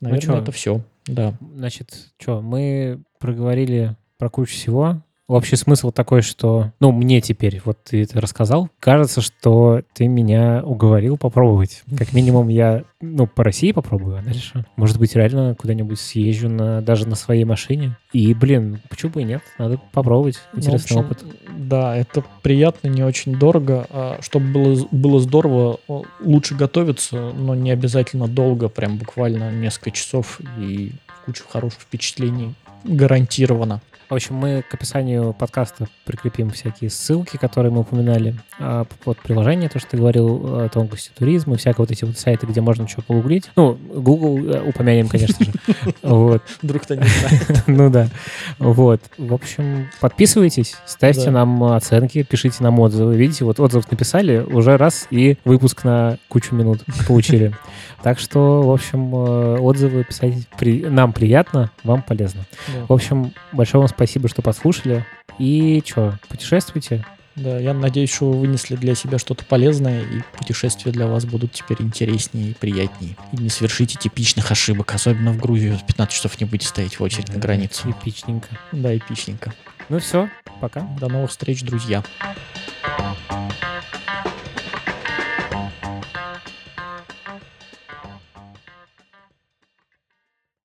Ну 0.00 0.10
наверное, 0.10 0.36
ну, 0.36 0.42
это 0.42 0.52
все. 0.52 0.82
Да. 1.06 1.34
Значит, 1.54 2.08
что, 2.18 2.42
мы 2.42 3.02
проговорили 3.18 3.96
про 4.18 4.28
кучу 4.28 4.52
всего. 4.52 5.02
Общий 5.28 5.56
смысл 5.56 5.90
такой, 5.90 6.22
что, 6.22 6.70
ну, 6.78 6.92
мне 6.92 7.20
теперь, 7.20 7.60
вот 7.64 7.78
ты 7.82 8.04
это 8.04 8.20
рассказал, 8.20 8.68
кажется, 8.78 9.20
что 9.20 9.82
ты 9.92 10.06
меня 10.06 10.62
уговорил 10.64 11.16
попробовать. 11.16 11.82
Как 11.98 12.12
минимум 12.12 12.46
я, 12.46 12.84
ну, 13.00 13.26
по 13.26 13.42
России 13.42 13.72
попробую, 13.72 14.18
а 14.18 14.22
дальше, 14.22 14.64
может 14.76 14.98
быть, 15.00 15.16
реально 15.16 15.56
куда-нибудь 15.56 15.98
съезжу 15.98 16.48
на, 16.48 16.80
даже 16.80 17.08
на 17.08 17.16
своей 17.16 17.42
машине. 17.42 17.96
И, 18.12 18.34
блин, 18.34 18.80
почему 18.88 19.10
бы 19.10 19.22
и 19.22 19.24
нет? 19.24 19.42
Надо 19.58 19.80
попробовать. 19.90 20.38
Ну, 20.52 20.60
Интересный 20.60 20.94
ну, 20.94 21.00
общем, 21.00 21.10
опыт. 21.10 21.24
Да, 21.58 21.96
это 21.96 22.22
приятно, 22.42 22.86
не 22.86 23.02
очень 23.02 23.36
дорого. 23.36 23.88
А 23.90 24.18
чтобы 24.22 24.46
было, 24.52 24.88
было 24.92 25.18
здорово, 25.18 25.80
лучше 26.20 26.54
готовиться, 26.54 27.32
но 27.32 27.56
не 27.56 27.72
обязательно 27.72 28.28
долго, 28.28 28.68
прям 28.68 28.96
буквально 28.96 29.50
несколько 29.50 29.90
часов 29.90 30.40
и 30.56 30.92
кучу 31.24 31.42
хороших 31.48 31.80
впечатлений 31.80 32.54
гарантированно. 32.84 33.80
В 34.08 34.14
общем, 34.14 34.36
мы 34.36 34.62
к 34.62 34.72
описанию 34.72 35.32
подкаста 35.32 35.88
прикрепим 36.04 36.50
всякие 36.50 36.90
ссылки, 36.90 37.36
которые 37.38 37.72
мы 37.72 37.80
упоминали. 37.80 38.36
А 38.60 38.86
под 39.02 39.18
приложение, 39.18 39.68
то, 39.68 39.80
что 39.80 39.90
ты 39.90 39.96
говорил, 39.96 40.40
о 40.44 40.68
тонкости 40.68 41.10
туризма, 41.12 41.56
всякие 41.56 41.78
вот 41.78 41.90
эти 41.90 42.04
вот 42.04 42.16
сайты, 42.16 42.46
где 42.46 42.60
можно 42.60 42.86
что 42.86 43.02
погуглить. 43.02 43.50
Ну, 43.56 43.74
Google 43.74 44.38
э, 44.48 44.62
упомянем, 44.62 45.08
конечно 45.08 45.44
же. 45.44 45.52
Вот. 46.02 46.42
Вдруг 46.62 46.82
кто 46.82 46.94
не 46.94 47.02
знает. 47.02 47.64
Ну 47.66 47.90
да. 47.90 48.06
Вот. 48.60 49.00
В 49.18 49.34
общем, 49.34 49.88
подписывайтесь, 50.00 50.76
ставьте 50.86 51.30
нам 51.30 51.64
оценки, 51.64 52.22
пишите 52.22 52.62
нам 52.62 52.78
отзывы. 52.78 53.16
Видите, 53.16 53.44
вот 53.44 53.58
отзыв 53.58 53.90
написали, 53.90 54.38
уже 54.38 54.76
раз 54.76 55.08
и 55.10 55.36
выпуск 55.44 55.82
на 55.82 56.18
кучу 56.28 56.54
минут 56.54 56.82
получили. 57.08 57.54
Так 58.02 58.20
что, 58.20 58.62
в 58.62 58.70
общем, 58.70 59.12
э, 59.16 59.58
отзывы 59.58 60.04
писать 60.04 60.34
нам 60.60 61.12
приятно, 61.12 61.72
вам 61.82 62.02
полезно. 62.02 62.42
В 62.86 62.92
общем, 62.92 63.32
большое 63.52 63.80
вам 63.80 63.88
спасибо, 63.88 63.95
что 64.28 64.42
послушали. 64.42 65.04
И 65.38 65.82
что, 65.84 66.18
путешествуйте, 66.28 67.04
Да, 67.34 67.58
я 67.58 67.74
надеюсь, 67.74 68.14
что 68.14 68.30
вы 68.30 68.40
вынесли 68.40 68.76
для 68.76 68.94
себя 68.94 69.18
что-то 69.18 69.44
полезное, 69.44 70.02
и 70.02 70.22
путешествия 70.38 70.90
для 70.90 71.06
вас 71.06 71.26
будут 71.26 71.52
теперь 71.52 71.82
интереснее 71.82 72.50
и 72.50 72.54
приятнее. 72.54 73.16
И 73.32 73.36
не 73.36 73.50
совершите 73.50 73.98
типичных 73.98 74.50
ошибок, 74.50 74.94
особенно 74.94 75.32
в 75.32 75.36
Грузию 75.36 75.78
15 75.86 76.14
часов 76.14 76.40
не 76.40 76.46
будете 76.46 76.68
стоять 76.68 76.98
в 76.98 77.02
очередь 77.02 77.28
на 77.28 77.38
границу. 77.38 77.90
Эпичненько. 77.90 78.48
Да, 78.72 78.96
эпичненько. 78.96 79.52
Ну 79.90 79.98
все, 79.98 80.30
пока. 80.60 80.80
До 80.98 81.08
новых 81.08 81.30
встреч, 81.30 81.62
друзья. 81.62 82.02
Thank 83.28 84.05